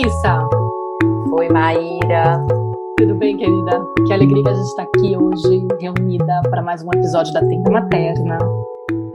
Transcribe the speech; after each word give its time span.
Clarissa! 0.00 0.48
Oi, 1.32 1.48
Maíra! 1.50 2.42
Tudo 2.96 3.14
bem, 3.16 3.36
querida? 3.36 3.84
Que 4.06 4.14
alegria 4.14 4.42
que 4.42 4.48
a 4.48 4.54
gente 4.54 4.66
está 4.66 4.82
aqui 4.84 5.14
hoje, 5.14 5.68
reunida 5.78 6.40
para 6.48 6.62
mais 6.62 6.82
um 6.82 6.88
episódio 6.88 7.30
da 7.34 7.40
Tenda 7.40 7.70
Materna. 7.70 8.38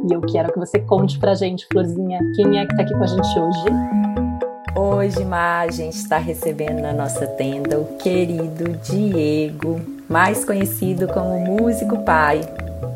E 0.08 0.14
eu 0.14 0.22
quero 0.22 0.54
que 0.54 0.60
você 0.60 0.78
conte 0.78 1.18
pra 1.18 1.34
gente, 1.34 1.66
Florzinha, 1.72 2.20
quem 2.36 2.60
é 2.60 2.68
que 2.68 2.74
está 2.74 2.84
aqui 2.84 2.94
com 2.94 3.04
a 3.04 3.08
gente 3.08 3.40
hoje? 3.40 3.66
Hoje, 4.78 5.26
Má, 5.26 5.62
a 5.62 5.72
gente 5.72 5.96
está 5.96 6.20
recebendo 6.20 6.82
na 6.82 6.94
nossa 6.94 7.26
tenda 7.26 7.80
o 7.80 7.98
querido 7.98 8.78
Diego, 8.84 9.82
mais 10.08 10.46
conhecido 10.46 11.08
como 11.08 11.40
Músico 11.40 11.98
Pai. 12.04 12.42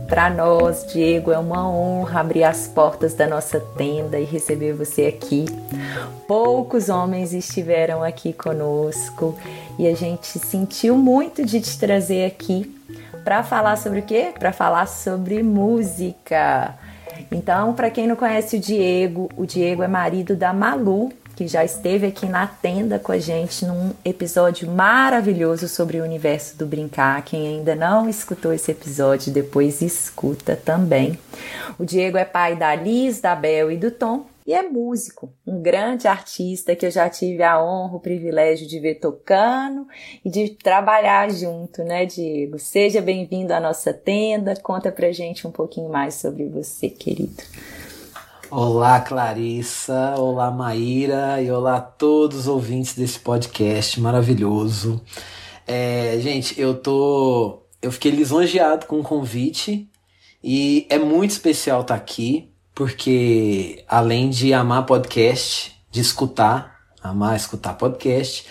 Para 0.09 0.27
nós, 0.31 0.88
Diego, 0.91 1.31
é 1.31 1.38
uma 1.38 1.70
honra 1.70 2.22
abrir 2.22 2.44
as 2.44 2.68
portas 2.68 3.13
da 3.13 3.27
nossa 3.27 3.59
tenda 3.59 4.20
e 4.20 4.26
receber 4.26 4.73
você 4.73 5.05
aqui. 5.05 5.45
Poucos 6.27 6.90
homens 6.90 7.32
estiveram 7.32 8.04
aqui 8.04 8.34
conosco 8.34 9.38
e 9.77 9.88
a 9.88 9.95
gente 9.95 10.40
sentiu 10.40 10.98
muito 10.98 11.45
de 11.45 11.62
te 11.62 11.77
trazer 11.77 12.26
aqui 12.26 12.76
para 13.23 13.44
falar 13.44 13.76
sobre 13.76 13.99
o 13.99 14.04
quê? 14.04 14.34
Para 14.38 14.52
falar 14.52 14.88
sobre 14.88 15.44
música. 15.44 16.73
Então, 17.32 17.73
para 17.73 17.91
quem 17.91 18.07
não 18.07 18.16
conhece 18.16 18.57
o 18.57 18.60
Diego, 18.60 19.30
o 19.38 19.46
Diego 19.46 19.84
é 19.84 19.88
marido 19.88 20.35
da 20.35 20.52
Malu, 20.52 21.13
que 21.39 21.48
já 21.48 21.63
esteve 21.63 22.05
aqui 22.05 22.25
na 22.25 22.45
tenda 22.45 22.99
com 22.99 23.13
a 23.13 23.17
gente 23.17 23.66
num 23.66 23.93
episódio 24.03 24.70
maravilhoso 24.70 25.70
sobre 25.70 26.02
o 26.02 26.03
universo 26.03 26.57
do 26.57 26.65
brincar. 26.65 27.23
Quem 27.23 27.48
ainda 27.48 27.75
não 27.75 28.09
escutou 28.09 28.52
esse 28.52 28.71
episódio, 28.71 29.31
depois 29.31 29.81
escuta 29.81 30.57
também. 30.57 31.18
O 31.79 31.85
Diego 31.85 32.18
é 32.18 32.26
pai 32.26 32.57
da 32.57 32.76
Liz, 32.76 33.21
da 33.21 33.37
Bel 33.37 33.71
e 33.71 33.77
do 33.77 33.90
Tom. 33.90 34.26
E 34.46 34.51
é 34.51 34.63
músico, 34.63 35.31
um 35.48 35.62
grande 35.62 36.09
artista 36.09 36.76
que 36.76 36.85
eu 36.85 36.91
já 36.91 37.09
tive 37.09 37.41
a 37.41 37.63
honra, 37.63 37.96
o 37.96 38.01
privilégio 38.01 38.68
de 38.68 38.77
ver 38.77 38.96
tocando 38.96 39.87
e 40.26 40.29
de 40.29 40.49
trabalhar 40.49 41.31
junto, 41.31 41.85
né, 41.85 42.05
Diego? 42.05 42.59
Seja 42.59 42.99
bem-vindo 42.99 43.53
à 43.53 43.62
nossa 43.62 43.93
tenda. 43.93 44.57
Conta 44.62 44.91
pra 44.91 45.09
gente 45.13 45.48
um 45.48 45.51
pouquinho 45.51 45.87
mais 45.87 46.15
sobre 46.15 46.49
você, 46.49 46.90
querido. 46.90 47.41
Olá, 48.52 49.00
Clarissa. 49.00 50.16
Olá, 50.18 50.50
Maíra. 50.50 51.40
E 51.40 51.52
olá 51.52 51.76
a 51.76 51.82
todos 51.82 52.40
os 52.40 52.48
ouvintes 52.48 52.96
desse 52.96 53.20
podcast 53.20 54.02
maravilhoso. 54.02 55.00
É, 55.68 56.18
gente, 56.20 56.60
eu 56.60 56.74
tô. 56.74 57.62
Eu 57.80 57.92
fiquei 57.92 58.10
lisonjeado 58.12 58.88
com 58.88 59.02
o 59.02 59.04
convite 59.04 59.88
e 60.44 60.88
é 60.90 60.98
muito 60.98 61.30
especial 61.30 61.82
estar 61.82 61.94
tá 61.94 62.02
aqui, 62.02 62.52
porque 62.74 63.86
além 63.88 64.31
de 64.31 64.52
amar 64.52 64.84
podcast, 64.88 65.80
de 65.92 66.02
escutar, 66.02 66.80
amar 67.03 67.36
escutar 67.36 67.75
podcast, 67.75 68.47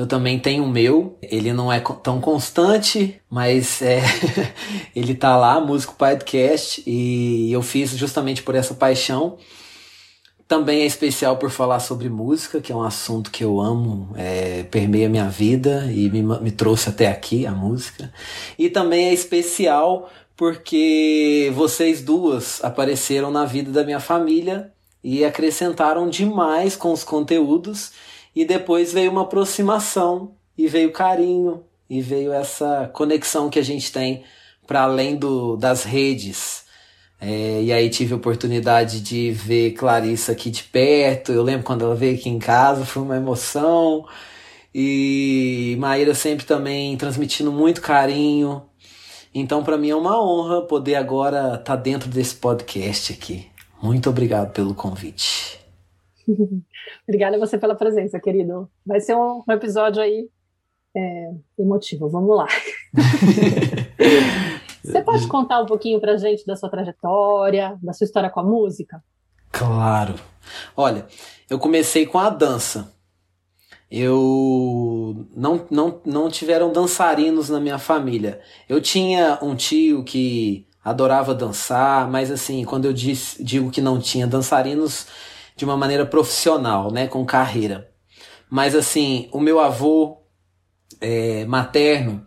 eu 0.00 0.06
também 0.06 0.38
tenho 0.38 0.64
o 0.64 0.68
meu, 0.68 1.18
ele 1.20 1.52
não 1.52 1.70
é 1.70 1.78
tão 1.78 2.22
constante, 2.22 3.20
mas 3.28 3.82
é, 3.82 4.00
ele 4.96 5.14
tá 5.14 5.36
lá, 5.36 5.60
Músico 5.60 5.94
Podcast, 5.94 6.82
e 6.86 7.52
eu 7.52 7.60
fiz 7.60 7.90
justamente 7.90 8.42
por 8.42 8.54
essa 8.54 8.72
paixão. 8.72 9.36
Também 10.48 10.80
é 10.80 10.86
especial 10.86 11.36
por 11.36 11.50
falar 11.50 11.80
sobre 11.80 12.08
música, 12.08 12.62
que 12.62 12.72
é 12.72 12.74
um 12.74 12.82
assunto 12.82 13.30
que 13.30 13.44
eu 13.44 13.60
amo, 13.60 14.08
é, 14.16 14.62
permeia 14.70 15.06
minha 15.06 15.28
vida 15.28 15.92
e 15.92 16.08
me, 16.08 16.22
me 16.22 16.50
trouxe 16.50 16.88
até 16.88 17.06
aqui, 17.06 17.44
a 17.44 17.52
música. 17.52 18.10
E 18.58 18.70
também 18.70 19.10
é 19.10 19.12
especial 19.12 20.10
porque 20.34 21.52
vocês 21.54 22.00
duas 22.00 22.64
apareceram 22.64 23.30
na 23.30 23.44
vida 23.44 23.70
da 23.70 23.84
minha 23.84 24.00
família 24.00 24.72
e 25.04 25.26
acrescentaram 25.26 26.08
demais 26.08 26.74
com 26.74 26.90
os 26.90 27.04
conteúdos 27.04 27.92
e 28.34 28.44
depois 28.44 28.92
veio 28.92 29.10
uma 29.10 29.22
aproximação, 29.22 30.32
e 30.56 30.66
veio 30.68 30.92
carinho, 30.92 31.64
e 31.88 32.00
veio 32.00 32.32
essa 32.32 32.90
conexão 32.92 33.50
que 33.50 33.58
a 33.58 33.62
gente 33.62 33.90
tem 33.90 34.24
para 34.66 34.82
além 34.82 35.16
do, 35.16 35.56
das 35.56 35.82
redes. 35.82 36.64
É, 37.20 37.62
e 37.62 37.72
aí 37.72 37.90
tive 37.90 38.14
a 38.14 38.16
oportunidade 38.16 39.00
de 39.00 39.30
ver 39.32 39.72
Clarissa 39.72 40.32
aqui 40.32 40.50
de 40.50 40.62
perto. 40.62 41.32
Eu 41.32 41.42
lembro 41.42 41.64
quando 41.64 41.84
ela 41.84 41.94
veio 41.94 42.14
aqui 42.14 42.28
em 42.28 42.38
casa, 42.38 42.86
foi 42.86 43.02
uma 43.02 43.16
emoção. 43.16 44.06
E 44.74 45.76
Maíra 45.78 46.14
sempre 46.14 46.46
também 46.46 46.96
transmitindo 46.96 47.50
muito 47.50 47.80
carinho. 47.82 48.62
Então, 49.34 49.62
para 49.62 49.76
mim 49.76 49.90
é 49.90 49.96
uma 49.96 50.22
honra 50.22 50.62
poder 50.62 50.94
agora 50.94 51.54
estar 51.54 51.58
tá 51.58 51.76
dentro 51.76 52.08
desse 52.08 52.34
podcast 52.36 53.12
aqui. 53.12 53.46
Muito 53.82 54.08
obrigado 54.08 54.52
pelo 54.52 54.74
convite. 54.74 55.59
Obrigada 57.08 57.36
a 57.36 57.38
você 57.38 57.58
pela 57.58 57.74
presença, 57.74 58.20
querido. 58.20 58.70
Vai 58.84 59.00
ser 59.00 59.14
um, 59.14 59.42
um 59.48 59.52
episódio 59.52 60.02
aí 60.02 60.28
é, 60.96 61.30
emotivo. 61.58 62.08
Vamos 62.08 62.36
lá. 62.36 62.46
você 64.82 65.02
pode 65.02 65.26
contar 65.28 65.62
um 65.62 65.66
pouquinho 65.66 66.00
pra 66.00 66.16
gente 66.16 66.46
da 66.46 66.56
sua 66.56 66.70
trajetória, 66.70 67.78
da 67.82 67.92
sua 67.92 68.04
história 68.04 68.30
com 68.30 68.40
a 68.40 68.44
música? 68.44 69.02
Claro. 69.50 70.14
Olha, 70.76 71.06
eu 71.48 71.58
comecei 71.58 72.06
com 72.06 72.18
a 72.18 72.30
dança. 72.30 72.94
Eu 73.90 75.26
não, 75.34 75.66
não, 75.68 76.00
não 76.04 76.28
tiveram 76.30 76.72
dançarinos 76.72 77.48
na 77.48 77.58
minha 77.58 77.78
família. 77.78 78.40
Eu 78.68 78.80
tinha 78.80 79.38
um 79.42 79.56
tio 79.56 80.04
que 80.04 80.68
adorava 80.84 81.34
dançar, 81.34 82.08
mas 82.08 82.30
assim, 82.30 82.64
quando 82.64 82.84
eu 82.84 82.92
diz, 82.92 83.36
digo 83.40 83.70
que 83.70 83.80
não 83.80 83.98
tinha 83.98 84.26
dançarinos, 84.26 85.06
de 85.60 85.64
uma 85.66 85.76
maneira 85.76 86.06
profissional, 86.06 86.90
né, 86.90 87.06
com 87.06 87.22
carreira. 87.22 87.90
Mas 88.48 88.74
assim, 88.74 89.28
o 89.30 89.38
meu 89.38 89.60
avô 89.60 90.16
é, 90.98 91.44
materno, 91.44 92.24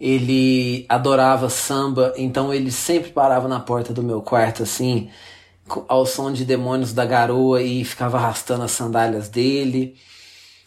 ele 0.00 0.84
adorava 0.88 1.48
samba, 1.48 2.12
então 2.16 2.52
ele 2.52 2.72
sempre 2.72 3.12
parava 3.12 3.46
na 3.46 3.60
porta 3.60 3.92
do 3.94 4.02
meu 4.02 4.20
quarto 4.20 4.64
assim, 4.64 5.08
ao 5.86 6.04
som 6.04 6.32
de 6.32 6.44
Demônios 6.44 6.92
da 6.92 7.06
Garoa 7.06 7.62
e 7.62 7.84
ficava 7.84 8.16
arrastando 8.18 8.64
as 8.64 8.72
sandálias 8.72 9.28
dele. 9.28 9.94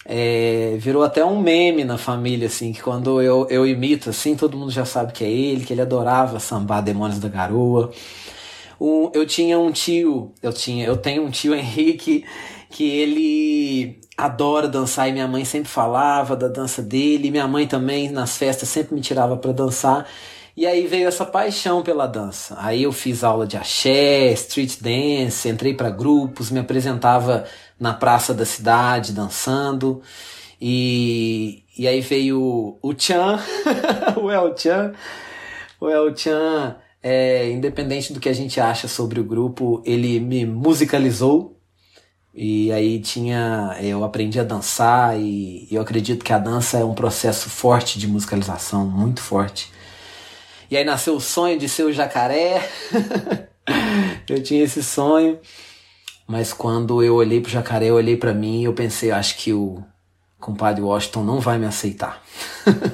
É, 0.05 0.77
virou 0.79 1.03
até 1.03 1.25
um 1.25 1.41
meme 1.41 1.83
na 1.83 1.97
família, 1.97 2.47
assim, 2.47 2.71
que 2.71 2.81
quando 2.81 3.21
eu, 3.21 3.45
eu 3.49 3.67
imito, 3.67 4.09
assim, 4.09 4.37
todo 4.37 4.55
mundo 4.55 4.71
já 4.71 4.85
sabe 4.85 5.11
que 5.11 5.25
é 5.25 5.29
ele, 5.29 5.65
que 5.65 5.73
ele 5.73 5.81
adorava 5.81 6.39
sambar 6.39 6.81
Demônios 6.81 7.19
da 7.19 7.27
Garoa. 7.27 7.91
Eu 8.79 9.25
tinha 9.25 9.57
um 9.57 9.71
tio, 9.71 10.33
eu 10.41 10.51
tinha, 10.51 10.85
eu 10.85 10.97
tenho 10.97 11.23
um 11.23 11.29
tio 11.29 11.53
Henrique 11.55 12.25
que 12.69 12.83
ele 12.89 14.01
adora 14.17 14.67
dançar 14.67 15.07
e 15.07 15.13
minha 15.13 15.27
mãe 15.27 15.45
sempre 15.45 15.69
falava 15.69 16.35
da 16.35 16.47
dança 16.47 16.81
dele, 16.81 17.31
minha 17.31 17.47
mãe 17.47 17.67
também 17.67 18.09
nas 18.09 18.37
festas 18.37 18.67
sempre 18.69 18.95
me 18.95 19.01
tirava 19.01 19.37
para 19.37 19.51
dançar. 19.51 20.05
E 20.57 20.65
aí 20.65 20.87
veio 20.87 21.07
essa 21.07 21.25
paixão 21.25 21.83
pela 21.83 22.07
dança. 22.07 22.55
Aí 22.59 22.83
eu 22.83 22.91
fiz 22.93 23.23
aula 23.25 23.45
de 23.45 23.57
axé, 23.57 24.31
street 24.31 24.77
dance, 24.79 25.49
entrei 25.49 25.73
para 25.73 25.89
grupos, 25.89 26.49
me 26.49 26.59
apresentava 26.59 27.45
na 27.77 27.93
praça 27.93 28.33
da 28.33 28.45
cidade 28.45 29.11
dançando. 29.11 30.01
E, 30.61 31.63
e 31.77 31.87
aí 31.87 31.99
veio 31.99 32.77
o 32.81 32.93
Chan, 32.97 33.37
o 34.15 34.31
El 34.31 34.57
Chan. 34.57 34.93
O 35.79 35.89
El 35.89 36.15
Chan 36.15 36.77
é, 37.07 37.51
independente 37.51 38.11
do 38.11 38.19
que 38.19 38.27
a 38.27 38.33
gente 38.33 38.59
acha 38.59 38.87
sobre 38.87 39.19
o 39.19 39.23
grupo, 39.23 39.79
ele 39.85 40.19
me 40.19 40.43
musicalizou. 40.43 41.55
E 42.33 42.71
aí 42.71 42.99
tinha. 42.99 43.77
Eu 43.79 44.03
aprendi 44.03 44.39
a 44.39 44.43
dançar 44.43 45.15
e 45.19 45.67
eu 45.69 45.83
acredito 45.83 46.25
que 46.25 46.33
a 46.33 46.39
dança 46.39 46.79
é 46.79 46.83
um 46.83 46.95
processo 46.95 47.47
forte 47.47 47.99
de 47.99 48.07
musicalização, 48.07 48.87
muito 48.87 49.21
forte. 49.21 49.71
E 50.69 50.75
aí 50.75 50.83
nasceu 50.83 51.15
o 51.15 51.21
sonho 51.21 51.59
de 51.59 51.69
ser 51.69 51.83
o 51.83 51.93
jacaré. 51.93 52.67
eu 54.27 54.41
tinha 54.41 54.63
esse 54.63 54.81
sonho. 54.83 55.39
Mas 56.25 56.51
quando 56.53 57.03
eu 57.03 57.13
olhei 57.13 57.39
pro 57.39 57.51
jacaré, 57.51 57.91
eu 57.91 57.95
olhei 57.95 58.17
para 58.17 58.33
mim 58.33 58.61
e 58.61 58.63
eu 58.63 58.73
pensei, 58.73 59.11
acho 59.11 59.37
que 59.37 59.53
o 59.53 59.83
compadre 60.39 60.81
Washington 60.81 61.23
não 61.23 61.39
vai 61.39 61.59
me 61.59 61.67
aceitar. 61.67 62.23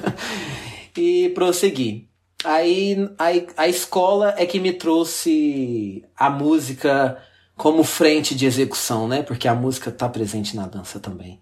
e 0.98 1.30
prossegui. 1.30 2.11
Aí, 2.44 3.08
aí 3.18 3.46
a 3.56 3.68
escola 3.68 4.34
é 4.36 4.44
que 4.46 4.58
me 4.58 4.72
trouxe 4.72 6.04
a 6.16 6.28
música 6.28 7.22
como 7.56 7.84
frente 7.84 8.34
de 8.34 8.46
execução, 8.46 9.06
né? 9.06 9.22
Porque 9.22 9.46
a 9.46 9.54
música 9.54 9.90
está 9.90 10.08
presente 10.08 10.56
na 10.56 10.66
dança 10.66 10.98
também. 10.98 11.40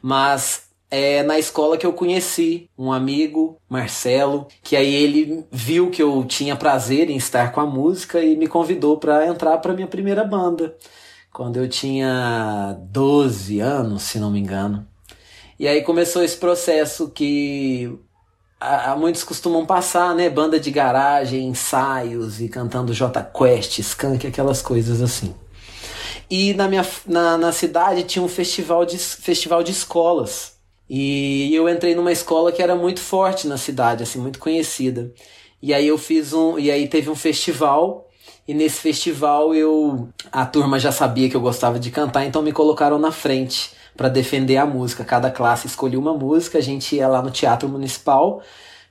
Mas 0.00 0.66
é 0.90 1.22
na 1.22 1.38
escola 1.38 1.76
que 1.76 1.84
eu 1.84 1.92
conheci 1.92 2.70
um 2.78 2.92
amigo, 2.92 3.60
Marcelo, 3.68 4.46
que 4.62 4.76
aí 4.76 4.94
ele 4.94 5.44
viu 5.50 5.90
que 5.90 6.02
eu 6.02 6.24
tinha 6.24 6.54
prazer 6.54 7.10
em 7.10 7.16
estar 7.16 7.52
com 7.52 7.60
a 7.60 7.66
música 7.66 8.22
e 8.22 8.36
me 8.36 8.46
convidou 8.46 8.98
para 8.98 9.26
entrar 9.26 9.58
para 9.58 9.74
minha 9.74 9.88
primeira 9.88 10.24
banda, 10.24 10.76
quando 11.32 11.56
eu 11.56 11.68
tinha 11.68 12.78
12 12.90 13.60
anos, 13.60 14.02
se 14.02 14.20
não 14.20 14.30
me 14.30 14.38
engano. 14.38 14.86
E 15.58 15.66
aí 15.66 15.82
começou 15.82 16.22
esse 16.22 16.36
processo 16.36 17.10
que 17.10 17.98
a, 18.60 18.96
muitos 18.96 19.22
costumam 19.22 19.66
passar, 19.66 20.14
né? 20.14 20.30
Banda 20.30 20.58
de 20.58 20.70
garagem, 20.70 21.46
ensaios 21.46 22.40
e 22.40 22.48
cantando 22.48 22.94
J 22.94 23.22
Quest, 23.22 23.78
Skunk, 23.78 24.26
aquelas 24.26 24.62
coisas 24.62 25.02
assim. 25.02 25.34
E 26.30 26.54
na 26.54 26.68
minha 26.68 26.86
na, 27.06 27.38
na 27.38 27.52
cidade 27.52 28.02
tinha 28.02 28.22
um 28.22 28.28
festival 28.28 28.84
de, 28.84 28.98
festival 28.98 29.62
de 29.62 29.72
escolas. 29.72 30.56
E 30.88 31.54
eu 31.54 31.68
entrei 31.68 31.94
numa 31.94 32.12
escola 32.12 32.52
que 32.52 32.62
era 32.62 32.76
muito 32.76 33.00
forte 33.00 33.46
na 33.46 33.58
cidade, 33.58 34.02
assim, 34.02 34.20
muito 34.20 34.38
conhecida. 34.38 35.12
E 35.60 35.74
aí 35.74 35.88
eu 35.88 35.98
fiz 35.98 36.32
um. 36.32 36.58
E 36.58 36.70
aí 36.70 36.88
teve 36.88 37.10
um 37.10 37.14
festival. 37.14 38.08
E 38.46 38.54
nesse 38.54 38.80
festival 38.80 39.54
eu. 39.54 40.08
A 40.30 40.46
turma 40.46 40.78
já 40.78 40.92
sabia 40.92 41.28
que 41.28 41.36
eu 41.36 41.40
gostava 41.40 41.78
de 41.78 41.90
cantar, 41.90 42.24
então 42.24 42.42
me 42.42 42.52
colocaram 42.52 42.98
na 42.98 43.10
frente 43.12 43.72
para 43.96 44.08
defender 44.08 44.56
a 44.56 44.66
música. 44.66 45.04
Cada 45.04 45.30
classe 45.30 45.66
escolhia 45.66 45.98
uma 45.98 46.14
música, 46.14 46.58
a 46.58 46.60
gente 46.60 46.96
ia 46.96 47.08
lá 47.08 47.22
no 47.22 47.30
Teatro 47.30 47.68
Municipal, 47.68 48.42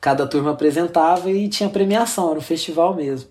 cada 0.02 0.26
turma 0.26 0.52
apresentava 0.52 1.30
e 1.32 1.48
tinha 1.48 1.70
premiação, 1.70 2.30
era 2.32 2.40
um 2.40 2.42
festival 2.42 2.96
mesmo. 2.96 3.30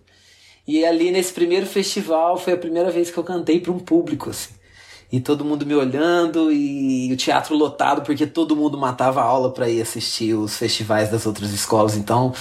E 0.67 0.85
ali 0.85 1.11
nesse 1.11 1.33
primeiro 1.33 1.67
festival 1.67 2.39
foi 2.39 2.55
a 2.55 2.57
primeira 2.57 2.91
vez 2.91 3.11
que 3.11 3.19
eu 3.19 3.25
cantei 3.25 3.61
para 3.61 3.73
um 3.73 3.79
público, 3.79 4.31
assim. 4.31 4.55
E 5.13 5.21
todo 5.21 5.45
mundo 5.45 5.67
me 5.67 5.75
olhando 5.75 6.51
e 6.51 7.13
o 7.13 7.17
teatro 7.17 7.55
lotado 7.55 8.03
porque 8.03 8.27
todo 8.27 8.57
mundo 8.57 8.79
matava 8.79 9.21
a 9.21 9.25
aula 9.25 9.53
para 9.53 9.69
ir 9.69 9.81
assistir 9.81 10.35
os 10.35 10.57
festivais 10.57 11.11
das 11.11 11.27
outras 11.27 11.53
escolas. 11.53 11.97
Então, 11.97 12.33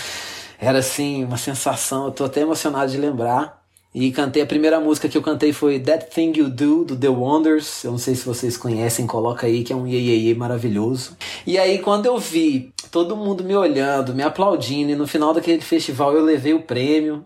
era 0.60 0.80
assim, 0.80 1.24
uma 1.26 1.38
sensação, 1.38 2.06
eu 2.06 2.12
tô 2.12 2.24
até 2.24 2.42
emocionado 2.42 2.90
de 2.90 2.98
lembrar. 2.98 3.63
E 3.94 4.12
cantei, 4.12 4.42
a 4.42 4.46
primeira 4.46 4.80
música 4.80 5.08
que 5.08 5.16
eu 5.16 5.22
cantei 5.22 5.54
foi 5.54 5.80
That 5.80 6.08
Thing 6.14 6.34
You 6.36 6.50
Do, 6.50 6.84
do 6.84 6.96
The 6.96 7.10
Wonders. 7.10 7.84
Eu 7.84 7.92
não 7.92 8.00
sei 8.00 8.16
se 8.16 8.26
vocês 8.26 8.58
conhecem, 8.58 9.06
coloca 9.06 9.46
aí, 9.46 9.64
que 9.64 9.72
é 9.72 9.76
um 9.76 9.86
iê, 9.86 10.00
iê, 10.00 10.18
iê 10.18 10.34
maravilhoso. 10.34 11.16
E 11.46 11.60
aí, 11.60 11.78
quando 11.78 12.08
eu 12.08 12.18
vi 12.18 12.74
todo 12.90 13.16
mundo 13.16 13.44
me 13.44 13.56
olhando, 13.56 14.16
me 14.16 14.24
aplaudindo, 14.24 14.92
e 14.92 14.96
no 14.96 15.06
final 15.06 15.34
daquele 15.34 15.62
festival 15.62 16.14
eu 16.14 16.24
levei 16.24 16.54
o 16.56 16.64
prêmio, 16.64 17.24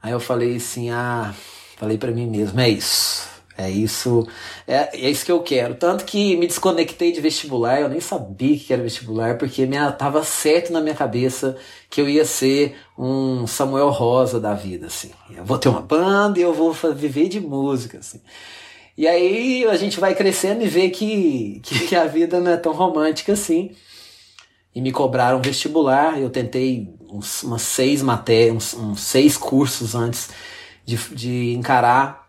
aí 0.00 0.12
eu 0.12 0.20
falei 0.20 0.56
assim, 0.56 0.90
ah, 0.90 1.34
falei 1.76 1.98
para 1.98 2.12
mim 2.12 2.26
mesmo, 2.28 2.60
é 2.60 2.68
isso. 2.68 3.39
É 3.60 3.68
isso, 3.68 4.26
é, 4.66 4.88
é 5.06 5.10
isso 5.10 5.22
que 5.22 5.30
eu 5.30 5.42
quero. 5.42 5.74
Tanto 5.74 6.06
que 6.06 6.34
me 6.36 6.46
desconectei 6.46 7.12
de 7.12 7.20
vestibular, 7.20 7.78
eu 7.78 7.90
nem 7.90 8.00
sabia 8.00 8.58
que 8.58 8.72
era 8.72 8.82
vestibular, 8.82 9.36
porque 9.36 9.66
minha, 9.66 9.92
tava 9.92 10.24
certo 10.24 10.72
na 10.72 10.80
minha 10.80 10.94
cabeça 10.94 11.58
que 11.90 12.00
eu 12.00 12.08
ia 12.08 12.24
ser 12.24 12.74
um 12.96 13.46
Samuel 13.46 13.90
Rosa 13.90 14.40
da 14.40 14.54
vida, 14.54 14.86
assim. 14.86 15.10
Eu 15.36 15.44
vou 15.44 15.58
ter 15.58 15.68
uma 15.68 15.82
banda 15.82 16.38
e 16.38 16.42
eu 16.42 16.54
vou 16.54 16.72
viver 16.72 17.28
de 17.28 17.38
música, 17.38 17.98
assim. 17.98 18.22
E 18.96 19.06
aí 19.06 19.66
a 19.66 19.76
gente 19.76 20.00
vai 20.00 20.14
crescendo 20.14 20.64
e 20.64 20.66
vê 20.66 20.88
que, 20.88 21.60
que, 21.86 21.94
a 21.94 22.06
vida 22.06 22.40
não 22.40 22.52
é 22.52 22.56
tão 22.56 22.72
romântica 22.72 23.34
assim. 23.34 23.72
E 24.74 24.80
me 24.80 24.90
cobraram 24.90 25.42
vestibular, 25.42 26.18
eu 26.18 26.30
tentei 26.30 26.88
uns, 27.10 27.42
umas 27.42 27.62
seis 27.62 28.00
matérias, 28.00 28.54
uns, 28.54 28.74
uns 28.74 29.00
seis 29.00 29.36
cursos 29.36 29.94
antes 29.94 30.30
de, 30.86 30.96
de 31.14 31.52
encarar 31.52 32.19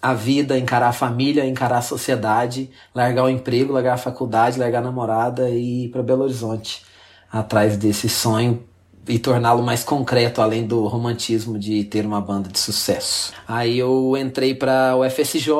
a 0.00 0.14
vida, 0.14 0.58
encarar 0.58 0.88
a 0.88 0.92
família, 0.92 1.44
encarar 1.44 1.78
a 1.78 1.82
sociedade, 1.82 2.70
largar 2.94 3.24
o 3.24 3.28
emprego, 3.28 3.72
largar 3.72 3.94
a 3.94 3.98
faculdade, 3.98 4.58
largar 4.58 4.78
a 4.78 4.82
namorada 4.82 5.50
e 5.50 5.86
ir 5.86 5.88
para 5.88 6.02
Belo 6.02 6.22
Horizonte, 6.22 6.84
atrás 7.30 7.76
desse 7.76 8.08
sonho 8.08 8.62
e 9.08 9.18
torná-lo 9.18 9.62
mais 9.62 9.82
concreto, 9.82 10.40
além 10.40 10.66
do 10.66 10.86
romantismo 10.86 11.58
de 11.58 11.82
ter 11.84 12.04
uma 12.04 12.20
banda 12.20 12.48
de 12.48 12.58
sucesso. 12.58 13.32
Aí 13.46 13.78
eu 13.78 14.16
entrei 14.16 14.54
para 14.54 14.94
o 14.96 15.08
FSJ, 15.08 15.50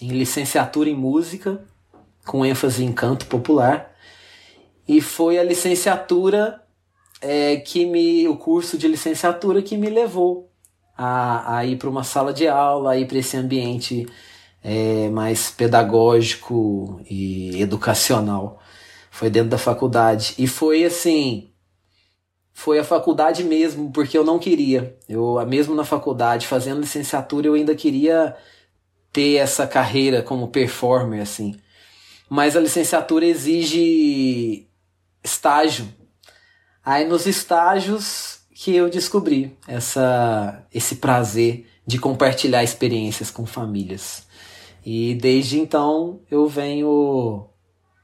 em 0.00 0.08
licenciatura 0.08 0.88
em 0.88 0.94
música, 0.94 1.60
com 2.24 2.44
ênfase 2.44 2.84
em 2.84 2.92
canto 2.92 3.26
popular, 3.26 3.92
e 4.86 5.00
foi 5.00 5.38
a 5.38 5.42
licenciatura 5.42 6.62
é, 7.20 7.56
que 7.56 7.86
me, 7.86 8.28
o 8.28 8.36
curso 8.36 8.76
de 8.76 8.86
licenciatura 8.86 9.62
que 9.62 9.76
me 9.76 9.88
levou 9.88 10.50
a, 10.96 11.58
a 11.58 11.64
ir 11.66 11.76
para 11.76 11.88
uma 11.88 12.04
sala 12.04 12.32
de 12.32 12.46
aula, 12.46 12.92
a 12.92 12.98
ir 12.98 13.06
para 13.06 13.18
esse 13.18 13.36
ambiente 13.36 14.06
é, 14.62 15.08
mais 15.10 15.50
pedagógico 15.50 17.00
e 17.08 17.60
educacional. 17.60 18.60
Foi 19.10 19.30
dentro 19.30 19.50
da 19.50 19.58
faculdade. 19.58 20.34
E 20.38 20.46
foi 20.46 20.84
assim. 20.84 21.50
Foi 22.52 22.78
a 22.78 22.84
faculdade 22.84 23.44
mesmo, 23.44 23.90
porque 23.92 24.16
eu 24.16 24.24
não 24.24 24.38
queria. 24.38 24.96
Eu, 25.08 25.44
mesmo 25.46 25.74
na 25.74 25.84
faculdade, 25.84 26.46
fazendo 26.46 26.80
licenciatura, 26.80 27.46
eu 27.48 27.54
ainda 27.54 27.74
queria 27.74 28.36
ter 29.12 29.36
essa 29.36 29.66
carreira 29.66 30.22
como 30.22 30.48
performer, 30.48 31.20
assim. 31.20 31.56
Mas 32.28 32.56
a 32.56 32.60
licenciatura 32.60 33.26
exige 33.26 34.68
estágio. 35.22 35.88
Aí 36.84 37.04
nos 37.06 37.26
estágios 37.26 38.33
que 38.64 38.74
eu 38.74 38.88
descobri 38.88 39.54
essa, 39.68 40.64
esse 40.72 40.96
prazer 40.96 41.66
de 41.86 41.98
compartilhar 41.98 42.64
experiências 42.64 43.30
com 43.30 43.44
famílias. 43.44 44.26
E 44.82 45.14
desde 45.16 45.60
então 45.60 46.20
eu 46.30 46.48
venho 46.48 47.46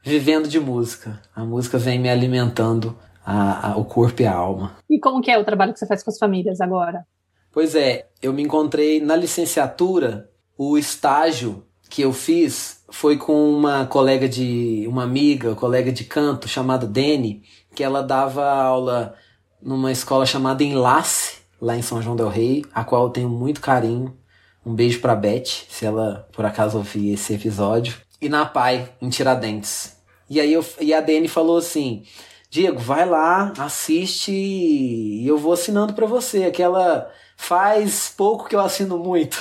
vivendo 0.04 0.46
de 0.46 0.60
música. 0.60 1.18
A 1.34 1.46
música 1.46 1.78
vem 1.78 1.98
me 1.98 2.10
alimentando 2.10 2.94
a, 3.24 3.70
a, 3.70 3.76
o 3.78 3.86
corpo 3.86 4.20
e 4.20 4.26
a 4.26 4.34
alma. 4.34 4.76
E 4.90 5.00
como 5.00 5.22
que 5.22 5.30
é 5.30 5.38
o 5.38 5.44
trabalho 5.46 5.72
que 5.72 5.78
você 5.78 5.86
faz 5.86 6.02
com 6.02 6.10
as 6.10 6.18
famílias 6.18 6.60
agora? 6.60 7.06
Pois 7.50 7.74
é, 7.74 8.08
eu 8.20 8.30
me 8.34 8.42
encontrei 8.42 9.00
na 9.00 9.16
licenciatura, 9.16 10.28
o 10.58 10.76
estágio 10.76 11.64
que 11.88 12.02
eu 12.02 12.12
fiz 12.12 12.84
foi 12.90 13.16
com 13.16 13.50
uma 13.50 13.86
colega 13.86 14.28
de 14.28 14.84
uma 14.86 15.04
amiga, 15.04 15.54
colega 15.54 15.90
de 15.90 16.04
canto 16.04 16.46
chamada 16.46 16.86
Dene, 16.86 17.44
que 17.74 17.82
ela 17.82 18.02
dava 18.02 18.46
aula 18.46 19.16
numa 19.62 19.92
escola 19.92 20.24
chamada 20.24 20.62
Enlace, 20.62 21.38
lá 21.60 21.76
em 21.76 21.82
São 21.82 22.00
João 22.00 22.16
del 22.16 22.28
Rei, 22.28 22.64
a 22.74 22.84
qual 22.84 23.04
eu 23.04 23.10
tenho 23.10 23.28
muito 23.28 23.60
carinho. 23.60 24.16
Um 24.64 24.74
beijo 24.74 25.00
pra 25.00 25.14
Beth, 25.14 25.66
se 25.68 25.86
ela 25.86 26.28
por 26.32 26.44
acaso 26.44 26.78
ouvir 26.78 27.14
esse 27.14 27.34
episódio. 27.34 27.96
E 28.20 28.28
na 28.28 28.44
Pai, 28.44 28.90
em 29.00 29.08
Tiradentes. 29.08 29.96
E 30.28 30.38
aí 30.40 30.52
eu, 30.52 30.64
e 30.80 30.92
a 30.92 31.00
Dani 31.00 31.28
falou 31.28 31.56
assim: 31.56 32.04
Diego, 32.50 32.78
vai 32.78 33.08
lá, 33.08 33.52
assiste 33.58 34.32
e 34.32 35.26
eu 35.26 35.38
vou 35.38 35.52
assinando 35.52 35.92
para 35.92 36.06
você. 36.06 36.44
Aquela 36.44 37.10
faz 37.36 38.12
pouco 38.16 38.48
que 38.48 38.54
eu 38.54 38.60
assino 38.60 38.98
muito. 38.98 39.38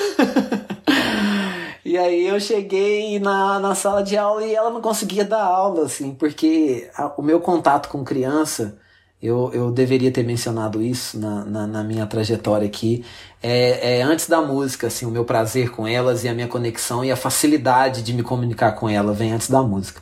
e 1.83 1.98
aí 1.98 2.25
eu 2.25 2.39
cheguei 2.39 3.19
na, 3.19 3.60
na 3.60 3.75
sala 3.75 4.01
de 4.01 4.16
aula 4.16 4.45
e 4.45 4.56
ela 4.56 4.69
não 4.69 4.81
conseguia 4.81 5.25
dar 5.25 5.44
aula, 5.44 5.86
assim, 5.86 6.16
porque 6.16 6.89
a, 6.95 7.07
o 7.18 7.21
meu 7.21 7.42
contato 7.42 7.89
com 7.89 8.04
criança 8.04 8.80
eu, 9.21 9.51
eu 9.54 9.71
deveria 9.71 10.11
ter 10.11 10.23
mencionado 10.23 10.81
isso 10.81 11.19
na, 11.19 11.44
na, 11.44 11.68
na 11.68 11.83
minha 11.83 12.06
trajetória 12.06 12.66
aqui. 12.66 13.04
É, 13.44 13.99
é, 13.99 14.02
antes 14.02 14.30
da 14.30 14.42
música, 14.42 14.88
assim, 14.88 15.06
o 15.06 15.11
meu 15.11 15.26
prazer 15.26 15.71
com 15.71 15.85
elas 15.85 16.23
e 16.23 16.30
a 16.30 16.33
minha 16.33 16.47
conexão 16.47 17.04
e 17.04 17.11
a 17.11 17.16
facilidade 17.18 18.02
de 18.02 18.14
me 18.14 18.23
comunicar 18.23 18.73
com 18.73 18.88
ela 18.88 19.14
vem 19.14 19.33
antes 19.33 19.49
da 19.49 19.61
música. 19.61 20.02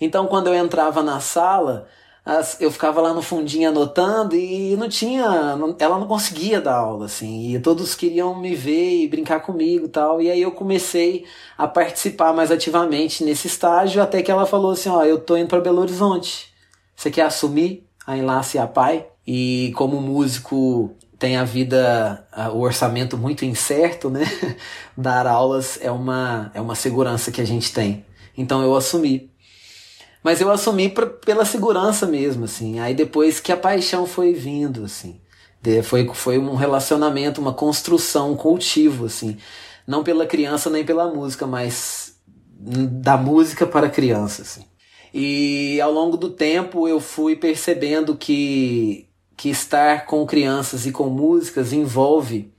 Então, 0.00 0.26
quando 0.28 0.48
eu 0.48 0.54
entrava 0.54 1.02
na 1.02 1.18
sala, 1.18 1.88
as, 2.24 2.60
eu 2.60 2.70
ficava 2.70 3.00
lá 3.00 3.12
no 3.12 3.22
fundinho 3.22 3.70
anotando 3.70 4.36
e 4.36 4.76
não 4.76 4.88
tinha, 4.88 5.56
não, 5.56 5.74
ela 5.78 5.98
não 5.98 6.06
conseguia 6.06 6.60
dar 6.60 6.76
aula, 6.76 7.06
assim, 7.06 7.54
e 7.54 7.58
todos 7.58 7.94
queriam 7.94 8.38
me 8.38 8.54
ver 8.54 9.02
e 9.02 9.08
brincar 9.08 9.40
comigo 9.40 9.88
tal. 9.88 10.20
E 10.22 10.30
aí 10.30 10.42
eu 10.42 10.52
comecei 10.52 11.24
a 11.56 11.66
participar 11.66 12.32
mais 12.32 12.52
ativamente 12.52 13.24
nesse 13.24 13.48
estágio, 13.48 14.02
até 14.02 14.22
que 14.22 14.30
ela 14.30 14.46
falou 14.46 14.72
assim: 14.72 14.88
Ó, 14.90 15.02
eu 15.04 15.18
tô 15.18 15.36
indo 15.36 15.48
para 15.48 15.60
Belo 15.60 15.80
Horizonte. 15.80 16.52
Você 16.94 17.10
quer 17.10 17.22
assumir? 17.22 17.87
A 18.08 18.16
Enlace 18.16 18.56
e 18.56 18.60
a 18.60 18.66
Pai. 18.66 19.06
E 19.26 19.70
como 19.76 20.00
músico 20.00 20.96
tem 21.18 21.36
a 21.36 21.44
vida, 21.44 22.26
o 22.54 22.60
orçamento 22.60 23.18
muito 23.18 23.44
incerto, 23.44 24.08
né? 24.08 24.24
Dar 24.96 25.26
aulas 25.26 25.78
é 25.82 25.90
uma, 25.90 26.50
é 26.54 26.60
uma 26.60 26.74
segurança 26.74 27.30
que 27.30 27.42
a 27.42 27.44
gente 27.44 27.70
tem. 27.70 28.06
Então 28.34 28.62
eu 28.62 28.74
assumi. 28.74 29.30
Mas 30.24 30.40
eu 30.40 30.50
assumi 30.50 30.88
pra, 30.88 31.06
pela 31.06 31.44
segurança 31.44 32.06
mesmo, 32.06 32.46
assim. 32.46 32.80
Aí 32.80 32.94
depois 32.94 33.40
que 33.40 33.52
a 33.52 33.56
paixão 33.58 34.06
foi 34.06 34.32
vindo, 34.32 34.84
assim. 34.84 35.20
Foi, 35.84 36.08
foi 36.14 36.38
um 36.38 36.54
relacionamento, 36.54 37.42
uma 37.42 37.52
construção, 37.52 38.32
um 38.32 38.36
cultivo, 38.36 39.04
assim. 39.04 39.36
Não 39.86 40.02
pela 40.02 40.26
criança 40.26 40.70
nem 40.70 40.82
pela 40.82 41.12
música, 41.12 41.46
mas 41.46 42.14
da 42.58 43.18
música 43.18 43.66
para 43.66 43.90
criança, 43.90 44.42
assim. 44.42 44.64
E 45.20 45.80
ao 45.80 45.90
longo 45.90 46.16
do 46.16 46.30
tempo 46.30 46.86
eu 46.86 47.00
fui 47.00 47.34
percebendo 47.34 48.16
que, 48.16 49.08
que 49.36 49.48
estar 49.48 50.06
com 50.06 50.24
crianças 50.24 50.86
e 50.86 50.92
com 50.92 51.10
músicas 51.10 51.72
envolve 51.72 52.52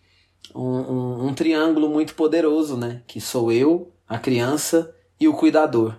um, 0.54 0.62
um, 0.62 1.28
um 1.28 1.34
triângulo 1.34 1.88
muito 1.88 2.16
poderoso, 2.16 2.76
né? 2.76 3.02
Que 3.08 3.22
sou 3.22 3.50
eu, 3.50 3.94
a 4.06 4.20
criança 4.20 4.94
e 5.18 5.26
o 5.26 5.34
cuidador. 5.34 5.96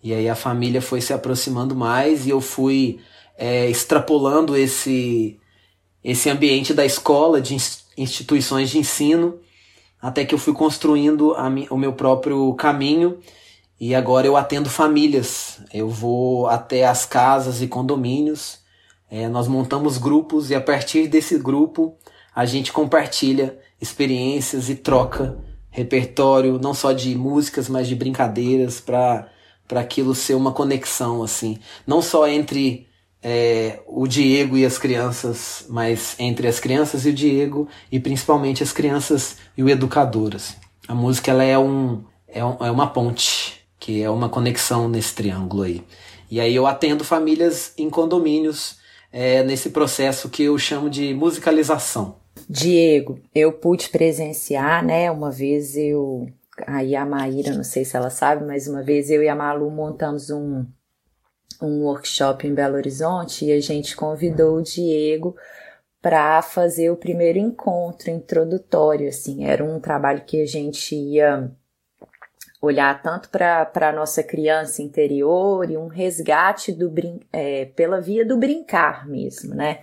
E 0.00 0.14
aí 0.14 0.28
a 0.28 0.36
família 0.36 0.80
foi 0.80 1.00
se 1.00 1.12
aproximando 1.12 1.74
mais 1.74 2.28
e 2.28 2.30
eu 2.30 2.40
fui 2.40 3.00
é, 3.36 3.68
extrapolando 3.68 4.56
esse, 4.56 5.36
esse 6.04 6.30
ambiente 6.30 6.72
da 6.72 6.86
escola, 6.86 7.40
de 7.40 7.56
instituições 7.98 8.70
de 8.70 8.78
ensino, 8.78 9.40
até 10.00 10.24
que 10.24 10.32
eu 10.32 10.38
fui 10.38 10.54
construindo 10.54 11.34
a, 11.34 11.48
o 11.70 11.76
meu 11.76 11.92
próprio 11.94 12.54
caminho 12.54 13.18
e 13.80 13.94
agora 13.94 14.26
eu 14.26 14.36
atendo 14.36 14.68
famílias. 14.68 15.58
Eu 15.72 15.88
vou 15.88 16.46
até 16.46 16.84
as 16.84 17.06
casas 17.06 17.62
e 17.62 17.66
condomínios. 17.66 18.58
É, 19.10 19.26
nós 19.26 19.48
montamos 19.48 19.96
grupos 19.96 20.50
e 20.50 20.54
a 20.54 20.60
partir 20.60 21.08
desse 21.08 21.38
grupo 21.38 21.96
a 22.34 22.44
gente 22.44 22.72
compartilha 22.72 23.58
experiências 23.80 24.68
e 24.68 24.74
troca 24.74 25.38
repertório 25.70 26.60
não 26.62 26.74
só 26.74 26.92
de 26.92 27.14
músicas, 27.14 27.68
mas 27.68 27.88
de 27.88 27.94
brincadeiras 27.94 28.80
para 28.80 29.28
aquilo 29.74 30.14
ser 30.14 30.34
uma 30.34 30.52
conexão 30.52 31.22
assim, 31.22 31.58
não 31.86 32.02
só 32.02 32.28
entre 32.28 32.88
é, 33.22 33.80
o 33.86 34.06
Diego 34.06 34.56
e 34.56 34.64
as 34.64 34.78
crianças, 34.78 35.64
mas 35.68 36.16
entre 36.18 36.46
as 36.48 36.58
crianças 36.58 37.06
e 37.06 37.10
o 37.10 37.12
Diego 37.12 37.68
e 37.90 38.00
principalmente 38.00 38.62
as 38.62 38.72
crianças 38.72 39.36
e 39.56 39.62
o 39.62 39.68
educador. 39.68 40.32
Assim. 40.34 40.54
A 40.88 40.94
música 40.94 41.30
ela 41.30 41.44
é 41.44 41.58
um, 41.58 42.02
é, 42.28 42.44
um, 42.44 42.56
é 42.60 42.70
uma 42.70 42.88
ponte 42.88 43.59
que 43.80 44.02
é 44.02 44.10
uma 44.10 44.28
conexão 44.28 44.88
nesse 44.88 45.14
triângulo 45.14 45.62
aí. 45.62 45.82
E 46.30 46.38
aí 46.38 46.54
eu 46.54 46.66
atendo 46.66 47.02
famílias 47.02 47.72
em 47.76 47.88
condomínios 47.88 48.76
é, 49.10 49.42
nesse 49.42 49.70
processo 49.70 50.28
que 50.28 50.44
eu 50.44 50.56
chamo 50.58 50.88
de 50.88 51.12
musicalização. 51.14 52.20
Diego, 52.48 53.18
eu 53.34 53.52
pude 53.52 53.88
presenciar, 53.88 54.84
né? 54.84 55.10
Uma 55.10 55.30
vez 55.30 55.76
eu. 55.76 56.28
Aí 56.66 56.94
a 56.94 57.06
Maíra, 57.06 57.54
não 57.54 57.64
sei 57.64 57.84
se 57.84 57.96
ela 57.96 58.10
sabe, 58.10 58.44
mas 58.44 58.68
uma 58.68 58.82
vez 58.82 59.10
eu 59.10 59.22
e 59.22 59.28
a 59.28 59.34
Malu 59.34 59.70
montamos 59.70 60.30
um, 60.30 60.66
um 61.60 61.84
workshop 61.84 62.46
em 62.46 62.54
Belo 62.54 62.76
Horizonte 62.76 63.46
e 63.46 63.52
a 63.52 63.60
gente 63.60 63.96
convidou 63.96 64.58
o 64.58 64.62
Diego 64.62 65.34
para 66.02 66.42
fazer 66.42 66.90
o 66.90 66.96
primeiro 66.96 67.38
encontro 67.38 68.10
introdutório, 68.10 69.08
assim, 69.08 69.44
era 69.44 69.64
um 69.64 69.78
trabalho 69.80 70.24
que 70.24 70.40
a 70.40 70.46
gente 70.46 70.94
ia 70.94 71.50
olhar 72.60 73.02
tanto 73.02 73.30
para 73.30 73.70
a 73.74 73.92
nossa 73.92 74.22
criança 74.22 74.82
interior 74.82 75.70
e 75.70 75.78
um 75.78 75.86
resgate 75.86 76.72
do 76.72 76.92
é, 77.32 77.64
pela 77.64 78.00
via 78.00 78.24
do 78.24 78.36
brincar 78.36 79.08
mesmo, 79.08 79.54
né? 79.54 79.78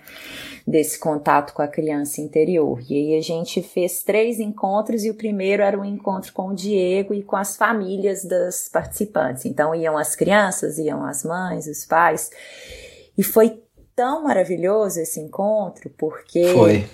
Desse 0.64 0.98
contato 0.98 1.52
com 1.54 1.62
a 1.62 1.66
criança 1.66 2.20
interior. 2.20 2.80
E 2.88 2.94
aí 2.94 3.18
a 3.18 3.20
gente 3.20 3.62
fez 3.62 4.04
três 4.04 4.38
encontros 4.38 5.04
e 5.04 5.10
o 5.10 5.14
primeiro 5.14 5.62
era 5.62 5.78
um 5.78 5.84
encontro 5.84 6.32
com 6.32 6.48
o 6.48 6.54
Diego 6.54 7.12
e 7.12 7.22
com 7.22 7.36
as 7.36 7.56
famílias 7.56 8.24
das 8.24 8.68
participantes. 8.68 9.44
Então 9.44 9.74
iam 9.74 9.98
as 9.98 10.14
crianças, 10.14 10.78
iam 10.78 11.04
as 11.04 11.24
mães, 11.24 11.66
os 11.66 11.84
pais. 11.84 12.30
E 13.16 13.24
foi 13.24 13.60
tão 13.96 14.22
maravilhoso 14.22 15.00
esse 15.00 15.18
encontro, 15.18 15.90
porque. 15.98 16.52
Foi 16.52 16.86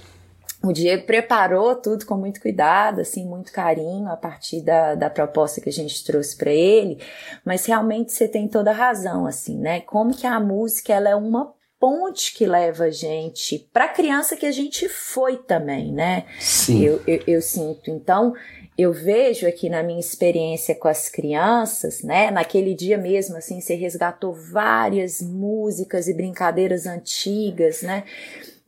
o 0.64 0.72
Diego 0.72 1.06
preparou 1.06 1.76
tudo 1.76 2.06
com 2.06 2.16
muito 2.16 2.40
cuidado, 2.40 3.00
assim, 3.00 3.26
muito 3.26 3.52
carinho 3.52 4.08
a 4.08 4.16
partir 4.16 4.62
da, 4.62 4.94
da 4.94 5.10
proposta 5.10 5.60
que 5.60 5.68
a 5.68 5.72
gente 5.72 6.04
trouxe 6.04 6.36
para 6.36 6.50
ele, 6.50 6.98
mas 7.44 7.66
realmente 7.66 8.12
você 8.12 8.26
tem 8.26 8.48
toda 8.48 8.70
a 8.70 8.74
razão, 8.74 9.26
assim, 9.26 9.58
né? 9.58 9.80
Como 9.80 10.16
que 10.16 10.26
a 10.26 10.40
música 10.40 10.92
ela 10.92 11.10
é 11.10 11.14
uma 11.14 11.52
ponte 11.78 12.32
que 12.32 12.46
leva 12.46 12.84
a 12.84 12.90
gente 12.90 13.58
para 13.72 13.84
a 13.84 13.88
criança 13.88 14.36
que 14.36 14.46
a 14.46 14.52
gente 14.52 14.88
foi 14.88 15.36
também, 15.36 15.92
né? 15.92 16.24
Sim. 16.40 16.82
Eu, 16.82 17.02
eu, 17.06 17.22
eu 17.26 17.42
sinto. 17.42 17.90
Então, 17.90 18.32
eu 18.76 18.92
vejo 18.92 19.46
aqui 19.46 19.68
na 19.68 19.82
minha 19.82 20.00
experiência 20.00 20.74
com 20.74 20.88
as 20.88 21.08
crianças, 21.08 22.02
né? 22.02 22.30
Naquele 22.30 22.74
dia 22.74 22.96
mesmo, 22.96 23.36
assim, 23.36 23.60
você 23.60 23.74
resgatou 23.74 24.32
várias 24.32 25.20
músicas 25.20 26.08
e 26.08 26.14
brincadeiras 26.14 26.86
antigas, 26.86 27.82
né? 27.82 28.04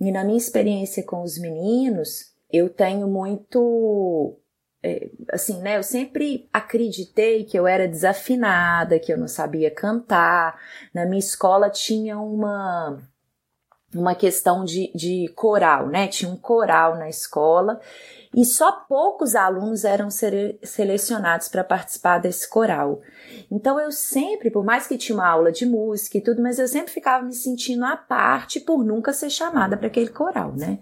E 0.01 0.13
na 0.13 0.25
minha 0.25 0.39
experiência 0.39 1.03
com 1.03 1.23
os 1.23 1.39
meninos, 1.39 2.33
eu 2.53 2.69
tenho 2.69 3.09
muito 3.09 4.39
é, 4.83 5.11
assim, 5.33 5.61
né? 5.63 5.79
Eu 5.79 5.83
sempre 5.83 6.49
acreditei 6.53 7.45
que 7.45 7.59
eu 7.59 7.67
era 7.67 7.89
desafinada, 7.89 9.01
que 9.01 9.13
eu 9.13 9.19
não 9.19 9.27
sabia 9.29 9.71
cantar. 9.71 10.61
Na 10.95 11.05
minha 11.05 11.19
escola 11.19 11.71
tinha 11.71 12.19
uma 12.19 13.03
uma 13.95 14.15
questão 14.15 14.65
de, 14.65 14.91
de 14.95 15.33
coral, 15.35 15.89
né? 15.89 16.09
Tinha 16.09 16.31
um 16.31 16.37
coral 16.37 16.97
na 16.97 17.09
escola 17.09 17.81
e 18.35 18.45
só 18.45 18.73
poucos 18.87 19.35
alunos 19.35 19.85
eram 19.85 20.09
selecionados 20.11 21.49
para 21.49 21.65
participar 21.65 22.19
desse 22.19 22.49
coral. 22.49 23.01
Então 23.51 23.81
eu 23.81 23.91
sempre, 23.91 24.51
por 24.51 24.65
mais 24.65 24.87
que 24.87 24.99
tinha 24.99 25.17
uma 25.17 25.29
aula 25.29 25.53
de 25.53 25.65
música 25.65 26.19
e 26.19 26.21
tudo, 26.21 26.43
mas 26.43 26.59
eu 26.59 26.69
sempre 26.69 26.93
ficava 26.93 27.25
me 27.25 27.33
sentindo 27.33 27.85
à 27.85 27.97
parte 27.97 28.61
por 28.61 28.85
nunca 28.85 29.13
ser 29.13 29.31
chamada 29.31 29.77
para 29.77 29.87
aquele 29.87 30.09
coral, 30.09 30.53
né? 30.53 30.81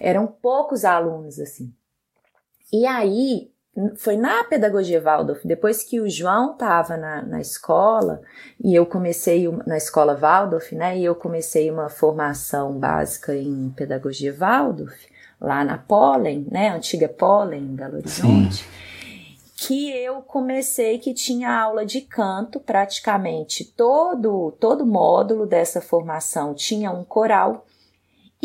Eram 0.00 0.26
poucos 0.26 0.84
alunos 0.84 1.38
assim. 1.38 1.72
E 2.72 2.84
aí 2.86 3.53
foi 3.96 4.16
na 4.16 4.44
pedagogia 4.44 5.00
Waldorf, 5.00 5.46
depois 5.46 5.82
que 5.82 6.00
o 6.00 6.08
João 6.08 6.52
estava 6.52 6.96
na, 6.96 7.22
na 7.22 7.40
escola, 7.40 8.20
e 8.62 8.74
eu 8.74 8.86
comecei 8.86 9.50
na 9.66 9.76
escola 9.76 10.14
Waldorf, 10.14 10.72
né? 10.74 10.98
E 10.98 11.04
eu 11.04 11.14
comecei 11.14 11.70
uma 11.70 11.88
formação 11.88 12.78
básica 12.78 13.34
em 13.34 13.70
pedagogia 13.70 14.32
Waldorf, 14.32 15.06
lá 15.40 15.64
na 15.64 15.78
Pollen, 15.78 16.46
né? 16.50 16.70
Antiga 16.70 17.08
Pollen, 17.08 17.74
Belo 17.74 17.96
Horizonte. 17.96 18.64
Sim 18.64 18.84
que 19.56 19.90
eu 19.90 20.20
comecei 20.20 20.98
que 20.98 21.14
tinha 21.14 21.50
aula 21.50 21.86
de 21.86 22.00
canto, 22.02 22.60
praticamente 22.60 23.64
todo 23.64 24.52
todo 24.60 24.84
módulo 24.84 25.46
dessa 25.46 25.80
formação 25.80 26.52
tinha 26.54 26.90
um 26.90 27.04
coral 27.04 27.64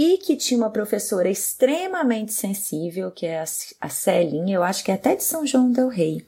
e 0.02 0.18
que 0.18 0.38
tinha 0.38 0.58
uma 0.58 0.70
professora 0.70 1.30
extremamente 1.30 2.32
sensível, 2.32 3.12
que 3.12 3.26
é 3.26 3.42
a, 3.42 3.44
a 3.82 3.90
Celinha, 3.90 4.56
eu 4.56 4.64
acho 4.64 4.82
que 4.82 4.92
é 4.92 4.94
até 4.94 5.14
de 5.14 5.26
São 5.26 5.46
João 5.46 5.74
del 5.74 5.90
Rei. 5.90 6.26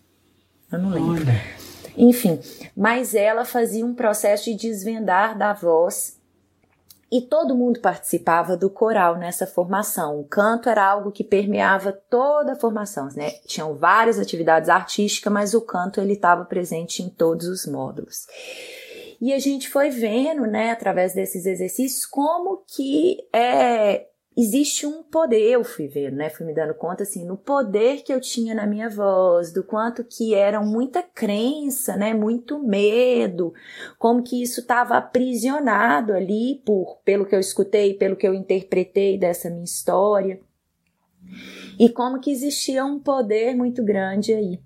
Eu 0.69 0.77
não 0.77 0.89
lembro. 0.89 1.23
Olha. 1.23 1.41
Enfim, 1.95 2.37
mas 2.75 3.15
ela 3.15 3.45
fazia 3.45 3.85
um 3.85 3.95
processo 3.95 4.43
de 4.43 4.55
desvendar 4.55 5.37
da 5.37 5.53
voz 5.53 6.19
e 7.09 7.21
todo 7.21 7.55
mundo 7.55 7.79
participava 7.79 8.57
do 8.57 8.69
coral 8.69 9.15
nessa 9.15 9.47
formação. 9.47 10.19
O 10.19 10.25
canto 10.25 10.67
era 10.67 10.85
algo 10.85 11.09
que 11.09 11.23
permeava 11.23 11.93
toda 11.93 12.51
a 12.51 12.59
formação, 12.59 13.07
né? 13.15 13.31
Tinham 13.45 13.73
várias 13.73 14.19
atividades 14.19 14.67
artísticas, 14.67 15.31
mas 15.31 15.53
o 15.53 15.61
canto 15.61 16.01
ele 16.01 16.13
estava 16.13 16.43
presente 16.43 17.01
em 17.01 17.07
todos 17.07 17.47
os 17.47 17.65
módulos. 17.65 18.27
E 19.21 19.31
a 19.31 19.37
gente 19.37 19.69
foi 19.69 19.91
vendo, 19.91 20.47
né, 20.47 20.71
através 20.71 21.13
desses 21.13 21.45
exercícios, 21.45 22.07
como 22.07 22.63
que 22.65 23.17
é, 23.31 24.07
existe 24.35 24.87
um 24.87 25.03
poder, 25.03 25.51
eu 25.51 25.63
fui 25.63 25.87
vendo, 25.87 26.15
né, 26.15 26.31
fui 26.31 26.43
me 26.43 26.55
dando 26.55 26.73
conta, 26.73 27.03
assim, 27.03 27.23
no 27.23 27.37
poder 27.37 28.01
que 28.01 28.11
eu 28.11 28.19
tinha 28.19 28.55
na 28.55 28.65
minha 28.65 28.89
voz, 28.89 29.53
do 29.53 29.63
quanto 29.63 30.03
que 30.03 30.33
era 30.33 30.59
muita 30.59 31.03
crença, 31.03 31.95
né, 31.95 32.15
muito 32.15 32.57
medo, 32.57 33.53
como 33.99 34.23
que 34.23 34.41
isso 34.41 34.61
estava 34.61 34.97
aprisionado 34.97 36.13
ali 36.13 36.59
por, 36.65 36.97
pelo 37.05 37.25
que 37.25 37.35
eu 37.35 37.39
escutei, 37.39 37.93
pelo 37.93 38.15
que 38.15 38.27
eu 38.27 38.33
interpretei 38.33 39.19
dessa 39.19 39.51
minha 39.51 39.63
história, 39.63 40.39
e 41.79 41.89
como 41.89 42.19
que 42.19 42.31
existia 42.31 42.83
um 42.83 42.97
poder 42.99 43.55
muito 43.55 43.83
grande 43.83 44.33
aí. 44.33 44.59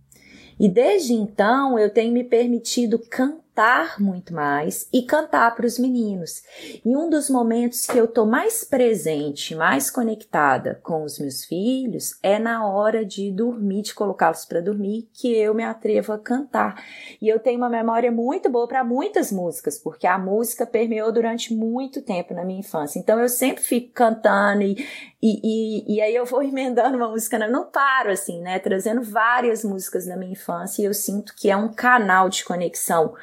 E 0.57 0.69
desde 0.69 1.13
então 1.13 1.77
eu 1.77 1.89
tenho 1.89 2.13
me 2.13 2.23
permitido 2.23 2.97
cantar 2.97 3.44
cantar 3.55 4.01
muito 4.01 4.33
mais 4.33 4.85
e 4.91 5.03
cantar 5.03 5.55
para 5.55 5.65
os 5.65 5.79
meninos. 5.79 6.43
E 6.83 6.93
um 6.93 7.09
dos 7.09 7.29
momentos 7.29 7.85
que 7.85 7.97
eu 7.97 8.05
tô 8.05 8.25
mais 8.25 8.65
presente, 8.65 9.55
mais 9.55 9.89
conectada 9.89 10.77
com 10.83 11.05
os 11.05 11.17
meus 11.17 11.45
filhos 11.45 12.19
é 12.21 12.37
na 12.37 12.67
hora 12.67 13.05
de 13.05 13.31
dormir, 13.31 13.83
de 13.83 13.93
colocá-los 13.93 14.43
para 14.43 14.59
dormir, 14.59 15.07
que 15.13 15.33
eu 15.33 15.53
me 15.53 15.63
atrevo 15.63 16.11
a 16.11 16.19
cantar. 16.19 16.83
E 17.21 17.29
eu 17.29 17.39
tenho 17.39 17.57
uma 17.57 17.69
memória 17.69 18.11
muito 18.11 18.49
boa 18.49 18.67
para 18.67 18.83
muitas 18.83 19.31
músicas, 19.31 19.79
porque 19.79 20.05
a 20.05 20.17
música 20.17 20.67
permeou 20.67 21.13
durante 21.13 21.53
muito 21.53 22.01
tempo 22.01 22.33
na 22.33 22.43
minha 22.43 22.59
infância. 22.59 22.99
Então 22.99 23.21
eu 23.21 23.29
sempre 23.29 23.63
fico 23.63 23.93
cantando 23.93 24.63
e, 24.63 24.75
e, 25.23 25.39
e, 25.43 25.95
e 25.95 26.01
aí 26.01 26.13
eu 26.13 26.25
vou 26.25 26.43
emendando 26.43 26.97
uma 26.97 27.07
música, 27.07 27.39
não 27.47 27.71
paro 27.71 28.11
assim, 28.11 28.41
né? 28.41 28.59
Trazendo 28.59 29.01
várias 29.01 29.63
músicas 29.63 30.05
da 30.05 30.17
minha 30.17 30.33
infância 30.33 30.81
e 30.81 30.85
eu 30.85 30.93
sinto 30.93 31.33
que 31.33 31.49
é 31.49 31.55
um 31.55 31.71
canal 31.71 32.27
de 32.27 32.43
conexão 32.43 33.13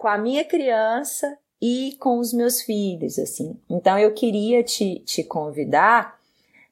com 0.00 0.08
a 0.08 0.16
minha 0.16 0.42
criança 0.46 1.36
e 1.60 1.94
com 2.00 2.18
os 2.18 2.32
meus 2.32 2.62
filhos, 2.62 3.18
assim. 3.18 3.60
Então 3.68 3.98
eu 3.98 4.14
queria 4.14 4.64
te, 4.64 5.00
te 5.00 5.22
convidar 5.22 6.18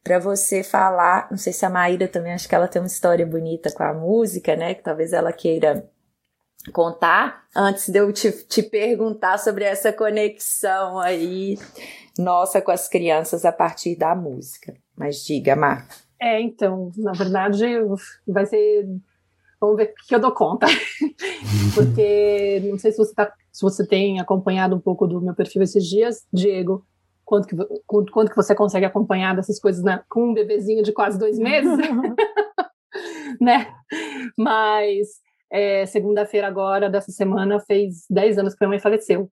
para 0.02 0.18
você 0.18 0.62
falar, 0.62 1.28
não 1.30 1.36
sei 1.36 1.52
se 1.52 1.66
a 1.66 1.68
Maíra 1.68 2.08
também 2.08 2.32
acho 2.32 2.48
que 2.48 2.54
ela 2.54 2.66
tem 2.66 2.80
uma 2.80 2.88
história 2.88 3.26
bonita 3.26 3.70
com 3.70 3.82
a 3.82 3.92
música, 3.92 4.56
né? 4.56 4.72
Que 4.72 4.82
talvez 4.82 5.12
ela 5.12 5.30
queira 5.30 5.86
contar 6.72 7.44
antes 7.54 7.90
de 7.90 7.98
eu 7.98 8.10
te, 8.14 8.32
te 8.32 8.62
perguntar 8.62 9.38
sobre 9.38 9.64
essa 9.64 9.92
conexão 9.92 10.98
aí 10.98 11.58
nossa 12.18 12.62
com 12.62 12.70
as 12.70 12.88
crianças 12.88 13.44
a 13.44 13.52
partir 13.52 13.94
da 13.94 14.14
música. 14.14 14.74
Mas 14.96 15.22
diga, 15.22 15.54
Mar. 15.54 15.86
É, 16.18 16.40
então, 16.40 16.90
na 16.96 17.12
verdade, 17.12 17.62
vai 18.26 18.46
ser 18.46 18.88
Vamos 19.60 19.76
ver 19.76 19.90
o 19.90 20.06
que 20.06 20.14
eu 20.14 20.20
dou 20.20 20.32
conta. 20.32 20.66
Porque 21.74 22.60
não 22.64 22.78
sei 22.78 22.92
se 22.92 22.98
você, 22.98 23.14
tá, 23.14 23.32
se 23.52 23.62
você 23.62 23.86
tem 23.86 24.20
acompanhado 24.20 24.76
um 24.76 24.80
pouco 24.80 25.06
do 25.06 25.20
meu 25.20 25.34
perfil 25.34 25.62
esses 25.62 25.84
dias, 25.84 26.26
Diego. 26.32 26.86
Quanto 27.24 27.46
que, 27.46 27.56
quanto, 27.86 28.12
quanto 28.12 28.30
que 28.30 28.36
você 28.36 28.54
consegue 28.54 28.86
acompanhar 28.86 29.36
dessas 29.36 29.60
coisas 29.60 29.82
né? 29.82 30.02
com 30.08 30.30
um 30.30 30.34
bebezinho 30.34 30.82
de 30.82 30.92
quase 30.92 31.18
dois 31.18 31.38
meses? 31.38 31.70
né? 33.40 33.70
Mas 34.36 35.08
é, 35.50 35.84
segunda-feira 35.86 36.46
agora 36.46 36.88
dessa 36.88 37.12
semana 37.12 37.60
fez 37.60 38.06
10 38.08 38.38
anos 38.38 38.54
que 38.54 38.60
minha 38.60 38.70
mãe 38.70 38.78
faleceu, 38.78 39.30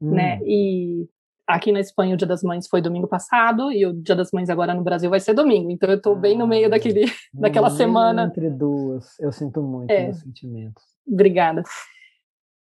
hum. 0.00 0.10
né? 0.10 0.40
E 0.44 1.06
aqui 1.46 1.70
na 1.70 1.80
Espanha 1.80 2.14
o 2.14 2.16
Dia 2.16 2.26
das 2.26 2.42
Mães 2.42 2.66
foi 2.66 2.82
domingo 2.82 3.06
passado 3.06 3.70
e 3.70 3.86
o 3.86 3.92
Dia 3.92 4.16
das 4.16 4.32
Mães 4.32 4.50
agora 4.50 4.74
no 4.74 4.82
Brasil 4.82 5.08
vai 5.08 5.20
ser 5.20 5.34
domingo. 5.34 5.70
Então 5.70 5.88
eu 5.88 6.00
tô 6.00 6.12
ah, 6.12 6.16
bem 6.16 6.36
no 6.36 6.46
meio 6.46 6.68
daquele, 6.68 7.04
daquela 7.32 7.70
semana. 7.70 8.24
Entre 8.24 8.50
duas. 8.50 9.18
Eu 9.20 9.30
sinto 9.30 9.62
muito 9.62 9.90
é. 9.90 10.04
meus 10.04 10.18
sentimentos. 10.18 10.82
Obrigada. 11.06 11.62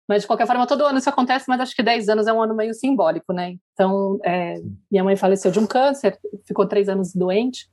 Mas, 0.07 0.21
de 0.21 0.27
qualquer 0.27 0.47
forma, 0.47 0.65
todo 0.65 0.85
ano 0.85 0.99
isso 0.99 1.09
acontece, 1.09 1.45
mas 1.49 1.59
acho 1.59 1.75
que 1.75 1.83
10 1.83 2.07
anos 2.07 2.27
é 2.27 2.33
um 2.33 2.41
ano 2.41 2.55
meio 2.55 2.73
simbólico, 2.73 3.33
né? 3.33 3.57
Então, 3.73 4.17
é, 4.23 4.55
minha 4.89 5.03
mãe 5.03 5.17
faleceu 5.17 5.51
de 5.51 5.59
um 5.59 5.67
câncer, 5.67 6.17
ficou 6.45 6.65
três 6.65 6.87
anos 6.87 7.13
doente, 7.13 7.69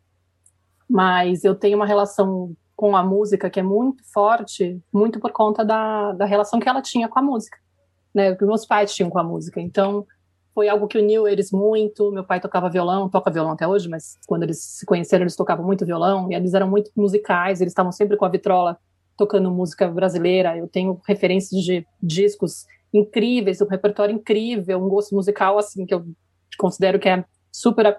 mas 0.90 1.44
eu 1.44 1.54
tenho 1.54 1.76
uma 1.76 1.86
relação 1.86 2.52
com 2.74 2.96
a 2.96 3.04
música 3.04 3.48
que 3.48 3.60
é 3.60 3.62
muito 3.62 4.02
forte, 4.12 4.82
muito 4.92 5.20
por 5.20 5.30
conta 5.30 5.64
da, 5.64 6.12
da 6.12 6.24
relação 6.24 6.58
que 6.58 6.68
ela 6.68 6.82
tinha 6.82 7.08
com 7.08 7.20
a 7.20 7.22
música, 7.22 7.56
né? 8.12 8.34
Que 8.34 8.44
meus 8.44 8.66
pais 8.66 8.92
tinham 8.92 9.10
com 9.10 9.18
a 9.20 9.24
música. 9.24 9.60
Então, 9.60 10.04
foi 10.54 10.68
algo 10.68 10.86
que 10.86 10.96
uniu 10.96 11.26
eles 11.26 11.50
muito. 11.50 12.12
Meu 12.12 12.24
pai 12.24 12.40
tocava 12.40 12.70
violão, 12.70 13.08
toca 13.08 13.30
violão 13.30 13.52
até 13.52 13.66
hoje, 13.66 13.88
mas 13.88 14.16
quando 14.26 14.44
eles 14.44 14.62
se 14.62 14.86
conheceram, 14.86 15.24
eles 15.24 15.36
tocavam 15.36 15.66
muito 15.66 15.84
violão, 15.84 16.30
e 16.30 16.34
eles 16.34 16.54
eram 16.54 16.70
muito 16.70 16.90
musicais, 16.96 17.60
eles 17.60 17.72
estavam 17.72 17.90
sempre 17.90 18.16
com 18.16 18.24
a 18.24 18.28
vitrola 18.28 18.78
tocando 19.16 19.50
música 19.50 19.88
brasileira. 19.88 20.56
Eu 20.56 20.68
tenho 20.68 21.00
referências 21.06 21.60
de 21.62 21.84
discos 22.00 22.66
incríveis, 22.92 23.60
um 23.60 23.66
repertório 23.66 24.14
incrível, 24.14 24.78
um 24.78 24.88
gosto 24.88 25.14
musical 25.14 25.58
assim 25.58 25.84
que 25.84 25.94
eu 25.94 26.04
considero 26.56 26.98
que 27.00 27.08
é 27.08 27.24
super 27.52 27.98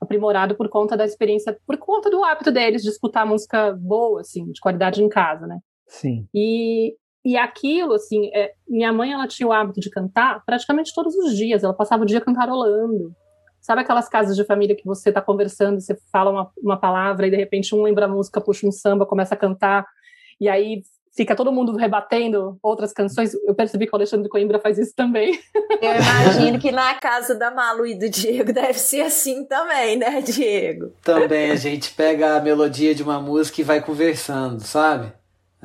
aprimorado 0.00 0.54
por 0.54 0.68
conta 0.68 0.96
da 0.96 1.04
experiência, 1.04 1.58
por 1.66 1.78
conta 1.78 2.10
do 2.10 2.22
hábito 2.22 2.52
deles 2.52 2.82
de 2.82 2.90
escutar 2.90 3.24
música 3.24 3.72
boa, 3.72 4.20
assim, 4.20 4.50
de 4.52 4.60
qualidade 4.60 5.02
em 5.02 5.08
casa, 5.08 5.46
né? 5.46 5.58
Sim. 5.86 6.28
E, 6.34 6.94
e 7.26 7.36
aquilo, 7.36 7.94
assim, 7.94 8.30
é, 8.32 8.52
minha 8.68 8.92
mãe, 8.92 9.12
ela 9.12 9.26
tinha 9.26 9.48
o 9.48 9.52
hábito 9.52 9.80
de 9.80 9.90
cantar 9.90 10.44
praticamente 10.46 10.92
todos 10.94 11.12
os 11.16 11.36
dias, 11.36 11.64
ela 11.64 11.74
passava 11.74 12.04
o 12.04 12.06
dia 12.06 12.20
cantarolando. 12.20 13.12
Sabe 13.60 13.80
aquelas 13.80 14.08
casas 14.08 14.36
de 14.36 14.44
família 14.44 14.76
que 14.76 14.86
você 14.86 15.08
está 15.08 15.20
conversando, 15.20 15.80
você 15.80 15.98
fala 16.12 16.30
uma, 16.30 16.52
uma 16.56 16.76
palavra 16.78 17.26
e 17.26 17.30
de 17.30 17.36
repente 17.36 17.74
um 17.74 17.82
lembra 17.82 18.04
a 18.04 18.08
música, 18.08 18.40
puxa 18.40 18.64
um 18.64 18.70
samba, 18.70 19.04
começa 19.04 19.34
a 19.34 19.36
cantar, 19.36 19.84
e 20.40 20.48
aí 20.48 20.84
fica 21.16 21.34
todo 21.34 21.50
mundo 21.50 21.74
rebatendo 21.74 22.56
outras 22.62 22.92
canções. 22.92 23.34
Eu 23.44 23.56
percebi 23.56 23.86
que 23.86 23.92
o 23.92 23.96
Alexandre 23.96 24.28
Coimbra 24.28 24.60
faz 24.60 24.78
isso 24.78 24.94
também. 24.94 25.36
Eu 25.82 25.96
imagino 25.96 26.60
que 26.60 26.70
na 26.70 26.94
casa 26.94 27.34
da 27.34 27.50
Malu 27.50 27.88
e 27.88 27.98
do 27.98 28.08
Diego 28.08 28.52
deve 28.52 28.78
ser 28.78 29.00
assim 29.00 29.44
também, 29.46 29.96
né, 29.96 30.20
Diego? 30.22 30.92
Também 31.02 31.50
a 31.50 31.56
gente 31.56 31.92
pega 31.92 32.36
a 32.36 32.40
melodia 32.40 32.94
de 32.94 33.02
uma 33.02 33.18
música 33.18 33.60
e 33.60 33.64
vai 33.64 33.80
conversando, 33.80 34.60
sabe? 34.60 35.12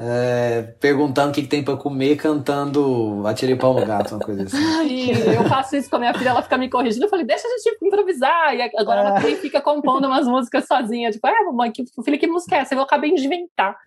É, 0.03 0.74
perguntando 0.79 1.29
o 1.29 1.34
que, 1.34 1.43
que, 1.43 1.48
tem 1.48 1.63
para 1.63 1.77
comer, 1.77 2.15
cantando 2.15 3.22
Atirei 3.27 3.55
Pau 3.55 3.79
no 3.79 3.86
Gato, 3.86 4.15
uma 4.15 4.20
coisa 4.20 4.43
assim. 4.43 4.58
Ai, 4.79 5.12
eu 5.36 5.48
faço 5.48 5.75
isso 5.75 5.88
com 5.89 5.98
a 5.98 6.00
minha 6.00 6.13
filha, 6.15 6.29
ela 6.29 6.41
fica 6.41 6.58
me 6.58 6.70
corrigindo. 6.70 7.05
Eu 7.05 7.10
falei, 7.10 7.24
deixa 7.24 7.48
a 7.48 7.51
gente 7.51 7.77
improvisar. 7.84 8.55
E 8.55 8.62
agora 8.77 9.01
ela 9.01 9.22
fica 9.22 9.62
compondo 9.62 10.08
umas 10.08 10.27
músicas 10.27 10.65
sozinha. 10.65 11.12
Tipo, 11.12 11.27
é, 11.27 11.43
mamãe, 11.43 11.72
que, 11.72 11.86
filho, 12.03 12.17
que 12.17 12.25
música 12.25 12.55
é 12.55 12.60
essa? 12.60 12.74
Eu 12.74 12.81
acabei 12.81 13.13
de 13.13 13.25
inventar. 13.25 13.77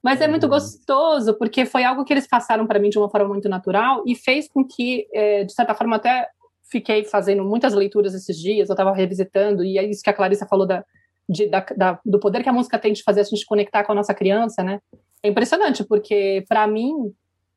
Mas 0.00 0.20
é 0.20 0.28
muito 0.28 0.44
uhum. 0.44 0.50
gostoso, 0.50 1.34
porque 1.34 1.64
foi 1.64 1.82
algo 1.82 2.04
que 2.04 2.12
eles 2.12 2.26
passaram 2.26 2.66
para 2.66 2.78
mim 2.78 2.90
de 2.90 2.98
uma 2.98 3.10
forma 3.10 3.28
muito 3.28 3.48
natural 3.48 4.02
e 4.06 4.14
fez 4.14 4.48
com 4.48 4.64
que, 4.64 5.06
é, 5.12 5.44
de 5.44 5.52
certa 5.52 5.74
forma, 5.74 5.96
até 5.96 6.28
fiquei 6.70 7.04
fazendo 7.04 7.44
muitas 7.44 7.74
leituras 7.74 8.14
esses 8.14 8.36
dias, 8.36 8.68
eu 8.68 8.72
estava 8.72 8.92
revisitando, 8.92 9.62
e 9.62 9.76
é 9.76 9.84
isso 9.84 10.02
que 10.02 10.10
a 10.10 10.12
Clarissa 10.12 10.46
falou 10.46 10.66
da, 10.66 10.84
de, 11.28 11.46
da, 11.48 11.64
da, 11.76 12.00
do 12.04 12.18
poder 12.18 12.42
que 12.42 12.48
a 12.48 12.52
música 12.52 12.78
tem 12.78 12.92
de 12.92 13.02
fazer 13.02 13.20
a 13.20 13.24
gente 13.24 13.44
conectar 13.44 13.84
com 13.84 13.92
a 13.92 13.94
nossa 13.94 14.14
criança, 14.14 14.62
né? 14.62 14.80
É 15.22 15.28
impressionante, 15.28 15.84
porque 15.84 16.44
para 16.48 16.66
mim, 16.66 17.14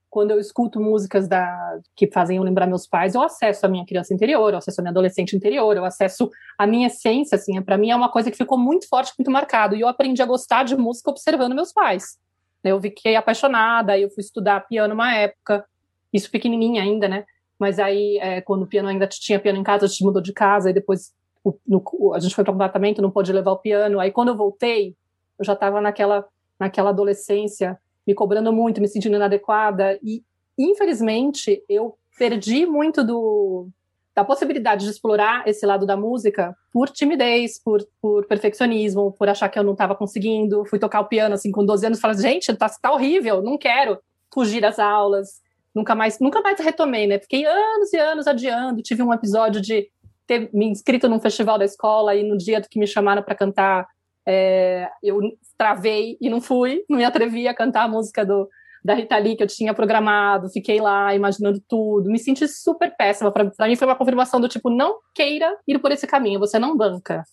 quando 0.10 0.32
eu 0.32 0.40
escuto 0.40 0.80
músicas 0.80 1.28
da, 1.28 1.80
que 1.96 2.08
fazem 2.12 2.38
eu 2.38 2.44
lembrar 2.44 2.68
meus 2.68 2.88
pais, 2.88 3.16
eu 3.16 3.22
acesso 3.22 3.66
a 3.66 3.70
minha 3.70 3.86
criança 3.86 4.14
interior, 4.14 4.54
eu 4.54 4.58
acesso 4.58 4.80
a 4.80 4.84
minha 4.84 4.92
adolescente 4.92 5.36
interior, 5.36 5.76
eu 5.76 5.84
acesso 5.84 6.30
a 6.58 6.66
minha 6.68 6.88
essência, 6.88 7.36
assim, 7.36 7.62
para 7.62 7.78
mim 7.78 7.90
é 7.90 7.96
uma 7.96 8.10
coisa 8.10 8.32
que 8.32 8.38
ficou 8.38 8.58
muito 8.58 8.88
forte, 8.88 9.14
muito 9.18 9.32
marcado, 9.32 9.76
e 9.76 9.82
eu 9.82 9.88
aprendi 9.88 10.22
a 10.22 10.26
gostar 10.26 10.64
de 10.64 10.76
música 10.78 11.10
observando 11.10 11.56
meus 11.56 11.74
pais. 11.74 12.18
Eu 12.64 12.80
fiquei 12.82 13.16
apaixonada, 13.16 13.94
aí 13.94 14.04
eu 14.04 14.10
fui 14.10 14.22
estudar 14.22 14.68
piano 14.68 14.94
uma 14.94 15.14
época, 15.14 15.66
isso 16.14 16.32
pequenininha 16.32 16.82
ainda, 16.82 17.08
né? 17.08 17.26
Mas 17.60 17.80
aí, 17.80 18.18
é, 18.20 18.42
quando 18.42 18.64
o 18.64 18.68
piano 18.68 18.90
ainda 18.90 19.08
tinha 19.08 19.40
piano 19.40 19.60
em 19.60 19.64
casa, 19.64 19.86
a 19.86 19.88
gente 19.88 20.04
mudou 20.04 20.22
de 20.22 20.34
casa, 20.34 20.70
e 20.70 20.74
depois 20.74 21.14
o, 21.44 21.54
no, 21.68 22.14
a 22.14 22.20
gente 22.20 22.34
foi 22.34 22.44
para 22.44 22.52
um 22.52 22.56
apartamento, 22.56 23.02
não 23.02 23.12
pôde 23.12 23.32
levar 23.32 23.52
o 23.52 23.60
piano. 23.60 24.00
Aí 24.00 24.12
quando 24.12 24.30
eu 24.30 24.36
voltei, 24.36 24.96
eu 25.38 25.46
já 25.46 25.54
estava 25.54 25.80
naquela, 25.80 26.26
naquela 26.60 26.90
adolescência, 26.90 27.78
me 28.06 28.14
cobrando 28.14 28.52
muito, 28.54 28.82
me 28.82 28.88
sentindo 28.88 29.16
inadequada, 29.16 30.00
e 30.04 30.24
infelizmente 30.58 31.64
eu 31.68 31.98
perdi 32.18 32.66
muito 32.66 33.04
do, 33.04 33.68
da 34.16 34.24
possibilidade 34.24 34.86
de 34.86 34.92
explorar 34.92 35.46
esse 35.46 35.66
lado 35.66 35.86
da 35.86 35.98
música 35.98 36.56
por 36.72 36.90
timidez, 36.90 37.62
por, 37.62 37.86
por 38.02 38.26
perfeccionismo, 38.26 39.12
por 39.12 39.28
achar 39.28 39.50
que 39.50 39.60
eu 39.60 39.64
não 39.64 39.74
estava 39.74 39.94
conseguindo. 39.94 40.66
Fui 40.66 40.80
tocar 40.80 41.02
o 41.02 41.08
piano 41.08 41.36
assim 41.36 41.52
com 41.52 41.66
12 41.66 41.86
anos 41.86 42.00
falei, 42.00 42.18
gente, 42.18 42.54
tá, 42.56 42.70
tá 42.70 42.94
horrível, 42.94 43.42
não 43.42 43.58
quero 43.58 44.00
fugir 44.34 44.62
das 44.62 44.80
aulas. 44.80 45.42
Nunca 45.74 45.94
mais, 45.94 46.20
nunca 46.20 46.42
mais 46.42 46.58
retomei, 46.62 47.06
né? 47.06 47.20
Fiquei 47.20 47.46
anos 47.46 47.92
e 47.92 47.98
anos 47.98 48.28
adiando. 48.28 48.82
Tive 48.82 49.04
um 49.04 49.14
episódio 49.14 49.60
de 49.60 49.90
ter 50.26 50.50
me 50.54 50.66
inscrito 50.66 51.10
num 51.10 51.20
festival 51.20 51.60
da 51.60 51.66
escola 51.66 52.16
e 52.16 52.24
no 52.24 52.38
dia 52.38 52.62
que 52.62 52.80
me 52.80 52.88
chamaram 52.88 53.22
para 53.22 53.36
cantar, 53.36 53.86
é, 54.26 54.90
eu 55.04 55.20
travei 55.58 56.18
e 56.20 56.30
não 56.30 56.42
fui, 56.42 56.84
não 56.90 56.98
me 56.98 57.06
atrevi 57.06 57.48
a 57.48 57.54
cantar 57.54 57.84
a 57.84 57.88
música 57.88 58.26
do, 58.26 58.50
da 58.84 58.94
Rita 58.94 59.18
Lee 59.18 59.36
que 59.36 59.44
eu 59.44 59.48
tinha 59.48 59.74
programado, 59.74 60.50
fiquei 60.50 60.80
lá 60.80 61.14
imaginando 61.14 61.62
tudo, 61.68 62.10
me 62.10 62.20
senti 62.20 62.48
super 62.48 62.96
péssima. 62.96 63.32
Para 63.32 63.68
mim 63.68 63.76
foi 63.76 63.88
uma 63.88 63.96
confirmação 63.96 64.40
do 64.40 64.48
tipo, 64.48 64.70
não 64.70 65.00
queira 65.14 65.58
ir 65.68 65.80
por 65.80 65.92
esse 65.92 66.06
caminho, 66.06 66.40
você 66.40 66.60
não 66.60 66.78
banca. 66.78 67.24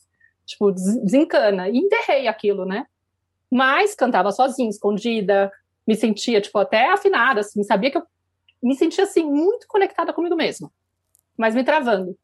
Tipo, 0.46 0.72
desencana. 0.72 1.68
E 1.68 1.76
enterrei 1.76 2.26
aquilo, 2.26 2.64
né? 2.64 2.87
Mas 3.50 3.94
cantava 3.94 4.33
sozinha, 4.33 4.68
escondida, 4.68 5.52
me 5.87 5.94
sentia, 5.94 6.40
tipo, 6.40 6.59
até 6.59 6.90
afinada, 6.90 7.40
assim, 7.40 7.62
sabia 7.62 7.90
que 7.90 7.98
eu 7.98 8.02
me 8.62 8.74
sentia, 8.74 9.05
assim, 9.05 9.24
muito 9.24 9.66
conectada 9.66 10.12
comigo 10.12 10.37
mesma, 10.37 10.70
mas 11.37 11.55
me 11.55 11.64
travando. 11.64 12.16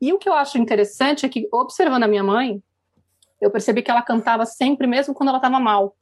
E 0.00 0.12
o 0.12 0.18
que 0.18 0.28
eu 0.28 0.34
acho 0.34 0.58
interessante 0.58 1.24
é 1.24 1.28
que, 1.28 1.48
observando 1.52 2.02
a 2.02 2.08
minha 2.08 2.24
mãe, 2.24 2.62
eu 3.40 3.50
percebi 3.50 3.82
que 3.82 3.90
ela 3.90 4.02
cantava 4.02 4.46
sempre, 4.46 4.86
mesmo 4.86 5.14
quando 5.14 5.28
ela 5.28 5.38
estava 5.38 5.60
mal 5.60 5.94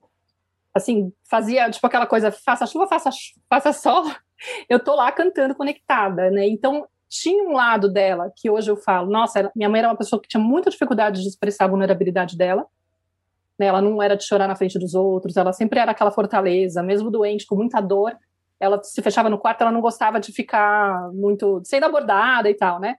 assim, 0.74 1.12
fazia 1.30 1.70
tipo 1.70 1.86
aquela 1.86 2.06
coisa, 2.06 2.32
faça 2.32 2.66
chuva, 2.66 2.88
faça, 2.88 3.10
faça 3.48 3.72
sol, 3.72 4.10
eu 4.68 4.80
tô 4.80 4.96
lá 4.96 5.12
cantando 5.12 5.54
conectada, 5.54 6.30
né? 6.30 6.48
Então, 6.48 6.86
tinha 7.08 7.44
um 7.44 7.52
lado 7.52 7.88
dela 7.88 8.32
que 8.34 8.50
hoje 8.50 8.70
eu 8.70 8.76
falo, 8.76 9.08
nossa, 9.08 9.52
minha 9.54 9.68
mãe 9.68 9.78
era 9.78 9.88
uma 9.88 9.96
pessoa 9.96 10.20
que 10.20 10.26
tinha 10.26 10.42
muita 10.42 10.68
dificuldade 10.68 11.22
de 11.22 11.28
expressar 11.28 11.66
a 11.66 11.68
vulnerabilidade 11.68 12.36
dela, 12.36 12.66
né? 13.56 13.66
Ela 13.66 13.80
não 13.80 14.02
era 14.02 14.16
de 14.16 14.24
chorar 14.24 14.48
na 14.48 14.56
frente 14.56 14.76
dos 14.78 14.94
outros, 14.94 15.36
ela 15.36 15.52
sempre 15.52 15.78
era 15.78 15.92
aquela 15.92 16.10
fortaleza, 16.10 16.82
mesmo 16.82 17.08
doente, 17.08 17.46
com 17.46 17.54
muita 17.54 17.80
dor, 17.80 18.16
ela 18.58 18.82
se 18.82 19.00
fechava 19.00 19.30
no 19.30 19.38
quarto, 19.38 19.60
ela 19.60 19.70
não 19.70 19.80
gostava 19.80 20.18
de 20.18 20.32
ficar 20.32 21.12
muito 21.12 21.60
sendo 21.64 21.86
abordada 21.86 22.50
e 22.50 22.54
tal, 22.54 22.80
né? 22.80 22.96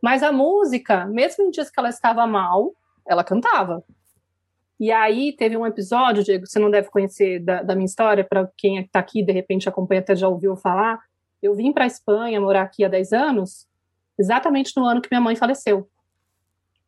Mas 0.00 0.24
a 0.24 0.32
música, 0.32 1.06
mesmo 1.06 1.44
em 1.44 1.50
dias 1.50 1.70
que 1.70 1.78
ela 1.78 1.88
estava 1.88 2.26
mal, 2.26 2.72
ela 3.06 3.24
cantava. 3.24 3.84
E 4.78 4.90
aí 4.90 5.32
teve 5.36 5.56
um 5.56 5.64
episódio, 5.64 6.24
Diego, 6.24 6.44
você 6.44 6.58
não 6.58 6.68
deve 6.70 6.90
conhecer 6.90 7.38
da, 7.38 7.62
da 7.62 7.74
minha 7.74 7.86
história, 7.86 8.24
para 8.24 8.50
quem 8.56 8.80
está 8.80 8.98
aqui, 8.98 9.22
de 9.22 9.32
repente 9.32 9.68
acompanha, 9.68 10.00
até 10.00 10.16
já 10.16 10.26
ouviu 10.26 10.56
falar. 10.56 10.98
Eu 11.40 11.54
vim 11.54 11.72
para 11.72 11.84
a 11.84 11.86
Espanha 11.86 12.40
morar 12.40 12.62
aqui 12.62 12.84
há 12.84 12.88
10 12.88 13.12
anos, 13.12 13.66
exatamente 14.18 14.72
no 14.76 14.84
ano 14.84 15.00
que 15.00 15.08
minha 15.10 15.20
mãe 15.20 15.36
faleceu. 15.36 15.88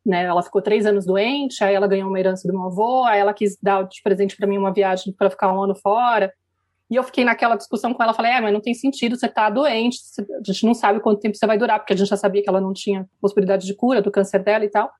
Né, 0.04 0.24
ela 0.24 0.42
ficou 0.42 0.60
três 0.60 0.84
anos 0.84 1.06
doente, 1.06 1.62
aí 1.64 1.74
ela 1.74 1.86
ganhou 1.86 2.08
uma 2.08 2.18
herança 2.18 2.46
do 2.46 2.52
meu 2.52 2.64
avô, 2.64 3.04
aí 3.04 3.20
ela 3.20 3.32
quis 3.32 3.56
dar 3.62 3.84
de 3.84 4.02
presente 4.02 4.36
para 4.36 4.46
mim 4.46 4.58
uma 4.58 4.72
viagem 4.72 5.14
para 5.14 5.30
ficar 5.30 5.50
um 5.52 5.62
ano 5.62 5.74
fora. 5.76 6.32
E 6.90 6.96
eu 6.96 7.02
fiquei 7.04 7.24
naquela 7.24 7.56
discussão 7.56 7.94
com 7.94 8.02
ela, 8.02 8.12
falei, 8.12 8.32
é, 8.32 8.40
mas 8.40 8.52
não 8.52 8.60
tem 8.60 8.74
sentido, 8.74 9.16
você 9.16 9.28
tá 9.28 9.48
doente, 9.48 9.98
a 10.18 10.52
gente 10.52 10.66
não 10.66 10.74
sabe 10.74 11.00
quanto 11.00 11.20
tempo 11.20 11.36
você 11.36 11.46
vai 11.46 11.56
durar, 11.56 11.78
porque 11.78 11.94
a 11.94 11.96
gente 11.96 12.08
já 12.08 12.16
sabia 12.16 12.42
que 12.42 12.48
ela 12.48 12.60
não 12.60 12.72
tinha 12.72 13.08
possibilidade 13.20 13.66
de 13.66 13.74
cura 13.74 14.02
do 14.02 14.10
câncer 14.10 14.42
dela 14.42 14.64
e 14.64 14.68
tal. 14.68 14.90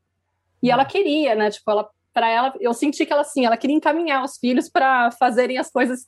E 0.65 0.71
ela 0.71 0.85
queria, 0.87 1.35
né, 1.35 1.51
tipo, 1.51 1.71
ela 1.71 1.87
para 2.11 2.29
ela, 2.31 2.55
eu 2.61 2.73
senti 2.73 3.05
que 3.05 3.13
ela 3.13 3.23
assim, 3.23 3.45
ela 3.45 3.57
queria 3.57 3.77
encaminhar 3.77 4.25
os 4.25 4.39
filhos 4.39 4.69
para 4.71 5.11
fazerem 5.11 5.59
as 5.59 5.71
coisas 5.71 6.07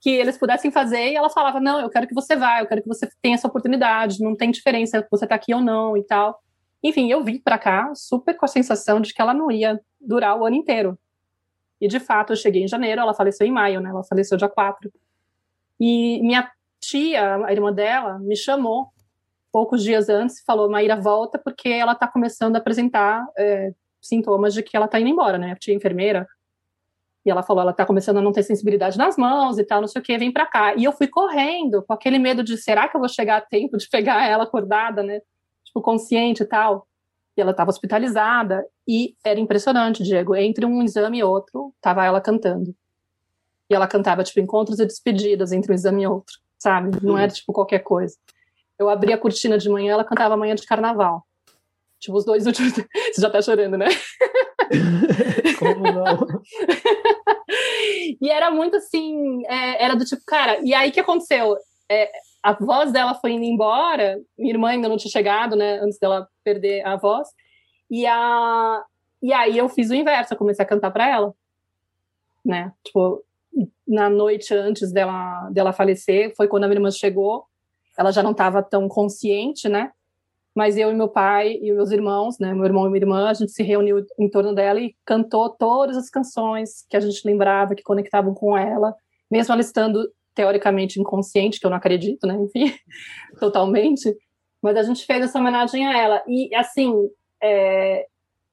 que 0.00 0.10
eles 0.10 0.36
pudessem 0.36 0.70
fazer, 0.70 1.12
e 1.12 1.16
ela 1.16 1.30
falava: 1.30 1.58
"Não, 1.58 1.80
eu 1.80 1.88
quero 1.88 2.06
que 2.06 2.14
você 2.14 2.36
vá, 2.36 2.60
eu 2.60 2.66
quero 2.66 2.82
que 2.82 2.88
você 2.88 3.08
tenha 3.22 3.36
essa 3.36 3.48
oportunidade, 3.48 4.22
não 4.22 4.36
tem 4.36 4.50
diferença 4.50 5.06
você 5.10 5.26
tá 5.26 5.36
aqui 5.36 5.54
ou 5.54 5.60
não" 5.60 5.96
e 5.96 6.04
tal. 6.04 6.38
Enfim, 6.82 7.10
eu 7.10 7.24
vim 7.24 7.40
para 7.40 7.58
cá 7.58 7.92
super 7.94 8.36
com 8.36 8.44
a 8.44 8.48
sensação 8.48 9.00
de 9.00 9.14
que 9.14 9.22
ela 9.22 9.32
não 9.32 9.50
ia 9.50 9.80
durar 10.00 10.38
o 10.38 10.44
ano 10.44 10.56
inteiro. 10.56 10.98
E 11.80 11.88
de 11.88 12.00
fato, 12.00 12.32
eu 12.32 12.36
cheguei 12.36 12.62
em 12.64 12.68
janeiro, 12.68 13.00
ela 13.00 13.14
faleceu 13.14 13.46
em 13.46 13.52
maio, 13.52 13.80
né? 13.80 13.90
Ela 13.90 14.04
faleceu 14.04 14.36
dia 14.36 14.48
4. 14.48 14.92
E 15.80 16.20
minha 16.22 16.50
tia, 16.80 17.36
a 17.46 17.52
irmã 17.52 17.72
dela, 17.72 18.18
me 18.18 18.36
chamou 18.36 18.88
poucos 19.58 19.82
dias 19.82 20.08
antes 20.08 20.40
falou: 20.46 20.70
Maíra, 20.70 20.94
volta, 20.94 21.36
porque 21.36 21.68
ela 21.68 21.90
está 21.90 22.06
começando 22.06 22.54
a 22.54 22.60
apresentar 22.60 23.26
é, 23.36 23.72
sintomas 24.00 24.54
de 24.54 24.62
que 24.62 24.76
ela 24.76 24.86
tá 24.86 25.00
indo 25.00 25.10
embora, 25.10 25.36
né? 25.36 25.50
A 25.50 25.56
tia 25.56 25.74
enfermeira. 25.74 26.28
E 27.26 27.30
ela 27.30 27.42
falou, 27.42 27.62
ela 27.62 27.72
tá 27.72 27.84
começando 27.84 28.18
a 28.18 28.22
não 28.22 28.30
ter 28.30 28.44
sensibilidade 28.44 28.96
nas 28.96 29.16
mãos 29.16 29.58
e 29.58 29.64
tal, 29.64 29.80
não 29.80 29.88
sei 29.88 30.00
o 30.00 30.04
que, 30.04 30.16
vem 30.16 30.32
pra 30.32 30.46
cá. 30.46 30.76
E 30.76 30.84
eu 30.84 30.92
fui 30.92 31.08
correndo, 31.08 31.82
com 31.82 31.92
aquele 31.92 32.20
medo 32.20 32.44
de, 32.44 32.56
será 32.56 32.86
que 32.88 32.96
eu 32.96 33.00
vou 33.00 33.08
chegar 33.08 33.38
a 33.38 33.40
tempo 33.40 33.76
de 33.76 33.88
pegar 33.88 34.24
ela 34.28 34.44
acordada, 34.44 35.02
né? 35.02 35.20
tipo, 35.64 35.82
consciente 35.82 36.44
e 36.44 36.46
tal. 36.46 36.86
E 37.36 37.40
ela 37.40 37.50
estava 37.50 37.70
hospitalizada 37.70 38.64
e 38.86 39.16
era 39.24 39.40
impressionante, 39.40 40.04
Diego. 40.04 40.36
Entre 40.36 40.64
um 40.64 40.84
exame 40.84 41.18
e 41.18 41.24
outro, 41.24 41.74
tava 41.80 42.04
ela 42.04 42.20
cantando. 42.20 42.72
E 43.68 43.74
ela 43.74 43.88
cantava, 43.88 44.22
tipo, 44.22 44.38
encontros 44.38 44.78
e 44.78 44.86
despedidas 44.86 45.50
entre 45.50 45.72
um 45.72 45.74
exame 45.74 46.04
e 46.04 46.06
outro, 46.06 46.36
sabe? 46.56 46.96
Não 47.02 47.18
era, 47.18 47.32
tipo, 47.32 47.52
qualquer 47.52 47.80
coisa. 47.80 48.16
Eu 48.78 48.88
abria 48.88 49.16
a 49.16 49.18
cortina 49.18 49.58
de 49.58 49.68
manhã, 49.68 49.92
ela 49.92 50.04
cantava 50.04 50.36
manhã 50.36 50.54
de 50.54 50.66
carnaval. 50.66 51.24
Tipo, 51.98 52.16
os 52.16 52.24
dois 52.24 52.46
últimos. 52.46 52.72
Você 53.12 53.20
já 53.20 53.28
tá 53.28 53.42
chorando, 53.42 53.76
né? 53.76 53.86
Como 55.58 55.82
não? 55.82 56.42
e 58.20 58.30
era 58.30 58.50
muito 58.50 58.76
assim, 58.76 59.44
é, 59.46 59.84
era 59.84 59.96
do 59.96 60.04
tipo, 60.04 60.22
cara, 60.26 60.60
e 60.62 60.74
aí 60.74 60.90
que 60.90 61.00
aconteceu? 61.00 61.56
É, 61.90 62.10
a 62.42 62.52
voz 62.52 62.92
dela 62.92 63.14
foi 63.14 63.32
indo 63.32 63.44
embora, 63.44 64.20
minha 64.38 64.52
irmã 64.52 64.68
ainda 64.68 64.88
não 64.88 64.96
tinha 64.96 65.10
chegado, 65.10 65.56
né, 65.56 65.78
antes 65.80 65.98
dela 65.98 66.28
perder 66.44 66.86
a 66.86 66.96
voz, 66.96 67.28
e, 67.90 68.06
a, 68.06 68.84
e 69.22 69.32
aí 69.32 69.56
eu 69.56 69.68
fiz 69.68 69.90
o 69.90 69.94
inverso, 69.94 70.34
eu 70.34 70.38
comecei 70.38 70.64
a 70.64 70.68
cantar 70.68 70.90
para 70.90 71.08
ela, 71.08 71.34
né, 72.44 72.72
tipo, 72.84 73.24
na 73.86 74.08
noite 74.10 74.54
antes 74.54 74.92
dela, 74.92 75.48
dela 75.50 75.72
falecer, 75.72 76.34
foi 76.36 76.46
quando 76.46 76.64
a 76.64 76.68
minha 76.68 76.76
irmã 76.76 76.90
chegou, 76.90 77.46
ela 77.98 78.12
já 78.12 78.22
não 78.22 78.30
estava 78.30 78.62
tão 78.62 78.88
consciente, 78.88 79.68
né, 79.68 79.90
mas 80.54 80.76
eu 80.76 80.90
e 80.90 80.94
meu 80.94 81.08
pai 81.08 81.58
e 81.60 81.72
meus 81.72 81.90
irmãos, 81.90 82.38
né, 82.38 82.54
meu 82.54 82.64
irmão 82.64 82.86
e 82.86 82.90
minha 82.90 83.02
irmã, 83.02 83.28
a 83.28 83.34
gente 83.34 83.52
se 83.52 83.62
reuniu 83.62 84.04
em 84.18 84.28
torno 84.28 84.54
dela 84.54 84.80
e 84.80 84.94
cantou 85.04 85.50
todas 85.50 85.96
as 85.96 86.08
canções 86.08 86.84
que 86.88 86.96
a 86.96 87.00
gente 87.00 87.24
lembrava, 87.24 87.74
que 87.74 87.82
conectavam 87.82 88.34
com 88.34 88.56
ela, 88.56 88.94
mesmo 89.30 89.52
ela 89.52 89.60
estando 89.60 90.10
teoricamente 90.34 91.00
inconsciente, 91.00 91.58
que 91.58 91.66
eu 91.66 91.70
não 91.70 91.76
acredito, 91.76 92.26
né, 92.26 92.34
enfim, 92.36 92.72
totalmente, 93.40 94.16
mas 94.62 94.76
a 94.76 94.82
gente 94.82 95.04
fez 95.04 95.22
essa 95.22 95.38
homenagem 95.38 95.86
a 95.86 95.96
ela. 95.96 96.22
E, 96.26 96.54
assim, 96.54 96.92
é, 97.42 98.06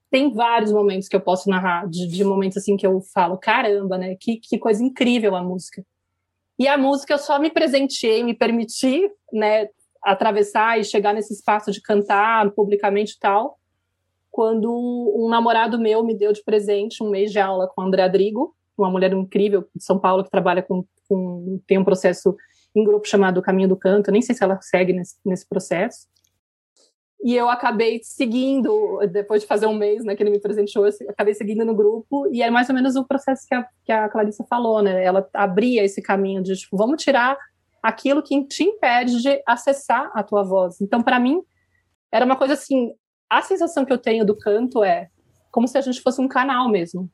tem 0.10 0.34
vários 0.34 0.72
momentos 0.72 1.08
que 1.08 1.16
eu 1.16 1.22
posso 1.22 1.50
narrar, 1.50 1.88
de, 1.90 2.08
de, 2.08 2.24
momentos 2.24 2.58
assim 2.58 2.78
que 2.78 2.86
eu 2.86 3.02
falo, 3.14 3.38
caramba, 3.38 3.98
né, 3.98 4.16
que, 4.20 4.38
que 4.38 4.58
coisa 4.58 4.84
incrível 4.84 5.36
a 5.36 5.44
música. 5.44 5.84
E 6.58 6.68
a 6.68 6.78
música 6.78 7.14
eu 7.14 7.18
só 7.18 7.40
me 7.40 7.50
presenteei, 7.50 8.24
me 8.24 8.34
permiti, 8.34 9.02
né, 9.32 9.68
atravessar 10.04 10.80
e 10.80 10.84
chegar 10.84 11.14
nesse 11.14 11.34
espaço 11.34 11.72
de 11.72 11.82
cantar 11.82 12.50
publicamente 12.52 13.14
e 13.14 13.20
tal, 13.20 13.58
quando 14.32 14.70
um 15.16 15.28
namorado 15.30 15.80
meu 15.80 16.04
me 16.04 16.14
deu 16.14 16.32
de 16.32 16.44
presente 16.44 17.04
um 17.04 17.10
mês 17.10 17.32
de 17.32 17.40
aula 17.40 17.68
com 17.68 17.82
a 17.82 17.86
Andrea 17.86 18.10
Drigo, 18.10 18.56
uma 18.78 18.90
mulher 18.90 19.14
incrível 19.14 19.68
de 19.74 19.84
São 19.84 20.00
Paulo 20.00 20.24
que 20.24 20.30
trabalha 20.30 20.62
com, 20.62 20.86
com 21.08 21.60
tem 21.66 21.78
um 21.78 21.84
processo 21.84 22.36
em 22.76 22.84
grupo 22.84 23.08
chamado 23.08 23.42
Caminho 23.42 23.70
do 23.70 23.78
Canto, 23.78 24.12
nem 24.12 24.22
sei 24.22 24.36
se 24.36 24.44
ela 24.44 24.60
segue 24.62 24.92
nesse, 24.92 25.16
nesse 25.26 25.48
processo. 25.48 26.08
E 27.26 27.36
eu 27.36 27.50
acabei 27.50 28.00
seguindo, 28.04 29.00
depois 29.12 29.42
de 29.42 29.48
fazer 29.48 29.66
um 29.66 29.74
mês 29.74 30.06
né, 30.06 30.16
que 30.16 30.22
ele 30.22 30.30
me 30.30 30.40
presenteou, 30.40 30.86
eu 30.86 31.10
acabei 31.10 31.34
seguindo 31.34 31.66
no 31.66 31.74
grupo, 31.74 32.28
e 32.32 32.44
é 32.44 32.52
mais 32.52 32.70
ou 32.70 32.76
menos 32.76 32.96
o 32.96 33.04
processo 33.04 33.48
que 33.48 33.56
a, 33.56 33.68
que 33.84 33.92
a 33.92 34.08
Clarissa 34.08 34.46
falou, 34.48 34.80
né? 34.80 35.04
Ela 35.04 35.28
abria 35.34 35.84
esse 35.84 36.04
caminho 36.04 36.44
de, 36.44 36.56
tipo, 36.56 36.78
vamos 36.78 37.04
tirar 37.04 37.36
aquilo 37.82 38.22
que 38.22 38.44
te 38.44 38.66
impede 38.66 39.24
de 39.24 39.42
acessar 39.44 40.12
a 40.14 40.22
tua 40.22 40.44
voz. 40.44 40.80
Então, 40.80 41.02
para 41.02 41.20
mim, 41.20 41.42
era 42.12 42.24
uma 42.24 42.36
coisa 42.36 42.54
assim, 42.54 42.94
a 43.28 43.42
sensação 43.42 43.84
que 43.86 43.92
eu 43.92 43.98
tenho 43.98 44.24
do 44.24 44.38
canto 44.38 44.84
é 44.84 45.08
como 45.50 45.68
se 45.68 45.80
a 45.80 45.82
gente 45.82 46.02
fosse 46.02 46.22
um 46.22 46.28
canal 46.28 46.70
mesmo. 46.70 47.10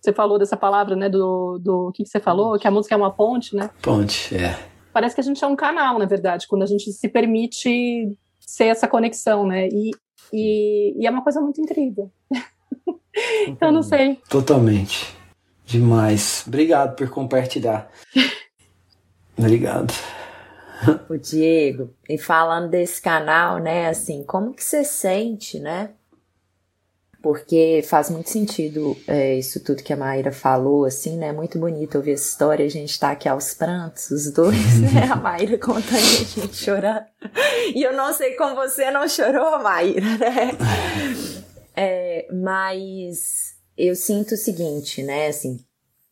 Você 0.00 0.12
falou 0.12 0.38
dessa 0.38 0.56
palavra, 0.56 0.94
né, 0.94 1.08
do, 1.08 1.58
do 1.58 1.90
que, 1.90 2.04
que 2.04 2.08
você 2.08 2.20
falou, 2.20 2.56
que 2.60 2.68
a 2.68 2.70
música 2.70 2.94
é 2.94 2.98
uma 2.98 3.10
ponte, 3.10 3.56
né? 3.56 3.70
Ponte, 3.82 4.36
é. 4.36 4.56
Parece 4.92 5.16
que 5.16 5.20
a 5.20 5.24
gente 5.24 5.42
é 5.42 5.46
um 5.48 5.56
canal, 5.56 5.98
na 5.98 6.06
verdade, 6.06 6.46
quando 6.46 6.62
a 6.62 6.66
gente 6.66 6.92
se 6.92 7.08
permite 7.08 8.16
ser 8.48 8.64
essa 8.64 8.88
conexão, 8.88 9.46
né? 9.46 9.68
E, 9.68 9.90
e, 10.32 10.94
e 10.98 11.06
é 11.06 11.10
uma 11.10 11.22
coisa 11.22 11.40
muito 11.40 11.60
incrível. 11.60 12.10
então, 13.46 13.70
não 13.70 13.82
sei. 13.82 14.18
Totalmente. 14.28 15.14
Demais. 15.66 16.44
Obrigado 16.46 16.96
por 16.96 17.10
compartilhar. 17.10 17.90
Obrigado. 19.36 19.92
O 21.10 21.16
Diego, 21.18 21.92
e 22.08 22.16
falando 22.16 22.70
desse 22.70 23.02
canal, 23.02 23.58
né, 23.58 23.88
assim, 23.88 24.22
como 24.22 24.54
que 24.54 24.64
você 24.64 24.84
sente, 24.84 25.58
né? 25.58 25.90
Porque 27.20 27.82
faz 27.84 28.10
muito 28.10 28.30
sentido 28.30 28.96
é, 29.06 29.34
isso 29.34 29.58
tudo 29.64 29.82
que 29.82 29.92
a 29.92 29.96
Maíra 29.96 30.30
falou, 30.30 30.84
assim, 30.84 31.16
né? 31.16 31.32
Muito 31.32 31.58
bonito 31.58 31.96
ouvir 31.96 32.12
essa 32.12 32.28
história. 32.28 32.64
A 32.64 32.70
gente 32.70 32.98
tá 32.98 33.10
aqui 33.10 33.28
aos 33.28 33.54
prantos, 33.54 34.10
os 34.10 34.32
dois, 34.32 34.56
né? 34.80 35.08
A 35.10 35.16
Maíra 35.16 35.58
contando 35.58 35.94
e 35.94 35.96
a 35.96 36.24
gente 36.24 36.56
chorando. 36.56 37.04
E 37.74 37.82
eu 37.82 37.92
não 37.92 38.12
sei 38.12 38.34
como 38.34 38.54
você 38.54 38.90
não 38.90 39.08
chorou, 39.08 39.60
Maíra, 39.62 40.16
né? 40.16 40.56
É, 41.76 42.26
mas 42.32 43.56
eu 43.76 43.94
sinto 43.94 44.34
o 44.34 44.36
seguinte, 44.36 45.02
né? 45.02 45.26
Assim, 45.26 45.58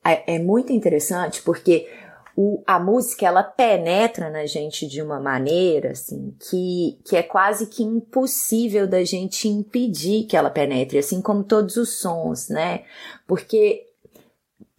é, 0.05 0.37
é 0.37 0.39
muito 0.39 0.73
interessante 0.73 1.43
porque 1.43 1.89
o, 2.37 2.63
a 2.67 2.79
música 2.79 3.27
ela 3.27 3.43
penetra 3.43 4.29
na 4.29 4.45
gente 4.45 4.87
de 4.87 5.01
uma 5.01 5.19
maneira 5.19 5.93
assim 5.93 6.35
que, 6.39 6.99
que 7.03 7.17
é 7.17 7.23
quase 7.23 7.67
que 7.67 7.83
impossível 7.83 8.87
da 8.87 9.03
gente 9.03 9.49
impedir 9.49 10.25
que 10.25 10.37
ela 10.37 10.51
penetre, 10.51 10.99
assim 10.99 11.23
como 11.23 11.43
todos 11.43 11.77
os 11.79 11.99
sons, 11.99 12.51
né? 12.51 12.85
Porque 13.27 13.86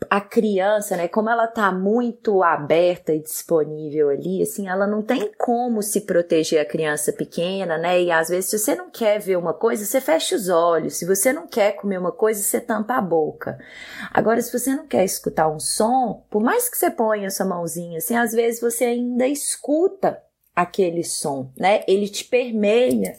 a 0.10 0.22
criança, 0.22 0.96
né, 0.96 1.08
como 1.08 1.30
ela 1.30 1.48
tá 1.48 1.72
muito 1.72 2.44
aberta 2.44 3.14
e 3.14 3.20
disponível 3.20 4.10
ali, 4.10 4.44
assim, 4.44 4.68
ela 4.68 4.86
não 4.86 5.02
tem 5.02 5.32
como 5.38 5.82
se 5.82 6.02
proteger 6.02 6.62
a 6.62 6.66
criança 6.66 7.12
pequena, 7.12 7.78
né? 7.78 8.02
E 8.04 8.12
às 8.12 8.30
vezes, 8.30 8.50
se 8.50 8.60
você 8.60 8.76
não 8.76 8.92
quer 8.92 9.20
ver 9.20 9.38
uma 9.38 9.54
coisa, 9.54 9.84
você 9.84 10.00
fecha 10.00 10.36
os 10.36 10.50
olhos. 10.50 10.98
Se 10.98 11.06
você 11.06 11.34
não 11.34 11.48
quer 11.48 11.74
comer 11.74 11.98
uma 11.98 12.12
coisa, 12.12 12.42
você 12.42 12.62
tampa 12.62 12.96
a 12.96 13.02
boca. 13.02 13.58
Agora, 14.14 14.42
se 14.42 14.58
você 14.58 14.76
não 14.76 14.86
quer 14.88 15.04
escutar 15.04 15.50
um 15.50 15.60
som, 15.60 16.24
por 16.30 16.44
mais 16.44 16.70
que 16.70 16.78
você 16.78 16.92
ponha 16.92 17.32
sua 17.32 17.48
mãozinha, 17.48 17.98
assim, 17.98 18.16
às 18.16 18.32
vezes 18.32 18.62
você 18.62 18.86
ainda 18.86 19.28
escuta 19.28 20.22
aquele 20.56 21.04
som, 21.04 21.52
né? 21.58 21.84
Ele 21.88 22.08
te 22.08 22.24
permeia. 22.24 23.16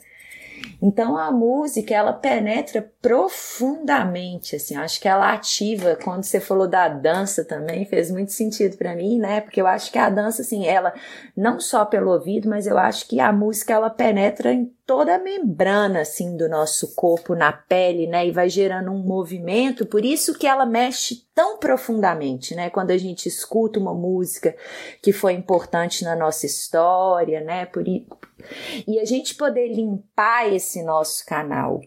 Então 0.81 1.16
a 1.16 1.31
música 1.31 1.94
ela 1.94 2.12
penetra 2.12 2.90
profundamente, 3.03 4.57
assim, 4.57 4.77
acho 4.77 5.01
que 5.01 5.09
ela 5.09 5.33
ativa. 5.33 5.97
Quando 6.03 6.25
você 6.25 6.40
falou 6.40 6.68
da 6.68 6.88
dança 6.88 7.44
também 7.44 7.85
fez 7.85 8.11
muito 8.11 8.33
sentido 8.33 8.77
para 8.77 8.94
mim, 8.94 9.18
né? 9.18 9.40
Porque 9.40 9.61
eu 9.61 9.66
acho 9.66 9.90
que 9.90 9.99
a 9.99 10.09
dança, 10.09 10.42
assim, 10.42 10.66
ela 10.66 10.92
não 11.37 11.61
só 11.61 11.85
pelo 11.85 12.12
ouvido, 12.12 12.49
mas 12.49 12.66
eu 12.66 12.79
acho 12.79 13.07
que 13.09 13.21
a 13.21 13.33
música 13.33 13.75
ela 13.75 13.90
penetra 13.90 14.53
em 14.53 14.73
toda 14.88 15.16
a 15.16 15.18
membrana 15.18 16.01
assim 16.01 16.35
do 16.35 16.48
nosso 16.48 16.94
corpo 16.94 17.35
na 17.35 17.53
pele, 17.53 18.07
né, 18.07 18.27
e 18.27 18.31
vai 18.31 18.48
gerando 18.48 18.90
um 18.90 19.03
movimento, 19.03 19.85
por 19.85 20.03
isso 20.03 20.33
que 20.33 20.46
ela 20.46 20.64
mexe 20.64 21.27
tão 21.35 21.59
profundamente, 21.59 22.55
né? 22.55 22.70
Quando 22.70 22.90
a 22.90 22.96
gente 22.96 23.29
escuta 23.29 23.79
uma 23.79 23.92
música 23.92 24.57
que 25.03 25.12
foi 25.12 25.35
importante 25.35 26.05
na 26.05 26.16
nossa 26.16 26.46
história, 26.46 27.42
né? 27.42 27.66
Por 27.66 27.87
e 27.87 28.98
a 28.98 29.05
gente 29.05 29.35
poder 29.35 29.68
limpar 29.68 30.51
esse 30.51 30.83
nosso 30.83 31.24
canal, 31.27 31.83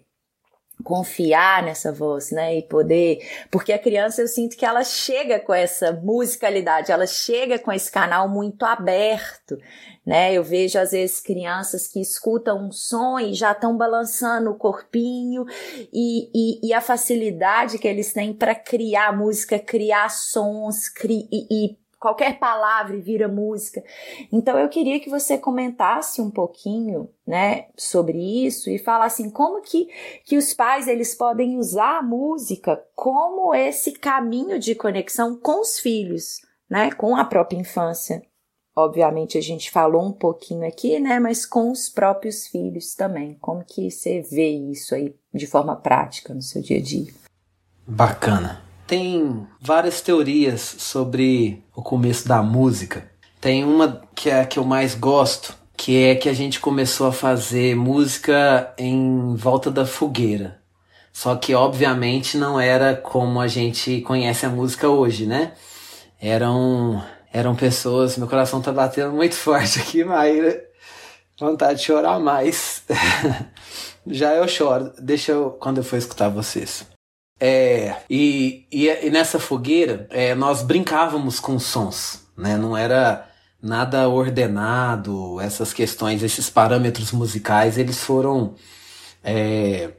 confiar 0.81 1.63
nessa 1.63 1.91
voz, 1.91 2.31
né? 2.31 2.57
E 2.57 2.63
poder, 2.63 3.19
porque 3.49 3.71
a 3.71 3.79
criança 3.79 4.21
eu 4.21 4.27
sinto 4.27 4.57
que 4.57 4.65
ela 4.65 4.83
chega 4.83 5.39
com 5.39 5.53
essa 5.53 5.91
musicalidade, 5.91 6.91
ela 6.91 7.07
chega 7.07 7.59
com 7.59 7.71
esse 7.71 7.91
canal 7.91 8.27
muito 8.27 8.63
aberto, 8.65 9.57
né? 10.05 10.33
Eu 10.33 10.43
vejo 10.43 10.79
às 10.79 10.91
vezes 10.91 11.19
crianças 11.19 11.87
que 11.87 12.01
escutam 12.01 12.67
um 12.67 12.71
som 12.71 13.19
e 13.19 13.33
já 13.33 13.51
estão 13.51 13.77
balançando 13.77 14.49
o 14.49 14.57
corpinho 14.57 15.45
e, 15.93 16.29
e, 16.33 16.69
e, 16.69 16.73
a 16.73 16.81
facilidade 16.81 17.77
que 17.77 17.87
eles 17.87 18.11
têm 18.11 18.33
para 18.33 18.55
criar 18.55 19.15
música, 19.15 19.59
criar 19.59 20.09
sons, 20.09 20.89
cri, 20.89 21.27
e, 21.31 21.47
e 21.49 21.80
qualquer 22.01 22.39
palavra 22.39 22.97
vira 22.97 23.27
música. 23.27 23.83
Então 24.31 24.57
eu 24.57 24.67
queria 24.67 24.99
que 24.99 25.09
você 25.09 25.37
comentasse 25.37 26.19
um 26.19 26.31
pouquinho, 26.31 27.07
né, 27.25 27.67
sobre 27.77 28.17
isso 28.43 28.71
e 28.71 28.79
falasse 28.79 29.21
assim, 29.21 29.31
como 29.31 29.61
que, 29.61 29.87
que 30.25 30.35
os 30.35 30.51
pais 30.51 30.87
eles 30.87 31.13
podem 31.13 31.57
usar 31.57 31.99
a 31.99 32.01
música 32.01 32.83
como 32.95 33.53
esse 33.53 33.91
caminho 33.91 34.57
de 34.57 34.73
conexão 34.73 35.37
com 35.37 35.61
os 35.61 35.79
filhos, 35.79 36.41
né, 36.67 36.91
com 36.91 37.15
a 37.15 37.23
própria 37.23 37.59
infância. 37.59 38.23
Obviamente 38.75 39.37
a 39.37 39.41
gente 39.41 39.69
falou 39.69 40.03
um 40.03 40.13
pouquinho 40.13 40.67
aqui, 40.67 40.99
né, 40.99 41.19
mas 41.19 41.45
com 41.45 41.69
os 41.69 41.87
próprios 41.87 42.47
filhos 42.47 42.95
também. 42.95 43.37
Como 43.39 43.63
que 43.63 43.91
você 43.91 44.21
vê 44.21 44.49
isso 44.49 44.95
aí 44.95 45.15
de 45.31 45.45
forma 45.45 45.75
prática 45.75 46.33
no 46.33 46.41
seu 46.41 46.63
dia 46.63 46.79
a 46.79 46.81
dia? 46.81 47.13
Bacana 47.85 48.70
tem 48.91 49.47
várias 49.57 50.01
teorias 50.01 50.59
sobre 50.59 51.63
o 51.73 51.81
começo 51.81 52.27
da 52.27 52.43
música. 52.43 53.09
Tem 53.39 53.63
uma 53.63 54.01
que 54.13 54.29
é 54.29 54.41
a 54.41 54.45
que 54.45 54.59
eu 54.59 54.65
mais 54.65 54.95
gosto, 54.95 55.55
que 55.77 56.03
é 56.03 56.13
que 56.13 56.27
a 56.27 56.33
gente 56.33 56.59
começou 56.59 57.07
a 57.07 57.13
fazer 57.13 57.73
música 57.73 58.73
em 58.77 59.33
volta 59.33 59.71
da 59.71 59.85
fogueira. 59.85 60.59
Só 61.13 61.37
que 61.37 61.55
obviamente 61.55 62.35
não 62.35 62.59
era 62.59 62.93
como 62.93 63.39
a 63.39 63.47
gente 63.47 64.01
conhece 64.01 64.45
a 64.45 64.49
música 64.49 64.89
hoje, 64.89 65.25
né? 65.25 65.53
Eram 66.19 67.01
eram 67.31 67.55
pessoas, 67.55 68.17
meu 68.17 68.27
coração 68.27 68.61
tá 68.61 68.73
batendo 68.73 69.13
muito 69.13 69.35
forte 69.39 69.79
aqui, 69.79 70.03
Maíra. 70.03 70.65
Vontade 71.39 71.79
de 71.79 71.85
chorar 71.85 72.19
mais. 72.19 72.83
Já 74.05 74.35
eu 74.35 74.45
choro. 74.49 74.91
Deixa 74.99 75.31
eu. 75.31 75.51
Quando 75.51 75.77
eu 75.77 75.83
for 75.85 75.95
escutar 75.95 76.27
vocês. 76.27 76.90
É, 77.43 77.95
e, 78.07 78.67
e, 78.71 78.87
e 78.87 79.09
nessa 79.09 79.39
fogueira, 79.39 80.05
é, 80.11 80.35
nós 80.35 80.61
brincávamos 80.61 81.39
com 81.39 81.57
sons, 81.57 82.21
né? 82.37 82.55
Não 82.55 82.77
era 82.77 83.27
nada 83.59 84.07
ordenado, 84.07 85.41
essas 85.41 85.73
questões, 85.73 86.21
esses 86.21 86.51
parâmetros 86.51 87.11
musicais, 87.11 87.79
eles 87.79 88.03
foram 88.03 88.53
é, 89.23 89.89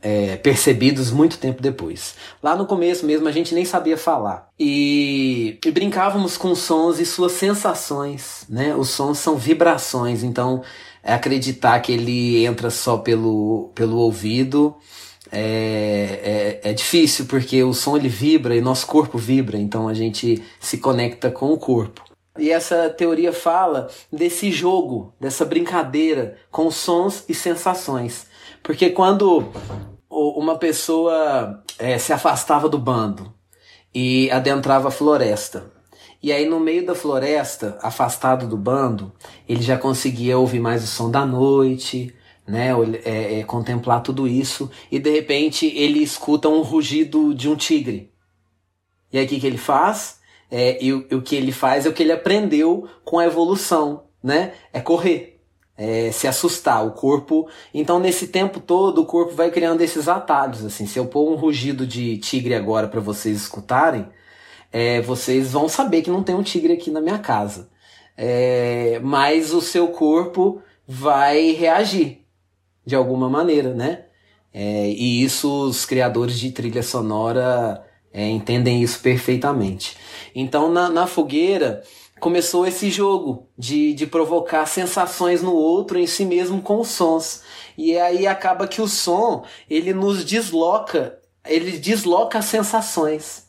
é, 0.00 0.36
percebidos 0.36 1.10
muito 1.10 1.38
tempo 1.38 1.60
depois. 1.60 2.14
Lá 2.40 2.54
no 2.54 2.66
começo 2.66 3.04
mesmo 3.04 3.26
a 3.26 3.32
gente 3.32 3.52
nem 3.52 3.64
sabia 3.64 3.96
falar. 3.96 4.48
E, 4.56 5.58
e, 5.66 5.70
brincávamos 5.72 6.36
com 6.36 6.54
sons 6.54 7.00
e 7.00 7.04
suas 7.04 7.32
sensações, 7.32 8.44
né? 8.48 8.76
Os 8.76 8.90
sons 8.90 9.18
são 9.18 9.36
vibrações, 9.36 10.22
então 10.22 10.62
é 11.02 11.12
acreditar 11.12 11.80
que 11.80 11.90
ele 11.90 12.46
entra 12.46 12.70
só 12.70 12.96
pelo, 12.96 13.72
pelo 13.74 13.96
ouvido 13.96 14.76
é, 15.30 16.60
é, 16.62 16.70
é 16.70 16.72
difícil, 16.72 17.26
porque 17.26 17.62
o 17.62 17.72
som 17.72 17.96
ele 17.96 18.08
vibra 18.08 18.54
e 18.54 18.60
nosso 18.60 18.86
corpo 18.86 19.18
vibra, 19.18 19.58
então 19.58 19.88
a 19.88 19.94
gente 19.94 20.42
se 20.60 20.78
conecta 20.78 21.30
com 21.30 21.52
o 21.52 21.58
corpo. 21.58 22.02
E 22.38 22.50
essa 22.50 22.90
teoria 22.90 23.32
fala 23.32 23.88
desse 24.12 24.50
jogo, 24.50 25.14
dessa 25.18 25.44
brincadeira 25.44 26.36
com 26.50 26.70
sons 26.70 27.24
e 27.28 27.34
sensações. 27.34 28.26
Porque 28.62 28.90
quando 28.90 29.44
uma 30.10 30.56
pessoa 30.58 31.62
é, 31.78 31.96
se 31.98 32.12
afastava 32.12 32.68
do 32.68 32.78
bando 32.78 33.32
e 33.94 34.30
adentrava 34.30 34.88
a 34.88 34.90
floresta, 34.90 35.72
e 36.22 36.32
aí 36.32 36.46
no 36.46 36.58
meio 36.58 36.84
da 36.84 36.94
floresta, 36.94 37.78
afastado 37.80 38.46
do 38.46 38.56
bando, 38.56 39.12
ele 39.48 39.62
já 39.62 39.78
conseguia 39.78 40.36
ouvir 40.36 40.60
mais 40.60 40.82
o 40.82 40.86
som 40.86 41.10
da 41.10 41.24
noite, 41.24 42.14
né, 42.46 42.70
é, 43.04 43.40
é, 43.40 43.42
contemplar 43.42 44.02
tudo 44.02 44.28
isso, 44.28 44.70
e 44.90 44.98
de 44.98 45.10
repente 45.10 45.66
ele 45.66 45.98
escuta 45.98 46.48
um 46.48 46.62
rugido 46.62 47.34
de 47.34 47.48
um 47.48 47.56
tigre. 47.56 48.12
E 49.12 49.18
aí 49.18 49.24
o 49.24 49.28
que, 49.28 49.40
que 49.40 49.46
ele 49.46 49.58
faz? 49.58 50.20
É, 50.50 50.82
e, 50.82 50.92
o, 50.92 51.06
o 51.12 51.22
que 51.22 51.34
ele 51.34 51.50
faz 51.50 51.86
é 51.86 51.88
o 51.88 51.92
que 51.92 52.02
ele 52.02 52.12
aprendeu 52.12 52.88
com 53.04 53.18
a 53.18 53.26
evolução, 53.26 54.04
né? 54.22 54.52
É 54.72 54.80
correr, 54.80 55.40
é 55.76 56.12
se 56.12 56.28
assustar. 56.28 56.86
O 56.86 56.92
corpo. 56.92 57.48
Então, 57.74 57.98
nesse 57.98 58.28
tempo 58.28 58.60
todo, 58.60 59.02
o 59.02 59.06
corpo 59.06 59.34
vai 59.34 59.50
criando 59.50 59.80
esses 59.80 60.08
atalhos. 60.08 60.64
Assim, 60.64 60.86
se 60.86 60.98
eu 60.98 61.06
pôr 61.06 61.30
um 61.32 61.36
rugido 61.36 61.86
de 61.86 62.18
tigre 62.18 62.54
agora 62.54 62.86
para 62.86 63.00
vocês 63.00 63.36
escutarem, 63.36 64.06
é, 64.72 65.00
vocês 65.00 65.52
vão 65.52 65.68
saber 65.68 66.02
que 66.02 66.10
não 66.10 66.22
tem 66.22 66.34
um 66.34 66.42
tigre 66.42 66.72
aqui 66.74 66.90
na 66.90 67.00
minha 67.00 67.18
casa. 67.18 67.68
É, 68.16 69.00
mas 69.02 69.52
o 69.52 69.60
seu 69.60 69.88
corpo 69.88 70.62
vai 70.86 71.52
reagir 71.52 72.25
de 72.86 72.94
alguma 72.94 73.28
maneira, 73.28 73.74
né? 73.74 74.04
É, 74.54 74.88
e 74.88 75.22
isso 75.22 75.66
os 75.66 75.84
criadores 75.84 76.38
de 76.38 76.50
trilha 76.50 76.82
sonora 76.82 77.84
é, 78.12 78.26
entendem 78.26 78.82
isso 78.82 79.00
perfeitamente. 79.00 79.96
Então, 80.34 80.72
na, 80.72 80.88
na 80.88 81.06
fogueira, 81.06 81.82
começou 82.18 82.66
esse 82.66 82.90
jogo 82.90 83.48
de, 83.58 83.92
de 83.92 84.06
provocar 84.06 84.64
sensações 84.64 85.42
no 85.42 85.52
outro, 85.52 85.98
em 85.98 86.06
si 86.06 86.24
mesmo, 86.24 86.62
com 86.62 86.80
os 86.80 86.88
sons. 86.88 87.42
E 87.76 87.98
aí 87.98 88.26
acaba 88.26 88.66
que 88.66 88.80
o 88.80 88.88
som, 88.88 89.44
ele 89.68 89.92
nos 89.92 90.24
desloca, 90.24 91.18
ele 91.44 91.72
desloca 91.72 92.38
as 92.38 92.46
sensações. 92.46 93.44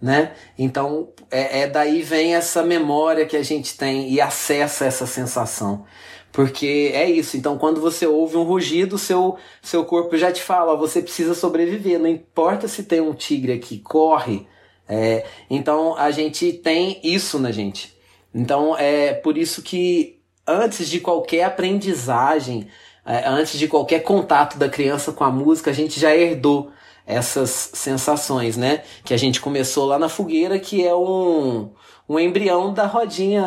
Né? 0.00 0.32
Então, 0.58 1.10
é, 1.30 1.60
é 1.60 1.66
daí 1.66 2.02
vem 2.02 2.34
essa 2.34 2.62
memória 2.62 3.24
que 3.24 3.36
a 3.36 3.42
gente 3.42 3.78
tem 3.78 4.10
e 4.10 4.20
acessa 4.20 4.84
essa 4.84 5.06
sensação. 5.06 5.86
Porque 6.32 6.90
é 6.94 7.08
isso. 7.10 7.36
Então, 7.36 7.58
quando 7.58 7.80
você 7.80 8.06
ouve 8.06 8.36
um 8.36 8.42
rugido, 8.42 8.96
seu, 8.96 9.36
seu 9.60 9.84
corpo 9.84 10.16
já 10.16 10.32
te 10.32 10.42
fala: 10.42 10.72
ó, 10.72 10.76
você 10.76 11.02
precisa 11.02 11.34
sobreviver. 11.34 12.00
Não 12.00 12.08
importa 12.08 12.66
se 12.66 12.84
tem 12.84 13.00
um 13.00 13.12
tigre 13.12 13.52
aqui, 13.52 13.78
corre. 13.78 14.46
É, 14.88 15.26
então, 15.48 15.94
a 15.96 16.10
gente 16.10 16.52
tem 16.52 16.98
isso 17.04 17.38
na 17.38 17.52
gente. 17.52 17.94
Então, 18.34 18.76
é 18.76 19.12
por 19.12 19.36
isso 19.36 19.62
que 19.62 20.18
antes 20.46 20.88
de 20.88 21.00
qualquer 21.00 21.44
aprendizagem, 21.44 22.66
é, 23.04 23.28
antes 23.28 23.58
de 23.58 23.68
qualquer 23.68 24.00
contato 24.00 24.58
da 24.58 24.68
criança 24.68 25.12
com 25.12 25.24
a 25.24 25.30
música, 25.30 25.70
a 25.70 25.74
gente 25.74 26.00
já 26.00 26.16
herdou 26.16 26.72
essas 27.06 27.50
sensações, 27.74 28.56
né? 28.56 28.82
Que 29.04 29.12
a 29.12 29.16
gente 29.16 29.40
começou 29.40 29.86
lá 29.86 29.98
na 29.98 30.08
fogueira, 30.08 30.58
que 30.58 30.84
é 30.86 30.94
um 30.94 31.70
um 32.12 32.18
embrião 32.18 32.74
da 32.74 32.86
rodinha 32.86 33.44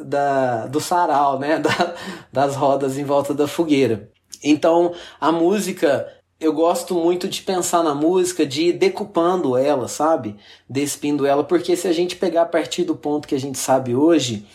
da, 0.00 0.66
do 0.66 0.80
sarau, 0.80 1.38
né? 1.38 1.58
Da, 1.66 1.94
das 2.32 2.56
rodas 2.56 2.96
em 2.96 3.04
volta 3.04 3.34
da 3.34 3.46
fogueira. 3.46 4.10
Então, 4.42 4.94
a 5.20 5.30
música, 5.32 6.06
eu 6.38 6.52
gosto 6.52 6.94
muito 6.94 7.28
de 7.28 7.42
pensar 7.42 7.82
na 7.82 7.94
música, 7.94 8.46
de 8.46 8.68
ir 8.68 8.72
decupando 8.74 9.56
ela, 9.56 9.88
sabe? 9.88 10.36
Despindo 10.68 11.26
ela, 11.26 11.44
porque 11.44 11.76
se 11.76 11.88
a 11.88 11.92
gente 11.92 12.16
pegar 12.16 12.42
a 12.42 12.46
partir 12.46 12.84
do 12.84 12.94
ponto 12.94 13.28
que 13.28 13.34
a 13.34 13.40
gente 13.40 13.58
sabe 13.58 13.94
hoje, 13.94 14.46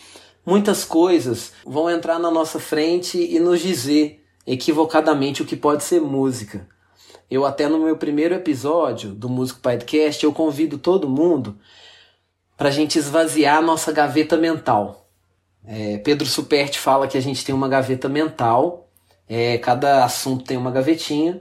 muitas 0.44 0.84
coisas 0.84 1.52
vão 1.64 1.90
entrar 1.90 2.18
na 2.18 2.30
nossa 2.30 2.58
frente 2.58 3.18
e 3.18 3.38
nos 3.38 3.60
dizer 3.60 4.24
equivocadamente 4.46 5.42
o 5.42 5.46
que 5.46 5.56
pode 5.56 5.84
ser 5.84 6.00
música. 6.00 6.66
Eu 7.30 7.44
até 7.44 7.68
no 7.68 7.78
meu 7.78 7.96
primeiro 7.96 8.34
episódio 8.34 9.10
do 9.10 9.28
Músico 9.28 9.60
Podcast, 9.60 10.22
eu 10.24 10.32
convido 10.32 10.78
todo 10.78 11.08
mundo 11.08 11.58
para 12.56 12.68
a 12.68 12.72
gente 12.72 12.98
esvaziar 12.98 13.58
a 13.58 13.62
nossa 13.62 13.92
gaveta 13.92 14.36
mental. 14.36 15.08
É, 15.64 15.98
Pedro 15.98 16.26
Superti 16.26 16.78
fala 16.78 17.06
que 17.06 17.16
a 17.16 17.22
gente 17.22 17.44
tem 17.44 17.54
uma 17.54 17.68
gaveta 17.68 18.08
mental, 18.08 18.88
é, 19.28 19.58
cada 19.58 20.04
assunto 20.04 20.44
tem 20.44 20.56
uma 20.56 20.70
gavetinha, 20.70 21.40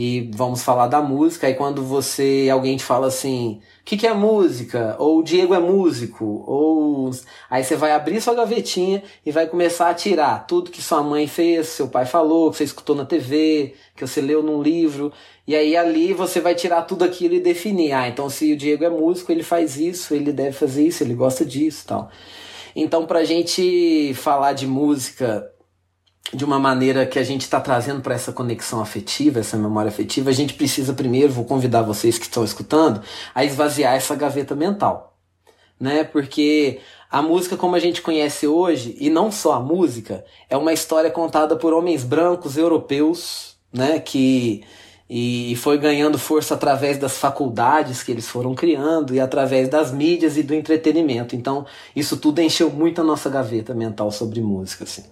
e 0.00 0.30
vamos 0.32 0.62
falar 0.62 0.86
da 0.86 1.02
música. 1.02 1.48
Aí 1.48 1.54
quando 1.54 1.82
você 1.82 2.48
alguém 2.52 2.76
te 2.76 2.84
fala 2.84 3.08
assim, 3.08 3.60
o 3.80 3.84
que, 3.84 3.96
que 3.96 4.06
é 4.06 4.14
música? 4.14 4.94
Ou 4.96 5.18
o 5.18 5.22
Diego 5.24 5.54
é 5.54 5.58
músico, 5.58 6.44
ou 6.46 7.10
aí 7.50 7.64
você 7.64 7.74
vai 7.74 7.90
abrir 7.90 8.20
sua 8.20 8.32
gavetinha 8.32 9.02
e 9.26 9.32
vai 9.32 9.48
começar 9.48 9.90
a 9.90 9.94
tirar 9.94 10.46
tudo 10.46 10.70
que 10.70 10.80
sua 10.80 11.02
mãe 11.02 11.26
fez, 11.26 11.66
seu 11.66 11.88
pai 11.88 12.06
falou, 12.06 12.52
que 12.52 12.58
você 12.58 12.64
escutou 12.64 12.94
na 12.94 13.04
TV, 13.04 13.74
que 13.96 14.06
você 14.06 14.20
leu 14.20 14.40
num 14.40 14.62
livro. 14.62 15.12
E 15.44 15.56
aí 15.56 15.76
ali 15.76 16.12
você 16.12 16.40
vai 16.40 16.54
tirar 16.54 16.82
tudo 16.82 17.04
aquilo 17.04 17.34
e 17.34 17.40
definir. 17.40 17.90
Ah, 17.90 18.06
então 18.06 18.30
se 18.30 18.52
o 18.52 18.56
Diego 18.56 18.84
é 18.84 18.90
músico, 18.90 19.32
ele 19.32 19.42
faz 19.42 19.76
isso, 19.76 20.14
ele 20.14 20.32
deve 20.32 20.52
fazer 20.52 20.86
isso, 20.86 21.02
ele 21.02 21.14
gosta 21.14 21.44
disso 21.44 21.84
tal. 21.88 22.08
Então, 22.76 23.04
pra 23.04 23.24
gente 23.24 24.14
falar 24.14 24.52
de 24.52 24.64
música 24.64 25.50
de 26.32 26.44
uma 26.44 26.58
maneira 26.58 27.06
que 27.06 27.18
a 27.18 27.22
gente 27.22 27.42
está 27.42 27.60
trazendo 27.60 28.02
para 28.02 28.14
essa 28.14 28.32
conexão 28.32 28.80
afetiva, 28.80 29.40
essa 29.40 29.56
memória 29.56 29.88
afetiva, 29.88 30.30
a 30.30 30.32
gente 30.32 30.54
precisa 30.54 30.92
primeiro, 30.92 31.32
vou 31.32 31.44
convidar 31.44 31.82
vocês 31.82 32.18
que 32.18 32.24
estão 32.24 32.44
escutando, 32.44 33.02
a 33.34 33.44
esvaziar 33.44 33.94
essa 33.94 34.14
gaveta 34.14 34.54
mental. 34.54 35.16
Né? 35.80 36.04
Porque 36.04 36.80
a 37.10 37.22
música 37.22 37.56
como 37.56 37.74
a 37.74 37.78
gente 37.78 38.02
conhece 38.02 38.46
hoje, 38.46 38.96
e 39.00 39.08
não 39.08 39.32
só 39.32 39.54
a 39.54 39.60
música, 39.60 40.24
é 40.50 40.56
uma 40.56 40.72
história 40.72 41.10
contada 41.10 41.56
por 41.56 41.72
homens 41.72 42.04
brancos 42.04 42.56
europeus, 42.58 43.56
né, 43.72 43.98
que 43.98 44.64
e 45.10 45.56
foi 45.56 45.78
ganhando 45.78 46.18
força 46.18 46.54
através 46.54 46.98
das 46.98 47.16
faculdades 47.16 48.02
que 48.02 48.12
eles 48.12 48.28
foram 48.28 48.54
criando 48.54 49.14
e 49.14 49.20
através 49.20 49.66
das 49.66 49.90
mídias 49.90 50.36
e 50.36 50.42
do 50.42 50.52
entretenimento. 50.52 51.34
Então, 51.34 51.64
isso 51.96 52.18
tudo 52.18 52.42
encheu 52.42 52.68
muito 52.68 53.00
a 53.00 53.04
nossa 53.04 53.30
gaveta 53.30 53.72
mental 53.72 54.10
sobre 54.10 54.42
música, 54.42 54.84
assim. 54.84 55.04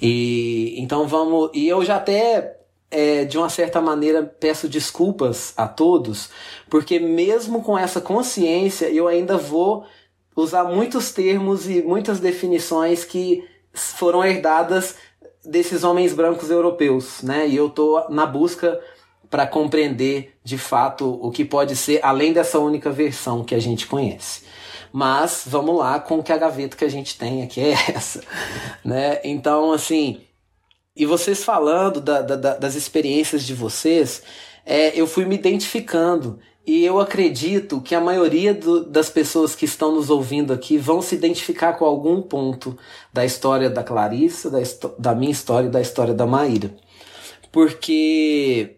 E 0.00 0.74
então 0.78 1.06
vamos. 1.06 1.50
E 1.54 1.68
eu 1.68 1.84
já 1.84 1.96
até 1.96 2.58
é, 2.90 3.24
de 3.24 3.36
uma 3.38 3.48
certa 3.48 3.80
maneira 3.80 4.22
peço 4.22 4.68
desculpas 4.68 5.52
a 5.56 5.66
todos, 5.66 6.30
porque 6.70 6.98
mesmo 6.98 7.62
com 7.62 7.78
essa 7.78 8.00
consciência 8.00 8.88
eu 8.88 9.06
ainda 9.06 9.36
vou 9.36 9.84
usar 10.34 10.64
muitos 10.64 11.12
termos 11.12 11.68
e 11.68 11.82
muitas 11.82 12.20
definições 12.20 13.04
que 13.04 13.44
foram 13.72 14.24
herdadas 14.24 14.96
desses 15.44 15.84
homens 15.84 16.12
brancos 16.12 16.50
europeus, 16.50 17.22
né? 17.22 17.46
E 17.48 17.56
eu 17.56 17.68
tô 17.68 18.08
na 18.08 18.26
busca 18.26 18.80
para 19.30 19.46
compreender 19.46 20.34
de 20.42 20.56
fato 20.56 21.18
o 21.22 21.30
que 21.30 21.44
pode 21.44 21.76
ser 21.76 22.00
além 22.02 22.32
dessa 22.32 22.58
única 22.58 22.90
versão 22.90 23.44
que 23.44 23.54
a 23.54 23.58
gente 23.58 23.86
conhece. 23.86 24.42
Mas 24.92 25.42
vamos 25.46 25.78
lá 25.78 26.00
com 26.00 26.22
que 26.22 26.32
a 26.32 26.38
gaveta 26.38 26.76
que 26.76 26.84
a 26.84 26.90
gente 26.90 27.18
tem 27.18 27.42
aqui 27.42 27.60
é 27.60 27.72
essa, 27.94 28.22
né? 28.84 29.20
Então, 29.24 29.72
assim, 29.72 30.20
e 30.96 31.06
vocês 31.06 31.44
falando 31.44 32.00
da, 32.00 32.22
da, 32.22 32.56
das 32.56 32.74
experiências 32.74 33.44
de 33.44 33.54
vocês, 33.54 34.22
é, 34.66 34.98
eu 34.98 35.06
fui 35.06 35.24
me 35.24 35.36
identificando 35.36 36.38
e 36.66 36.84
eu 36.84 37.00
acredito 37.00 37.80
que 37.80 37.94
a 37.94 38.00
maioria 38.00 38.52
do, 38.52 38.84
das 38.84 39.08
pessoas 39.08 39.54
que 39.54 39.64
estão 39.64 39.94
nos 39.94 40.10
ouvindo 40.10 40.52
aqui 40.52 40.76
vão 40.76 41.00
se 41.00 41.14
identificar 41.14 41.74
com 41.74 41.84
algum 41.86 42.20
ponto 42.20 42.76
da 43.12 43.24
história 43.24 43.70
da 43.70 43.82
Clarissa, 43.82 44.50
da, 44.50 44.58
da 44.98 45.14
minha 45.14 45.32
história 45.32 45.68
e 45.68 45.70
da 45.70 45.80
história 45.80 46.12
da 46.12 46.26
Maíra. 46.26 46.74
Porque 47.50 48.77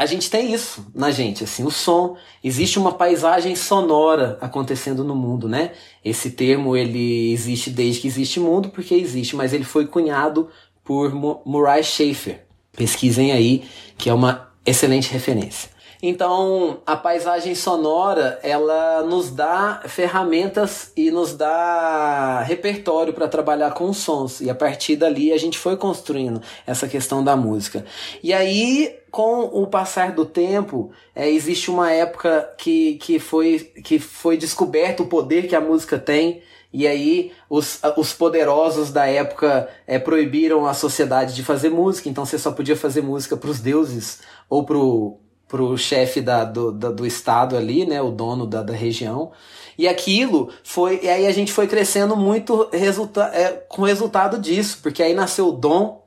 a 0.00 0.06
gente 0.06 0.30
tem 0.30 0.50
isso 0.50 0.86
na 0.94 1.10
gente, 1.10 1.44
assim, 1.44 1.62
o 1.62 1.70
som. 1.70 2.16
Existe 2.42 2.78
uma 2.78 2.92
paisagem 2.92 3.54
sonora 3.54 4.38
acontecendo 4.40 5.04
no 5.04 5.14
mundo, 5.14 5.46
né? 5.46 5.72
Esse 6.02 6.30
termo 6.30 6.74
ele 6.74 7.30
existe 7.34 7.68
desde 7.68 8.00
que 8.00 8.08
existe 8.08 8.40
mundo, 8.40 8.70
porque 8.70 8.94
existe, 8.94 9.36
mas 9.36 9.52
ele 9.52 9.62
foi 9.62 9.86
cunhado 9.86 10.48
por 10.82 11.12
Murray 11.44 11.84
Schafer. 11.84 12.46
Pesquisem 12.72 13.30
aí, 13.32 13.62
que 13.98 14.08
é 14.08 14.14
uma 14.14 14.50
excelente 14.64 15.12
referência. 15.12 15.68
Então, 16.02 16.80
a 16.86 16.96
paisagem 16.96 17.54
sonora, 17.54 18.38
ela 18.42 19.02
nos 19.02 19.30
dá 19.30 19.82
ferramentas 19.86 20.92
e 20.96 21.10
nos 21.10 21.34
dá 21.34 22.40
repertório 22.40 23.12
para 23.12 23.28
trabalhar 23.28 23.72
com 23.72 23.92
sons. 23.92 24.40
E 24.40 24.48
a 24.48 24.54
partir 24.54 24.96
dali 24.96 25.30
a 25.30 25.36
gente 25.36 25.58
foi 25.58 25.76
construindo 25.76 26.40
essa 26.66 26.88
questão 26.88 27.22
da 27.22 27.36
música. 27.36 27.84
E 28.22 28.32
aí, 28.32 28.96
com 29.10 29.42
o 29.42 29.66
passar 29.66 30.12
do 30.12 30.24
tempo, 30.24 30.90
é, 31.14 31.28
existe 31.28 31.70
uma 31.70 31.92
época 31.92 32.50
que, 32.56 32.94
que, 32.94 33.18
foi, 33.18 33.58
que 33.84 33.98
foi 33.98 34.38
descoberto 34.38 35.02
o 35.02 35.06
poder 35.06 35.48
que 35.48 35.56
a 35.56 35.60
música 35.60 35.98
tem. 35.98 36.40
E 36.72 36.86
aí 36.86 37.32
os, 37.48 37.80
os 37.96 38.12
poderosos 38.14 38.90
da 38.90 39.04
época 39.04 39.68
é, 39.86 39.98
proibiram 39.98 40.66
a 40.66 40.72
sociedade 40.72 41.34
de 41.34 41.42
fazer 41.42 41.68
música, 41.68 42.08
então 42.08 42.24
você 42.24 42.38
só 42.38 42.52
podia 42.52 42.76
fazer 42.76 43.02
música 43.02 43.36
para 43.36 43.50
os 43.50 43.58
deuses 43.58 44.20
ou 44.48 44.64
pro 44.64 45.18
pro 45.50 45.76
chefe 45.76 46.20
da, 46.20 46.44
do, 46.44 46.70
da, 46.70 46.92
do 46.92 47.04
estado 47.04 47.56
ali, 47.56 47.84
né, 47.84 48.00
o 48.00 48.12
dono 48.12 48.46
da, 48.46 48.62
da 48.62 48.72
região. 48.72 49.32
E 49.76 49.88
aquilo 49.88 50.50
foi. 50.62 51.00
E 51.02 51.08
aí 51.08 51.26
a 51.26 51.32
gente 51.32 51.52
foi 51.52 51.66
crescendo 51.66 52.16
muito 52.16 52.68
resulta 52.72 53.24
é, 53.34 53.48
com 53.68 53.82
resultado 53.82 54.38
disso, 54.38 54.78
porque 54.80 55.02
aí 55.02 55.12
nasceu 55.12 55.48
o 55.48 55.52
Dom, 55.52 56.06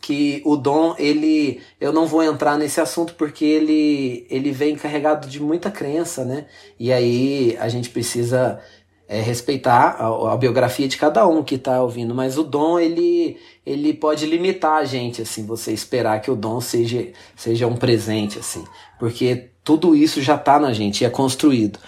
que 0.00 0.42
o 0.44 0.56
Dom, 0.56 0.96
ele. 0.98 1.60
Eu 1.80 1.92
não 1.92 2.06
vou 2.06 2.24
entrar 2.24 2.58
nesse 2.58 2.80
assunto 2.80 3.14
porque 3.14 3.44
ele, 3.44 4.26
ele 4.28 4.50
vem 4.50 4.74
carregado 4.74 5.28
de 5.28 5.40
muita 5.40 5.70
crença, 5.70 6.24
né? 6.24 6.46
E 6.78 6.92
aí 6.92 7.56
a 7.60 7.68
gente 7.68 7.88
precisa 7.88 8.58
é, 9.08 9.20
respeitar 9.20 9.96
a, 9.98 10.32
a, 10.32 10.36
biografia 10.36 10.88
de 10.88 10.96
cada 10.96 11.26
um 11.26 11.42
que 11.42 11.56
está 11.56 11.82
ouvindo, 11.82 12.14
mas 12.14 12.38
o 12.38 12.42
dom 12.42 12.78
ele 12.78 13.36
ele 13.64 13.92
pode 13.92 14.26
limitar 14.26 14.78
a 14.78 14.84
gente 14.84 15.22
assim, 15.22 15.46
você 15.46 15.72
esperar 15.72 16.20
que 16.20 16.30
o 16.30 16.36
dom 16.36 16.60
seja 16.60 17.08
seja 17.36 17.66
um 17.66 17.76
presente 17.76 18.38
assim, 18.38 18.64
porque 18.98 19.50
tudo 19.62 19.94
isso 19.94 20.20
já 20.20 20.34
está 20.34 20.58
na 20.58 20.72
gente, 20.72 21.04
é 21.04 21.10
construído. 21.10 21.78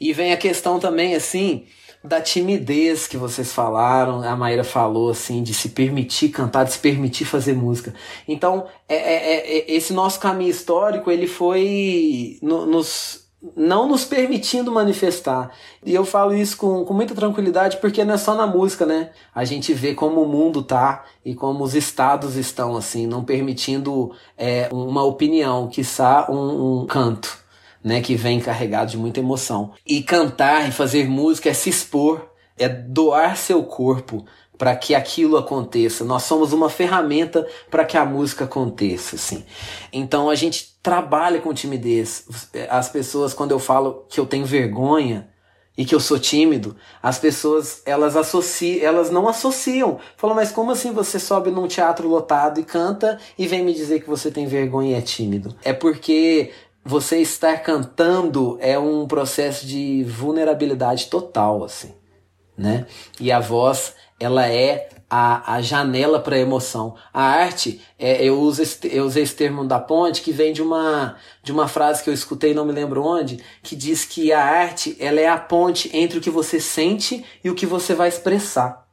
E 0.00 0.12
vem 0.12 0.32
a 0.32 0.36
questão 0.36 0.78
também 0.78 1.14
assim 1.14 1.64
da 2.04 2.20
timidez 2.20 3.06
que 3.06 3.16
vocês 3.16 3.52
falaram, 3.52 4.22
a 4.22 4.34
Maíra 4.34 4.64
falou 4.64 5.10
assim, 5.10 5.42
de 5.42 5.54
se 5.54 5.68
permitir 5.68 6.30
cantar, 6.30 6.64
de 6.64 6.72
se 6.72 6.78
permitir 6.78 7.24
fazer 7.24 7.54
música. 7.54 7.94
Então, 8.26 8.66
é, 8.88 8.96
é, 8.96 9.58
é 9.58 9.72
esse 9.72 9.92
nosso 9.92 10.18
caminho 10.18 10.50
histórico, 10.50 11.10
ele 11.10 11.28
foi 11.28 12.38
no, 12.42 12.66
nos 12.66 13.21
não 13.56 13.88
nos 13.88 14.04
permitindo 14.04 14.70
manifestar. 14.70 15.50
E 15.84 15.92
eu 15.92 16.04
falo 16.04 16.34
isso 16.34 16.56
com, 16.56 16.84
com 16.84 16.94
muita 16.94 17.14
tranquilidade 17.14 17.78
porque 17.78 18.04
não 18.04 18.14
é 18.14 18.18
só 18.18 18.34
na 18.34 18.46
música, 18.46 18.86
né? 18.86 19.10
A 19.34 19.44
gente 19.44 19.74
vê 19.74 19.94
como 19.94 20.22
o 20.22 20.28
mundo 20.28 20.62
tá 20.62 21.04
e 21.24 21.34
como 21.34 21.64
os 21.64 21.74
estados 21.74 22.36
estão, 22.36 22.76
assim, 22.76 23.06
não 23.06 23.24
permitindo 23.24 24.12
é, 24.38 24.68
uma 24.72 25.02
opinião, 25.02 25.68
quiçá 25.68 26.26
um, 26.30 26.82
um 26.82 26.86
canto, 26.86 27.36
né? 27.82 28.00
Que 28.00 28.14
vem 28.14 28.40
carregado 28.40 28.92
de 28.92 28.96
muita 28.96 29.20
emoção. 29.20 29.72
E 29.84 30.02
cantar 30.02 30.68
e 30.68 30.72
fazer 30.72 31.08
música 31.08 31.50
é 31.50 31.54
se 31.54 31.68
expor, 31.68 32.28
é 32.56 32.68
doar 32.68 33.36
seu 33.36 33.64
corpo 33.64 34.24
para 34.62 34.76
que 34.76 34.94
aquilo 34.94 35.36
aconteça. 35.36 36.04
Nós 36.04 36.22
somos 36.22 36.52
uma 36.52 36.70
ferramenta 36.70 37.44
para 37.68 37.84
que 37.84 37.96
a 37.96 38.04
música 38.04 38.44
aconteça, 38.44 39.16
assim. 39.16 39.44
Então 39.92 40.30
a 40.30 40.36
gente 40.36 40.78
trabalha 40.80 41.40
com 41.40 41.52
timidez. 41.52 42.28
As 42.70 42.88
pessoas 42.88 43.34
quando 43.34 43.50
eu 43.50 43.58
falo 43.58 44.06
que 44.08 44.20
eu 44.20 44.24
tenho 44.24 44.46
vergonha 44.46 45.28
e 45.76 45.84
que 45.84 45.92
eu 45.92 45.98
sou 45.98 46.16
tímido, 46.16 46.76
as 47.02 47.18
pessoas 47.18 47.82
elas 47.84 48.16
associam, 48.16 48.86
elas 48.86 49.10
não 49.10 49.26
associam. 49.26 49.98
Falam, 50.16 50.36
mas 50.36 50.52
como 50.52 50.70
assim 50.70 50.92
você 50.92 51.18
sobe 51.18 51.50
num 51.50 51.66
teatro 51.66 52.06
lotado 52.06 52.60
e 52.60 52.64
canta 52.64 53.18
e 53.36 53.48
vem 53.48 53.64
me 53.64 53.74
dizer 53.74 54.00
que 54.00 54.08
você 54.08 54.30
tem 54.30 54.46
vergonha 54.46 54.92
e 54.92 54.94
é 54.94 55.02
tímido? 55.02 55.56
É 55.64 55.72
porque 55.72 56.52
você 56.84 57.18
estar 57.18 57.64
cantando 57.64 58.58
é 58.60 58.78
um 58.78 59.08
processo 59.08 59.66
de 59.66 60.04
vulnerabilidade 60.04 61.08
total, 61.08 61.64
assim, 61.64 61.92
né? 62.56 62.86
E 63.18 63.32
a 63.32 63.40
voz 63.40 63.94
ela 64.22 64.48
é 64.48 64.88
a, 65.14 65.56
a 65.56 65.60
janela 65.60 66.18
para 66.18 66.36
a 66.36 66.38
emoção. 66.38 66.94
A 67.12 67.22
arte, 67.22 67.82
é, 67.98 68.24
eu, 68.24 68.40
uso 68.40 68.62
esse, 68.62 68.78
eu 68.84 69.04
usei 69.04 69.22
esse 69.22 69.34
termo 69.34 69.62
da 69.66 69.78
ponte, 69.78 70.22
que 70.22 70.32
vem 70.32 70.54
de 70.54 70.62
uma, 70.62 71.16
de 71.42 71.52
uma 71.52 71.68
frase 71.68 72.02
que 72.02 72.08
eu 72.08 72.14
escutei, 72.14 72.54
não 72.54 72.64
me 72.64 72.72
lembro 72.72 73.04
onde, 73.04 73.38
que 73.62 73.76
diz 73.76 74.06
que 74.06 74.32
a 74.32 74.42
arte 74.42 74.96
ela 74.98 75.20
é 75.20 75.28
a 75.28 75.36
ponte 75.36 75.94
entre 75.94 76.16
o 76.16 76.20
que 76.20 76.30
você 76.30 76.58
sente 76.58 77.22
e 77.44 77.50
o 77.50 77.54
que 77.54 77.66
você 77.66 77.94
vai 77.94 78.08
expressar. 78.08 78.88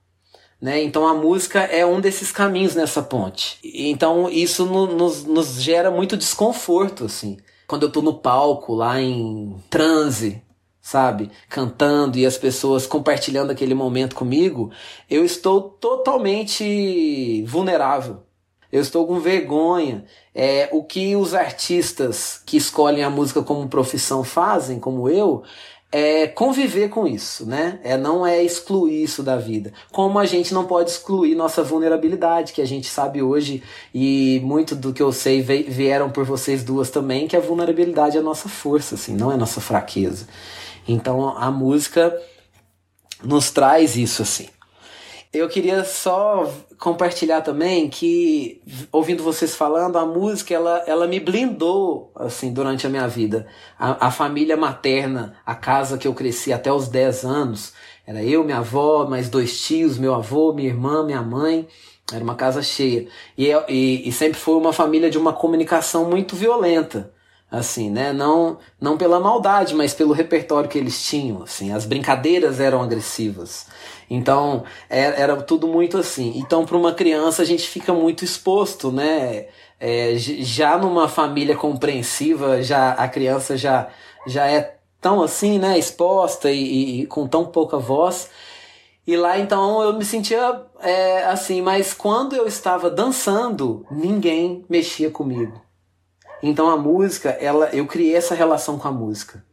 Né? 0.61 0.83
Então 0.83 1.07
a 1.07 1.13
música 1.13 1.61
é 1.61 1.85
um 1.85 2.01
desses 2.01 2.33
caminhos 2.33 2.75
nessa 2.75 3.01
ponte. 3.01 3.57
Então 3.63 4.29
isso 4.29 4.65
no, 4.65 4.87
nos, 4.87 5.23
nos 5.23 5.61
gera 5.61 5.89
muito 5.89 6.17
desconforto, 6.17 7.05
assim. 7.05 7.37
Quando 7.65 7.83
eu 7.83 7.91
tô 7.91 8.01
no 8.01 8.15
palco, 8.15 8.75
lá 8.75 8.99
em 8.99 9.55
transe, 9.69 10.41
sabe? 10.89 11.29
Cantando 11.47 12.17
e 12.17 12.25
as 12.25 12.35
pessoas 12.35 12.87
compartilhando 12.87 13.51
aquele 13.51 13.75
momento 13.75 14.15
comigo, 14.15 14.71
eu 15.07 15.23
estou 15.23 15.61
totalmente 15.61 17.43
vulnerável. 17.43 18.23
Eu 18.71 18.81
estou 18.81 19.05
com 19.05 19.19
vergonha. 19.19 20.05
É, 20.33 20.67
o 20.71 20.83
que 20.83 21.15
os 21.15 21.35
artistas 21.35 22.41
que 22.43 22.57
escolhem 22.57 23.03
a 23.03 23.09
música 23.09 23.43
como 23.43 23.67
profissão 23.67 24.23
fazem, 24.23 24.79
como 24.79 25.07
eu, 25.07 25.43
é 25.91 26.27
conviver 26.27 26.89
com 26.89 27.05
isso, 27.07 27.45
né? 27.45 27.79
É 27.83 27.95
não 27.95 28.25
é 28.25 28.43
excluir 28.43 29.03
isso 29.03 29.21
da 29.21 29.37
vida. 29.37 29.71
Como 29.91 30.17
a 30.17 30.25
gente 30.25 30.55
não 30.55 30.65
pode 30.65 30.89
excluir 30.89 31.35
nossa 31.35 31.61
vulnerabilidade, 31.63 32.53
que 32.53 32.61
a 32.61 32.67
gente 32.67 32.87
sabe 32.87 33.21
hoje 33.21 33.61
e 33.93 34.39
muito 34.43 34.75
do 34.75 34.91
que 34.91 35.03
eu 35.03 35.11
sei 35.11 35.41
vieram 35.41 36.09
por 36.09 36.25
vocês 36.25 36.63
duas 36.63 36.89
também, 36.89 37.27
que 37.27 37.35
a 37.35 37.39
vulnerabilidade 37.39 38.17
é 38.17 38.19
a 38.19 38.23
nossa 38.23 38.49
força, 38.49 38.95
assim, 38.95 39.15
não 39.15 39.31
é 39.31 39.37
nossa 39.37 39.61
fraqueza. 39.61 40.27
Então 40.91 41.37
a 41.37 41.51
música 41.51 42.19
nos 43.23 43.51
traz 43.51 43.95
isso 43.95 44.23
assim. 44.23 44.47
Eu 45.31 45.47
queria 45.47 45.83
só 45.83 46.51
compartilhar 46.79 47.41
também 47.41 47.87
que 47.87 48.59
ouvindo 48.91 49.21
vocês 49.21 49.53
falando, 49.53 49.99
a 49.99 50.05
música 50.05 50.55
ela, 50.55 50.83
ela 50.87 51.07
me 51.07 51.19
blindou 51.19 52.11
assim 52.15 52.51
durante 52.51 52.87
a 52.87 52.89
minha 52.89 53.07
vida. 53.07 53.45
A, 53.77 54.07
a 54.07 54.11
família 54.11 54.57
materna, 54.57 55.35
a 55.45 55.53
casa 55.53 55.99
que 55.99 56.07
eu 56.07 56.15
cresci 56.15 56.51
até 56.51 56.73
os 56.73 56.87
10 56.87 57.23
anos, 57.23 57.73
era 58.07 58.23
eu, 58.23 58.43
minha 58.43 58.57
avó, 58.57 59.05
mais 59.05 59.29
dois 59.29 59.61
tios, 59.61 59.99
meu 59.99 60.15
avô, 60.15 60.51
minha 60.51 60.69
irmã, 60.69 61.05
minha 61.05 61.21
mãe. 61.21 61.67
Era 62.11 62.23
uma 62.23 62.33
casa 62.33 62.63
cheia. 62.63 63.07
E, 63.37 63.51
e, 63.67 64.09
e 64.09 64.11
sempre 64.11 64.39
foi 64.39 64.55
uma 64.55 64.73
família 64.73 65.11
de 65.11 65.19
uma 65.19 65.33
comunicação 65.33 66.09
muito 66.09 66.35
violenta 66.35 67.13
assim, 67.51 67.89
né? 67.89 68.13
Não, 68.13 68.57
não 68.79 68.97
pela 68.97 69.19
maldade, 69.19 69.73
mas 69.73 69.93
pelo 69.93 70.13
repertório 70.13 70.69
que 70.69 70.77
eles 70.77 71.03
tinham, 71.03 71.43
assim. 71.43 71.71
As 71.71 71.85
brincadeiras 71.85 72.59
eram 72.59 72.81
agressivas. 72.81 73.67
Então, 74.09 74.63
era, 74.89 75.15
é, 75.15 75.21
era 75.21 75.35
tudo 75.41 75.67
muito 75.67 75.97
assim. 75.97 76.33
Então, 76.35 76.65
para 76.65 76.77
uma 76.77 76.93
criança, 76.93 77.41
a 77.41 77.45
gente 77.45 77.67
fica 77.67 77.93
muito 77.93 78.23
exposto, 78.23 78.91
né? 78.91 79.47
É, 79.79 80.13
já 80.17 80.77
numa 80.77 81.07
família 81.07 81.55
compreensiva, 81.55 82.61
já 82.61 82.91
a 82.91 83.07
criança 83.07 83.57
já, 83.57 83.87
já 84.27 84.45
é 84.47 84.77
tão 85.01 85.21
assim, 85.23 85.57
né? 85.57 85.77
Exposta 85.77 86.51
e, 86.51 87.01
e 87.01 87.05
com 87.07 87.27
tão 87.27 87.45
pouca 87.45 87.77
voz. 87.77 88.29
E 89.07 89.17
lá 89.17 89.39
então 89.39 89.81
eu 89.81 89.93
me 89.93 90.05
sentia 90.05 90.61
é, 90.81 91.23
assim, 91.25 91.61
mas 91.61 91.93
quando 91.93 92.35
eu 92.35 92.45
estava 92.45 92.89
dançando, 92.91 93.85
ninguém 93.89 94.63
mexia 94.69 95.09
comigo. 95.09 95.59
Então 96.41 96.69
a 96.69 96.77
música, 96.77 97.29
ela, 97.29 97.69
eu 97.73 97.85
criei 97.85 98.15
essa 98.15 98.35
relação 98.35 98.77
com 98.77 98.87
a 98.87 98.91
música. 98.91 99.43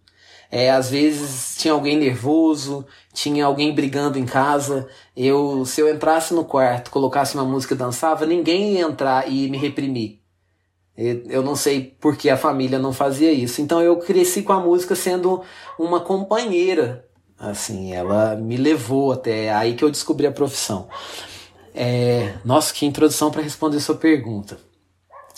É, 0.50 0.70
às 0.70 0.90
vezes 0.90 1.56
tinha 1.56 1.74
alguém 1.74 1.98
nervoso, 1.98 2.86
tinha 3.12 3.44
alguém 3.44 3.74
brigando 3.74 4.18
em 4.18 4.24
casa. 4.24 4.88
Eu, 5.16 5.64
se 5.64 5.80
eu 5.80 5.92
entrasse 5.92 6.32
no 6.32 6.44
quarto, 6.44 6.90
colocasse 6.90 7.34
uma 7.34 7.44
música 7.44 7.74
e 7.74 7.76
dançava, 7.76 8.26
ninguém 8.26 8.74
ia 8.74 8.82
entrar 8.82 9.28
e 9.30 9.48
me 9.50 9.58
reprimir. 9.58 10.20
Eu 10.96 11.42
não 11.42 11.54
sei 11.54 11.94
por 12.00 12.16
que 12.16 12.30
a 12.30 12.38
família 12.38 12.78
não 12.78 12.92
fazia 12.92 13.30
isso. 13.30 13.60
Então 13.60 13.82
eu 13.82 13.98
cresci 13.98 14.42
com 14.42 14.52
a 14.52 14.60
música 14.60 14.94
sendo 14.94 15.42
uma 15.78 16.00
companheira. 16.00 17.04
Assim, 17.38 17.92
ela 17.92 18.34
me 18.34 18.56
levou 18.56 19.12
até 19.12 19.52
aí 19.52 19.74
que 19.74 19.84
eu 19.84 19.90
descobri 19.90 20.26
a 20.26 20.32
profissão. 20.32 20.88
É, 21.74 22.32
nossa, 22.42 22.72
que 22.72 22.86
introdução 22.86 23.30
para 23.30 23.42
responder 23.42 23.78
sua 23.80 23.96
pergunta. 23.96 24.58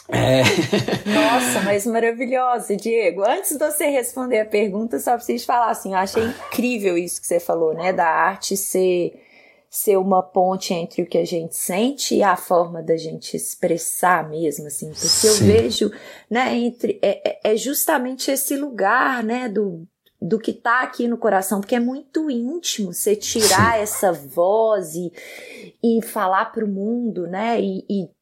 É. 0.09 0.43
Nossa, 1.05 1.61
mas 1.65 1.87
maravilhosa, 1.87 2.75
Diego. 2.75 3.23
Antes 3.23 3.53
de 3.53 3.59
você 3.59 3.87
responder 3.87 4.41
a 4.41 4.47
pergunta, 4.47 4.99
só 4.99 5.15
preciso 5.15 5.45
falar 5.45 5.71
assim, 5.71 5.93
eu 5.93 5.99
achei 5.99 6.25
incrível 6.25 6.97
isso 6.97 7.21
que 7.21 7.27
você 7.27 7.39
falou, 7.39 7.75
né? 7.75 7.93
Da 7.93 8.07
arte 8.07 8.57
ser, 8.57 9.21
ser 9.69 9.99
uma 9.99 10.23
ponte 10.23 10.73
entre 10.73 11.03
o 11.03 11.07
que 11.07 11.19
a 11.19 11.27
gente 11.27 11.57
sente 11.57 12.15
e 12.15 12.23
a 12.23 12.37
forma 12.37 12.83
da 12.83 12.97
gente 12.97 13.37
expressar 13.37 14.29
mesmo, 14.29 14.67
assim. 14.67 14.89
Porque 14.89 15.07
Sim. 15.07 15.29
eu 15.29 15.35
vejo, 15.35 15.93
né, 16.31 16.57
entre. 16.57 16.99
É, 17.03 17.31
é, 17.31 17.53
é 17.53 17.57
justamente 17.57 18.31
esse 18.31 18.57
lugar, 18.57 19.23
né, 19.23 19.47
do, 19.47 19.87
do 20.21 20.39
que 20.39 20.55
tá 20.55 20.81
aqui 20.81 21.07
no 21.07 21.19
coração, 21.19 21.61
porque 21.61 21.75
é 21.75 21.81
muito 21.81 22.31
íntimo 22.31 22.95
você 22.95 23.15
tirar 23.15 23.75
Sim. 23.75 23.83
essa 23.83 24.13
voz 24.13 24.95
e, 24.95 25.13
e 25.85 26.01
falar 26.03 26.47
para 26.47 26.65
o 26.65 26.69
mundo, 26.69 27.27
né? 27.27 27.61
E, 27.61 27.85
e 27.91 28.18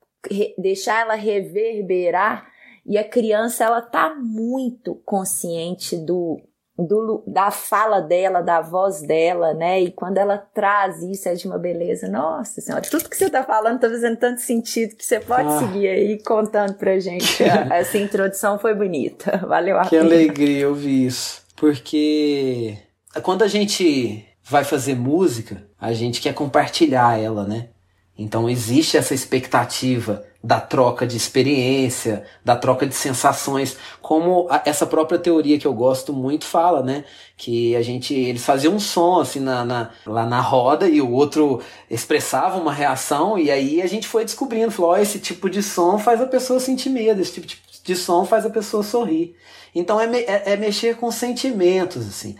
deixar 0.58 1.00
ela 1.00 1.14
reverberar. 1.14 2.46
E 2.84 2.96
a 2.96 3.04
criança, 3.04 3.64
ela 3.64 3.82
tá 3.82 4.14
muito 4.14 4.94
consciente 5.04 5.96
do, 5.96 6.40
do, 6.78 7.24
da 7.26 7.50
fala 7.50 8.00
dela, 8.00 8.42
da 8.42 8.60
voz 8.60 9.02
dela, 9.02 9.54
né? 9.54 9.80
E 9.80 9.90
quando 9.90 10.18
ela 10.18 10.38
traz 10.38 11.02
isso, 11.02 11.28
é 11.28 11.34
de 11.34 11.46
uma 11.46 11.58
beleza. 11.58 12.08
Nossa 12.08 12.60
Senhora, 12.60 12.84
tudo 12.88 13.08
que 13.08 13.16
você 13.16 13.30
tá 13.30 13.42
falando 13.42 13.80
tá 13.80 13.88
fazendo 13.88 14.16
tanto 14.16 14.40
sentido 14.40 14.94
que 14.94 15.04
você 15.04 15.18
pode 15.18 15.48
ah. 15.48 15.58
seguir 15.58 15.88
aí 15.88 16.22
contando 16.22 16.74
pra 16.74 16.98
gente. 17.00 17.42
Essa 17.72 17.98
introdução 17.98 18.58
foi 18.58 18.74
bonita. 18.74 19.38
Valeu 19.48 19.78
a 19.78 19.86
Que 19.86 19.96
alegria 19.96 20.68
ouvir 20.68 21.06
isso. 21.06 21.42
Porque 21.56 22.76
quando 23.22 23.42
a 23.42 23.48
gente 23.48 24.24
vai 24.44 24.62
fazer 24.62 24.94
música, 24.94 25.66
a 25.80 25.92
gente 25.92 26.20
quer 26.20 26.34
compartilhar 26.34 27.18
ela, 27.18 27.44
né? 27.44 27.70
Então 28.18 28.48
existe 28.48 28.96
essa 28.96 29.14
expectativa 29.14 30.24
da 30.42 30.60
troca 30.60 31.06
de 31.06 31.16
experiência, 31.16 32.24
da 32.44 32.56
troca 32.56 32.86
de 32.86 32.94
sensações, 32.94 33.76
como 34.00 34.46
a, 34.48 34.62
essa 34.64 34.86
própria 34.86 35.18
teoria 35.18 35.58
que 35.58 35.66
eu 35.66 35.74
gosto 35.74 36.12
muito 36.12 36.44
fala, 36.44 36.82
né? 36.82 37.04
Que 37.36 37.74
a 37.76 37.82
gente, 37.82 38.14
eles 38.14 38.44
faziam 38.44 38.74
um 38.74 38.80
som 38.80 39.20
assim 39.20 39.40
na, 39.40 39.64
na, 39.64 39.90
lá 40.06 40.24
na 40.24 40.40
roda 40.40 40.88
e 40.88 41.00
o 41.00 41.10
outro 41.10 41.60
expressava 41.90 42.58
uma 42.58 42.72
reação 42.72 43.38
e 43.38 43.50
aí 43.50 43.82
a 43.82 43.86
gente 43.86 44.06
foi 44.06 44.24
descobrindo, 44.24 44.70
falou, 44.70 44.92
oh, 44.92 44.96
esse 44.96 45.18
tipo 45.18 45.50
de 45.50 45.62
som 45.62 45.98
faz 45.98 46.20
a 46.20 46.26
pessoa 46.26 46.60
sentir 46.60 46.90
medo, 46.90 47.20
esse 47.20 47.40
tipo 47.40 47.46
de 47.82 47.96
som 47.96 48.24
faz 48.24 48.46
a 48.46 48.50
pessoa 48.50 48.82
sorrir. 48.82 49.34
Então 49.74 50.00
é, 50.00 50.06
é, 50.20 50.52
é 50.52 50.56
mexer 50.56 50.96
com 50.96 51.10
sentimentos, 51.10 52.06
assim. 52.06 52.34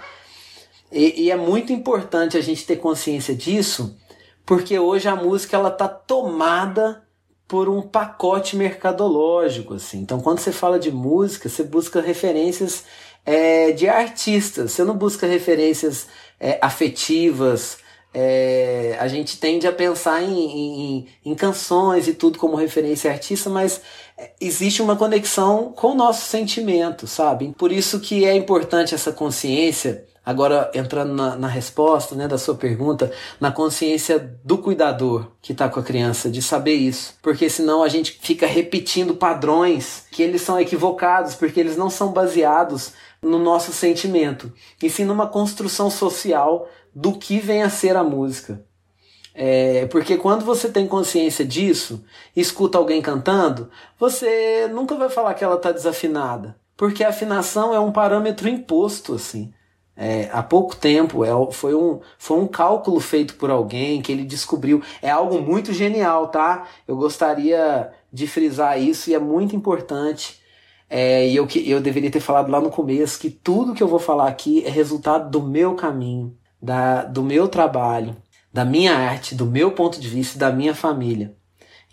E, 0.91 1.25
e, 1.25 1.31
é 1.31 1.37
muito 1.37 1.73
importante 1.73 2.37
a 2.37 2.41
gente 2.41 2.65
ter 2.65 2.77
consciência 2.77 3.35
disso, 3.35 3.97
porque 4.47 4.79
hoje 4.79 5.09
a 5.09 5.17
música 5.17 5.57
ela 5.57 5.71
tá 5.71 5.89
tomada 5.89 7.03
por 7.49 7.69
um 7.69 7.83
pacote 7.83 8.57
mercadológico, 8.57 9.75
assim. 9.75 9.99
Então, 9.99 10.21
quando 10.21 10.39
você 10.39 10.53
fala 10.53 10.79
de 10.79 10.91
música, 10.91 11.49
você 11.49 11.63
busca 11.63 12.01
referências 12.01 12.85
é, 13.25 13.73
de 13.73 13.89
artistas. 13.89 14.73
Você 14.73 14.85
não 14.85 14.97
busca 14.97 15.27
referências 15.27 16.07
é, 16.41 16.59
afetivas, 16.63 17.79
é, 18.19 18.97
a 18.99 19.09
gente 19.09 19.39
tende 19.39 19.67
a 19.67 19.73
pensar 19.73 20.23
em, 20.23 20.33
em, 20.33 21.07
em, 21.23 21.35
canções 21.35 22.09
e 22.09 22.15
tudo 22.15 22.39
como 22.39 22.57
referência 22.57 23.11
artista, 23.11 23.51
mas 23.51 23.83
é, 24.17 24.31
existe 24.41 24.81
uma 24.81 24.97
conexão 24.97 25.71
com 25.77 25.89
o 25.89 25.95
nosso 25.95 26.25
sentimento, 26.25 27.07
sabe? 27.07 27.55
Por 27.59 27.71
isso 27.71 28.01
que 28.01 28.25
é 28.25 28.35
importante 28.35 28.95
essa 28.95 29.13
consciência, 29.13 30.07
agora 30.27 30.73
entrando 30.75 31.15
na, 31.15 31.37
na 31.37 31.47
resposta 31.47 32.17
né, 32.17 32.27
da 32.27 32.37
sua 32.37 32.57
pergunta, 32.57 33.13
na 33.41 33.53
consciência 33.53 34.19
do 34.43 34.59
cuidador 34.59 35.29
que 35.41 35.53
está 35.53 35.69
com 35.69 35.79
a 35.79 35.85
criança, 35.85 36.29
de 36.29 36.43
saber 36.43 36.75
isso. 36.75 37.15
Porque 37.23 37.49
senão 37.49 37.85
a 37.85 37.89
gente 37.89 38.19
fica 38.21 38.45
repetindo 38.45 39.15
padrões 39.15 40.05
que 40.11 40.25
eles 40.25 40.43
são 40.43 40.59
equivocados, 40.59 41.37
porque 41.37 41.61
eles 41.61 41.77
não 41.77 41.89
são 41.89 42.13
baseados 42.13 42.93
no 43.23 43.39
nosso 43.39 43.73
sentimento, 43.73 44.53
e 44.83 44.91
sim 44.91 45.05
numa 45.05 45.29
construção 45.29 45.89
social 45.89 46.69
do 46.93 47.13
que 47.13 47.39
vem 47.39 47.63
a 47.63 47.71
ser 47.71 47.97
a 47.97 48.03
música. 48.03 48.65
É, 49.33 49.87
porque 49.87 50.17
quando 50.17 50.45
você 50.45 50.69
tem 50.69 50.89
consciência 50.89 51.45
disso, 51.45 52.05
escuta 52.35 52.79
alguém 52.79 53.01
cantando, 53.01 53.71
você 53.99 54.67
nunca 54.73 54.97
vai 54.97 55.11
falar 55.11 55.35
que 55.35 55.45
ela 55.45 55.57
está 55.57 55.71
desafinada. 55.71 56.57
Porque 56.77 57.05
a 57.05 57.11
afinação 57.11 57.73
é 57.75 57.79
um 57.79 57.93
parâmetro 57.93 58.49
imposto, 58.49 59.15
assim. 59.15 59.53
É, 59.97 60.29
há 60.33 60.43
pouco 60.43 60.77
tempo 60.77 61.25
é, 61.25 61.31
foi, 61.53 61.75
um, 61.75 62.01
foi 62.19 62.39
um 62.39 62.47
cálculo 62.47 63.01
feito 63.01 63.35
por 63.37 63.51
alguém 63.51 64.03
que 64.03 64.13
ele 64.13 64.25
descobriu. 64.25 64.83
É 65.01 65.11
algo 65.11 65.41
muito 65.41 65.73
genial, 65.73 66.29
tá? 66.29 66.67
Eu 66.87 66.97
gostaria 66.97 67.91
de 68.13 68.27
frisar 68.27 68.81
isso 68.81 69.11
e 69.11 69.15
é 69.15 69.19
muito 69.19 69.57
importante. 69.57 70.41
É, 70.89 71.27
e 71.27 71.35
eu, 71.35 71.49
eu 71.65 71.81
deveria 71.81 72.11
ter 72.11 72.21
falado 72.21 72.51
lá 72.51 72.61
no 72.61 72.71
começo 72.71 73.19
que 73.19 73.31
tudo 73.31 73.75
que 73.75 73.83
eu 73.83 73.89
vou 73.89 73.99
falar 73.99 74.29
aqui 74.29 74.65
é 74.65 74.71
resultado 74.71 75.31
do 75.31 75.43
meu 75.43 75.75
caminho 75.75 76.37
da, 76.61 77.05
do 77.05 77.23
meu 77.23 77.49
trabalho, 77.49 78.17
da 78.53 78.65
minha 78.65 78.97
arte, 78.97 79.35
do 79.35 79.47
meu 79.47 79.73
ponto 79.73 80.01
de 80.01 80.09
vista, 80.09 80.39
da 80.39 80.51
minha 80.51 80.75
família. 80.75 81.37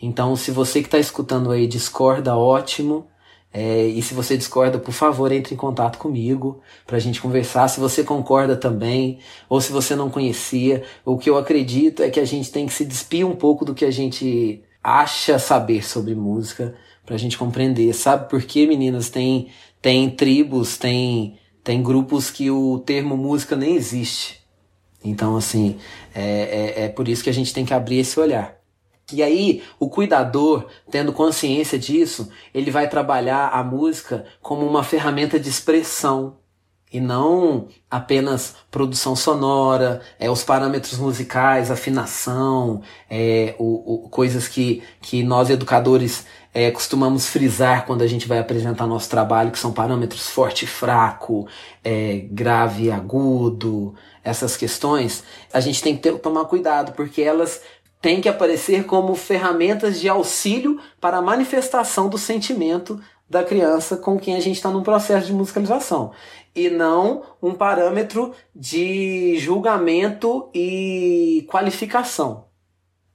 Então, 0.01 0.35
se 0.35 0.51
você 0.51 0.81
que 0.81 0.87
está 0.87 0.97
escutando 0.97 1.51
aí 1.51 1.67
discorda, 1.67 2.35
ótimo. 2.35 3.07
É, 3.53 3.85
e 3.85 4.01
se 4.01 4.15
você 4.15 4.35
discorda, 4.35 4.79
por 4.79 4.91
favor, 4.91 5.31
entre 5.31 5.53
em 5.53 5.57
contato 5.57 5.99
comigo 5.99 6.59
para 6.87 6.97
a 6.97 6.99
gente 6.99 7.21
conversar. 7.21 7.67
Se 7.67 7.79
você 7.79 8.03
concorda 8.03 8.55
também, 8.55 9.19
ou 9.47 9.61
se 9.61 9.71
você 9.71 9.95
não 9.95 10.09
conhecia, 10.09 10.83
o 11.05 11.19
que 11.19 11.29
eu 11.29 11.37
acredito 11.37 12.01
é 12.01 12.09
que 12.09 12.19
a 12.19 12.25
gente 12.25 12.51
tem 12.51 12.65
que 12.65 12.73
se 12.73 12.83
despir 12.83 13.27
um 13.27 13.35
pouco 13.35 13.63
do 13.63 13.75
que 13.75 13.85
a 13.85 13.91
gente 13.91 14.63
acha 14.83 15.37
saber 15.37 15.85
sobre 15.85 16.15
música 16.15 16.73
para 17.05 17.13
a 17.13 17.17
gente 17.17 17.37
compreender. 17.37 17.93
Sabe 17.93 18.27
por 18.27 18.41
que, 18.41 18.65
meninas? 18.65 19.11
Tem, 19.11 19.49
tem 19.79 20.09
tribos, 20.09 20.77
tem, 20.77 21.37
tem 21.63 21.83
grupos 21.83 22.31
que 22.31 22.49
o 22.49 22.79
termo 22.79 23.15
música 23.15 23.55
nem 23.55 23.75
existe. 23.75 24.41
Então, 25.05 25.35
assim, 25.35 25.77
é, 26.15 26.23
é, 26.75 26.85
é 26.85 26.89
por 26.89 27.07
isso 27.07 27.23
que 27.23 27.29
a 27.29 27.33
gente 27.33 27.53
tem 27.53 27.65
que 27.65 27.73
abrir 27.73 27.99
esse 27.99 28.19
olhar. 28.19 28.62
E 29.13 29.21
aí, 29.23 29.63
o 29.79 29.89
cuidador, 29.89 30.65
tendo 30.89 31.13
consciência 31.13 31.77
disso, 31.77 32.29
ele 32.53 32.71
vai 32.71 32.89
trabalhar 32.89 33.49
a 33.49 33.63
música 33.63 34.25
como 34.41 34.65
uma 34.65 34.83
ferramenta 34.83 35.39
de 35.39 35.49
expressão. 35.49 36.37
E 36.91 36.99
não 36.99 37.69
apenas 37.89 38.55
produção 38.69 39.15
sonora, 39.15 40.01
é, 40.19 40.29
os 40.29 40.43
parâmetros 40.43 40.99
musicais, 40.99 41.71
afinação, 41.71 42.83
é, 43.09 43.55
o, 43.57 44.05
o, 44.05 44.09
coisas 44.09 44.47
que, 44.47 44.83
que 45.01 45.23
nós 45.23 45.49
educadores 45.49 46.23
é, 46.53 46.69
costumamos 46.69 47.27
frisar 47.27 47.87
quando 47.87 48.03
a 48.03 48.07
gente 48.07 48.27
vai 48.27 48.37
apresentar 48.37 48.85
nosso 48.85 49.09
trabalho, 49.09 49.49
que 49.49 49.57
são 49.57 49.73
parâmetros 49.73 50.29
forte 50.29 50.65
e 50.65 50.67
fraco, 50.67 51.47
é, 51.83 52.27
grave 52.29 52.83
e 52.83 52.91
agudo, 52.91 53.95
essas 54.23 54.55
questões, 54.55 55.23
a 55.51 55.59
gente 55.59 55.81
tem 55.81 55.95
que 55.95 56.01
ter, 56.03 56.17
tomar 56.19 56.45
cuidado, 56.45 56.93
porque 56.93 57.21
elas 57.21 57.61
têm 58.03 58.19
que 58.19 58.27
aparecer 58.27 58.85
como 58.85 59.15
ferramentas 59.15 59.97
de 59.97 60.09
auxílio 60.09 60.77
para 60.99 61.19
a 61.19 61.21
manifestação 61.21 62.09
do 62.09 62.17
sentimento 62.17 63.01
da 63.29 63.45
criança 63.45 63.95
com 63.95 64.19
quem 64.19 64.35
a 64.35 64.41
gente 64.41 64.57
está 64.57 64.69
num 64.69 64.83
processo 64.83 65.27
de 65.27 65.33
musicalização. 65.33 66.11
E 66.53 66.69
não 66.69 67.23
um 67.41 67.53
parâmetro 67.53 68.33
de 68.53 69.37
julgamento 69.39 70.49
e 70.53 71.47
qualificação. 71.49 72.47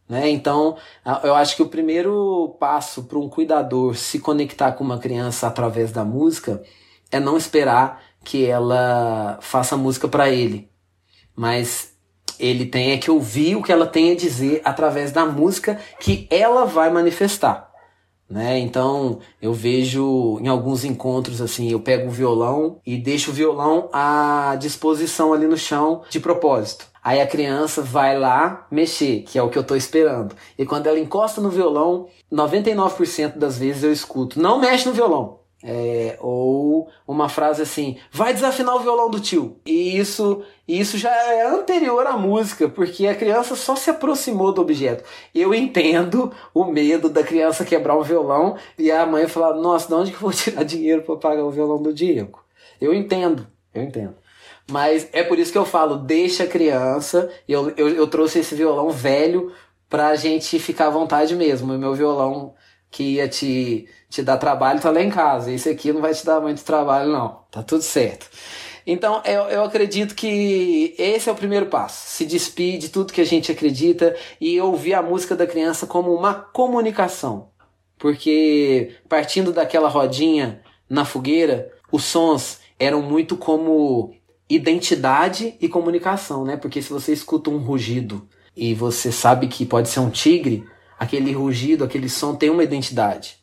Né? 0.09 0.31
Então, 0.31 0.79
eu 1.23 1.35
acho 1.35 1.55
que 1.55 1.63
o 1.63 1.69
primeiro 1.69 2.57
passo 2.59 3.05
para 3.05 3.19
um 3.19 3.29
cuidador 3.29 3.95
se 3.95 4.19
conectar 4.19 4.73
com 4.73 4.83
uma 4.83 4.99
criança 4.99 5.47
através 5.47 5.93
da 5.93 6.03
música 6.03 6.63
é 7.11 7.21
não 7.21 7.37
esperar 7.37 8.03
que 8.25 8.47
ela 8.47 9.39
faça 9.43 9.77
música 9.77 10.09
para 10.09 10.31
ele 10.31 10.71
mas 11.39 11.88
ele 12.39 12.67
tem 12.67 12.93
é 12.93 12.99
que 12.99 13.11
ouvir 13.11 13.57
o 13.57 13.63
que 13.63 13.73
ela 13.73 13.87
tem 13.87 14.13
a 14.13 14.17
dizer 14.17 14.61
através 14.65 15.13
da 15.13 15.25
música 15.25 15.79
que 16.01 16.27
ela 16.31 16.65
vai 16.65 16.91
manifestar. 16.91 17.69
Né? 18.29 18.59
Então 18.59 19.21
eu 19.41 19.55
vejo 19.55 20.39
em 20.43 20.49
alguns 20.49 20.85
encontros 20.85 21.41
assim, 21.41 21.71
eu 21.71 21.81
pego 21.81 22.09
o 22.09 22.13
violão 22.13 22.79
e 22.85 22.99
deixo 22.99 23.31
o 23.31 23.35
violão 23.35 23.89
à 23.91 24.55
disposição 24.61 25.33
ali 25.33 25.47
no 25.47 25.57
chão 25.57 26.03
de 26.11 26.21
propósito. 26.21 26.87
Aí 27.03 27.23
a 27.23 27.27
criança 27.27 27.81
vai 27.81 28.19
lá 28.19 28.67
mexer, 28.71 29.23
que 29.23 29.39
é 29.39 29.43
o 29.43 29.49
que 29.49 29.57
eu 29.57 29.65
tô 29.65 29.75
esperando. 29.75 30.35
E 30.59 30.67
quando 30.67 30.89
ela 30.89 30.99
encosta 30.99 31.41
no 31.41 31.49
violão, 31.49 32.09
99% 32.31 33.39
das 33.39 33.57
vezes 33.57 33.83
eu 33.83 33.93
escuto: 33.93 34.39
"Não 34.39 34.61
mexe 34.61 34.87
no 34.87 34.93
violão". 34.93 35.38
É, 35.63 36.17
ou 36.21 36.89
uma 37.07 37.29
frase 37.29 37.63
assim, 37.63 37.99
vai 38.13 38.33
desafinar 38.33 38.77
o 38.77 38.81
violão 38.81 39.11
do 39.11 39.19
tio. 39.19 39.57
E 39.67 39.99
isso, 39.99 40.43
isso 40.69 40.97
já 40.97 41.11
é 41.11 41.47
anterior 41.47 42.07
à 42.07 42.17
música, 42.17 42.69
porque 42.69 43.09
a 43.09 43.15
criança 43.15 43.57
só 43.57 43.75
se 43.75 43.91
aproximou 43.91 44.53
do 44.53 44.61
objeto. 44.61 45.03
Eu 45.35 45.53
entendo 45.53 46.33
o 46.55 46.65
medo 46.65 47.09
da 47.09 47.25
criança 47.25 47.65
quebrar 47.65 47.97
o 47.97 48.05
violão 48.05 48.57
e 48.79 48.91
a 48.91 49.05
mãe 49.05 49.27
falar, 49.27 49.55
nossa, 49.55 49.89
de 49.89 49.95
onde 49.95 50.11
que 50.13 50.17
eu 50.17 50.21
vou 50.21 50.31
tirar 50.33 50.63
dinheiro 50.63 51.03
para 51.03 51.17
pagar 51.17 51.45
o 51.45 51.51
violão 51.51 51.83
do 51.83 51.93
Diego? 51.93 52.41
Eu 52.81 52.95
entendo, 52.95 53.47
eu 53.75 53.83
entendo. 53.83 54.15
Mas 54.71 55.09
é 55.13 55.23
por 55.23 55.39
isso 55.39 55.51
que 55.51 55.59
eu 55.59 55.65
falo, 55.65 55.97
deixa 55.97 56.45
a 56.45 56.47
criança. 56.47 57.31
Eu, 57.49 57.73
eu, 57.77 57.89
eu 57.89 58.07
trouxe 58.07 58.39
esse 58.39 58.55
violão 58.55 58.91
velho 58.91 59.51
pra 59.89 60.15
gente 60.15 60.59
ficar 60.59 60.89
à 60.89 60.91
vontade 60.91 61.35
mesmo. 61.35 61.73
O 61.73 61.79
meu 61.79 61.95
violão 61.95 62.55
que 62.91 63.15
ia 63.15 63.29
te, 63.29 63.89
te 64.09 64.23
dar 64.23 64.39
trabalho 64.39 64.81
tá 64.81 64.91
lá 64.91 65.03
em 65.03 65.11
casa. 65.11 65.53
Esse 65.53 65.69
aqui 65.69 65.93
não 65.93 66.01
vai 66.01 66.15
te 66.15 66.25
dar 66.25 66.41
muito 66.41 66.65
trabalho, 66.65 67.11
não. 67.11 67.41
Tá 67.51 67.63
tudo 67.63 67.83
certo. 67.83 68.29
Então, 68.87 69.21
eu, 69.25 69.43
eu 69.45 69.65
acredito 69.65 70.15
que 70.15 70.95
esse 70.99 71.29
é 71.29 71.33
o 71.33 71.37
primeiro 71.37 71.67
passo. 71.67 72.09
Se 72.09 72.25
despir 72.25 72.79
de 72.79 72.89
tudo 72.89 73.13
que 73.13 73.21
a 73.21 73.27
gente 73.27 73.53
acredita 73.53 74.17
e 74.41 74.59
ouvir 74.61 74.95
a 74.95 75.03
música 75.03 75.37
da 75.37 75.47
criança 75.47 75.87
como 75.87 76.15
uma 76.15 76.33
comunicação. 76.35 77.51
Porque, 77.99 78.95
partindo 79.09 79.53
daquela 79.53 79.89
rodinha 79.89 80.63
na 80.89 81.05
fogueira, 81.05 81.71
os 81.93 82.05
sons 82.05 82.61
eram 82.79 83.03
muito 83.03 83.37
como 83.37 84.15
identidade 84.49 85.55
e 85.61 85.69
comunicação, 85.69 86.45
né? 86.45 86.57
Porque 86.57 86.81
se 86.81 86.91
você 86.91 87.13
escuta 87.13 87.51
um 87.51 87.59
rugido 87.59 88.27
e 88.57 88.73
você 88.75 89.13
sabe 89.13 89.49
que 89.49 89.67
pode 89.67 89.89
ser 89.89 90.01
um 90.01 90.09
tigre, 90.09 90.65
aquele 90.99 91.33
rugido, 91.33 91.85
aquele 91.85 92.09
som 92.09 92.35
tem 92.35 92.51
uma 92.51 92.65
identidade, 92.65 93.37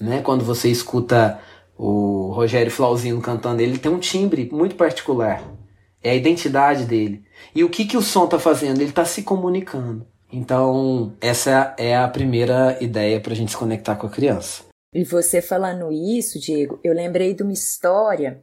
né? 0.00 0.20
Quando 0.22 0.44
você 0.44 0.68
escuta 0.68 1.40
o 1.76 2.30
Rogério 2.32 2.70
Flauzino 2.70 3.20
cantando, 3.20 3.62
ele 3.62 3.78
tem 3.78 3.90
um 3.90 3.98
timbre 3.98 4.48
muito 4.52 4.74
particular. 4.74 5.42
É 6.02 6.10
a 6.10 6.14
identidade 6.14 6.84
dele. 6.84 7.22
E 7.54 7.64
o 7.64 7.70
que 7.70 7.84
que 7.84 7.96
o 7.96 8.02
som 8.02 8.24
está 8.24 8.38
fazendo? 8.38 8.80
Ele 8.80 8.90
está 8.90 9.04
se 9.04 9.22
comunicando. 9.22 10.06
Então, 10.32 11.14
essa 11.20 11.74
é 11.76 11.96
a 11.96 12.06
primeira 12.06 12.76
ideia 12.80 13.20
para 13.20 13.32
a 13.32 13.36
gente 13.36 13.50
se 13.50 13.56
conectar 13.56 13.96
com 13.96 14.06
a 14.06 14.10
criança. 14.10 14.64
E 14.92 15.04
você 15.04 15.40
falando 15.40 15.90
isso, 15.92 16.38
Diego, 16.38 16.78
eu 16.82 16.92
lembrei 16.92 17.34
de 17.34 17.42
uma 17.42 17.52
história 17.52 18.42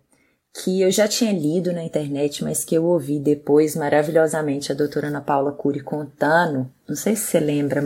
que 0.54 0.82
eu 0.82 0.90
já 0.90 1.08
tinha 1.08 1.32
lido 1.32 1.72
na 1.72 1.84
internet, 1.84 2.44
mas 2.44 2.66
que 2.66 2.76
eu 2.76 2.86
ouvi 2.86 3.20
depois 3.20 3.76
maravilhosamente 3.76 4.72
a 4.72 4.76
doutora 4.76 5.08
Ana 5.08 5.22
Paula 5.22 5.52
Cury 5.52 5.82
contando. 5.82 6.72
Não 6.88 6.96
sei 6.96 7.16
se 7.16 7.28
você 7.28 7.40
lembra, 7.40 7.82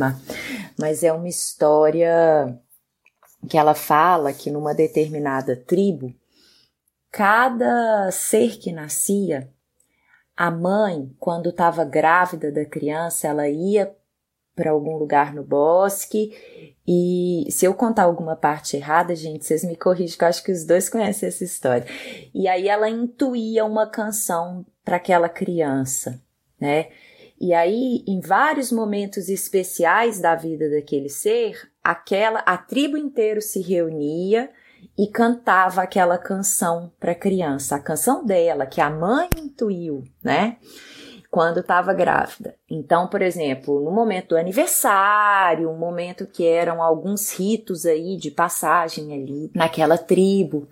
mas 0.80 1.04
é 1.04 1.12
uma 1.12 1.28
história 1.28 2.58
que 3.50 3.58
ela 3.58 3.74
fala 3.74 4.32
que 4.32 4.50
numa 4.50 4.74
determinada 4.74 5.56
tribo, 5.56 6.14
cada 7.12 8.10
ser 8.12 8.58
que 8.58 8.72
nascia, 8.72 9.50
a 10.36 10.50
mãe, 10.50 11.14
quando 11.20 11.50
estava 11.50 11.84
grávida 11.84 12.52
da 12.52 12.66
criança, 12.66 13.28
ela 13.28 13.50
ia 13.50 13.96
para 14.56 14.72
algum 14.72 14.98
lugar 14.98 15.34
no 15.34 15.44
bosque. 15.44 16.71
E 16.88 17.46
se 17.50 17.66
eu 17.66 17.74
contar 17.74 18.04
alguma 18.04 18.36
parte 18.36 18.76
errada, 18.76 19.16
gente, 19.16 19.46
vocês 19.46 19.64
me 19.64 19.76
corrigem, 19.76 20.18
que 20.18 20.24
eu 20.24 20.28
acho 20.28 20.44
que 20.44 20.52
os 20.52 20.66
dois 20.66 20.90
conhecem 20.90 21.30
essa 21.30 21.44
história. 21.44 21.86
E 22.34 22.48
aí 22.48 22.68
ela 22.68 22.90
intuía 22.90 23.64
uma 23.66 23.88
canção 23.88 24.66
para 24.84 24.96
aquela 24.96 25.30
criança, 25.30 26.22
né? 26.60 26.88
E 27.40 27.54
aí, 27.54 28.04
em 28.08 28.20
vários 28.20 28.72
momentos 28.72 29.28
especiais 29.28 30.20
da 30.20 30.36
vida 30.36 30.70
daquele 30.70 31.10
ser, 31.10 31.72
aquela 31.84 32.40
a 32.42 32.56
tribo 32.56 32.98
inteira 32.98 33.42
se 33.42 33.62
reunia 33.62 34.50
e 34.98 35.08
cantava 35.08 35.82
aquela 35.82 36.18
canção 36.18 36.92
para 37.00 37.14
a 37.14 37.16
criança, 37.16 37.76
a 37.76 37.80
canção 37.80 38.24
dela 38.24 38.68
que 38.68 38.80
a 38.80 38.90
mãe 38.90 39.28
intuiu, 39.38 40.04
né? 40.24 40.58
Quando 41.32 41.62
estava 41.62 41.94
grávida. 41.94 42.56
Então, 42.70 43.08
por 43.08 43.22
exemplo, 43.22 43.80
no 43.80 43.90
momento 43.90 44.30
do 44.30 44.38
aniversário, 44.38 45.70
um 45.70 45.78
momento 45.78 46.28
que 46.28 46.46
eram 46.46 46.84
alguns 46.84 47.32
ritos 47.32 47.86
aí 47.86 48.18
de 48.18 48.30
passagem 48.30 49.14
ali 49.14 49.50
naquela 49.56 49.98
tribo. 49.98 50.68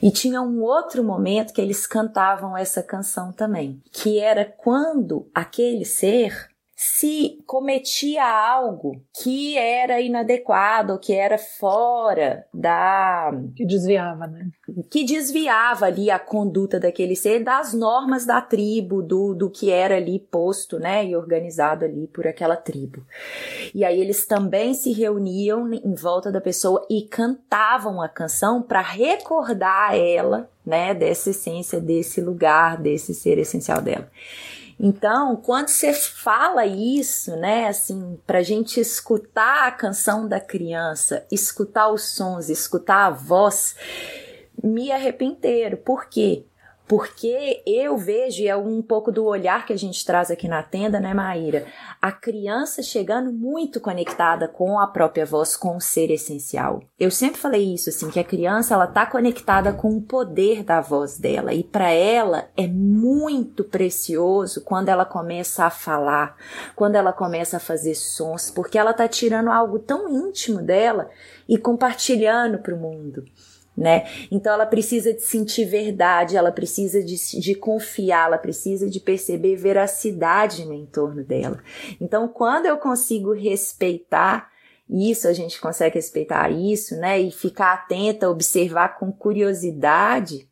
E 0.00 0.12
tinha 0.12 0.40
um 0.40 0.62
outro 0.62 1.02
momento 1.02 1.52
que 1.52 1.60
eles 1.60 1.88
cantavam 1.88 2.56
essa 2.56 2.84
canção 2.84 3.32
também, 3.32 3.82
que 3.90 4.20
era 4.20 4.44
quando 4.44 5.28
aquele 5.34 5.84
ser 5.84 6.48
se 6.76 7.38
cometia 7.46 8.22
algo 8.22 9.00
que 9.18 9.56
era 9.56 9.98
inadequado, 9.98 10.98
que 10.98 11.14
era 11.14 11.38
fora 11.38 12.44
da. 12.52 13.32
Que 13.56 13.64
desviava, 13.64 14.26
né? 14.26 14.50
Que 14.90 15.02
desviava 15.02 15.86
ali 15.86 16.10
a 16.10 16.18
conduta 16.18 16.78
daquele 16.78 17.16
ser 17.16 17.42
das 17.42 17.72
normas 17.72 18.26
da 18.26 18.42
tribo, 18.42 19.00
do, 19.00 19.32
do 19.32 19.48
que 19.48 19.70
era 19.70 19.96
ali 19.96 20.18
posto, 20.18 20.78
né? 20.78 21.06
E 21.06 21.16
organizado 21.16 21.86
ali 21.86 22.08
por 22.08 22.26
aquela 22.26 22.56
tribo. 22.56 23.02
E 23.74 23.82
aí 23.82 23.98
eles 23.98 24.26
também 24.26 24.74
se 24.74 24.92
reuniam 24.92 25.72
em 25.72 25.94
volta 25.94 26.30
da 26.30 26.42
pessoa 26.42 26.86
e 26.90 27.08
cantavam 27.08 28.02
a 28.02 28.08
canção 28.08 28.60
para 28.60 28.82
recordar 28.82 29.96
ela, 29.96 30.50
né? 30.64 30.92
Dessa 30.92 31.30
essência, 31.30 31.80
desse 31.80 32.20
lugar, 32.20 32.76
desse 32.76 33.14
ser 33.14 33.38
essencial 33.38 33.80
dela. 33.80 34.10
Então, 34.78 35.36
quando 35.36 35.68
você 35.68 35.92
fala 35.92 36.66
isso, 36.66 37.34
né, 37.36 37.66
assim, 37.68 38.18
pra 38.26 38.42
gente 38.42 38.78
escutar 38.78 39.66
a 39.66 39.72
canção 39.72 40.28
da 40.28 40.38
criança, 40.38 41.26
escutar 41.32 41.88
os 41.88 42.14
sons, 42.14 42.50
escutar 42.50 43.06
a 43.06 43.10
voz, 43.10 43.74
me 44.62 44.92
arrepenteiro. 44.92 45.78
Por 45.78 46.06
quê? 46.06 46.44
Porque 46.88 47.62
eu 47.66 47.96
vejo, 47.96 48.42
e 48.42 48.48
é 48.48 48.56
um 48.56 48.80
pouco 48.80 49.10
do 49.10 49.24
olhar 49.24 49.66
que 49.66 49.72
a 49.72 49.78
gente 49.78 50.04
traz 50.04 50.30
aqui 50.30 50.46
na 50.46 50.62
tenda, 50.62 51.00
né, 51.00 51.12
Maíra? 51.12 51.66
A 52.00 52.12
criança 52.12 52.80
chegando 52.80 53.32
muito 53.32 53.80
conectada 53.80 54.46
com 54.46 54.78
a 54.78 54.86
própria 54.86 55.26
voz, 55.26 55.56
com 55.56 55.76
o 55.76 55.80
ser 55.80 56.12
essencial. 56.12 56.80
Eu 56.98 57.10
sempre 57.10 57.40
falei 57.40 57.74
isso, 57.74 57.88
assim, 57.88 58.08
que 58.08 58.20
a 58.20 58.24
criança, 58.24 58.74
ela 58.74 58.86
tá 58.86 59.04
conectada 59.04 59.72
com 59.72 59.96
o 59.96 60.00
poder 60.00 60.62
da 60.62 60.80
voz 60.80 61.18
dela. 61.18 61.52
E 61.52 61.64
para 61.64 61.90
ela 61.90 62.48
é 62.56 62.68
muito 62.68 63.64
precioso 63.64 64.62
quando 64.62 64.88
ela 64.88 65.04
começa 65.04 65.64
a 65.64 65.70
falar, 65.70 66.36
quando 66.76 66.94
ela 66.94 67.12
começa 67.12 67.56
a 67.56 67.60
fazer 67.60 67.96
sons, 67.96 68.48
porque 68.48 68.78
ela 68.78 68.94
tá 68.94 69.08
tirando 69.08 69.50
algo 69.50 69.80
tão 69.80 70.08
íntimo 70.08 70.62
dela 70.62 71.10
e 71.48 71.58
compartilhando 71.58 72.58
para 72.58 72.74
o 72.74 72.78
mundo 72.78 73.24
né? 73.76 74.06
Então 74.30 74.52
ela 74.52 74.66
precisa 74.66 75.12
de 75.12 75.20
sentir 75.20 75.64
verdade, 75.64 76.36
ela 76.36 76.50
precisa 76.50 77.02
de, 77.02 77.16
de 77.38 77.54
confiar, 77.54 78.26
ela 78.26 78.38
precisa 78.38 78.88
de 78.88 78.98
perceber 78.98 79.56
veracidade 79.56 80.64
no 80.64 80.72
entorno 80.72 81.22
dela. 81.22 81.62
Então 82.00 82.26
quando 82.26 82.66
eu 82.66 82.78
consigo 82.78 83.32
respeitar 83.32 84.50
isso, 84.88 85.26
a 85.26 85.32
gente 85.32 85.60
consegue 85.60 85.96
respeitar 85.96 86.48
isso, 86.50 86.96
né? 86.96 87.20
E 87.20 87.30
ficar 87.30 87.74
atenta, 87.74 88.30
observar 88.30 88.96
com 88.98 89.10
curiosidade, 89.10 90.48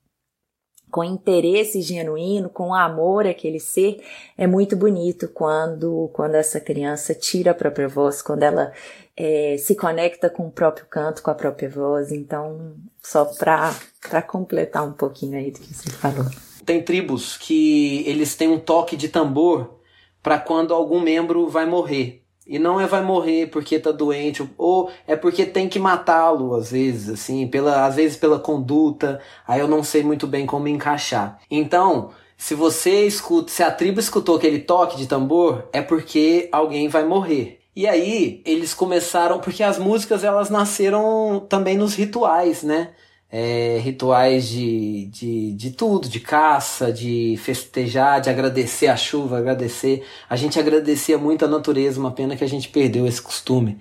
com 0.90 1.02
interesse 1.02 1.80
genuíno, 1.82 2.48
com 2.48 2.72
amor 2.72 3.26
aquele 3.26 3.58
ser, 3.58 4.00
é 4.38 4.46
muito 4.46 4.76
bonito 4.76 5.28
quando, 5.28 6.08
quando 6.12 6.36
essa 6.36 6.60
criança 6.60 7.12
tira 7.12 7.50
a 7.50 7.54
própria 7.54 7.88
voz, 7.88 8.22
quando 8.22 8.44
ela 8.44 8.72
é, 9.16 9.56
se 9.58 9.74
conecta 9.74 10.28
com 10.28 10.46
o 10.46 10.50
próprio 10.50 10.86
canto, 10.86 11.22
com 11.22 11.30
a 11.30 11.34
própria 11.34 11.68
voz. 11.68 12.12
Então, 12.12 12.74
só 13.02 13.24
para 13.24 14.22
completar 14.22 14.86
um 14.86 14.92
pouquinho 14.92 15.38
aí 15.38 15.50
do 15.50 15.60
que 15.60 15.72
você 15.72 15.90
falou. 15.90 16.26
Tem 16.64 16.82
tribos 16.82 17.36
que 17.36 18.02
eles 18.06 18.34
têm 18.34 18.48
um 18.48 18.58
toque 18.58 18.96
de 18.96 19.08
tambor 19.08 19.78
para 20.22 20.38
quando 20.38 20.72
algum 20.72 21.00
membro 21.00 21.48
vai 21.48 21.66
morrer. 21.66 22.22
E 22.46 22.58
não 22.58 22.78
é 22.80 22.86
vai 22.86 23.02
morrer 23.02 23.46
porque 23.46 23.78
tá 23.78 23.90
doente, 23.90 24.46
ou 24.58 24.90
é 25.06 25.16
porque 25.16 25.46
tem 25.46 25.66
que 25.66 25.78
matá-lo, 25.78 26.54
às 26.54 26.72
vezes, 26.72 27.08
assim, 27.08 27.46
pela, 27.46 27.86
às 27.86 27.96
vezes 27.96 28.18
pela 28.18 28.38
conduta, 28.38 29.18
aí 29.46 29.60
eu 29.60 29.68
não 29.68 29.82
sei 29.82 30.02
muito 30.02 30.26
bem 30.26 30.44
como 30.44 30.68
encaixar. 30.68 31.40
Então, 31.50 32.10
se 32.36 32.54
você 32.54 33.06
escuta, 33.06 33.50
se 33.50 33.62
a 33.62 33.70
tribo 33.70 33.98
escutou 33.98 34.36
aquele 34.36 34.58
toque 34.58 34.98
de 34.98 35.06
tambor, 35.06 35.68
é 35.72 35.80
porque 35.80 36.48
alguém 36.52 36.86
vai 36.86 37.04
morrer. 37.04 37.63
E 37.76 37.88
aí 37.88 38.40
eles 38.44 38.72
começaram, 38.72 39.40
porque 39.40 39.62
as 39.62 39.78
músicas 39.78 40.22
elas 40.22 40.48
nasceram 40.48 41.44
também 41.48 41.76
nos 41.76 41.94
rituais, 41.94 42.62
né? 42.62 42.92
É, 43.30 43.78
rituais 43.82 44.48
de, 44.48 45.06
de, 45.06 45.52
de 45.54 45.70
tudo, 45.72 46.08
de 46.08 46.20
caça, 46.20 46.92
de 46.92 47.36
festejar, 47.42 48.20
de 48.20 48.30
agradecer 48.30 48.86
a 48.86 48.96
chuva, 48.96 49.38
agradecer. 49.38 50.04
A 50.30 50.36
gente 50.36 50.58
agradecia 50.58 51.18
muito 51.18 51.44
a 51.44 51.48
natureza, 51.48 51.98
uma 51.98 52.12
pena 52.12 52.36
que 52.36 52.44
a 52.44 52.48
gente 52.48 52.68
perdeu 52.68 53.06
esse 53.08 53.20
costume, 53.20 53.78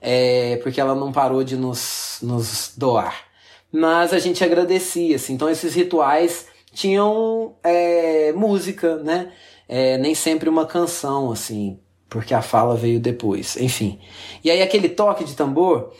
é, 0.00 0.56
porque 0.62 0.80
ela 0.80 0.94
não 0.94 1.10
parou 1.10 1.42
de 1.42 1.56
nos, 1.56 2.18
nos 2.22 2.72
doar. 2.76 3.24
Mas 3.72 4.12
a 4.12 4.20
gente 4.20 4.44
agradecia, 4.44 5.16
assim. 5.16 5.34
Então 5.34 5.50
esses 5.50 5.74
rituais 5.74 6.46
tinham 6.72 7.56
é, 7.64 8.32
música, 8.32 8.96
né? 8.98 9.32
É, 9.68 9.98
nem 9.98 10.14
sempre 10.14 10.48
uma 10.48 10.66
canção, 10.66 11.32
assim 11.32 11.80
porque 12.14 12.32
a 12.32 12.40
fala 12.40 12.76
veio 12.76 13.00
depois. 13.00 13.56
Enfim. 13.56 13.98
E 14.44 14.48
aí 14.48 14.62
aquele 14.62 14.88
toque 14.88 15.24
de 15.24 15.34
tambor, 15.34 15.92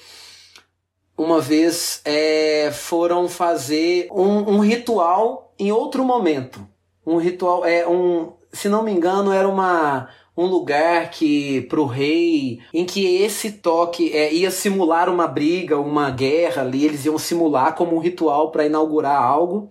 uma 1.18 1.40
vez 1.40 2.00
é, 2.04 2.70
foram 2.72 3.28
fazer 3.28 4.06
um, 4.12 4.52
um, 4.52 4.60
ritual 4.60 5.52
em 5.58 5.72
outro 5.72 6.04
momento. 6.04 6.64
Um 7.04 7.16
ritual, 7.16 7.64
é 7.64 7.84
um, 7.84 8.32
se 8.52 8.68
não 8.68 8.84
me 8.84 8.92
engano, 8.92 9.32
era 9.32 9.48
uma 9.48 10.08
um 10.36 10.46
lugar 10.46 11.10
que 11.10 11.62
para 11.62 11.80
o 11.80 11.86
rei, 11.86 12.60
em 12.72 12.84
que 12.84 13.16
esse 13.16 13.50
toque 13.50 14.12
é, 14.12 14.32
ia 14.32 14.52
simular 14.52 15.08
uma 15.08 15.26
briga, 15.26 15.78
uma 15.78 16.10
guerra 16.10 16.62
ali, 16.62 16.84
eles 16.84 17.04
iam 17.04 17.18
simular 17.18 17.74
como 17.74 17.96
um 17.96 18.00
ritual 18.00 18.52
para 18.52 18.66
inaugurar 18.66 19.20
algo. 19.20 19.68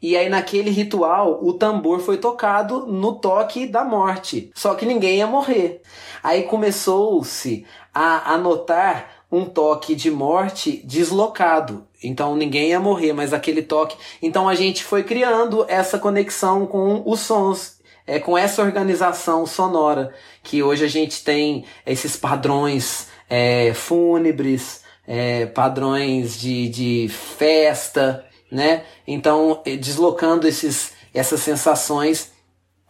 E 0.00 0.16
aí, 0.16 0.28
naquele 0.28 0.70
ritual, 0.70 1.40
o 1.42 1.52
tambor 1.52 2.00
foi 2.00 2.18
tocado 2.18 2.86
no 2.86 3.14
toque 3.14 3.66
da 3.66 3.84
morte. 3.84 4.50
Só 4.54 4.74
que 4.74 4.86
ninguém 4.86 5.16
ia 5.16 5.26
morrer. 5.26 5.82
Aí 6.22 6.44
começou-se 6.44 7.66
a 7.92 8.34
anotar 8.34 9.18
um 9.30 9.44
toque 9.44 9.94
de 9.94 10.10
morte 10.10 10.80
deslocado. 10.84 11.86
Então 12.02 12.36
ninguém 12.36 12.70
ia 12.70 12.80
morrer, 12.80 13.12
mas 13.12 13.32
aquele 13.32 13.62
toque. 13.62 13.96
Então 14.22 14.48
a 14.48 14.54
gente 14.54 14.84
foi 14.84 15.02
criando 15.02 15.64
essa 15.68 15.98
conexão 15.98 16.66
com 16.66 17.02
os 17.04 17.20
sons, 17.20 17.78
é, 18.06 18.18
com 18.18 18.38
essa 18.38 18.62
organização 18.62 19.44
sonora, 19.46 20.14
que 20.42 20.62
hoje 20.62 20.84
a 20.84 20.88
gente 20.88 21.22
tem 21.22 21.64
esses 21.84 22.16
padrões 22.16 23.08
é, 23.28 23.74
fúnebres, 23.74 24.82
é, 25.06 25.46
padrões 25.46 26.38
de, 26.38 26.68
de 26.68 27.08
festa, 27.08 28.24
né? 28.50 28.84
Então, 29.06 29.60
eh, 29.64 29.76
deslocando 29.76 30.46
esses 30.46 30.92
essas 31.14 31.40
sensações 31.40 32.32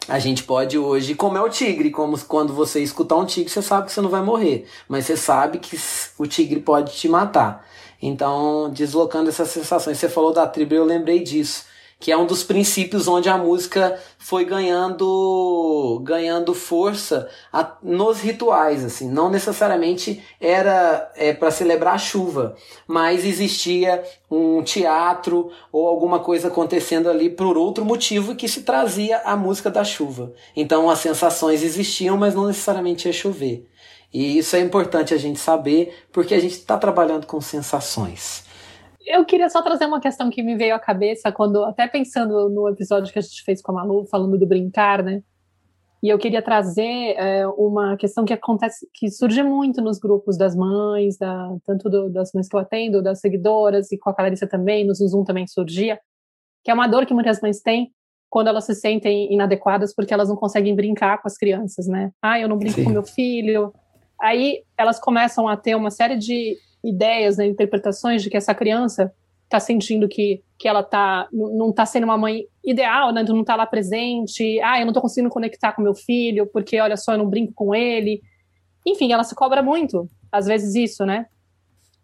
a 0.09 0.19
gente 0.19 0.43
pode 0.43 0.79
hoje, 0.79 1.15
como 1.15 1.37
é 1.37 1.43
o 1.43 1.51
tigre, 1.51 1.91
como 1.91 2.19
quando 2.25 2.55
você 2.55 2.83
escutar 2.83 3.17
um 3.17 3.27
tigre, 3.27 3.51
você 3.51 3.61
sabe 3.61 3.87
que 3.87 3.93
você 3.93 4.01
não 4.01 4.09
vai 4.09 4.23
morrer, 4.23 4.67
mas 4.89 5.05
você 5.05 5.17
sabe 5.17 5.59
que 5.59 5.79
o 6.19 6.27
tigre 6.27 6.61
pode 6.61 6.95
te 6.95 7.09
matar. 7.09 7.67
Então, 8.01 8.71
deslocando 8.71 9.29
essas 9.29 9.49
sensações, 9.51 9.99
você 9.99 10.09
falou 10.09 10.33
da 10.33 10.47
tribo, 10.47 10.75
eu 10.75 10.85
lembrei 10.85 11.23
disso 11.23 11.67
que 12.01 12.13
é 12.13 12.17
um 12.17 12.27
dos 12.27 12.45
princípios 12.45 13.09
onde 13.09 13.29
a 13.29 13.37
música 13.37 13.99
foi 14.19 14.45
ganhando 14.45 16.01
ganhando 16.05 16.55
força 16.55 17.29
a, 17.53 17.77
nos 17.83 18.21
rituais 18.21 18.85
assim. 18.85 19.11
Não 19.11 19.29
necessariamente 19.29 20.23
era 20.41 21.11
é, 21.17 21.33
para 21.33 21.51
celebrar 21.51 21.95
a 21.95 21.99
chuva 21.99 22.57
mas 22.87 23.25
existia 23.25 24.03
um 24.31 24.63
teatro 24.63 25.51
ou 25.73 25.89
alguma 25.89 26.21
coisa 26.21 26.49
acontecendo 26.49 27.09
ali 27.09 27.31
por 27.31 27.57
outro 27.57 27.85
motivo 27.85 28.37
que 28.37 28.49
se 28.49 28.63
trazia 28.63 29.19
a 29.25 29.37
música 29.37 29.71
da 29.71 29.83
chuva. 29.83 30.33
Então 30.55 30.89
as 30.89 31.01
sensações 31.01 31.63
existiam 31.63 32.17
mas 32.17 32.35
não 32.35 32.47
necessariamente 32.47 33.09
ia 33.09 33.13
chover. 33.13 33.67
E 34.13 34.39
isso 34.39 34.57
é 34.57 34.61
importante 34.61 35.13
a 35.13 35.19
gente 35.19 35.39
saber 35.39 35.95
porque 36.13 36.35
a 36.35 36.41
gente 36.41 36.55
está 36.55 36.79
trabalhando 36.79 37.27
com 37.27 37.41
sensações 37.41 38.48
eu 39.09 39.25
queria 39.25 39.49
só 39.49 39.63
trazer 39.63 39.87
uma 39.87 40.01
questão 40.01 40.31
que 40.31 40.43
me 40.43 40.57
veio 40.57 40.75
à 40.75 40.79
cabeça 40.79 41.33
quando, 41.33 41.65
até 41.65 41.89
pensando 41.89 42.49
no 42.49 42.69
episódio 42.69 43.13
que 43.13 43.19
a 43.19 43.23
gente 43.23 43.43
fez 43.43 43.63
com 43.63 43.73
a 43.73 43.77
Malu, 43.77 44.07
falando 44.07 44.39
do 44.39 44.47
brincar, 44.47 45.03
né? 45.03 45.23
E 46.03 46.09
eu 46.09 46.19
queria 46.19 46.41
trazer 46.41 47.17
é, 47.17 47.47
uma 47.49 47.97
questão 47.97 48.25
que 48.25 48.33
acontece, 48.33 48.89
que 48.95 49.11
surge 49.11 49.43
muito 49.43 49.81
nos 49.81 49.99
grupos 49.99 50.39
das 50.39 50.55
mães, 50.55 51.17
da, 51.19 51.49
tanto 51.65 51.91
do, 51.91 52.09
das 52.09 52.33
mães 52.33 52.49
que 52.49 52.55
eu 52.55 52.61
atendo, 52.61 53.03
das 53.03 53.21
seguidoras, 53.21 53.91
e 53.91 53.99
com 53.99 54.11
a 54.11 54.15
Clarissa 54.15 54.47
também, 54.47 54.87
no 54.87 54.95
Zoom 54.95 55.25
também 55.25 55.47
surgia, 55.49 55.99
que 56.63 56.71
é 56.71 56.75
uma 56.75 56.87
dor 56.87 57.05
que 57.05 57.15
muitas 57.15 57.41
mães 57.41 57.61
têm 57.61 57.93
quando 58.31 58.49
elas 58.49 58.65
se 58.65 58.75
sentem 58.75 59.33
inadequadas 59.33 59.95
porque 59.95 60.13
elas 60.13 60.29
não 60.29 60.37
conseguem 60.37 60.77
brincar 60.77 61.21
com 61.21 61.27
as 61.27 61.37
crianças, 61.37 61.89
né? 61.89 62.13
Ah, 62.23 62.39
eu 62.39 62.49
não 62.49 62.59
brinco 62.59 62.77
Sim. 62.77 62.85
com 62.85 62.91
meu 62.91 63.03
filho. 63.03 63.73
Aí 64.21 64.63
elas 64.77 65.01
começam 65.01 65.49
a 65.49 65.57
ter 65.57 65.75
uma 65.75 65.91
série 65.91 66.17
de 66.17 66.57
ideias, 66.83 67.37
né, 67.37 67.47
interpretações 67.47 68.23
de 68.23 68.31
que 68.31 68.37
essa 68.37 68.55
criança 68.55 69.13
está 69.45 69.59
sentindo 69.59 70.09
que, 70.09 70.43
que 70.59 70.69
ela 70.69 70.83
tá, 70.83 71.27
não 71.33 71.71
está 71.71 71.87
sendo 71.87 72.05
uma 72.05 72.19
mãe 72.19 72.45
ideal, 72.65 73.13
né, 73.13 73.23
não 73.23 73.41
está 73.41 73.57
lá 73.57 73.67
presente, 73.67 74.61
ah, 74.61 74.79
eu 74.79 74.85
não 74.85 74.91
estou 74.91 75.03
conseguindo 75.03 75.31
conectar 75.31 75.73
com 75.73 75.83
meu 75.83 75.95
filho, 75.95 76.47
porque 76.47 76.79
olha 76.81 76.97
só, 76.97 77.13
eu 77.13 77.19
não 77.19 77.29
brinco 77.29 77.53
com 77.55 77.75
ele. 77.75 78.21
Enfim, 78.87 79.13
ela 79.13 79.25
se 79.25 79.35
cobra 79.35 79.63
muito, 79.63 80.09
às 80.31 80.47
vezes 80.47 80.75
isso, 80.75 81.05
né? 81.05 81.27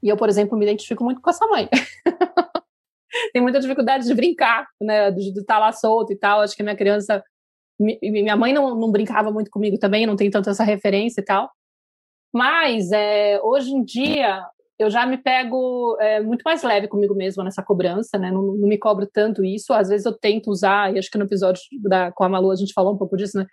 E 0.03 0.09
eu, 0.09 0.17
por 0.17 0.29
exemplo, 0.29 0.57
me 0.59 0.65
identifico 0.65 1.05
muito 1.05 1.21
com 1.21 1.31
essa 1.31 1.47
mãe. 1.47 1.69
Tem 3.33 3.41
muita 3.41 3.61
dificuldade 3.61 4.07
de 4.07 4.15
brincar, 4.15 4.67
né, 4.81 5.11
de 5.11 5.29
estar 5.29 5.55
tá 5.55 5.59
lá 5.59 5.73
solto 5.73 6.13
e 6.13 6.17
tal. 6.17 6.41
Acho 6.41 6.57
que 6.57 6.63
minha 6.63 6.77
criança, 6.77 7.23
minha 7.79 8.37
mãe 8.37 8.53
não, 8.53 8.75
não 8.75 8.91
brincava 8.91 9.31
muito 9.31 9.51
comigo 9.51 9.79
também, 9.79 10.07
não 10.07 10.17
tem 10.17 10.31
tanto 10.31 10.51
essa 10.51 10.65
referência 10.65 11.21
e 11.21 11.25
tal. 11.25 11.51
Mas 12.33 12.91
é, 12.91 13.41
hoje 13.43 13.71
em 13.71 13.85
dia 13.85 14.45
eu 14.79 14.91
já 14.91 15.07
me 15.07 15.17
pego 15.17 15.97
é, 16.01 16.21
muito 16.21 16.43
mais 16.43 16.63
leve 16.63 16.89
comigo 16.89 17.15
mesma 17.15 17.45
nessa 17.45 17.63
cobrança, 17.63 18.19
né? 18.19 18.31
Não, 18.31 18.43
não, 18.43 18.69
me 18.69 18.77
cobro 18.77 19.07
tanto 19.07 19.45
isso. 19.45 19.73
Às 19.73 19.89
vezes 19.89 20.05
eu 20.05 20.13
tento 20.13 20.51
usar, 20.51 20.95
e 20.95 20.99
acho 20.99 21.11
que 21.11 21.19
no 21.19 21.25
episódio 21.25 21.63
da, 21.83 22.11
com 22.11 22.25
a 22.25 22.29
Malu 22.29 22.51
a 22.51 22.57
gente 22.57 22.73
falou 22.73 22.95
um 22.95 22.99
pouco 22.99 23.17
disso, 23.17 23.39
né? 23.39 23.47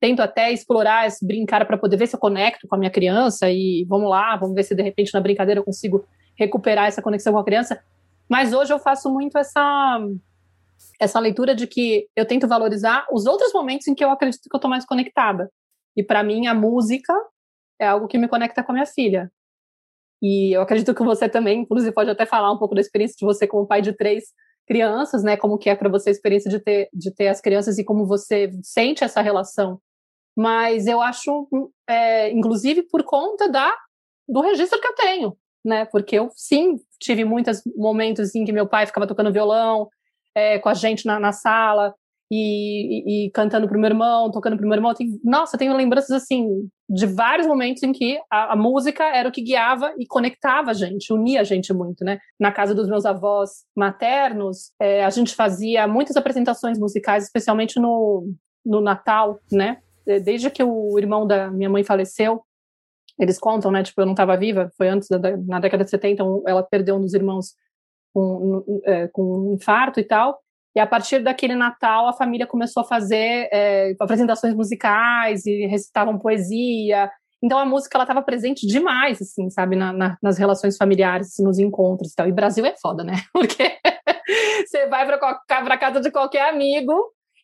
Tento 0.00 0.20
até 0.20 0.52
explorar, 0.52 1.08
brincar 1.22 1.64
para 1.64 1.78
poder 1.78 1.96
ver 1.96 2.06
se 2.08 2.16
eu 2.16 2.20
conecto 2.20 2.66
com 2.66 2.74
a 2.74 2.78
minha 2.78 2.90
criança 2.90 3.48
e 3.50 3.86
vamos 3.88 4.10
lá, 4.10 4.36
vamos 4.36 4.54
ver 4.54 4.64
se 4.64 4.74
de 4.74 4.82
repente 4.82 5.14
na 5.14 5.20
brincadeira 5.20 5.60
eu 5.60 5.64
consigo 5.64 6.04
recuperar 6.36 6.86
essa 6.86 7.00
conexão 7.00 7.32
com 7.32 7.38
a 7.38 7.44
criança. 7.44 7.80
Mas 8.28 8.52
hoje 8.52 8.72
eu 8.72 8.78
faço 8.78 9.10
muito 9.10 9.38
essa 9.38 10.00
essa 11.00 11.20
leitura 11.20 11.54
de 11.54 11.66
que 11.66 12.08
eu 12.16 12.26
tento 12.26 12.48
valorizar 12.48 13.06
os 13.10 13.26
outros 13.26 13.52
momentos 13.52 13.86
em 13.86 13.94
que 13.94 14.04
eu 14.04 14.10
acredito 14.10 14.42
que 14.42 14.54
eu 14.54 14.58
estou 14.58 14.70
mais 14.70 14.84
conectada. 14.84 15.50
E 15.96 16.02
para 16.02 16.22
mim 16.22 16.46
a 16.46 16.54
música 16.54 17.14
é 17.78 17.86
algo 17.86 18.08
que 18.08 18.18
me 18.18 18.28
conecta 18.28 18.62
com 18.62 18.72
a 18.72 18.74
minha 18.74 18.86
filha. 18.86 19.30
E 20.24 20.56
eu 20.56 20.62
acredito 20.62 20.94
que 20.94 21.04
você 21.04 21.28
também, 21.28 21.60
inclusive, 21.60 21.92
pode 21.92 22.08
até 22.08 22.24
falar 22.24 22.50
um 22.50 22.56
pouco 22.56 22.74
da 22.74 22.80
experiência 22.80 23.14
de 23.18 23.26
você 23.26 23.46
como 23.46 23.66
pai 23.66 23.82
de 23.82 23.92
três 23.92 24.24
crianças, 24.66 25.22
né? 25.22 25.36
Como 25.36 25.58
que 25.58 25.68
é 25.68 25.74
para 25.76 25.90
você 25.90 26.08
a 26.08 26.12
experiência 26.12 26.50
de 26.50 26.58
ter, 26.58 26.88
de 26.94 27.14
ter 27.14 27.28
as 27.28 27.42
crianças 27.42 27.76
e 27.76 27.84
como 27.84 28.06
você 28.06 28.50
sente 28.62 29.04
essa 29.04 29.20
relação. 29.20 29.78
Mas 30.34 30.86
eu 30.86 31.02
acho, 31.02 31.46
é, 31.86 32.30
inclusive, 32.30 32.84
por 32.84 33.02
conta 33.04 33.50
da 33.50 33.70
do 34.26 34.40
registro 34.40 34.80
que 34.80 34.86
eu 34.86 34.94
tenho, 34.94 35.36
né? 35.62 35.84
Porque 35.84 36.16
eu 36.18 36.30
sim 36.34 36.76
tive 36.98 37.22
muitos 37.22 37.60
momentos 37.76 38.34
em 38.34 38.46
que 38.46 38.52
meu 38.52 38.66
pai 38.66 38.86
ficava 38.86 39.06
tocando 39.06 39.30
violão 39.30 39.90
é, 40.34 40.58
com 40.58 40.70
a 40.70 40.74
gente 40.74 41.04
na, 41.04 41.20
na 41.20 41.32
sala 41.32 41.94
e, 42.30 43.24
e, 43.24 43.26
e 43.26 43.30
cantando 43.30 43.68
pro 43.68 43.78
meu 43.78 43.90
irmão, 43.90 44.30
tocando 44.30 44.56
pro 44.56 44.66
meu 44.66 44.76
irmão. 44.76 44.94
Tem, 44.94 45.20
nossa, 45.22 45.58
tenho 45.58 45.76
lembranças 45.76 46.12
assim 46.12 46.66
de 46.88 47.06
vários 47.06 47.46
momentos 47.46 47.82
em 47.82 47.92
que 47.92 48.20
a, 48.30 48.52
a, 48.52 48.56
música 48.56 49.04
era 49.04 49.28
o 49.28 49.32
que 49.32 49.40
guiava 49.40 49.94
e 49.98 50.06
conectava 50.06 50.70
a 50.70 50.74
gente, 50.74 51.12
unia 51.12 51.40
a 51.40 51.44
gente 51.44 51.72
muito, 51.72 52.04
né? 52.04 52.18
Na 52.38 52.52
casa 52.52 52.74
dos 52.74 52.88
meus 52.88 53.06
avós 53.06 53.64
maternos, 53.74 54.70
é, 54.78 55.04
a 55.04 55.10
gente 55.10 55.34
fazia 55.34 55.86
muitas 55.88 56.16
apresentações 56.16 56.78
musicais, 56.78 57.24
especialmente 57.24 57.80
no, 57.80 58.30
no 58.64 58.80
Natal, 58.80 59.40
né? 59.50 59.78
Desde 60.22 60.50
que 60.50 60.62
o 60.62 60.98
irmão 60.98 61.26
da 61.26 61.50
minha 61.50 61.70
mãe 61.70 61.82
faleceu, 61.82 62.42
eles 63.18 63.38
contam, 63.38 63.70
né? 63.70 63.82
Tipo, 63.82 64.02
eu 64.02 64.06
não 64.06 64.12
estava 64.12 64.36
viva, 64.36 64.70
foi 64.76 64.88
antes 64.88 65.08
da, 65.08 65.36
na 65.38 65.60
década 65.60 65.84
de 65.84 65.90
70, 65.90 66.22
ela 66.46 66.62
perdeu 66.62 66.96
um 66.96 67.00
dos 67.00 67.14
irmãos 67.14 67.54
com, 68.12 68.82
é, 68.84 69.08
com 69.08 69.22
um 69.22 69.54
infarto 69.54 69.98
e 70.00 70.04
tal. 70.04 70.43
E 70.74 70.80
a 70.80 70.86
partir 70.86 71.20
daquele 71.20 71.54
Natal, 71.54 72.08
a 72.08 72.12
família 72.12 72.46
começou 72.46 72.82
a 72.82 72.86
fazer 72.86 73.48
é, 73.52 73.94
apresentações 74.00 74.54
musicais 74.54 75.46
e 75.46 75.66
recitavam 75.66 76.18
poesia. 76.18 77.10
Então 77.42 77.58
a 77.58 77.64
música 77.64 77.96
ela 77.96 78.04
estava 78.04 78.22
presente 78.22 78.66
demais, 78.66 79.22
assim, 79.22 79.48
sabe, 79.50 79.76
na, 79.76 79.92
na, 79.92 80.18
nas 80.20 80.36
relações 80.36 80.76
familiares, 80.76 81.28
assim, 81.28 81.44
nos 81.44 81.58
encontros 81.58 82.12
e 82.12 82.16
tal. 82.16 82.26
E 82.26 82.32
Brasil 82.32 82.66
é 82.66 82.74
foda, 82.80 83.04
né? 83.04 83.22
Porque 83.32 83.78
você 84.66 84.86
vai 84.86 85.06
para 85.06 85.78
casa 85.78 86.00
de 86.00 86.10
qualquer 86.10 86.48
amigo 86.48 86.92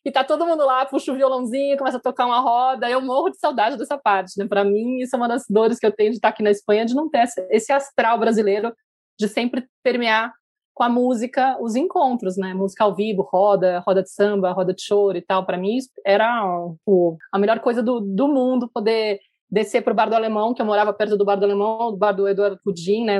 e 0.03 0.11
tá 0.11 0.23
todo 0.23 0.45
mundo 0.45 0.65
lá, 0.65 0.85
puxa 0.85 1.11
o 1.11 1.15
violãozinho, 1.15 1.77
começa 1.77 1.97
a 1.97 2.01
tocar 2.01 2.25
uma 2.25 2.39
roda. 2.39 2.89
Eu 2.89 2.99
morro 2.99 3.29
de 3.29 3.37
saudade 3.37 3.77
dessa 3.77 3.97
parte, 3.97 4.33
né? 4.37 4.47
Para 4.47 4.65
mim, 4.65 4.97
isso 4.97 5.15
é 5.15 5.17
uma 5.17 5.27
das 5.27 5.43
dores 5.47 5.77
que 5.77 5.85
eu 5.85 5.91
tenho 5.91 6.09
de 6.09 6.17
estar 6.17 6.29
aqui 6.29 6.43
na 6.43 6.51
Espanha, 6.51 6.85
de 6.85 6.95
não 6.95 7.09
ter 7.09 7.23
esse 7.49 7.71
astral 7.71 8.19
brasileiro 8.19 8.73
de 9.19 9.27
sempre 9.27 9.67
permear 9.83 10.33
com 10.73 10.83
a 10.83 10.89
música, 10.89 11.57
os 11.61 11.75
encontros, 11.75 12.37
né? 12.37 12.53
Música 12.53 12.83
ao 12.83 12.95
vivo, 12.95 13.21
roda, 13.21 13.79
roda 13.85 14.01
de 14.01 14.09
samba, 14.09 14.51
roda 14.51 14.73
de 14.73 14.81
choro 14.81 15.17
e 15.17 15.21
tal. 15.21 15.45
Para 15.45 15.57
mim, 15.57 15.77
era 16.05 16.43
pô, 16.85 17.17
a 17.31 17.37
melhor 17.37 17.59
coisa 17.59 17.83
do, 17.83 17.99
do 17.99 18.27
mundo 18.27 18.69
poder 18.73 19.19
descer 19.49 19.81
para 19.83 19.91
o 19.91 19.95
Bar 19.95 20.09
do 20.09 20.15
Alemão, 20.15 20.53
que 20.53 20.61
eu 20.61 20.65
morava 20.65 20.93
perto 20.93 21.17
do 21.17 21.25
Bar 21.25 21.35
do 21.35 21.45
Alemão, 21.45 21.91
do 21.91 21.97
Bar 21.97 22.13
do 22.13 22.27
Eduardo 22.27 22.59
Pudim, 22.63 23.03
né, 23.03 23.19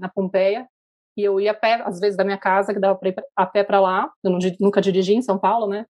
na 0.00 0.08
Pompeia. 0.08 0.68
E 1.16 1.22
eu 1.22 1.40
ia 1.40 1.50
a 1.50 1.54
pé, 1.54 1.82
às 1.84 1.98
vezes, 1.98 2.16
da 2.16 2.24
minha 2.24 2.38
casa, 2.38 2.72
que 2.72 2.80
dava 2.80 2.96
para 2.98 3.08
ir 3.08 3.16
a 3.36 3.44
pé 3.44 3.64
para 3.64 3.80
lá. 3.80 4.10
Eu 4.22 4.30
não, 4.30 4.38
nunca 4.60 4.80
dirigi 4.80 5.14
em 5.14 5.20
São 5.20 5.38
Paulo, 5.38 5.66
né? 5.66 5.84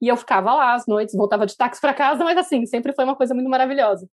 E 0.00 0.08
eu 0.08 0.16
ficava 0.16 0.54
lá 0.54 0.74
às 0.74 0.86
noites, 0.86 1.14
voltava 1.14 1.46
de 1.46 1.56
táxi 1.56 1.80
para 1.80 1.92
casa, 1.92 2.22
mas 2.22 2.38
assim, 2.38 2.64
sempre 2.64 2.92
foi 2.94 3.04
uma 3.04 3.16
coisa 3.16 3.34
muito 3.34 3.50
maravilhosa. 3.50 4.08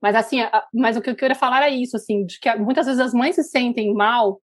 Mas 0.00 0.14
assim, 0.14 0.38
mas 0.72 0.96
o 0.96 1.02
que 1.02 1.10
eu 1.10 1.16
queria 1.16 1.34
falar 1.34 1.62
é 1.62 1.70
isso, 1.70 1.96
assim, 1.96 2.24
de 2.24 2.38
que 2.38 2.54
muitas 2.56 2.86
vezes 2.86 3.00
as 3.00 3.12
mães 3.12 3.34
se 3.34 3.42
sentem 3.42 3.92
mal 3.92 4.40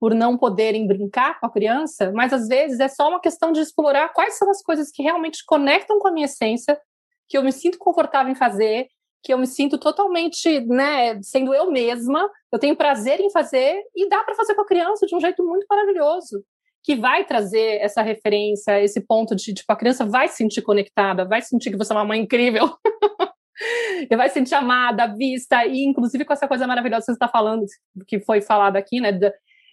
por 0.00 0.14
não 0.14 0.38
poderem 0.38 0.86
brincar 0.86 1.38
com 1.38 1.46
a 1.46 1.52
criança, 1.52 2.10
mas 2.12 2.32
às 2.32 2.48
vezes 2.48 2.80
é 2.80 2.88
só 2.88 3.10
uma 3.10 3.20
questão 3.20 3.52
de 3.52 3.60
explorar 3.60 4.08
quais 4.14 4.38
são 4.38 4.50
as 4.50 4.62
coisas 4.62 4.90
que 4.90 5.02
realmente 5.02 5.44
conectam 5.44 5.98
com 5.98 6.08
a 6.08 6.10
minha 6.10 6.24
essência, 6.24 6.80
que 7.28 7.36
eu 7.36 7.42
me 7.44 7.52
sinto 7.52 7.76
confortável 7.78 8.32
em 8.32 8.34
fazer, 8.34 8.88
que 9.22 9.32
eu 9.32 9.36
me 9.36 9.46
sinto 9.46 9.76
totalmente, 9.76 10.60
né, 10.60 11.20
sendo 11.22 11.52
eu 11.52 11.70
mesma, 11.70 12.26
eu 12.50 12.58
tenho 12.58 12.74
prazer 12.74 13.20
em 13.20 13.30
fazer 13.30 13.78
e 13.94 14.08
dá 14.08 14.24
para 14.24 14.34
fazer 14.34 14.54
com 14.54 14.62
a 14.62 14.66
criança 14.66 15.06
de 15.06 15.14
um 15.14 15.20
jeito 15.20 15.44
muito 15.46 15.66
maravilhoso, 15.68 16.42
que 16.82 16.96
vai 16.96 17.26
trazer 17.26 17.82
essa 17.82 18.00
referência, 18.00 18.82
esse 18.82 19.02
ponto 19.02 19.36
de 19.36 19.52
tipo 19.52 19.70
a 19.70 19.76
criança 19.76 20.06
vai 20.06 20.28
se 20.28 20.36
sentir 20.36 20.62
conectada, 20.62 21.26
vai 21.26 21.42
sentir 21.42 21.70
que 21.70 21.76
você 21.76 21.92
é 21.92 21.96
uma 21.96 22.06
mãe 22.06 22.20
incrível. 22.20 22.74
e 24.10 24.16
vai 24.16 24.28
se 24.28 24.34
sentir 24.34 24.54
amada, 24.54 25.06
vista, 25.06 25.66
e 25.66 25.84
inclusive 25.84 26.24
com 26.24 26.32
essa 26.32 26.48
coisa 26.48 26.66
maravilhosa 26.66 27.00
que 27.00 27.06
você 27.06 27.12
está 27.12 27.28
falando, 27.28 27.66
que 28.06 28.18
foi 28.20 28.40
falado 28.40 28.76
aqui, 28.76 28.98
né, 28.98 29.12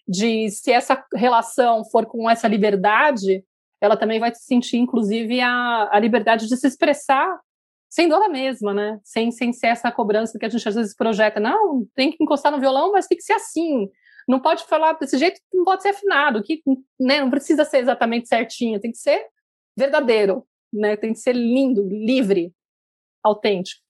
de 0.08 0.50
se 0.50 0.72
essa 0.72 1.04
relação 1.14 1.84
for 1.86 2.06
com 2.06 2.30
essa 2.30 2.48
liberdade, 2.48 3.44
ela 3.82 3.98
também 3.98 4.20
vai 4.20 4.34
sentir, 4.34 4.78
inclusive, 4.78 5.42
a, 5.42 5.90
a 5.92 6.00
liberdade 6.00 6.48
de 6.48 6.58
se 6.58 6.68
expressar 6.68 7.40
sem 7.90 8.10
dor 8.10 8.28
mesma, 8.30 8.74
né? 8.74 9.00
Sem, 9.04 9.32
sem 9.32 9.54
ser 9.54 9.68
essa 9.68 9.92
cobrança 9.92 10.38
que 10.38 10.46
a 10.46 10.50
gente 10.50 10.68
às 10.68 10.76
vezes 10.76 10.96
projeta. 10.96 11.40
Não, 11.40 11.86
tem 11.96 12.12
que 12.12 12.24
encostar 12.24 12.52
no 12.52 12.60
violão, 12.60 12.92
mas 12.92 13.08
tem 13.08 13.18
que 13.18 13.24
ser 13.24 13.34
assim. 13.34 13.90
Não 14.28 14.42
pode 14.42 14.66
falar 14.66 14.94
desse 14.94 15.18
jeito, 15.18 15.40
não 15.54 15.64
pode 15.64 15.82
ser 15.82 15.90
afinado, 15.90 16.44
que 16.44 16.62
né, 17.00 17.22
não 17.22 17.30
precisa 17.30 17.64
ser 17.64 17.78
exatamente 17.78 18.28
certinho, 18.28 18.80
tem 18.80 18.92
que 18.92 18.98
ser 18.98 19.26
verdadeiro, 19.76 20.46
né? 20.74 20.98
Tem 20.98 21.14
que 21.14 21.20
ser 21.20 21.34
lindo, 21.34 21.88
livre, 21.88 22.52
autêntico. 23.24 23.82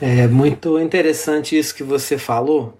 É 0.00 0.26
muito 0.26 0.78
interessante 0.80 1.58
isso 1.58 1.74
que 1.74 1.82
você 1.82 2.18
falou, 2.18 2.78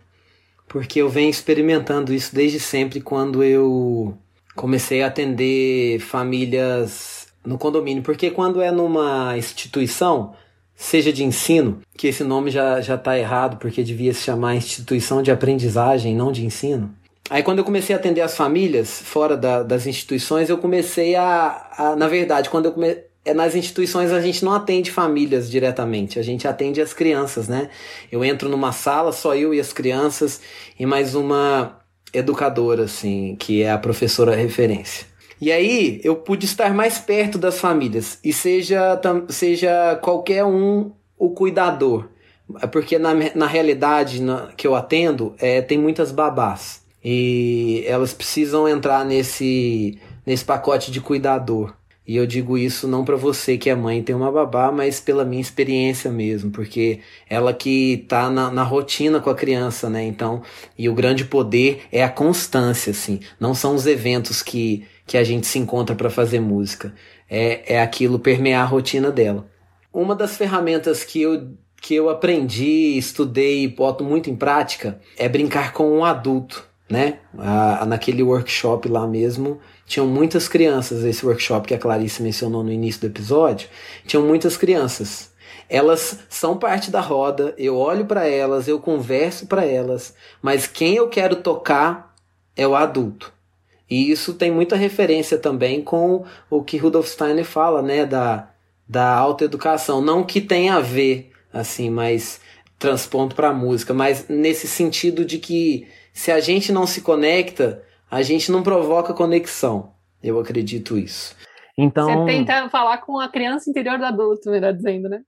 porque 0.77 1.01
eu 1.01 1.09
venho 1.09 1.31
experimentando 1.31 2.13
isso 2.13 2.35
desde 2.35 2.61
sempre 2.61 3.01
quando 3.01 3.43
eu 3.43 4.15
comecei 4.55 5.03
a 5.03 5.07
atender 5.07 5.99
famílias 6.01 7.29
no 7.43 7.57
condomínio, 7.57 8.03
porque 8.03 8.31
quando 8.31 8.61
é 8.61 8.71
numa 8.71 9.39
instituição, 9.39 10.35
seja 10.75 11.11
de 11.11 11.25
ensino, 11.25 11.81
que 11.97 12.09
esse 12.09 12.23
nome 12.23 12.51
já 12.51 12.83
já 12.83 12.97
está 12.97 13.19
errado, 13.19 13.57
porque 13.57 13.83
devia 13.83 14.13
se 14.13 14.21
chamar 14.21 14.55
instituição 14.55 15.23
de 15.23 15.31
aprendizagem, 15.31 16.15
não 16.15 16.31
de 16.31 16.45
ensino. 16.45 16.95
Aí 17.31 17.43
quando 17.43 17.61
eu 17.61 17.65
comecei 17.65 17.97
a 17.97 17.99
atender 17.99 18.21
as 18.21 18.37
famílias 18.37 19.01
fora 19.01 19.35
da, 19.35 19.63
das 19.63 19.87
instituições, 19.87 20.51
eu 20.51 20.59
comecei 20.59 21.15
a, 21.17 21.71
a 21.79 21.97
na 21.97 22.07
verdade, 22.07 22.51
quando 22.51 22.67
eu 22.67 22.73
comecei 22.73 23.07
é, 23.27 23.35
nas 23.35 23.55
instituições 23.57 24.13
a 24.13 24.21
gente 24.21 24.45
não 24.45 24.53
atende 24.53 24.91
famílias 24.91 25.51
diretamente, 25.51 26.19
a 26.19 26.23
gente 26.23 26.47
atende 26.47 26.81
as 26.81 26.95
crianças, 26.95 27.49
né? 27.49 27.69
Eu 28.11 28.25
entro 28.25 28.49
numa 28.49 28.71
sala, 28.71 29.11
só 29.13 29.35
eu 29.35 29.53
e 29.53 29.59
as 29.59 29.73
crianças, 29.73 30.41
e 30.79 30.87
mais 30.87 31.15
uma 31.17 31.81
educadora, 32.15 32.85
assim, 32.85 33.37
que 33.39 33.63
é 33.63 33.71
a 33.71 33.79
professora 33.79 34.35
referência. 34.35 35.07
E 35.41 35.51
aí 35.51 36.01
eu 36.05 36.17
pude 36.17 36.47
estar 36.47 36.73
mais 36.73 36.99
perto 36.99 37.37
das 37.37 37.59
famílias, 37.59 38.19
e 38.23 38.33
seja, 38.33 38.99
seja 39.29 39.97
qualquer 40.01 40.45
um 40.45 40.93
o 41.19 41.31
cuidador. 41.31 42.09
Porque 42.71 42.97
na, 42.97 43.11
na 43.35 43.47
realidade 43.47 44.23
na, 44.23 44.53
que 44.57 44.67
eu 44.67 44.77
atendo, 44.77 45.35
é, 45.39 45.61
tem 45.61 45.77
muitas 45.77 46.13
babás. 46.13 46.83
E 47.05 47.85
elas 47.87 48.15
precisam 48.15 48.69
entrar 48.69 49.05
nesse, 49.05 49.99
nesse 50.25 50.45
pacote 50.45 50.93
de 50.93 51.01
cuidador. 51.01 51.75
E 52.07 52.17
eu 52.17 52.27
digo 52.27 52.57
isso 52.57 52.87
não 52.87 53.05
para 53.05 53.17
você 53.17 53.59
que 53.59 53.69
é 53.69 53.75
mãe 53.75 54.03
tem 54.03 54.15
uma 54.15 54.31
babá, 54.31 54.71
mas 54.71 55.01
pela 55.01 55.25
minha 55.25 55.41
experiência 55.43 56.11
mesmo, 56.11 56.53
porque 56.53 57.01
ela 57.29 57.53
que 57.53 58.05
tá 58.09 58.31
na, 58.31 58.51
na, 58.51 58.63
rotina 58.63 59.19
com 59.19 59.29
a 59.29 59.35
criança, 59.35 59.91
né? 59.91 60.05
Então, 60.05 60.43
e 60.79 60.89
o 60.89 60.95
grande 60.95 61.25
poder 61.25 61.83
é 61.91 62.05
a 62.05 62.09
constância, 62.09 62.93
assim. 62.93 63.19
Não 63.41 63.55
são 63.55 63.75
os 63.75 63.87
eventos 63.87 64.41
que, 64.41 64.87
que 65.05 65.19
a 65.19 65.25
gente 65.25 65.49
se 65.49 65.59
encontra 65.59 65.97
para 65.97 66.09
fazer 66.09 66.39
música. 66.39 66.95
É, 67.29 67.75
é 67.75 67.83
aquilo 67.83 68.21
permear 68.21 68.63
a 68.63 68.67
rotina 68.67 69.11
dela. 69.11 69.49
Uma 69.93 70.15
das 70.15 70.37
ferramentas 70.37 71.03
que 71.03 71.23
eu, 71.23 71.55
que 71.83 71.95
eu 71.95 72.09
aprendi, 72.09 72.97
estudei 72.97 73.65
e 73.65 73.69
boto 73.69 74.05
muito 74.05 74.31
em 74.31 74.37
prática 74.37 75.01
é 75.17 75.29
brincar 75.29 75.73
com 75.73 75.91
um 75.91 76.05
adulto, 76.05 76.69
né? 76.89 77.19
Ah, 77.39 77.85
naquele 77.87 78.23
workshop 78.23 78.89
lá 78.89 79.07
mesmo 79.07 79.61
tinham 79.85 80.07
muitas 80.07 80.49
crianças, 80.49 81.05
esse 81.05 81.25
workshop 81.25 81.69
que 81.69 81.75
a 81.75 81.79
Clarice 81.79 82.23
mencionou 82.23 82.63
no 82.63 82.73
início 82.73 83.01
do 83.01 83.07
episódio, 83.07 83.69
tinham 84.05 84.25
muitas 84.25 84.57
crianças. 84.57 85.33
Elas 85.69 86.21
são 86.29 86.57
parte 86.59 86.91
da 86.91 87.01
roda, 87.01 87.55
eu 87.57 87.77
olho 87.77 88.05
para 88.05 88.27
elas, 88.29 88.69
eu 88.69 88.79
converso 88.79 89.47
para 89.47 89.65
elas, 89.65 90.15
mas 90.43 90.67
quem 90.67 90.97
eu 90.97 91.09
quero 91.09 91.37
tocar 91.37 92.15
é 92.57 92.67
o 92.67 92.75
adulto. 92.75 93.33
E 93.89 94.11
isso 94.11 94.35
tem 94.35 94.51
muita 94.51 94.75
referência 94.75 95.39
também 95.39 95.83
com 95.83 96.25
o 96.51 96.63
que 96.63 96.77
Rudolf 96.77 97.07
Steiner 97.09 97.45
fala, 97.45 97.83
né, 97.83 98.05
da, 98.05 98.51
da 98.89 99.15
autoeducação. 99.15 100.01
Não 100.01 100.25
que 100.25 100.41
tenha 100.41 100.75
a 100.75 100.81
ver, 100.81 101.31
assim, 101.53 101.89
mas 101.91 102.41
transpondo 102.79 103.35
para 103.35 103.51
a 103.51 103.55
música, 103.55 103.95
mas 103.95 104.27
nesse 104.29 104.67
sentido 104.67 105.25
de 105.25 105.39
que 105.39 105.87
se 106.17 106.33
a 106.33 106.41
gente 106.41 106.73
não 106.73 106.87
se 106.87 107.03
conecta, 107.03 107.83
a 108.11 108.23
gente 108.23 108.51
não 108.51 108.63
provoca 108.63 109.13
conexão. 109.13 109.93
Eu 110.23 110.41
acredito 110.41 110.97
isso. 110.97 111.37
Então. 111.77 112.25
Você 112.25 112.33
tenta 112.33 112.71
falar 112.71 112.99
com 113.03 113.21
a 113.21 113.29
criança 113.29 113.69
interior 113.69 113.99
do 113.99 114.07
adulto, 114.07 114.51
melhor 114.51 114.73
dizendo, 114.73 115.11
né? 115.11 115.21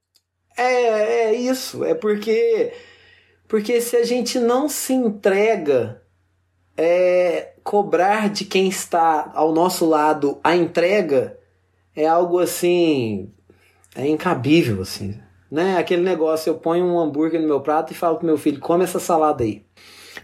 É, 0.57 1.27
é 1.27 1.35
isso. 1.35 1.85
É 1.85 1.95
porque. 1.95 2.73
Porque 3.47 3.83
se 3.83 3.99
a 3.99 4.03
gente 4.03 4.39
não 4.39 4.67
se 4.67 4.95
entrega, 4.95 6.03
é, 6.75 7.53
cobrar 7.63 8.31
de 8.31 8.47
quem 8.47 8.67
está 8.67 9.31
ao 9.35 9.53
nosso 9.53 9.85
lado 9.85 10.41
a 10.43 10.57
entrega 10.57 11.39
é 11.95 12.07
algo 12.07 12.39
assim. 12.39 13.31
É 13.95 14.07
incabível, 14.07 14.81
assim. 14.81 15.21
Né? 15.51 15.77
Aquele 15.77 16.03
negócio, 16.03 16.49
eu 16.49 16.55
ponho 16.55 16.87
um 16.87 16.99
hambúrguer 16.99 17.43
no 17.43 17.47
meu 17.47 17.61
prato 17.61 17.93
e 17.93 17.97
falo 17.97 18.17
pro 18.17 18.27
meu 18.27 18.39
filho, 18.39 18.59
come 18.59 18.85
essa 18.85 18.99
salada 18.99 19.45
aí. 19.45 19.67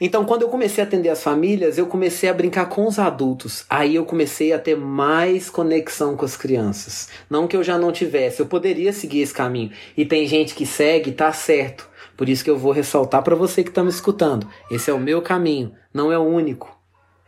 Então, 0.00 0.24
quando 0.24 0.42
eu 0.42 0.48
comecei 0.48 0.82
a 0.82 0.86
atender 0.86 1.08
as 1.08 1.22
famílias, 1.22 1.78
eu 1.78 1.86
comecei 1.86 2.28
a 2.28 2.34
brincar 2.34 2.66
com 2.68 2.86
os 2.86 2.98
adultos. 2.98 3.64
Aí 3.68 3.94
eu 3.94 4.04
comecei 4.04 4.52
a 4.52 4.58
ter 4.58 4.76
mais 4.76 5.48
conexão 5.48 6.16
com 6.16 6.24
as 6.24 6.36
crianças. 6.36 7.08
Não 7.28 7.46
que 7.46 7.56
eu 7.56 7.62
já 7.62 7.78
não 7.78 7.92
tivesse, 7.92 8.40
eu 8.40 8.46
poderia 8.46 8.92
seguir 8.92 9.20
esse 9.20 9.34
caminho. 9.34 9.70
E 9.96 10.04
tem 10.04 10.26
gente 10.26 10.54
que 10.54 10.66
segue, 10.66 11.12
tá 11.12 11.32
certo. 11.32 11.88
Por 12.16 12.28
isso 12.28 12.44
que 12.44 12.50
eu 12.50 12.58
vou 12.58 12.72
ressaltar 12.72 13.22
para 13.22 13.34
você 13.34 13.62
que 13.62 13.70
está 13.70 13.82
me 13.82 13.90
escutando. 13.90 14.48
Esse 14.70 14.90
é 14.90 14.94
o 14.94 15.00
meu 15.00 15.20
caminho, 15.20 15.72
não 15.92 16.12
é 16.12 16.18
o 16.18 16.22
único. 16.22 16.76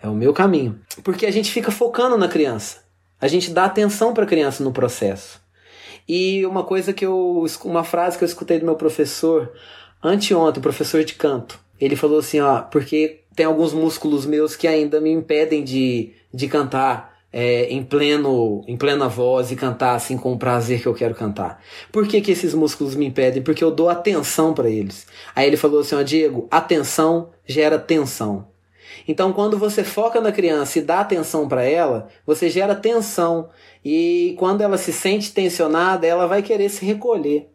É 0.03 0.09
o 0.09 0.15
meu 0.15 0.33
caminho. 0.33 0.79
Porque 1.03 1.27
a 1.27 1.31
gente 1.31 1.51
fica 1.51 1.71
focando 1.71 2.17
na 2.17 2.29
criança. 2.29 2.85
A 3.21 3.29
gente 3.29 3.51
dá 3.51 3.65
atenção 3.65 4.13
para 4.13 4.25
a 4.25 4.27
criança 4.27 4.63
no 4.63 4.73
processo. 4.73 5.41
E 6.09 6.47
uma 6.47 6.63
coisa 6.63 6.93
que 6.93 7.05
eu. 7.05 7.45
Uma 7.65 7.83
frase 7.83 8.17
que 8.17 8.23
eu 8.23 8.29
escutei 8.29 8.59
do 8.59 8.67
meu 8.67 8.77
professor 8.77 9.53
anteontem, 10.03 10.63
professor 10.63 11.03
de 11.03 11.15
canto. 11.15 11.59
Ele 11.81 11.97
falou 11.97 12.19
assim, 12.19 12.41
ó, 12.41 12.63
porque 12.63 13.21
tem 13.35 13.45
alguns 13.47 13.73
músculos 13.73 14.25
meus 14.25 14.57
que 14.57 14.67
ainda 14.67 15.01
me 15.01 15.11
impedem 15.11 15.63
de, 15.63 16.13
de 16.33 16.49
cantar 16.49 17.17
é, 17.33 17.65
em 17.65 17.83
pleno 17.83 18.65
em 18.67 18.77
plena 18.79 19.09
voz 19.09 19.51
e 19.51 19.57
cantar 19.57 19.95
assim 19.95 20.17
com 20.17 20.33
o 20.33 20.39
prazer 20.39 20.81
que 20.81 20.87
eu 20.87 20.95
quero 20.95 21.15
cantar. 21.15 21.63
Por 21.93 22.07
que, 22.09 22.23
que 22.23 22.33
esses 22.33 22.55
músculos 22.55 22.95
me 22.95 23.07
impedem? 23.07 23.43
Porque 23.43 23.63
eu 23.63 23.71
dou 23.71 23.91
atenção 23.91 24.55
para 24.55 24.71
eles. 24.71 25.07
Aí 25.35 25.47
ele 25.47 25.59
falou 25.59 25.81
assim, 25.81 25.95
ó, 25.95 26.03
Diego, 26.03 26.49
atenção 26.51 27.29
gera 27.45 27.79
tensão. 27.79 28.49
Então, 29.07 29.33
quando 29.33 29.59
você 29.59 29.85
foca 29.85 30.21
na 30.21 30.33
criança 30.33 30.79
e 30.79 30.83
dá 30.83 31.01
atenção 31.01 31.47
para 31.47 31.63
ela, 31.63 32.09
você 32.25 32.49
gera 32.49 32.75
tensão. 32.75 33.51
E 33.85 34.35
quando 34.39 34.63
ela 34.63 34.79
se 34.79 34.93
sente 34.93 35.33
tensionada, 35.33 36.07
ela 36.07 36.27
vai 36.27 36.43
querer 36.43 36.69
se 36.69 36.85
recolher. 36.85 37.51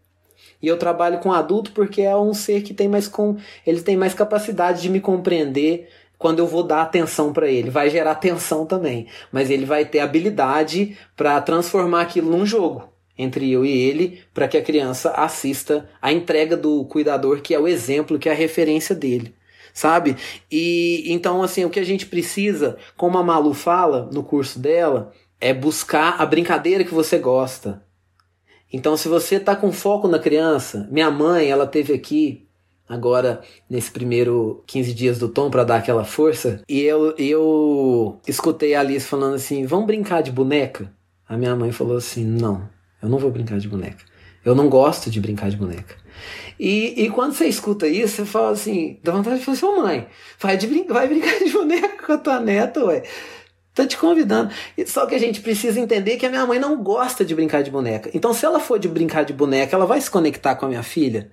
E 0.61 0.67
eu 0.67 0.77
trabalho 0.77 1.19
com 1.19 1.31
adulto 1.31 1.71
porque 1.71 2.01
é 2.01 2.15
um 2.15 2.33
ser 2.33 2.61
que 2.61 2.73
tem 2.73 2.87
mais 2.87 3.07
com 3.07 3.37
ele 3.65 3.81
tem 3.81 3.97
mais 3.97 4.13
capacidade 4.13 4.81
de 4.81 4.89
me 4.89 4.99
compreender 4.99 5.89
quando 6.17 6.39
eu 6.39 6.47
vou 6.47 6.63
dar 6.63 6.83
atenção 6.83 7.33
para 7.33 7.49
ele. 7.49 7.69
Vai 7.69 7.89
gerar 7.89 8.15
tensão 8.15 8.65
também, 8.65 9.07
mas 9.31 9.49
ele 9.49 9.65
vai 9.65 9.85
ter 9.85 9.99
habilidade 9.99 10.97
para 11.15 11.41
transformar 11.41 12.01
aquilo 12.01 12.29
num 12.29 12.45
jogo 12.45 12.89
entre 13.17 13.51
eu 13.51 13.63
e 13.63 13.71
ele, 13.71 14.21
para 14.33 14.47
que 14.47 14.57
a 14.57 14.63
criança 14.63 15.11
assista 15.11 15.87
a 16.01 16.11
entrega 16.11 16.57
do 16.57 16.85
cuidador, 16.85 17.41
que 17.41 17.53
é 17.53 17.59
o 17.59 17.67
exemplo, 17.67 18.17
que 18.17 18.27
é 18.27 18.31
a 18.31 18.35
referência 18.35 18.95
dele 18.95 19.35
sabe? 19.73 20.17
E 20.51 21.03
então, 21.07 21.41
assim, 21.41 21.65
o 21.65 21.69
que 21.69 21.79
a 21.79 21.85
gente 21.85 22.05
precisa, 22.05 22.77
como 22.97 23.17
a 23.17 23.23
Malu 23.23 23.53
fala 23.53 24.09
no 24.11 24.23
curso 24.23 24.59
dela, 24.59 25.13
é 25.39 25.53
buscar 25.53 26.21
a 26.21 26.25
brincadeira 26.25 26.83
que 26.83 26.93
você 26.93 27.17
gosta. 27.17 27.81
Então, 28.71 28.95
se 28.95 29.07
você 29.07 29.35
está 29.35 29.55
com 29.55 29.71
foco 29.71 30.07
na 30.07 30.19
criança, 30.19 30.87
minha 30.91 31.11
mãe, 31.11 31.49
ela 31.49 31.67
teve 31.67 31.93
aqui 31.93 32.47
agora 32.87 33.41
nesse 33.69 33.91
primeiro 33.91 34.63
15 34.67 34.93
dias 34.93 35.19
do 35.19 35.29
Tom 35.29 35.49
para 35.49 35.63
dar 35.63 35.77
aquela 35.77 36.03
força, 36.03 36.61
e 36.67 36.81
eu, 36.81 37.15
eu 37.17 38.19
escutei 38.27 38.75
a 38.75 38.81
Alice 38.81 39.05
falando 39.05 39.35
assim: 39.35 39.65
"Vamos 39.65 39.87
brincar 39.87 40.21
de 40.21 40.31
boneca?" 40.31 40.91
A 41.27 41.37
minha 41.37 41.55
mãe 41.55 41.71
falou 41.71 41.97
assim: 41.97 42.25
"Não, 42.25 42.69
eu 43.01 43.09
não 43.09 43.17
vou 43.17 43.31
brincar 43.31 43.59
de 43.59 43.67
boneca. 43.67 44.03
Eu 44.43 44.55
não 44.55 44.69
gosto 44.69 45.09
de 45.09 45.19
brincar 45.19 45.49
de 45.49 45.57
boneca." 45.57 45.95
E, 46.59 47.05
e 47.05 47.09
quando 47.09 47.33
você 47.33 47.47
escuta 47.47 47.87
isso, 47.87 48.17
você 48.17 48.25
fala 48.25 48.51
assim, 48.51 48.99
dá 49.03 49.11
vontade 49.11 49.39
de 49.39 49.45
falar 49.45 49.57
assim, 49.57 49.81
mãe, 49.81 50.07
vai, 50.39 50.57
de 50.57 50.67
brin 50.67 50.85
vai 50.87 51.07
brincar 51.07 51.39
de 51.39 51.49
boneca 51.51 52.05
com 52.05 52.13
a 52.13 52.17
tua 52.17 52.39
neta, 52.39 52.85
ué. 52.85 53.03
Tô 53.81 53.87
te 53.87 53.97
convidando. 53.97 54.53
Só 54.85 55.07
que 55.07 55.15
a 55.15 55.19
gente 55.19 55.41
precisa 55.41 55.79
entender 55.79 56.17
que 56.17 56.25
a 56.25 56.29
minha 56.29 56.45
mãe 56.45 56.59
não 56.59 56.83
gosta 56.83 57.25
de 57.25 57.33
brincar 57.33 57.63
de 57.63 57.71
boneca. 57.71 58.11
Então, 58.13 58.31
se 58.31 58.45
ela 58.45 58.59
for 58.59 58.77
de 58.77 58.87
brincar 58.87 59.25
de 59.25 59.33
boneca, 59.33 59.75
ela 59.75 59.87
vai 59.87 59.99
se 59.99 60.11
conectar 60.11 60.55
com 60.55 60.67
a 60.67 60.69
minha 60.69 60.83
filha? 60.83 61.31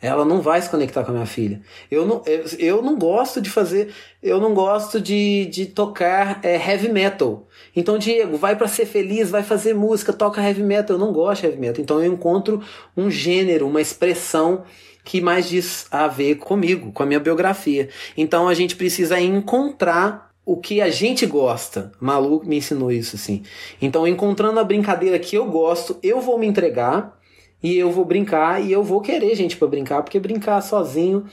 Ela 0.00 0.24
não 0.24 0.40
vai 0.40 0.62
se 0.62 0.70
conectar 0.70 1.02
com 1.02 1.10
a 1.10 1.14
minha 1.14 1.26
filha. 1.26 1.60
Eu 1.90 2.06
não, 2.06 2.22
eu, 2.24 2.44
eu 2.60 2.82
não 2.82 2.96
gosto 2.96 3.40
de 3.40 3.50
fazer. 3.50 3.92
Eu 4.22 4.40
não 4.40 4.54
gosto 4.54 5.00
de, 5.00 5.46
de 5.46 5.66
tocar 5.66 6.38
é, 6.44 6.54
heavy 6.54 6.88
metal. 6.88 7.48
Então, 7.74 7.98
Diego, 7.98 8.36
vai 8.36 8.54
para 8.54 8.68
ser 8.68 8.86
feliz, 8.86 9.28
vai 9.28 9.42
fazer 9.42 9.74
música, 9.74 10.12
toca 10.12 10.40
heavy 10.40 10.62
metal. 10.62 10.94
Eu 10.94 11.00
não 11.00 11.12
gosto 11.12 11.40
de 11.40 11.46
heavy 11.48 11.58
metal. 11.58 11.82
Então, 11.82 12.00
eu 12.00 12.12
encontro 12.12 12.62
um 12.96 13.10
gênero, 13.10 13.66
uma 13.66 13.80
expressão 13.80 14.62
que 15.02 15.20
mais 15.20 15.48
diz 15.48 15.88
a 15.90 16.06
ver 16.06 16.36
comigo, 16.36 16.92
com 16.92 17.02
a 17.02 17.06
minha 17.06 17.18
biografia. 17.18 17.88
Então, 18.16 18.46
a 18.46 18.54
gente 18.54 18.76
precisa 18.76 19.18
encontrar 19.18 20.27
o 20.48 20.56
que 20.56 20.80
a 20.80 20.88
gente 20.88 21.26
gosta. 21.26 21.92
Malu 22.00 22.42
me 22.42 22.56
ensinou 22.56 22.90
isso, 22.90 23.16
assim. 23.16 23.42
Então, 23.82 24.08
encontrando 24.08 24.58
a 24.58 24.64
brincadeira 24.64 25.18
que 25.18 25.36
eu 25.36 25.44
gosto, 25.44 25.98
eu 26.02 26.22
vou 26.22 26.38
me 26.38 26.46
entregar 26.46 27.20
e 27.62 27.76
eu 27.76 27.90
vou 27.90 28.02
brincar 28.02 28.64
e 28.64 28.72
eu 28.72 28.82
vou 28.82 29.02
querer 29.02 29.34
gente 29.34 29.58
para 29.58 29.68
brincar, 29.68 30.02
porque 30.02 30.18
brincar 30.18 30.62
sozinho 30.62 31.26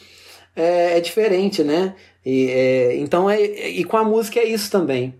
é, 0.53 0.97
é 0.97 0.99
diferente, 0.99 1.63
né? 1.63 1.95
E, 2.25 2.49
é, 2.49 2.97
então, 2.97 3.29
é, 3.29 3.41
e 3.41 3.85
com 3.85 3.95
a 3.95 4.03
música 4.03 4.41
é 4.41 4.43
isso 4.43 4.69
também. 4.69 5.15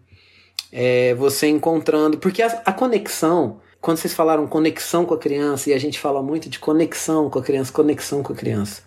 É 0.73 1.13
você 1.13 1.47
encontrando. 1.47 2.17
Porque 2.17 2.41
a, 2.41 2.47
a 2.65 2.73
conexão, 2.73 3.61
quando 3.79 3.95
vocês 3.95 4.13
falaram 4.13 4.45
conexão 4.45 5.05
com 5.05 5.13
a 5.13 5.17
criança, 5.17 5.69
e 5.69 5.73
a 5.73 5.79
gente 5.79 6.01
fala 6.01 6.21
muito 6.21 6.49
de 6.49 6.59
conexão 6.59 7.29
com 7.29 7.39
a 7.39 7.41
criança, 7.41 7.71
conexão 7.71 8.21
com 8.21 8.33
a 8.33 8.35
criança, 8.35 8.83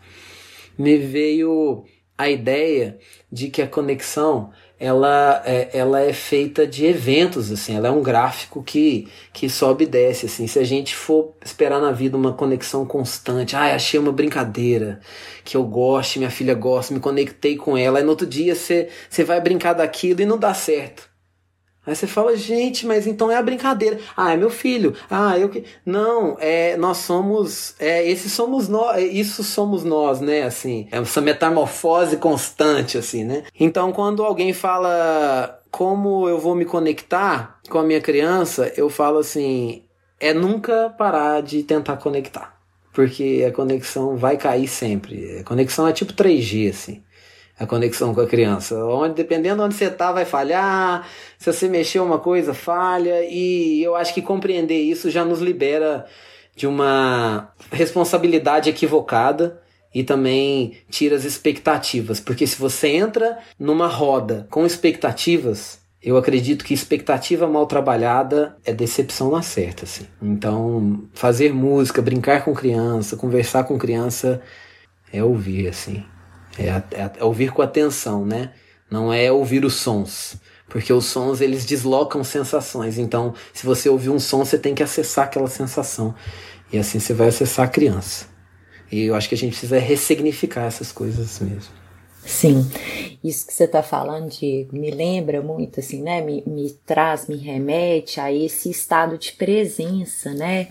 me 0.77 0.99
veio 0.99 1.87
a 2.19 2.29
ideia 2.29 2.99
de 3.33 3.49
que 3.49 3.63
a 3.63 3.67
conexão 3.67 4.51
ela 4.81 5.43
é, 5.45 5.71
ela 5.73 6.01
é 6.01 6.13
feita 6.13 6.67
de 6.67 6.87
eventos, 6.87 7.51
assim, 7.51 7.77
ela 7.77 7.89
é 7.89 7.91
um 7.91 8.03
gráfico 8.03 8.63
que, 8.63 9.09
que 9.33 9.49
sobe 9.49 9.85
e 9.85 9.87
desce, 9.87 10.27
assim, 10.27 10.47
se 10.47 10.59
a 10.59 10.65
gente 10.65 10.95
for 10.95 11.35
esperar 11.45 11.81
na 11.81 11.91
vida 11.91 12.17
uma 12.17 12.33
conexão 12.33 12.87
constante, 12.87 13.57
ah, 13.57 13.75
achei 13.75 13.99
uma 13.99 14.13
brincadeira 14.13 15.01
que 15.45 15.57
eu 15.57 15.65
goste, 15.65 16.19
minha 16.19 16.31
filha 16.31 16.55
gosta, 16.55 16.95
me 16.95 17.01
conectei 17.01 17.57
com 17.57 17.77
ela, 17.77 17.99
aí 17.99 18.05
no 18.05 18.11
outro 18.11 18.27
dia 18.27 18.55
você 18.55 18.89
vai 19.27 19.41
brincar 19.41 19.73
daquilo 19.73 20.21
e 20.21 20.27
não 20.27 20.39
dá 20.39 20.55
certo. 20.55 21.08
Aí 21.89 21.97
você 21.97 22.07
fala, 22.07 22.37
gente, 22.37 22.87
mas 22.87 23.07
então 23.07 23.31
é 23.31 23.37
a 23.37 23.43
brincadeira. 23.43 23.99
Ah, 24.15 24.35
é 24.35 24.37
meu 24.37 24.51
filho. 24.51 24.95
Ah, 25.11 25.39
eu 25.39 25.49
que. 25.49 25.65
Não, 25.87 26.37
é, 26.39 26.77
nós 26.77 26.99
somos. 26.99 27.75
É, 27.79 28.07
esse 28.07 28.29
somos 28.29 28.69
nós. 28.69 28.99
É, 28.99 29.03
isso 29.03 29.43
somos 29.43 29.85
nós, 29.85 30.21
né? 30.21 30.43
Assim, 30.43 30.87
é 30.93 30.99
essa 30.99 31.23
metamorfose 31.23 32.19
constante, 32.19 32.99
assim, 32.99 33.25
né? 33.25 33.45
Então, 33.59 33.91
quando 33.91 34.23
alguém 34.23 34.53
fala 34.53 35.59
como 35.71 36.29
eu 36.29 36.39
vou 36.39 36.55
me 36.55 36.67
conectar 36.67 37.59
com 37.71 37.79
a 37.79 37.83
minha 37.83 38.03
criança, 38.03 38.71
eu 38.77 38.91
falo 38.91 39.19
assim: 39.19 39.83
é 40.21 40.35
nunca 40.35 40.91
parar 40.91 41.41
de 41.41 41.63
tentar 41.63 41.97
conectar. 41.97 42.59
Porque 42.93 43.47
a 43.49 43.53
conexão 43.53 44.15
vai 44.17 44.37
cair 44.37 44.69
sempre. 44.69 45.39
A 45.39 45.45
conexão 45.45 45.89
é 45.89 45.93
tipo 45.93 46.13
3G, 46.13 46.69
assim 46.71 47.03
a 47.59 47.67
conexão 47.67 48.15
com 48.15 48.21
a 48.21 48.27
criança. 48.27 48.77
Onde, 48.85 49.15
dependendo 49.15 49.57
de 49.57 49.63
onde 49.63 49.75
você 49.75 49.91
tá, 49.91 50.13
vai 50.13 50.25
falhar. 50.25 51.09
Se 51.39 51.53
você 51.53 51.69
mexer 51.69 52.01
uma 52.01 52.19
coisa, 52.19 52.55
falha. 52.55 53.25
E 53.25 53.83
eu 53.83 53.97
acho 53.97 54.15
que 54.15 54.23
compreender 54.23 54.81
isso 54.81 55.11
já 55.11 55.25
nos 55.25 55.41
libera 55.41 56.07
de 56.55 56.67
uma 56.67 57.53
responsabilidade 57.73 58.71
equivocada 58.71 59.61
e 59.95 60.03
também 60.05 60.79
tira 60.89 61.17
as 61.17 61.25
expectativas. 61.25 62.21
Porque 62.21 62.47
se 62.47 62.59
você 62.59 62.89
entra 62.89 63.39
numa 63.59 63.87
roda 63.87 64.47
com 64.51 64.65
expectativas, 64.65 65.81
eu 66.03 66.17
acredito 66.17 66.65
que 66.65 66.75
expectativa 66.75 67.47
mal 67.49 67.67
trabalhada 67.67 68.57
é 68.65 68.73
decepção 68.73 69.31
na 69.31 69.43
certa, 69.43 69.85
assim. 69.85 70.07
Então, 70.23 71.05
fazer 71.13 71.53
música, 71.53 72.01
brincar 72.01 72.45
com 72.45 72.55
criança, 72.55 73.17
conversar 73.17 73.65
com 73.65 73.79
criança 73.79 74.41
é 75.13 75.25
ouvir, 75.25 75.69
assim. 75.69 76.05
É, 76.59 76.69
é, 76.69 77.11
é 77.19 77.25
ouvir 77.25 77.53
com 77.53 77.63
atenção, 77.63 78.27
né? 78.27 78.53
Não 78.91 79.13
é 79.13 79.31
ouvir 79.31 79.65
os 79.65 79.75
sons. 79.75 80.37
Porque 80.69 80.93
os 80.93 81.07
sons 81.07 81.41
eles 81.41 81.65
deslocam 81.65 82.23
sensações. 82.23 82.99
Então, 82.99 83.35
se 83.55 83.65
você 83.65 83.89
ouvir 83.89 84.11
um 84.11 84.19
som, 84.19 84.45
você 84.45 84.59
tem 84.59 84.75
que 84.75 84.83
acessar 84.83 85.25
aquela 85.25 85.49
sensação. 85.49 86.15
E 86.73 86.79
assim 86.79 86.99
você 86.99 87.15
vai 87.15 87.29
acessar 87.29 87.67
a 87.67 87.69
criança. 87.69 88.27
E 88.91 89.03
eu 89.05 89.15
acho 89.15 89.29
que 89.29 89.35
a 89.35 89.39
gente 89.39 89.53
precisa 89.53 89.79
ressignificar 89.79 90.65
essas 90.65 90.93
coisas 90.93 91.39
mesmo. 91.41 91.78
Sim, 92.25 92.71
isso 93.23 93.47
que 93.47 93.53
você 93.53 93.65
está 93.65 93.83
falando, 93.83 94.29
Diego, 94.29 94.77
me 94.77 94.91
lembra 94.91 95.43
muito, 95.43 95.81
assim, 95.81 96.03
né? 96.03 96.21
Me, 96.21 96.43
me 96.47 96.71
traz, 96.87 97.27
me 97.27 97.37
remete 97.37 98.21
a 98.21 98.33
esse 98.33 98.71
estado 98.71 99.19
de 99.19 99.33
presença, 99.33 100.33
né? 100.35 100.69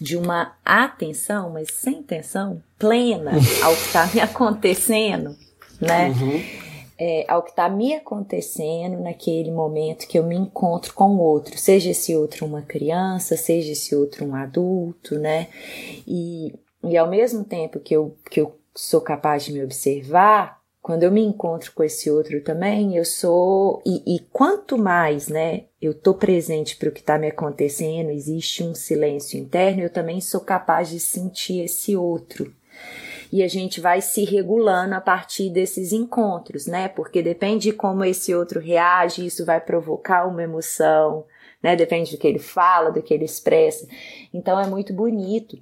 De 0.00 0.16
uma 0.16 0.56
atenção, 0.64 1.50
mas 1.50 1.68
sem 1.72 1.98
intenção, 1.98 2.62
plena 2.78 3.32
ao 3.62 3.74
que 3.74 3.86
está 3.86 4.06
me 4.12 4.20
acontecendo, 4.20 5.36
né? 5.80 6.10
Uhum. 6.10 6.42
É, 7.00 7.24
ao 7.28 7.42
que 7.42 7.50
está 7.50 7.68
me 7.68 7.94
acontecendo 7.94 9.00
naquele 9.00 9.52
momento 9.52 10.08
que 10.08 10.18
eu 10.18 10.24
me 10.24 10.34
encontro 10.36 10.92
com 10.94 11.10
o 11.10 11.20
outro, 11.20 11.56
seja 11.56 11.90
esse 11.90 12.14
outro 12.16 12.44
uma 12.44 12.62
criança, 12.62 13.36
seja 13.36 13.72
esse 13.72 13.94
outro 13.94 14.26
um 14.26 14.34
adulto, 14.34 15.16
né? 15.16 15.46
E, 16.06 16.52
e 16.82 16.96
ao 16.96 17.08
mesmo 17.08 17.44
tempo 17.44 17.78
que 17.78 17.94
eu, 17.94 18.16
que 18.28 18.40
eu 18.40 18.58
sou 18.74 19.00
capaz 19.00 19.44
de 19.44 19.52
me 19.52 19.62
observar, 19.62 20.57
quando 20.88 21.02
eu 21.02 21.12
me 21.12 21.20
encontro 21.20 21.70
com 21.72 21.84
esse 21.84 22.10
outro 22.10 22.40
também, 22.40 22.96
eu 22.96 23.04
sou. 23.04 23.82
E, 23.84 24.16
e 24.16 24.20
quanto 24.32 24.78
mais, 24.78 25.28
né, 25.28 25.64
eu 25.82 25.92
tô 25.92 26.14
presente 26.14 26.78
para 26.78 26.88
o 26.88 26.92
que 26.92 27.00
está 27.00 27.18
me 27.18 27.26
acontecendo, 27.26 28.08
existe 28.08 28.62
um 28.62 28.74
silêncio 28.74 29.38
interno, 29.38 29.82
eu 29.82 29.90
também 29.90 30.18
sou 30.18 30.40
capaz 30.40 30.88
de 30.88 30.98
sentir 30.98 31.60
esse 31.62 31.94
outro. 31.94 32.54
E 33.30 33.42
a 33.42 33.48
gente 33.48 33.82
vai 33.82 34.00
se 34.00 34.24
regulando 34.24 34.94
a 34.94 35.00
partir 35.02 35.50
desses 35.50 35.92
encontros, 35.92 36.66
né? 36.66 36.88
Porque 36.88 37.22
depende 37.22 37.64
de 37.64 37.72
como 37.74 38.02
esse 38.02 38.34
outro 38.34 38.58
reage, 38.58 39.26
isso 39.26 39.44
vai 39.44 39.60
provocar 39.60 40.26
uma 40.26 40.42
emoção, 40.42 41.26
né? 41.62 41.76
Depende 41.76 42.12
do 42.12 42.18
que 42.18 42.26
ele 42.26 42.38
fala, 42.38 42.90
do 42.90 43.02
que 43.02 43.12
ele 43.12 43.26
expressa. 43.26 43.86
Então 44.32 44.58
é 44.58 44.66
muito 44.66 44.94
bonito 44.94 45.58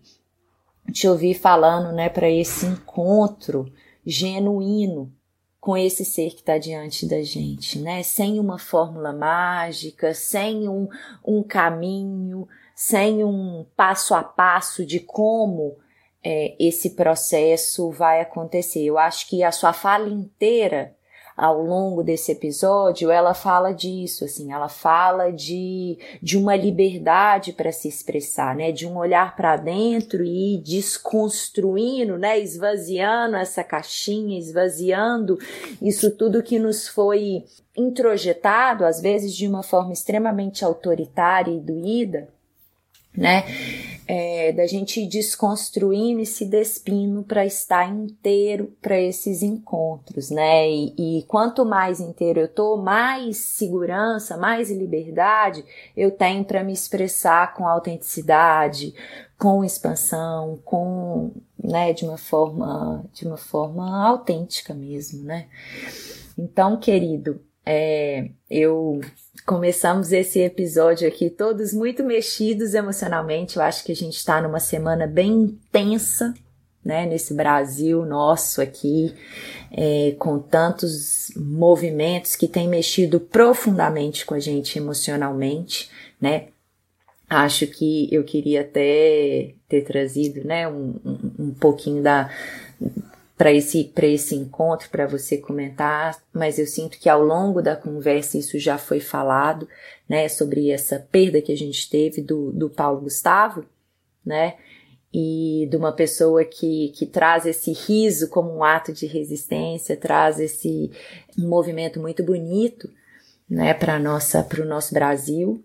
te 0.92 1.08
ouvir 1.08 1.34
falando, 1.34 1.92
né, 1.92 2.08
para 2.08 2.30
esse 2.30 2.64
encontro 2.64 3.66
genuíno 4.06 5.12
com 5.60 5.76
esse 5.76 6.04
ser 6.04 6.30
que 6.30 6.40
está 6.40 6.58
diante 6.58 7.06
da 7.06 7.20
gente, 7.22 7.78
né? 7.80 8.02
Sem 8.02 8.38
uma 8.38 8.58
fórmula 8.58 9.12
mágica, 9.12 10.14
sem 10.14 10.68
um, 10.68 10.88
um 11.24 11.42
caminho, 11.42 12.46
sem 12.74 13.24
um 13.24 13.66
passo 13.76 14.14
a 14.14 14.22
passo 14.22 14.86
de 14.86 15.00
como 15.00 15.76
é, 16.22 16.54
esse 16.58 16.90
processo 16.90 17.90
vai 17.90 18.20
acontecer. 18.20 18.84
Eu 18.84 18.96
acho 18.96 19.28
que 19.28 19.42
a 19.42 19.50
sua 19.50 19.72
fala 19.72 20.08
inteira 20.08 20.95
ao 21.36 21.62
longo 21.62 22.02
desse 22.02 22.32
episódio, 22.32 23.10
ela 23.10 23.34
fala 23.34 23.72
disso, 23.72 24.24
assim, 24.24 24.52
ela 24.52 24.70
fala 24.70 25.30
de, 25.30 25.98
de 26.22 26.38
uma 26.38 26.56
liberdade 26.56 27.52
para 27.52 27.70
se 27.70 27.88
expressar, 27.88 28.56
né, 28.56 28.72
de 28.72 28.86
um 28.86 28.96
olhar 28.96 29.36
para 29.36 29.56
dentro 29.56 30.24
e 30.24 30.56
desconstruindo, 30.64 32.16
né, 32.16 32.40
esvaziando 32.40 33.36
essa 33.36 33.62
caixinha, 33.62 34.38
esvaziando 34.38 35.38
isso 35.82 36.10
tudo 36.10 36.42
que 36.42 36.58
nos 36.58 36.88
foi 36.88 37.44
introjetado, 37.76 38.86
às 38.86 39.02
vezes 39.02 39.34
de 39.36 39.46
uma 39.46 39.62
forma 39.62 39.92
extremamente 39.92 40.64
autoritária 40.64 41.52
e 41.52 41.60
doída, 41.60 42.28
né? 43.14 43.44
É, 44.08 44.52
da 44.52 44.66
gente 44.68 45.00
ir 45.00 45.08
desconstruindo 45.08 46.20
e 46.20 46.26
se 46.26 46.44
despindo 46.44 47.24
para 47.24 47.44
estar 47.44 47.92
inteiro 47.92 48.72
para 48.80 49.00
esses 49.00 49.42
encontros, 49.42 50.30
né? 50.30 50.70
E, 50.70 50.94
e, 50.96 51.22
quanto 51.24 51.64
mais 51.64 51.98
inteiro 51.98 52.38
eu 52.38 52.48
tô, 52.48 52.76
mais 52.76 53.36
segurança, 53.38 54.36
mais 54.36 54.70
liberdade 54.70 55.64
eu 55.96 56.12
tenho 56.12 56.44
para 56.44 56.62
me 56.62 56.72
expressar 56.72 57.52
com 57.54 57.66
autenticidade, 57.66 58.94
com 59.38 59.64
expansão, 59.64 60.58
com, 60.64 61.32
né, 61.62 61.92
de 61.92 62.04
uma 62.04 62.16
forma, 62.16 63.04
de 63.12 63.26
uma 63.26 63.36
forma 63.36 64.06
autêntica 64.06 64.72
mesmo, 64.72 65.24
né? 65.24 65.48
Então, 66.38 66.76
querido, 66.76 67.40
é, 67.66 68.30
eu 68.48 69.00
começamos 69.44 70.12
esse 70.12 70.40
episódio 70.40 71.06
aqui 71.06 71.28
todos 71.28 71.72
muito 71.72 72.04
mexidos 72.04 72.74
emocionalmente. 72.74 73.56
Eu 73.56 73.62
acho 73.62 73.84
que 73.84 73.92
a 73.92 73.96
gente 73.96 74.16
está 74.16 74.40
numa 74.40 74.60
semana 74.60 75.06
bem 75.06 75.32
intensa, 75.32 76.32
né, 76.84 77.04
nesse 77.04 77.34
Brasil 77.34 78.06
nosso 78.06 78.62
aqui, 78.62 79.12
é, 79.72 80.14
com 80.18 80.38
tantos 80.38 81.32
movimentos 81.36 82.36
que 82.36 82.46
têm 82.46 82.68
mexido 82.68 83.18
profundamente 83.18 84.24
com 84.24 84.34
a 84.34 84.38
gente 84.40 84.78
emocionalmente, 84.78 85.90
né? 86.20 86.48
Acho 87.28 87.66
que 87.66 88.08
eu 88.14 88.22
queria 88.22 88.60
até 88.60 89.52
ter 89.68 89.82
trazido, 89.82 90.46
né, 90.46 90.68
um, 90.68 90.94
um, 91.04 91.46
um 91.46 91.50
pouquinho 91.54 92.00
da 92.00 92.30
para 93.36 93.52
esse, 93.52 93.84
para 93.84 94.06
esse 94.06 94.34
encontro, 94.34 94.88
para 94.88 95.06
você 95.06 95.36
comentar, 95.36 96.16
mas 96.32 96.58
eu 96.58 96.66
sinto 96.66 96.98
que 96.98 97.08
ao 97.08 97.22
longo 97.22 97.60
da 97.60 97.76
conversa 97.76 98.38
isso 98.38 98.58
já 98.58 98.78
foi 98.78 98.98
falado, 98.98 99.68
né, 100.08 100.28
sobre 100.28 100.70
essa 100.70 100.98
perda 101.10 101.42
que 101.42 101.52
a 101.52 101.56
gente 101.56 101.88
teve 101.90 102.22
do, 102.22 102.50
do 102.52 102.70
Paulo 102.70 103.02
Gustavo, 103.02 103.66
né, 104.24 104.56
e 105.12 105.68
de 105.70 105.76
uma 105.76 105.92
pessoa 105.92 106.44
que, 106.44 106.90
que 106.96 107.06
traz 107.06 107.44
esse 107.44 107.72
riso 107.72 108.28
como 108.28 108.54
um 108.54 108.64
ato 108.64 108.92
de 108.92 109.06
resistência, 109.06 109.96
traz 109.96 110.40
esse 110.40 110.90
movimento 111.36 112.00
muito 112.00 112.22
bonito, 112.22 112.90
né, 113.48 113.74
para 113.74 113.98
nossa, 113.98 114.42
para 114.42 114.62
o 114.62 114.66
nosso 114.66 114.94
Brasil. 114.94 115.62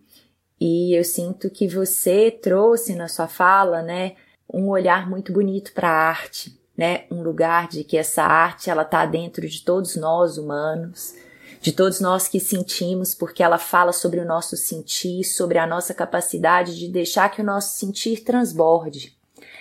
E 0.60 0.94
eu 0.96 1.04
sinto 1.04 1.50
que 1.50 1.68
você 1.68 2.30
trouxe 2.30 2.96
na 2.96 3.08
sua 3.08 3.28
fala, 3.28 3.82
né, 3.82 4.16
um 4.54 4.68
olhar 4.68 5.10
muito 5.10 5.32
bonito 5.32 5.74
para 5.74 5.90
a 5.90 6.10
arte, 6.10 6.61
né, 6.78 7.04
um 7.12 7.22
lugar 7.22 7.68
de 7.68 7.84
que 7.84 7.98
essa 7.98 8.24
arte 8.24 8.70
ela 8.70 8.84
tá 8.84 9.06
dentro 9.06 9.48
de 9.48 9.64
todos 9.64 9.96
nós 9.96 10.38
humanos, 10.38 11.14
de 11.62 11.72
todos 11.72 12.00
nós 12.00 12.28
que 12.28 12.40
sentimos, 12.40 13.14
porque 13.14 13.44
ela 13.44 13.60
fala 13.60 13.94
sobre 13.94 14.20
o 14.20 14.26
nosso 14.26 14.58
sentir, 14.58 15.24
sobre 15.24 15.60
a 15.60 15.68
nossa 15.68 15.94
capacidade 15.94 16.78
de 16.78 16.88
deixar 16.88 17.30
que 17.30 17.42
o 17.42 17.46
nosso 17.46 17.78
sentir 17.78 18.24
transborde. 18.24 19.16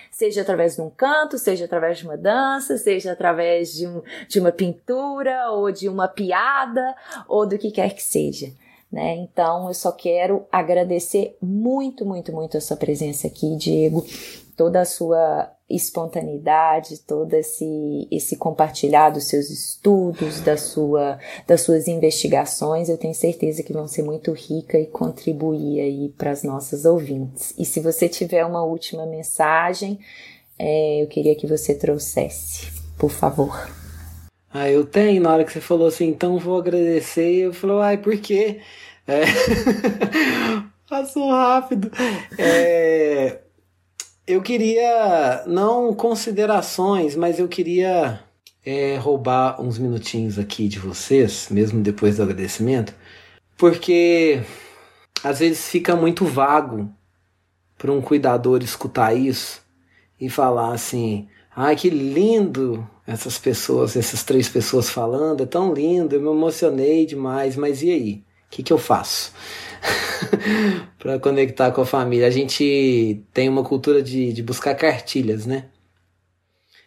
Seja 0.09 0.41
através 0.41 0.75
de 0.75 0.81
um 0.81 0.89
canto, 0.89 1.37
seja 1.37 1.65
através 1.65 1.99
de 1.99 2.05
uma 2.05 2.17
dança, 2.17 2.77
seja 2.77 3.11
através 3.11 3.73
de, 3.73 3.87
um, 3.87 4.01
de 4.27 4.39
uma 4.39 4.51
pintura, 4.51 5.51
ou 5.51 5.71
de 5.71 5.87
uma 5.87 6.07
piada, 6.07 6.95
ou 7.27 7.45
do 7.45 7.57
que 7.57 7.71
quer 7.71 7.93
que 7.93 8.03
seja. 8.03 8.51
Né? 8.91 9.15
Então, 9.15 9.67
eu 9.67 9.73
só 9.73 9.91
quero 9.91 10.45
agradecer 10.51 11.37
muito, 11.41 12.05
muito, 12.05 12.33
muito 12.33 12.57
a 12.57 12.61
sua 12.61 12.75
presença 12.75 13.27
aqui, 13.27 13.55
Diego 13.55 14.05
toda 14.61 14.81
a 14.81 14.85
sua 14.85 15.51
espontaneidade, 15.67 16.99
todo 16.99 17.33
esse, 17.33 18.07
esse 18.11 18.35
compartilhar 18.37 19.09
dos 19.09 19.23
seus 19.23 19.49
estudos, 19.49 20.39
da 20.41 20.55
sua, 20.55 21.17
das 21.47 21.61
suas 21.61 21.87
investigações, 21.87 22.87
eu 22.87 22.95
tenho 22.95 23.15
certeza 23.15 23.63
que 23.63 23.73
vão 23.73 23.87
ser 23.87 24.03
muito 24.03 24.31
rica 24.33 24.77
e 24.77 24.85
contribuir 24.85 25.81
aí 25.81 26.13
para 26.15 26.29
as 26.29 26.43
nossas 26.43 26.85
ouvintes. 26.85 27.55
E 27.57 27.65
se 27.65 27.79
você 27.79 28.07
tiver 28.07 28.45
uma 28.45 28.63
última 28.63 29.03
mensagem, 29.07 29.97
é, 30.59 31.01
eu 31.01 31.07
queria 31.07 31.33
que 31.33 31.47
você 31.47 31.73
trouxesse, 31.73 32.71
por 32.99 33.09
favor. 33.09 33.67
Ah, 34.53 34.69
eu 34.69 34.85
tenho, 34.85 35.23
na 35.23 35.33
hora 35.33 35.43
que 35.43 35.51
você 35.51 35.59
falou 35.59 35.87
assim, 35.87 36.07
então 36.07 36.37
vou 36.37 36.59
agradecer, 36.59 37.45
eu 37.45 37.51
falei, 37.51 37.77
ai, 37.77 37.97
por 37.97 38.15
quê? 38.17 38.61
É... 39.07 39.23
Passou 40.87 41.31
rápido. 41.31 41.91
É 42.37 43.39
eu 44.31 44.41
queria, 44.41 45.43
não 45.45 45.93
considerações, 45.93 47.15
mas 47.15 47.37
eu 47.37 47.47
queria 47.47 48.21
é, 48.65 48.95
roubar 48.95 49.61
uns 49.61 49.77
minutinhos 49.77 50.39
aqui 50.39 50.67
de 50.69 50.79
vocês, 50.79 51.47
mesmo 51.51 51.81
depois 51.81 52.15
do 52.15 52.23
agradecimento, 52.23 52.93
porque 53.57 54.41
às 55.21 55.39
vezes 55.39 55.67
fica 55.67 55.95
muito 55.95 56.25
vago 56.25 56.89
para 57.77 57.91
um 57.91 58.01
cuidador 58.01 58.63
escutar 58.63 59.13
isso 59.13 59.61
e 60.19 60.29
falar 60.29 60.73
assim: 60.73 61.27
ai 61.53 61.75
que 61.75 61.89
lindo 61.89 62.87
essas 63.05 63.37
pessoas, 63.37 63.97
essas 63.97 64.23
três 64.23 64.47
pessoas 64.47 64.89
falando, 64.89 65.43
é 65.43 65.45
tão 65.45 65.73
lindo, 65.73 66.15
eu 66.15 66.21
me 66.21 66.29
emocionei 66.29 67.05
demais, 67.05 67.57
mas 67.57 67.83
e 67.83 67.91
aí? 67.91 68.23
O 68.47 68.51
que, 68.51 68.63
que 68.63 68.71
eu 68.71 68.77
faço? 68.77 69.33
para 70.99 71.19
conectar 71.19 71.71
com 71.71 71.81
a 71.81 71.85
família. 71.85 72.27
A 72.27 72.31
gente 72.31 73.21
tem 73.33 73.49
uma 73.49 73.63
cultura 73.63 74.01
de, 74.01 74.33
de 74.33 74.43
buscar 74.43 74.75
cartilhas, 74.75 75.45
né? 75.45 75.65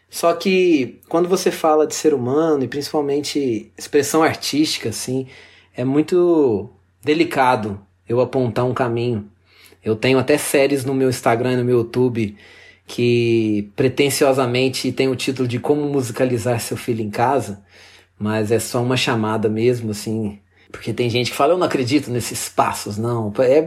Só 0.08 0.32
que 0.32 1.00
quando 1.08 1.28
você 1.28 1.50
fala 1.50 1.86
de 1.86 1.94
ser 1.94 2.14
humano 2.14 2.62
e 2.62 2.68
principalmente 2.68 3.72
expressão 3.76 4.22
artística, 4.22 4.90
assim, 4.90 5.26
é 5.76 5.84
muito 5.84 6.70
delicado 7.02 7.80
eu 8.08 8.20
apontar 8.20 8.64
um 8.64 8.74
caminho. 8.74 9.28
Eu 9.84 9.96
tenho 9.96 10.18
até 10.18 10.38
séries 10.38 10.84
no 10.84 10.94
meu 10.94 11.08
Instagram 11.08 11.54
e 11.54 11.56
no 11.56 11.64
meu 11.64 11.78
YouTube 11.78 12.36
que 12.86 13.72
pretensiosamente 13.74 14.92
tem 14.92 15.08
o 15.08 15.16
título 15.16 15.48
de 15.48 15.58
Como 15.58 15.88
Musicalizar 15.88 16.60
Seu 16.60 16.76
Filho 16.76 17.02
em 17.02 17.10
Casa, 17.10 17.64
mas 18.18 18.52
é 18.52 18.58
só 18.58 18.82
uma 18.82 18.96
chamada 18.96 19.48
mesmo, 19.48 19.90
assim, 19.90 20.38
porque 20.74 20.92
tem 20.92 21.08
gente 21.08 21.30
que 21.30 21.36
fala, 21.36 21.52
eu 21.52 21.58
não 21.58 21.68
acredito 21.68 22.10
nesses 22.10 22.48
passos, 22.48 22.98
não. 22.98 23.32
É, 23.38 23.64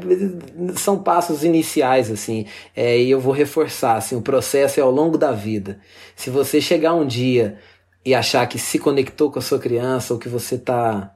são 0.75 1.01
passos 1.01 1.41
iniciais, 1.41 2.11
assim. 2.11 2.45
É, 2.75 2.99
e 2.99 3.09
eu 3.09 3.17
vou 3.17 3.31
reforçar, 3.31 3.95
assim, 3.95 4.17
o 4.17 4.21
processo 4.21 4.77
é 4.81 4.83
ao 4.83 4.91
longo 4.91 5.17
da 5.17 5.31
vida. 5.31 5.79
Se 6.17 6.29
você 6.29 6.59
chegar 6.59 6.93
um 6.93 7.07
dia 7.07 7.59
e 8.03 8.13
achar 8.13 8.45
que 8.45 8.59
se 8.59 8.77
conectou 8.77 9.31
com 9.31 9.39
a 9.39 9.41
sua 9.41 9.57
criança, 9.57 10.13
ou 10.13 10.19
que 10.19 10.27
você 10.27 10.57
tá, 10.57 11.15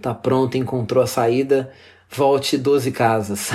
tá 0.00 0.14
pronto, 0.14 0.56
encontrou 0.56 1.02
a 1.02 1.06
saída, 1.08 1.72
volte 2.08 2.56
12 2.56 2.92
casas. 2.92 3.50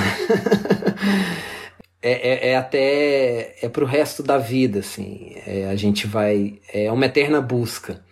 é, 2.04 2.12
é, 2.12 2.50
é, 2.50 2.58
até 2.58 3.56
é 3.62 3.70
pro 3.70 3.86
resto 3.86 4.22
da 4.22 4.38
vida, 4.38 4.80
assim. 4.80 5.34
É, 5.48 5.70
a 5.70 5.78
gente 5.78 6.06
vai. 6.08 6.60
É 6.74 6.92
uma 6.92 7.06
eterna 7.06 7.40
busca. 7.40 8.04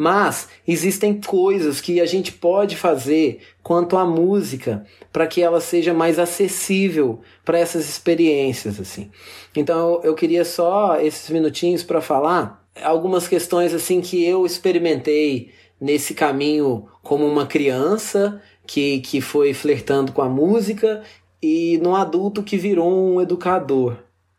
Mas 0.00 0.48
existem 0.64 1.20
coisas 1.20 1.80
que 1.80 2.00
a 2.00 2.06
gente 2.06 2.30
pode 2.30 2.76
fazer 2.76 3.40
quanto 3.64 3.96
à 3.96 4.06
música 4.06 4.86
para 5.12 5.26
que 5.26 5.42
ela 5.42 5.60
seja 5.60 5.92
mais 5.92 6.20
acessível 6.20 7.20
para 7.44 7.58
essas 7.58 7.88
experiências 7.88 8.78
assim. 8.78 9.10
Então 9.56 10.00
eu 10.04 10.14
queria 10.14 10.44
só 10.44 11.00
esses 11.00 11.28
minutinhos 11.30 11.82
para 11.82 12.00
falar 12.00 12.64
algumas 12.80 13.26
questões 13.26 13.74
assim 13.74 14.00
que 14.00 14.24
eu 14.24 14.46
experimentei 14.46 15.50
nesse 15.80 16.14
caminho 16.14 16.86
como 17.02 17.26
uma 17.26 17.44
criança 17.44 18.40
que, 18.64 19.00
que 19.00 19.20
foi 19.20 19.52
flertando 19.52 20.12
com 20.12 20.22
a 20.22 20.28
música 20.28 21.02
e 21.42 21.76
no 21.78 21.96
adulto 21.96 22.44
que 22.44 22.56
virou 22.56 22.88
um 22.88 23.20
educador, 23.20 23.96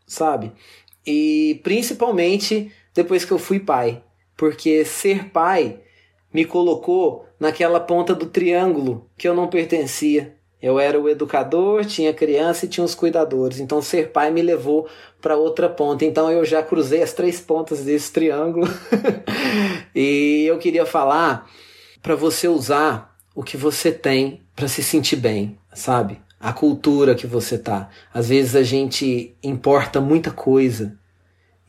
sabe? 0.07 0.53
E 1.05 1.60
principalmente 1.64 2.72
depois 2.93 3.26
que 3.26 3.34
eu 3.34 3.39
fui 3.39 3.60
pai 3.60 4.01
porque 4.40 4.86
ser 4.86 5.26
pai 5.26 5.82
me 6.34 6.46
colocou 6.46 7.26
naquela 7.38 7.78
ponta 7.78 8.16
do 8.16 8.26
triângulo 8.26 9.06
que 9.18 9.28
eu 9.28 9.36
não 9.36 9.50
pertencia. 9.50 10.34
Eu 10.62 10.80
era 10.80 10.98
o 10.98 11.10
educador, 11.10 11.84
tinha 11.84 12.14
criança 12.14 12.66
e 12.66 12.70
tinha 12.70 12.86
os 12.86 12.96
cuidadores. 12.96 13.60
Então 13.60 13.82
ser 13.82 14.12
pai 14.12 14.32
me 14.32 14.42
levou 14.42 14.88
para 15.22 15.36
outra 15.36 15.68
ponta. 15.68 16.06
Então 16.06 16.32
eu 16.32 16.46
já 16.46 16.64
cruzei 16.64 17.04
as 17.04 17.12
três 17.12 17.42
pontas 17.42 17.84
desse 17.84 18.14
triângulo. 18.14 18.66
e 19.94 20.46
eu 20.48 20.58
queria 20.58 20.86
falar 20.86 21.50
para 22.02 22.16
você 22.16 22.48
usar 22.48 23.18
o 23.36 23.44
que 23.44 23.58
você 23.58 23.92
tem 23.92 24.42
para 24.56 24.70
se 24.70 24.82
sentir 24.82 25.18
bem, 25.18 25.58
sabe? 25.74 26.18
A 26.40 26.54
cultura 26.54 27.14
que 27.14 27.28
você 27.28 27.58
tá. 27.58 27.90
Às 28.14 28.30
vezes 28.30 28.56
a 28.56 28.64
gente 28.64 29.36
importa 29.44 30.00
muita 30.00 30.32
coisa 30.32 30.98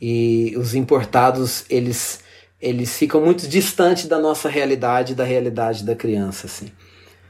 e 0.01 0.55
os 0.57 0.77
importados 0.77 1.65
eles 1.69 2.30
eles 2.61 2.97
ficam 2.97 3.21
muito 3.21 3.49
distantes 3.49 4.07
da 4.07 4.19
nossa 4.19 4.49
realidade, 4.49 5.15
da 5.15 5.25
realidade 5.25 5.85
da 5.85 5.95
criança, 5.95 6.47
assim, 6.47 6.71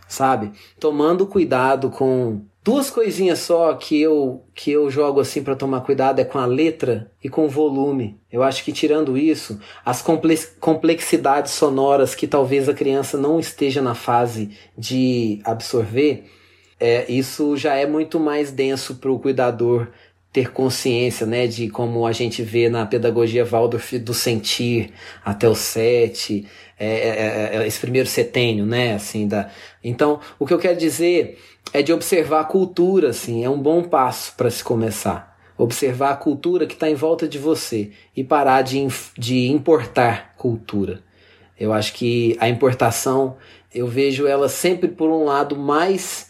sabe? 0.08 0.52
Tomando 0.78 1.26
cuidado 1.26 1.90
com 1.90 2.42
duas 2.62 2.90
coisinhas 2.90 3.38
só 3.38 3.72
que 3.74 4.00
eu 4.00 4.44
que 4.54 4.70
eu 4.70 4.90
jogo 4.90 5.20
assim 5.20 5.42
para 5.42 5.56
tomar 5.56 5.80
cuidado 5.80 6.20
é 6.20 6.24
com 6.24 6.38
a 6.38 6.46
letra 6.46 7.10
e 7.22 7.28
com 7.28 7.46
o 7.46 7.48
volume. 7.48 8.20
Eu 8.30 8.42
acho 8.42 8.64
que 8.64 8.72
tirando 8.72 9.16
isso, 9.16 9.58
as 9.84 10.04
complexidades 10.60 11.52
sonoras 11.52 12.14
que 12.14 12.26
talvez 12.26 12.68
a 12.68 12.74
criança 12.74 13.16
não 13.16 13.40
esteja 13.40 13.80
na 13.80 13.94
fase 13.94 14.50
de 14.76 15.40
absorver, 15.44 16.24
é, 16.78 17.10
isso 17.10 17.56
já 17.56 17.74
é 17.74 17.86
muito 17.86 18.18
mais 18.18 18.50
denso 18.50 18.96
para 18.96 19.10
o 19.12 19.18
cuidador 19.18 19.88
ter 20.32 20.52
consciência, 20.52 21.26
né, 21.26 21.46
de 21.46 21.68
como 21.68 22.06
a 22.06 22.12
gente 22.12 22.42
vê 22.42 22.68
na 22.68 22.86
pedagogia 22.86 23.44
Waldorf 23.44 23.98
do 23.98 24.14
sentir 24.14 24.92
até 25.24 25.48
o 25.48 25.54
sete, 25.54 26.46
é, 26.78 26.86
é, 26.86 27.56
é, 27.56 27.56
é, 27.56 27.66
esse 27.66 27.80
primeiro 27.80 28.08
setênio, 28.08 28.64
né, 28.64 28.94
assim, 28.94 29.26
da... 29.26 29.50
Então, 29.82 30.20
o 30.38 30.46
que 30.46 30.54
eu 30.54 30.58
quero 30.58 30.78
dizer 30.78 31.38
é 31.72 31.82
de 31.82 31.92
observar 31.92 32.40
a 32.40 32.44
cultura, 32.44 33.10
assim, 33.10 33.44
é 33.44 33.50
um 33.50 33.58
bom 33.60 33.82
passo 33.82 34.34
para 34.36 34.50
se 34.50 34.62
começar. 34.62 35.36
Observar 35.58 36.12
a 36.12 36.16
cultura 36.16 36.66
que 36.66 36.74
está 36.74 36.88
em 36.88 36.94
volta 36.94 37.28
de 37.28 37.38
você 37.38 37.90
e 38.16 38.24
parar 38.24 38.62
de, 38.62 38.86
de 39.18 39.48
importar 39.48 40.34
cultura. 40.36 41.02
Eu 41.58 41.72
acho 41.72 41.92
que 41.92 42.36
a 42.40 42.48
importação, 42.48 43.36
eu 43.74 43.86
vejo 43.86 44.26
ela 44.26 44.48
sempre 44.48 44.88
por 44.88 45.10
um 45.10 45.24
lado 45.24 45.54
mais 45.56 46.29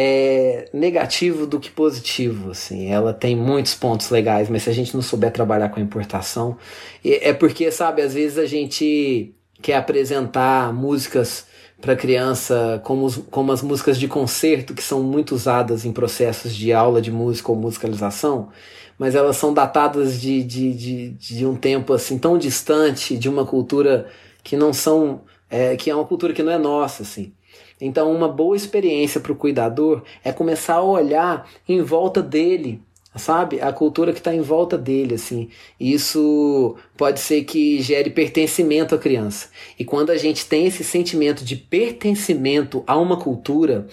é 0.00 0.68
negativo 0.72 1.44
do 1.44 1.58
que 1.58 1.70
positivo, 1.72 2.52
assim. 2.52 2.88
Ela 2.88 3.12
tem 3.12 3.34
muitos 3.34 3.74
pontos 3.74 4.10
legais, 4.10 4.48
mas 4.48 4.62
se 4.62 4.70
a 4.70 4.72
gente 4.72 4.94
não 4.94 5.02
souber 5.02 5.32
trabalhar 5.32 5.70
com 5.70 5.80
a 5.80 5.82
importação, 5.82 6.56
é 7.04 7.32
porque, 7.32 7.68
sabe, 7.72 8.00
às 8.00 8.14
vezes 8.14 8.38
a 8.38 8.46
gente 8.46 9.34
quer 9.60 9.74
apresentar 9.74 10.72
músicas 10.72 11.46
para 11.80 11.96
criança 11.96 12.80
como, 12.84 13.06
os, 13.06 13.16
como 13.28 13.50
as 13.50 13.60
músicas 13.60 13.98
de 13.98 14.06
concerto 14.06 14.72
que 14.72 14.82
são 14.84 15.02
muito 15.02 15.34
usadas 15.34 15.84
em 15.84 15.92
processos 15.92 16.54
de 16.54 16.72
aula 16.72 17.02
de 17.02 17.10
música 17.10 17.50
ou 17.50 17.58
musicalização, 17.58 18.50
mas 18.96 19.16
elas 19.16 19.36
são 19.36 19.52
datadas 19.52 20.20
de, 20.20 20.44
de, 20.44 20.74
de, 20.74 21.08
de 21.10 21.44
um 21.44 21.56
tempo 21.56 21.92
assim 21.92 22.18
tão 22.18 22.38
distante, 22.38 23.18
de 23.18 23.28
uma 23.28 23.44
cultura 23.44 24.06
que 24.44 24.56
não 24.56 24.72
são, 24.72 25.22
é, 25.50 25.76
que 25.76 25.90
é 25.90 25.94
uma 25.94 26.04
cultura 26.04 26.32
que 26.32 26.42
não 26.42 26.52
é 26.52 26.58
nossa, 26.58 27.02
assim. 27.02 27.32
Então, 27.80 28.12
uma 28.12 28.28
boa 28.28 28.56
experiência 28.56 29.20
para 29.20 29.32
o 29.32 29.36
cuidador 29.36 30.02
é 30.24 30.32
começar 30.32 30.74
a 30.74 30.82
olhar 30.82 31.48
em 31.68 31.80
volta 31.82 32.20
dele, 32.22 32.82
sabe? 33.14 33.60
A 33.60 33.72
cultura 33.72 34.12
que 34.12 34.18
está 34.18 34.34
em 34.34 34.40
volta 34.40 34.76
dele, 34.76 35.14
assim. 35.14 35.48
Isso 35.78 36.76
pode 36.96 37.20
ser 37.20 37.44
que 37.44 37.80
gere 37.80 38.10
pertencimento 38.10 38.94
à 38.94 38.98
criança. 38.98 39.48
E 39.78 39.84
quando 39.84 40.10
a 40.10 40.16
gente 40.16 40.46
tem 40.46 40.66
esse 40.66 40.82
sentimento 40.82 41.44
de 41.44 41.56
pertencimento 41.56 42.82
a 42.86 42.96
uma 42.96 43.18
cultura, 43.18 43.86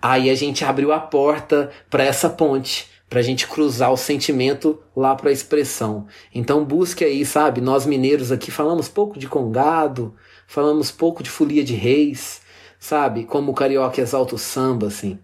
aí 0.00 0.30
a 0.30 0.34
gente 0.34 0.64
abriu 0.64 0.92
a 0.92 1.00
porta 1.00 1.70
para 1.90 2.04
essa 2.04 2.28
ponte 2.28 2.92
para 3.12 3.20
a 3.20 3.22
gente 3.22 3.46
cruzar 3.46 3.92
o 3.92 3.96
sentimento 3.96 4.80
lá 4.96 5.14
para 5.14 5.28
a 5.28 5.32
expressão. 5.34 6.06
Então 6.34 6.64
busque 6.64 7.04
aí, 7.04 7.26
sabe? 7.26 7.60
Nós 7.60 7.84
mineiros 7.84 8.32
aqui 8.32 8.50
falamos 8.50 8.88
pouco 8.88 9.18
de 9.18 9.28
congado, 9.28 10.14
falamos 10.46 10.90
pouco 10.90 11.22
de 11.22 11.28
folia 11.28 11.62
de 11.62 11.74
reis, 11.74 12.40
sabe? 12.82 13.24
Como 13.24 13.52
o 13.52 13.54
carioca 13.54 14.00
exalta 14.00 14.34
o 14.34 14.38
samba, 14.38 14.88
assim. 14.88 15.16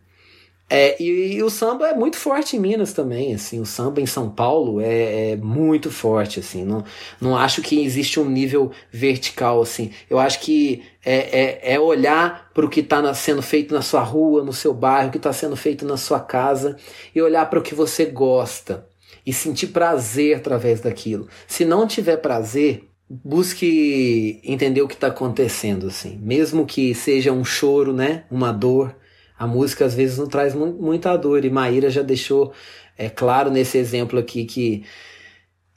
É, 0.71 1.03
e, 1.03 1.35
e, 1.35 1.43
o 1.43 1.51
samba 1.51 1.89
é 1.89 1.95
muito 1.95 2.17
forte 2.17 2.57
em 2.57 2.61
Minas 2.61 2.93
também, 2.93 3.35
assim, 3.35 3.59
o 3.59 3.67
samba 3.67 4.03
em 4.03 4.07
São 4.07 4.31
Paulo 4.31 4.83
é, 4.83 5.31
é, 5.31 5.37
muito 5.37 5.91
forte, 5.91 6.41
assim, 6.41 6.63
não, 6.63 6.85
não 7.19 7.37
acho 7.37 7.63
que 7.63 7.83
existe 7.83 8.21
um 8.21 8.29
nível 8.29 8.71
vertical, 8.93 9.63
assim, 9.63 9.91
eu 10.11 10.19
acho 10.19 10.41
que 10.41 10.83
é, 11.03 11.63
é, 11.63 11.75
é 11.75 11.81
olhar 11.81 12.51
para 12.53 12.67
o 12.67 12.69
que 12.69 12.81
está 12.81 13.15
sendo 13.15 13.41
feito 13.41 13.73
na 13.73 13.81
sua 13.81 14.03
rua, 14.03 14.45
no 14.45 14.53
seu 14.53 14.75
bairro, 14.75 15.11
que 15.11 15.17
está 15.17 15.33
sendo 15.33 15.57
feito 15.57 15.87
na 15.87 15.97
sua 15.97 16.21
casa, 16.21 16.77
e 17.15 17.23
olhar 17.23 17.49
para 17.49 17.59
o 17.59 17.63
que 17.63 17.75
você 17.75 18.05
gosta, 18.05 18.87
e 19.25 19.33
sentir 19.33 19.69
prazer 19.69 20.37
através 20.37 20.81
daquilo. 20.81 21.29
Se 21.47 21.65
não 21.65 21.87
tiver 21.87 22.19
prazer, 22.19 22.88
busque 23.09 24.41
entender 24.45 24.83
o 24.83 24.89
que 24.89 24.95
está 24.95 25.07
acontecendo, 25.07 25.87
assim. 25.87 26.19
Mesmo 26.23 26.67
que 26.67 26.95
seja 26.95 27.33
um 27.33 27.45
choro, 27.45 27.93
né? 27.93 28.25
Uma 28.31 28.53
dor. 28.53 28.95
A 29.39 29.47
música 29.47 29.85
às 29.85 29.95
vezes 29.95 30.19
não 30.19 30.27
traz 30.27 30.55
muita 30.55 31.17
dor. 31.17 31.45
E 31.45 31.51
Maíra 31.51 31.91
já 31.91 32.03
deixou 32.03 32.53
é 32.99 33.09
claro 33.09 33.51
nesse 33.51 33.79
exemplo 33.79 34.19
aqui 34.19 34.45
que 34.45 34.85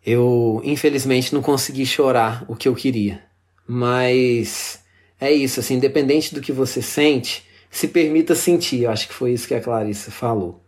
eu, 0.04 0.60
infelizmente, 0.64 1.34
não 1.34 1.42
consegui 1.42 1.86
chorar 1.86 2.44
o 2.48 2.56
que 2.56 2.68
eu 2.68 2.74
queria. 2.74 3.22
Mas 3.68 4.80
é 5.20 5.32
isso, 5.32 5.60
assim, 5.60 5.76
independente 5.76 6.34
do 6.34 6.42
que 6.42 6.52
você 6.52 6.82
sente, 6.82 7.46
se 7.70 7.88
permita 7.88 8.34
sentir. 8.34 8.84
Eu 8.84 8.92
acho 8.92 9.08
que 9.08 9.14
foi 9.14 9.32
isso 9.34 9.48
que 9.48 9.54
a 9.54 9.62
Clarissa 9.62 10.10
falou. 10.10 10.64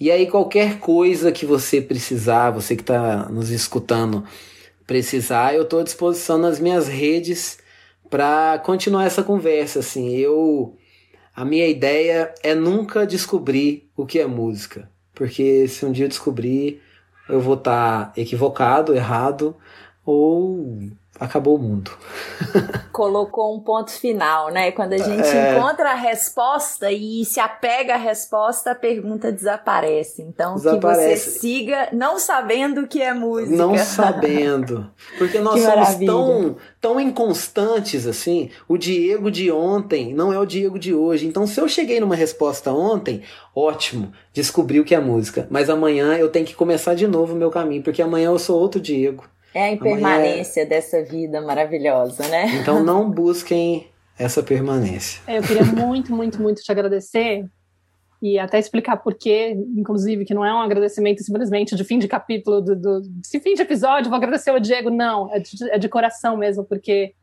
E 0.00 0.10
aí, 0.10 0.26
qualquer 0.26 0.80
coisa 0.80 1.30
que 1.30 1.46
você 1.46 1.80
precisar, 1.80 2.50
você 2.50 2.74
que 2.74 2.82
está 2.82 3.28
nos 3.28 3.50
escutando 3.50 4.24
precisar, 4.86 5.54
eu 5.54 5.62
estou 5.62 5.80
à 5.80 5.84
disposição 5.84 6.38
nas 6.38 6.58
minhas 6.58 6.88
redes 6.88 7.58
para 8.10 8.58
continuar 8.58 9.04
essa 9.04 9.22
conversa. 9.22 9.78
Assim, 9.80 10.10
eu. 10.16 10.76
A 11.34 11.44
minha 11.46 11.66
ideia 11.66 12.34
é 12.42 12.54
nunca 12.54 13.06
descobrir 13.06 13.88
o 13.96 14.04
que 14.04 14.18
é 14.18 14.26
música. 14.26 14.90
Porque 15.14 15.66
se 15.66 15.86
um 15.86 15.92
dia 15.92 16.04
eu 16.04 16.08
descobrir, 16.08 16.82
eu 17.28 17.40
vou 17.40 17.54
estar 17.54 18.12
tá 18.12 18.20
equivocado, 18.20 18.94
errado, 18.94 19.56
ou 20.04 20.90
acabou 21.22 21.56
o 21.56 21.58
mundo. 21.58 21.90
Colocou 22.92 23.56
um 23.56 23.60
ponto 23.60 23.90
final, 23.90 24.50
né? 24.50 24.72
Quando 24.72 24.92
a 24.92 24.98
gente 24.98 25.28
é... 25.28 25.56
encontra 25.56 25.90
a 25.90 25.94
resposta 25.94 26.90
e 26.90 27.24
se 27.24 27.40
apega 27.40 27.94
à 27.94 27.96
resposta, 27.96 28.72
a 28.72 28.74
pergunta 28.74 29.30
desaparece. 29.30 30.22
Então, 30.22 30.56
desaparece. 30.56 31.02
que 31.02 31.18
você 31.18 31.38
siga 31.38 31.88
não 31.92 32.18
sabendo 32.18 32.82
o 32.82 32.88
que 32.88 33.00
é 33.00 33.14
música. 33.14 33.56
Não 33.56 33.76
sabendo. 33.78 34.90
Porque 35.16 35.38
nós 35.38 35.60
somos 35.62 35.94
tão, 36.06 36.56
tão 36.80 37.00
inconstantes 37.00 38.06
assim. 38.06 38.50
O 38.68 38.76
Diego 38.76 39.30
de 39.30 39.50
ontem 39.50 40.12
não 40.12 40.32
é 40.32 40.38
o 40.38 40.46
Diego 40.46 40.78
de 40.78 40.92
hoje. 40.92 41.26
Então, 41.26 41.46
se 41.46 41.60
eu 41.60 41.68
cheguei 41.68 42.00
numa 42.00 42.16
resposta 42.16 42.72
ontem, 42.72 43.22
ótimo, 43.54 44.12
descobri 44.32 44.80
o 44.80 44.84
que 44.84 44.94
é 44.94 45.00
música. 45.00 45.46
Mas 45.50 45.70
amanhã 45.70 46.16
eu 46.16 46.28
tenho 46.28 46.46
que 46.46 46.54
começar 46.54 46.94
de 46.94 47.06
novo 47.06 47.34
o 47.34 47.36
meu 47.36 47.50
caminho, 47.50 47.82
porque 47.82 48.02
amanhã 48.02 48.26
eu 48.26 48.38
sou 48.38 48.58
outro 48.60 48.80
Diego. 48.80 49.24
É 49.54 49.64
a 49.64 49.70
impermanência 49.70 50.64
dessa 50.64 51.02
vida 51.02 51.40
maravilhosa, 51.40 52.26
né? 52.28 52.46
Então 52.60 52.82
não 52.82 53.10
busquem 53.10 53.86
essa 54.18 54.42
permanência. 54.42 55.20
É, 55.26 55.38
eu 55.38 55.42
queria 55.42 55.64
muito, 55.64 56.14
muito, 56.14 56.40
muito 56.40 56.62
te 56.62 56.70
agradecer 56.70 57.44
e 58.22 58.38
até 58.38 58.58
explicar 58.58 58.98
por 58.98 59.14
quê, 59.14 59.56
inclusive, 59.76 60.24
que 60.24 60.32
não 60.32 60.44
é 60.44 60.54
um 60.54 60.60
agradecimento 60.60 61.24
simplesmente 61.24 61.74
de 61.74 61.82
fim 61.82 61.98
de 61.98 62.06
capítulo, 62.06 62.60
do, 62.60 62.76
do 62.76 63.00
de 63.02 63.40
fim 63.40 63.54
de 63.54 63.62
episódio, 63.62 64.08
vou 64.08 64.16
agradecer 64.16 64.50
ao 64.50 64.60
Diego, 64.60 64.90
não, 64.90 65.34
é 65.34 65.40
de, 65.40 65.70
é 65.70 65.76
de 65.76 65.88
coração 65.88 66.36
mesmo, 66.36 66.64
porque 66.64 67.14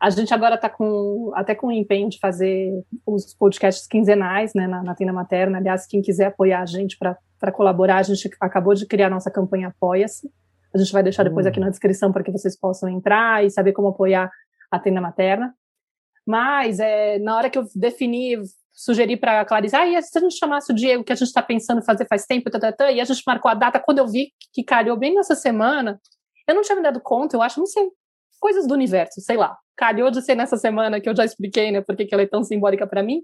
a 0.00 0.10
gente 0.10 0.34
agora 0.34 0.56
está 0.56 0.68
com, 0.68 1.30
até 1.36 1.54
com 1.54 1.68
o 1.68 1.72
empenho 1.72 2.08
de 2.08 2.18
fazer 2.18 2.72
os 3.06 3.32
podcasts 3.34 3.86
quinzenais, 3.86 4.52
né, 4.52 4.66
na, 4.66 4.82
na 4.82 4.96
Tenda 4.96 5.12
Materna, 5.12 5.58
aliás, 5.58 5.86
quem 5.86 6.02
quiser 6.02 6.26
apoiar 6.26 6.60
a 6.60 6.66
gente 6.66 6.98
para 6.98 7.52
colaborar, 7.52 7.98
a 7.98 8.02
gente 8.02 8.28
acabou 8.40 8.74
de 8.74 8.84
criar 8.84 9.08
nossa 9.08 9.30
campanha 9.30 9.68
Apoia-se, 9.68 10.28
a 10.74 10.78
gente 10.78 10.92
vai 10.92 11.02
deixar 11.02 11.22
depois 11.22 11.46
aqui 11.46 11.60
na 11.60 11.70
descrição 11.70 12.12
para 12.12 12.22
que 12.22 12.30
vocês 12.30 12.58
possam 12.58 12.88
entrar 12.88 13.44
e 13.44 13.50
saber 13.50 13.72
como 13.72 13.88
apoiar 13.88 14.30
a 14.70 14.78
tenda 14.78 15.00
materna. 15.00 15.54
Mas 16.26 16.80
é, 16.80 17.18
na 17.18 17.36
hora 17.36 17.50
que 17.50 17.58
eu 17.58 17.66
defini, 17.74 18.36
sugeri 18.72 19.16
para 19.16 19.40
a 19.40 19.44
Clarice, 19.44 19.76
ah, 19.76 19.86
e 19.86 20.00
se 20.02 20.16
a 20.16 20.20
gente 20.20 20.38
chamasse 20.38 20.72
o 20.72 20.74
Diego, 20.74 21.04
que 21.04 21.12
a 21.12 21.16
gente 21.16 21.28
está 21.28 21.42
pensando 21.42 21.82
fazer 21.82 22.06
faz 22.06 22.24
tempo, 22.24 22.50
tatatã, 22.50 22.90
e 22.90 23.00
a 23.00 23.04
gente 23.04 23.22
marcou 23.26 23.50
a 23.50 23.54
data, 23.54 23.80
quando 23.80 23.98
eu 23.98 24.08
vi 24.08 24.32
que 24.52 24.62
calhou 24.62 24.96
bem 24.96 25.14
nessa 25.14 25.34
semana, 25.34 26.00
eu 26.48 26.54
não 26.54 26.62
tinha 26.62 26.76
me 26.76 26.82
dado 26.82 27.00
conta, 27.00 27.36
eu 27.36 27.42
acho, 27.42 27.58
não 27.58 27.66
sei, 27.66 27.90
coisas 28.40 28.66
do 28.66 28.74
universo, 28.74 29.20
sei 29.20 29.36
lá. 29.36 29.56
Calhou 29.76 30.10
de 30.10 30.22
ser 30.22 30.34
nessa 30.34 30.56
semana 30.56 31.00
que 31.00 31.08
eu 31.08 31.14
já 31.14 31.24
expliquei, 31.24 31.70
né, 31.70 31.80
porque 31.80 32.08
ela 32.10 32.22
é 32.22 32.26
tão 32.26 32.42
simbólica 32.42 32.86
para 32.86 33.02
mim. 33.02 33.22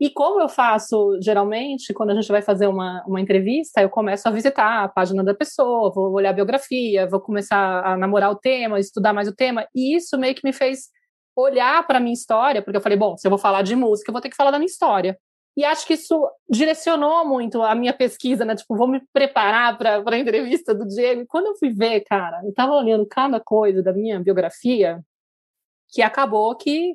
E 0.00 0.10
como 0.10 0.40
eu 0.40 0.48
faço, 0.48 1.18
geralmente, 1.20 1.92
quando 1.92 2.10
a 2.10 2.14
gente 2.14 2.28
vai 2.28 2.40
fazer 2.40 2.68
uma, 2.68 3.02
uma 3.06 3.20
entrevista, 3.20 3.82
eu 3.82 3.90
começo 3.90 4.28
a 4.28 4.30
visitar 4.30 4.84
a 4.84 4.88
página 4.88 5.24
da 5.24 5.34
pessoa, 5.34 5.92
vou 5.92 6.12
olhar 6.12 6.30
a 6.30 6.34
biografia, 6.34 7.08
vou 7.08 7.20
começar 7.20 7.84
a 7.84 7.96
namorar 7.96 8.30
o 8.30 8.36
tema, 8.36 8.78
estudar 8.78 9.12
mais 9.12 9.26
o 9.26 9.34
tema, 9.34 9.66
e 9.74 9.96
isso 9.96 10.16
meio 10.16 10.36
que 10.36 10.44
me 10.44 10.52
fez 10.52 10.90
olhar 11.34 11.84
para 11.86 11.98
a 11.98 12.00
minha 12.00 12.14
história, 12.14 12.62
porque 12.62 12.76
eu 12.76 12.80
falei, 12.80 12.96
bom, 12.96 13.16
se 13.16 13.26
eu 13.26 13.30
vou 13.30 13.38
falar 13.38 13.62
de 13.62 13.74
música, 13.74 14.10
eu 14.10 14.12
vou 14.12 14.22
ter 14.22 14.30
que 14.30 14.36
falar 14.36 14.52
da 14.52 14.58
minha 14.58 14.66
história. 14.66 15.18
E 15.56 15.64
acho 15.64 15.84
que 15.84 15.94
isso 15.94 16.30
direcionou 16.48 17.26
muito 17.26 17.60
a 17.62 17.74
minha 17.74 17.92
pesquisa, 17.92 18.44
né? 18.44 18.54
Tipo, 18.54 18.76
vou 18.76 18.86
me 18.86 19.02
preparar 19.12 19.76
para 19.76 20.00
a 20.06 20.18
entrevista 20.18 20.72
do 20.72 20.86
Diego. 20.86 21.22
E 21.22 21.26
quando 21.26 21.46
eu 21.46 21.56
fui 21.56 21.70
ver, 21.70 22.02
cara, 22.02 22.40
eu 22.44 22.50
estava 22.50 22.72
olhando 22.72 23.04
cada 23.04 23.40
coisa 23.40 23.82
da 23.82 23.92
minha 23.92 24.20
biografia, 24.20 25.00
que 25.90 26.00
acabou 26.00 26.54
que 26.54 26.94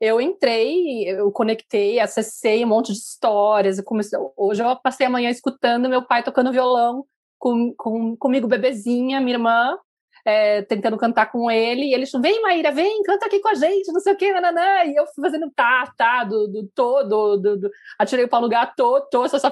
eu 0.00 0.20
entrei, 0.20 1.04
eu 1.08 1.30
conectei, 1.30 2.00
acessei 2.00 2.64
um 2.64 2.68
monte 2.68 2.92
de 2.92 2.98
histórias. 2.98 3.80
Comecei, 3.82 4.18
hoje 4.36 4.62
eu 4.62 4.76
passei 4.76 5.06
a 5.06 5.10
manhã 5.10 5.28
escutando 5.28 5.88
meu 5.88 6.02
pai 6.02 6.22
tocando 6.22 6.52
violão 6.52 7.04
com, 7.38 7.74
com, 7.76 8.16
comigo, 8.16 8.48
bebezinha, 8.48 9.20
minha 9.20 9.36
irmã, 9.36 9.76
é, 10.24 10.62
tentando 10.62 10.96
cantar 10.96 11.30
com 11.30 11.50
ele. 11.50 11.82
E 11.82 11.94
eles 11.94 12.10
vem, 12.12 12.40
Maíra, 12.40 12.72
vem, 12.72 13.02
canta 13.02 13.26
aqui 13.26 13.40
com 13.40 13.48
a 13.48 13.54
gente, 13.54 13.92
não 13.92 14.00
sei 14.00 14.14
o 14.14 14.16
quê, 14.16 14.32
nananã. 14.32 14.84
E 14.84 14.96
eu 14.96 15.04
fazendo 15.20 15.50
tá, 15.54 15.92
tá, 15.96 16.24
do, 16.24 16.48
do 16.48 16.68
todo, 16.74 17.36
do, 17.36 17.56
do, 17.58 17.70
atirei 17.98 18.26
para 18.26 18.38
o 18.38 18.42
lugar, 18.42 18.74
tô, 18.74 19.02
tô, 19.02 19.28
só, 19.28 19.38
só, 19.38 19.50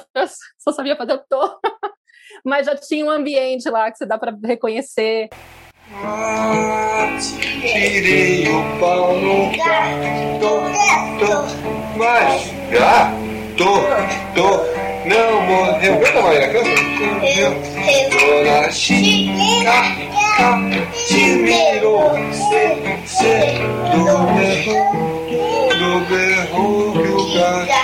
só 0.59 0.73
sabia 0.73 0.97
fazer 0.97 1.23
tô. 1.29 1.61
Mas 2.45 2.67
já 2.67 2.75
tinha 2.77 3.05
um 3.05 3.11
ambiente 3.11 3.69
lá 3.69 3.91
que 3.91 3.99
você 3.99 4.07
dá 4.07 4.17
para 4.17 4.37
reconhecer. 4.45 5.29
Tirei 7.63 8.47
o 8.49 8.63
pau 8.79 9.17
no 9.17 9.51
gato, 9.57 10.63
mas 11.97 12.53
gato, 12.71 13.87
não 15.07 15.41
morreu. 15.43 15.99
Canta, 16.01 16.23
Maíra, 16.23 16.49
canta. 16.49 16.71
Dona 18.11 18.71
Chica, 18.71 19.83
te 21.09 21.23
mirou, 21.25 22.13
cê, 22.33 22.77
cê, 23.07 23.59
do 23.93 24.05
berro, 24.35 24.79
do 25.79 25.91
berro 26.07 26.93
que 26.93 27.09
o 27.09 27.21
gato 27.35 27.79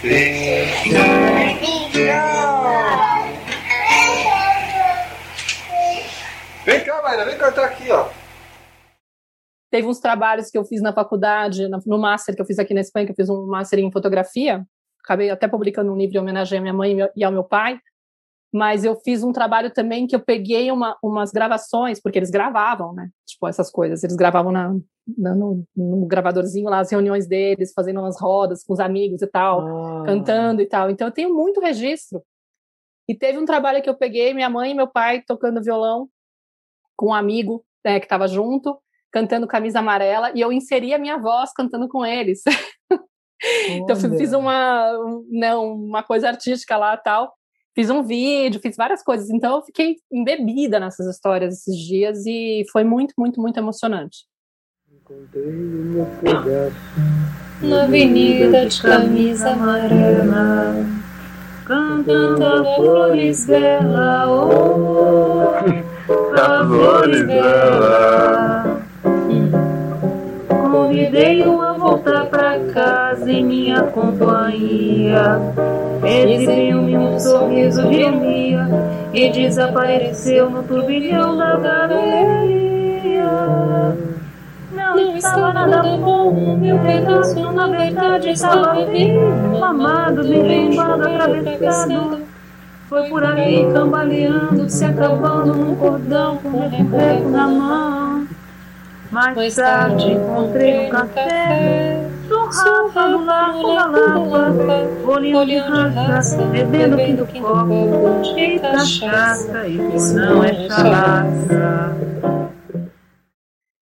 fez. 0.00 1.43
Vem 6.64 6.82
cá, 6.82 7.02
Maíra, 7.02 7.26
vem 7.26 7.36
cantar 7.36 7.66
aqui, 7.66 7.90
ó. 7.90 8.08
Teve 9.70 9.86
uns 9.86 10.00
trabalhos 10.00 10.50
que 10.50 10.56
eu 10.56 10.64
fiz 10.64 10.80
na 10.80 10.94
faculdade, 10.94 11.68
no 11.68 11.98
master 11.98 12.34
que 12.34 12.40
eu 12.40 12.46
fiz 12.46 12.58
aqui 12.58 12.72
na 12.72 12.80
Espanha, 12.80 13.04
que 13.04 13.12
eu 13.12 13.16
fiz 13.16 13.28
um 13.28 13.44
master 13.44 13.80
em 13.80 13.92
fotografia. 13.92 14.64
Acabei 15.04 15.28
até 15.28 15.46
publicando 15.46 15.92
um 15.92 15.96
livro 15.96 16.16
em 16.16 16.20
homenagem 16.20 16.58
à 16.58 16.62
minha 16.62 16.72
mãe 16.72 16.96
e 17.14 17.22
ao 17.22 17.32
meu 17.32 17.44
pai. 17.44 17.78
Mas 18.50 18.84
eu 18.84 18.96
fiz 18.96 19.22
um 19.22 19.32
trabalho 19.32 19.70
também 19.70 20.06
que 20.06 20.16
eu 20.16 20.20
peguei 20.20 20.70
uma, 20.70 20.96
umas 21.02 21.32
gravações, 21.32 22.00
porque 22.00 22.18
eles 22.18 22.30
gravavam, 22.30 22.94
né? 22.94 23.10
Tipo, 23.26 23.46
essas 23.46 23.70
coisas. 23.70 24.02
Eles 24.02 24.16
gravavam 24.16 24.50
na, 24.50 24.74
na 25.18 25.34
no, 25.34 25.64
no, 25.76 26.06
gravadorzinho 26.06 26.70
lá, 26.70 26.78
as 26.78 26.90
reuniões 26.90 27.26
deles, 27.26 27.72
fazendo 27.74 28.00
umas 28.00 28.18
rodas 28.18 28.64
com 28.64 28.72
os 28.72 28.80
amigos 28.80 29.20
e 29.20 29.26
tal, 29.26 29.60
ah. 29.60 30.04
cantando 30.06 30.62
e 30.62 30.66
tal. 30.66 30.88
Então 30.88 31.08
eu 31.08 31.12
tenho 31.12 31.34
muito 31.34 31.60
registro. 31.60 32.22
E 33.06 33.14
teve 33.14 33.38
um 33.38 33.44
trabalho 33.44 33.82
que 33.82 33.90
eu 33.90 33.94
peguei, 33.94 34.32
minha 34.32 34.48
mãe 34.48 34.70
e 34.70 34.74
meu 34.74 34.86
pai 34.86 35.20
tocando 35.20 35.62
violão, 35.62 36.08
com 36.96 37.08
um 37.08 37.14
amigo 37.14 37.64
né, 37.84 38.00
que 38.00 38.06
estava 38.06 38.26
junto, 38.26 38.78
cantando 39.12 39.46
camisa 39.46 39.78
amarela, 39.78 40.32
e 40.34 40.40
eu 40.40 40.52
inseri 40.52 40.92
a 40.94 40.98
minha 40.98 41.18
voz 41.18 41.52
cantando 41.52 41.88
com 41.88 42.04
eles. 42.04 42.42
então 43.68 43.96
eu 43.96 44.18
fiz 44.18 44.32
uma, 44.32 44.92
não, 45.30 45.74
uma 45.74 46.02
coisa 46.02 46.28
artística 46.28 46.76
lá 46.76 46.96
tal. 46.96 47.32
Fiz 47.74 47.90
um 47.90 48.02
vídeo, 48.02 48.60
fiz 48.60 48.76
várias 48.76 49.02
coisas. 49.02 49.28
Então 49.30 49.56
eu 49.56 49.62
fiquei 49.62 49.96
embebida 50.10 50.78
nessas 50.78 51.06
histórias 51.06 51.54
esses 51.54 51.76
dias 51.76 52.24
e 52.24 52.64
foi 52.72 52.84
muito, 52.84 53.14
muito, 53.18 53.40
muito 53.40 53.56
emocionante. 53.56 54.26
Na 57.60 57.84
avenida 57.84 58.66
de 58.66 58.82
camisa 58.82 59.50
amarela, 59.50 60.74
cantando 61.66 62.64
flores 62.76 63.46
bela, 63.46 64.26
oh 64.28 65.93
flores 66.06 67.26
dela. 67.26 68.80
Convidei-o 70.48 71.62
a 71.62 71.72
voltar 71.72 72.26
pra 72.26 72.58
casa 72.72 73.30
em 73.30 73.44
minha 73.44 73.82
companhia. 73.84 75.40
Ele 76.02 76.46
deu-me 76.46 76.98
um 76.98 77.18
sorriso 77.18 77.88
de 77.88 78.08
Lia 78.08 78.68
e 79.12 79.30
desapareceu 79.30 80.50
no 80.50 80.62
turbilhão 80.62 81.36
da 81.36 81.56
galeria. 81.56 83.24
Não 84.72 85.16
estava 85.16 85.52
nada 85.52 85.96
bom, 85.96 86.56
meu 86.56 86.78
pedaço 86.80 87.52
na 87.52 87.66
verdade 87.68 88.30
estava 88.30 88.84
vivo, 88.84 89.64
amado, 89.64 90.22
bem 90.22 90.78
arrumado, 90.78 91.08
atravessado 91.08 92.33
Foi 92.88 93.08
por 93.08 93.24
ali 93.24 93.66
cambaleando, 93.72 94.68
se 94.68 94.84
acabando 94.84 95.54
num 95.54 95.74
cordão 95.74 96.36
com 96.38 96.48
um 96.48 96.68
reco 96.68 97.28
na 97.30 97.48
mão. 97.48 98.28
Mais 99.10 99.54
tarde 99.54 100.10
encontrei 100.10 100.84
no 100.84 100.90
café 100.90 102.10
Surrava 102.26 103.08
no 103.10 103.24
largo 103.24 103.74
da 103.74 103.86
lapa 103.86 104.88
Bolinho 105.04 105.46
de 105.46 105.56
raça, 105.56 106.36
bebendo 106.46 106.96
fim 106.96 107.14
do 107.14 107.24
copo 107.26 108.22
E 108.36 108.58
cachaça, 108.58 109.68
isso 109.68 110.16
não 110.16 110.42
é 110.42 110.52
chalaça 110.68 111.94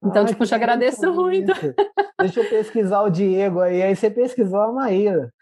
então, 0.04 0.22
Ai, 0.22 0.26
tipo, 0.26 0.44
te 0.44 0.54
agradeço 0.54 1.12
muito. 1.14 1.52
Deixa 2.20 2.40
eu 2.40 2.50
pesquisar 2.50 3.02
o 3.02 3.08
Diego 3.08 3.60
aí, 3.60 3.82
aí 3.82 3.94
você 3.94 4.10
pesquisou 4.10 4.60
a 4.60 4.72
Maíra. 4.72 5.32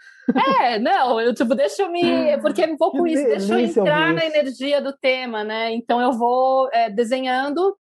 É, 0.61 0.79
não, 0.79 1.21
eu 1.21 1.35
tipo, 1.35 1.55
deixa 1.55 1.83
eu 1.83 1.91
me. 1.91 2.39
Porque 2.39 2.63
é 2.63 2.67
um 2.67 2.77
pouco 2.77 3.03
que 3.03 3.13
isso, 3.13 3.25
deixa 3.27 3.55
eu 3.55 3.59
entrar 3.61 4.13
na 4.13 4.25
energia 4.25 4.81
do 4.81 4.93
tema, 4.93 5.43
né? 5.43 5.73
Então 5.73 6.01
eu 6.01 6.13
vou 6.13 6.69
é, 6.73 6.91
desenhando, 6.91 7.77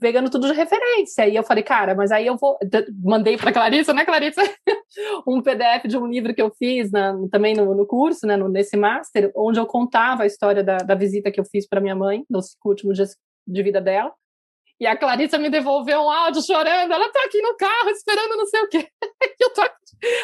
pegando 0.00 0.30
tudo 0.30 0.46
de 0.46 0.54
referência. 0.54 1.28
E 1.28 1.36
eu 1.36 1.42
falei, 1.42 1.62
cara, 1.62 1.94
mas 1.94 2.10
aí 2.10 2.26
eu 2.26 2.36
vou. 2.36 2.58
Mandei 3.02 3.36
para 3.36 3.52
Clarissa, 3.52 3.92
né, 3.92 4.04
Clarissa? 4.04 4.42
um 5.26 5.42
PDF 5.42 5.86
de 5.86 5.98
um 5.98 6.06
livro 6.06 6.34
que 6.34 6.42
eu 6.42 6.52
fiz 6.58 6.90
na, 6.90 7.14
também 7.30 7.54
no, 7.54 7.74
no 7.74 7.86
curso, 7.86 8.26
né, 8.26 8.36
no, 8.36 8.48
nesse 8.48 8.76
master, 8.76 9.30
onde 9.36 9.58
eu 9.58 9.66
contava 9.66 10.22
a 10.22 10.26
história 10.26 10.62
da, 10.62 10.78
da 10.78 10.94
visita 10.94 11.30
que 11.30 11.40
eu 11.40 11.44
fiz 11.44 11.66
para 11.68 11.80
minha 11.80 11.96
mãe, 11.96 12.24
nos 12.30 12.56
últimos 12.64 12.96
dias 12.96 13.16
de 13.46 13.62
vida 13.62 13.80
dela. 13.80 14.12
E 14.80 14.86
a 14.86 14.96
Clarissa 14.96 15.38
me 15.38 15.48
devolveu 15.48 16.00
um 16.00 16.10
áudio 16.10 16.42
chorando. 16.42 16.92
Ela 16.92 17.08
tá 17.10 17.22
aqui 17.24 17.40
no 17.40 17.56
carro 17.56 17.90
esperando 17.90 18.36
não 18.36 18.46
sei 18.46 18.60
o 18.60 18.68
quê. 18.68 18.88
eu 19.40 19.52
tô 19.52 19.62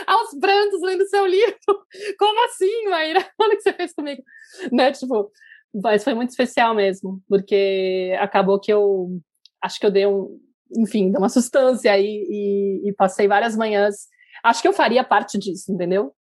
aos 0.06 0.31
prantos 0.39 0.82
lendo 0.82 1.09
seu 1.09 1.27
livro. 1.27 1.56
Como 2.18 2.44
assim, 2.47 2.89
Maíra? 2.89 3.27
Olha 3.40 3.55
o 3.55 3.56
que 3.56 3.62
você 3.62 3.72
fez 3.72 3.93
comigo. 3.94 4.22
Né? 4.72 4.93
Tipo, 4.93 5.31
mas 5.72 6.02
foi 6.02 6.14
muito 6.14 6.31
especial 6.31 6.74
mesmo, 6.74 7.22
porque 7.28 8.16
acabou 8.18 8.59
que 8.59 8.72
eu 8.72 9.20
acho 9.62 9.78
que 9.78 9.86
eu 9.86 9.90
dei 9.90 10.06
um, 10.06 10.39
enfim, 10.77 11.10
dei 11.10 11.18
uma 11.18 11.28
sustância 11.28 11.93
aí 11.93 12.27
e, 12.28 12.89
e 12.89 12.93
passei 12.94 13.28
várias 13.28 13.56
manhãs. 13.56 14.09
Acho 14.43 14.62
que 14.62 14.68
eu 14.68 14.72
faria 14.72 15.05
parte 15.05 15.39
disso, 15.39 15.72
entendeu? 15.72 16.12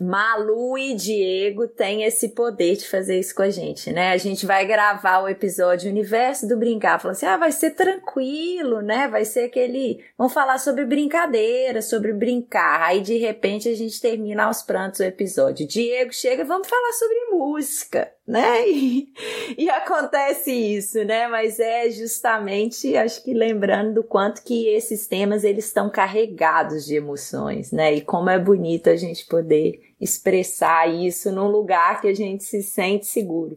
Malu 0.00 0.76
e 0.76 0.94
Diego 0.94 1.68
têm 1.68 2.02
esse 2.04 2.30
poder 2.30 2.76
de 2.76 2.88
fazer 2.88 3.18
isso 3.18 3.34
com 3.34 3.42
a 3.42 3.50
gente, 3.50 3.92
né? 3.92 4.12
A 4.12 4.16
gente 4.16 4.46
vai 4.46 4.66
gravar 4.66 5.20
o 5.20 5.28
episódio 5.28 5.90
Universo 5.90 6.48
do 6.48 6.56
Brincar, 6.56 7.00
falando 7.00 7.16
assim: 7.16 7.26
ah, 7.26 7.36
vai 7.36 7.52
ser 7.52 7.70
tranquilo, 7.70 8.80
né? 8.80 9.08
Vai 9.08 9.24
ser 9.24 9.44
aquele. 9.44 10.04
Vamos 10.16 10.32
falar 10.32 10.58
sobre 10.58 10.84
brincadeira, 10.84 11.80
sobre 11.82 12.12
brincar. 12.12 12.82
Aí 12.82 13.00
de 13.00 13.16
repente 13.18 13.68
a 13.68 13.74
gente 13.74 14.00
termina 14.00 14.44
aos 14.44 14.62
prantos 14.62 15.00
o 15.00 15.04
episódio. 15.04 15.66
Diego 15.66 16.12
chega, 16.12 16.44
vamos 16.44 16.68
falar 16.68 16.92
sobre 16.92 17.16
música, 17.32 18.12
né? 18.26 18.64
E, 18.74 19.12
e 19.58 19.70
acontece 19.70 20.50
isso, 20.50 21.04
né? 21.04 21.28
Mas 21.28 21.60
é 21.60 21.90
justamente, 21.90 22.96
acho 22.96 23.22
que 23.22 23.32
lembrando 23.34 23.94
do 23.94 24.02
quanto 24.02 24.42
que 24.42 24.66
esses 24.68 25.06
temas 25.06 25.44
eles 25.44 25.66
estão 25.66 25.90
carregados 25.90 26.86
de 26.86 26.96
emoções, 26.96 27.70
né? 27.70 27.94
E 27.94 28.00
como 28.00 28.30
é 28.30 28.38
bonito 28.38 28.88
a 28.88 28.96
gente 28.96 29.26
poder 29.26 29.80
expressar 30.00 30.88
isso 30.88 31.30
num 31.30 31.48
lugar 31.48 32.00
que 32.00 32.08
a 32.08 32.14
gente 32.14 32.44
se 32.44 32.62
sente 32.62 33.06
seguro. 33.06 33.56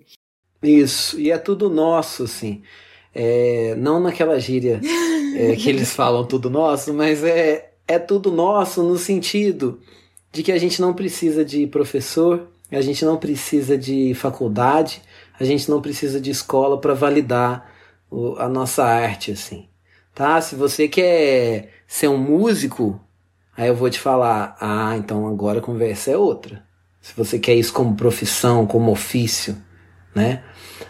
Isso, 0.61 1.19
e 1.19 1.31
é 1.31 1.37
tudo 1.37 1.69
nosso, 1.69 2.23
assim. 2.23 2.61
É, 3.13 3.73
não 3.75 3.99
naquela 3.99 4.39
gíria 4.39 4.79
é, 5.35 5.55
que 5.57 5.69
eles 5.69 5.93
falam 5.93 6.25
tudo 6.25 6.49
nosso, 6.49 6.93
mas 6.93 7.23
é, 7.23 7.71
é 7.87 7.97
tudo 7.97 8.31
nosso 8.31 8.83
no 8.83 8.97
sentido 8.97 9.79
de 10.31 10.43
que 10.43 10.51
a 10.51 10.57
gente 10.57 10.81
não 10.81 10.93
precisa 10.93 11.43
de 11.43 11.65
professor, 11.65 12.47
a 12.75 12.81
gente 12.81 13.05
não 13.05 13.17
precisa 13.17 13.77
de 13.77 14.13
faculdade, 14.13 15.01
a 15.39 15.43
gente 15.43 15.69
não 15.69 15.81
precisa 15.81 16.19
de 16.19 16.31
escola 16.31 16.79
para 16.79 16.93
validar 16.93 17.71
o, 18.09 18.35
a 18.37 18.49
nossa 18.49 18.83
arte, 18.83 19.31
assim. 19.31 19.67
Tá? 20.13 20.41
Se 20.41 20.55
você 20.55 20.87
quer 20.87 21.69
ser 21.87 22.07
um 22.07 22.17
músico, 22.17 22.99
aí 23.55 23.67
eu 23.67 23.75
vou 23.75 23.89
te 23.89 23.99
falar, 23.99 24.57
ah, 24.59 24.95
então 24.97 25.27
agora 25.27 25.59
a 25.59 25.61
conversa 25.61 26.11
é 26.11 26.17
outra. 26.17 26.65
Se 26.99 27.13
você 27.15 27.39
quer 27.39 27.55
isso 27.55 27.71
como 27.71 27.95
profissão, 27.95 28.67
como 28.67 28.91
ofício, 28.91 29.55
né? 30.13 30.43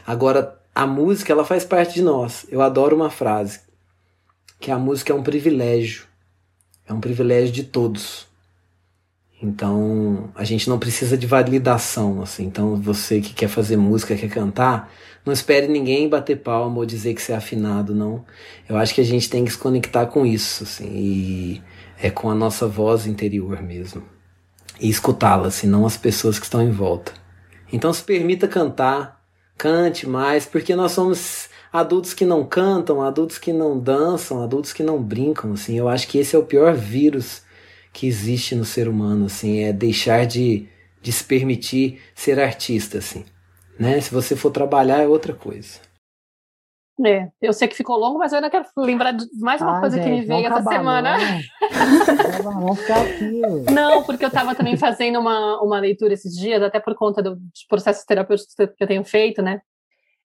Agora, 0.05 0.59
a 0.73 0.87
música, 0.87 1.31
ela 1.33 1.45
faz 1.45 1.65
parte 1.65 1.95
de 1.95 2.01
nós. 2.01 2.45
Eu 2.49 2.61
adoro 2.61 2.95
uma 2.95 3.09
frase, 3.09 3.59
que 4.59 4.71
a 4.71 4.79
música 4.79 5.11
é 5.11 5.15
um 5.15 5.23
privilégio. 5.23 6.05
É 6.87 6.93
um 6.93 7.01
privilégio 7.01 7.51
de 7.51 7.63
todos. 7.63 8.26
Então, 9.47 10.29
a 10.35 10.43
gente 10.43 10.69
não 10.69 10.77
precisa 10.77 11.17
de 11.17 11.25
validação, 11.25 12.21
assim. 12.21 12.43
Então, 12.43 12.75
você 12.75 13.21
que 13.21 13.33
quer 13.33 13.47
fazer 13.47 13.77
música, 13.77 14.15
quer 14.15 14.29
cantar, 14.29 14.91
não 15.25 15.31
espere 15.31 15.69
ninguém 15.69 16.09
bater 16.09 16.35
palma 16.35 16.77
ou 16.77 16.85
dizer 16.85 17.13
que 17.13 17.21
você 17.21 17.31
é 17.31 17.35
afinado, 17.37 17.95
não. 17.95 18.25
Eu 18.67 18.75
acho 18.75 18.93
que 18.93 18.99
a 18.99 19.05
gente 19.05 19.29
tem 19.29 19.45
que 19.45 19.51
se 19.51 19.57
conectar 19.57 20.05
com 20.07 20.25
isso, 20.25 20.63
assim, 20.63 20.89
e 20.93 21.61
é 21.97 22.09
com 22.09 22.29
a 22.29 22.35
nossa 22.35 22.67
voz 22.67 23.07
interior 23.07 23.61
mesmo. 23.61 24.03
E 24.81 24.89
escutá-la, 24.89 25.47
assim, 25.47 25.65
não 25.65 25.85
as 25.85 25.95
pessoas 25.95 26.37
que 26.37 26.45
estão 26.45 26.61
em 26.61 26.71
volta. 26.71 27.13
Então, 27.71 27.93
se 27.93 28.03
permita 28.03 28.49
cantar, 28.49 29.23
cante 29.57 30.07
mais, 30.07 30.45
porque 30.45 30.75
nós 30.75 30.91
somos 30.91 31.47
adultos 31.71 32.13
que 32.13 32.25
não 32.25 32.43
cantam, 32.45 33.01
adultos 33.01 33.37
que 33.37 33.53
não 33.53 33.79
dançam, 33.79 34.43
adultos 34.43 34.73
que 34.73 34.83
não 34.83 35.01
brincam, 35.01 35.53
assim. 35.53 35.77
Eu 35.77 35.87
acho 35.87 36.05
que 36.09 36.17
esse 36.17 36.35
é 36.35 36.39
o 36.39 36.43
pior 36.43 36.73
vírus 36.73 37.46
que 37.97 38.05
existe 38.05 38.53
no 38.53 38.63
ser 38.63 38.87
humano, 38.87 39.25
assim, 39.25 39.63
é 39.63 39.73
deixar 39.73 40.27
de, 40.27 40.69
de 41.01 41.11
se 41.11 41.23
permitir 41.23 41.99
ser 42.13 42.39
artista, 42.39 42.99
assim, 42.99 43.25
né? 43.79 43.99
Se 43.99 44.13
você 44.13 44.35
for 44.35 44.51
trabalhar 44.51 45.01
é 45.01 45.07
outra 45.07 45.33
coisa. 45.33 45.79
É, 47.03 47.27
eu 47.41 47.51
sei 47.53 47.67
que 47.67 47.75
ficou 47.75 47.97
longo, 47.97 48.19
mas 48.19 48.31
eu 48.31 48.35
ainda 48.37 48.51
quero 48.51 48.65
lembrar 48.77 49.13
de 49.13 49.25
mais 49.39 49.59
uma 49.61 49.77
ah, 49.77 49.79
coisa 49.79 49.97
gente, 49.97 50.05
que 50.05 50.11
me 50.11 50.25
veio 50.25 50.45
essa 50.45 50.61
semana. 50.61 51.17
Não. 52.43 52.73
aqui. 52.73 53.71
Não, 53.73 54.03
porque 54.03 54.25
eu 54.25 54.29
estava 54.29 54.53
também 54.53 54.77
fazendo 54.77 55.19
uma, 55.19 55.59
uma 55.63 55.79
leitura 55.79 56.13
esses 56.13 56.35
dias, 56.35 56.61
até 56.61 56.79
por 56.79 56.93
conta 56.93 57.23
do, 57.23 57.35
dos 57.35 57.65
processos 57.67 58.05
terapêuticos 58.05 58.53
que 58.53 58.83
eu 58.83 58.87
tenho 58.87 59.03
feito, 59.03 59.41
né? 59.41 59.59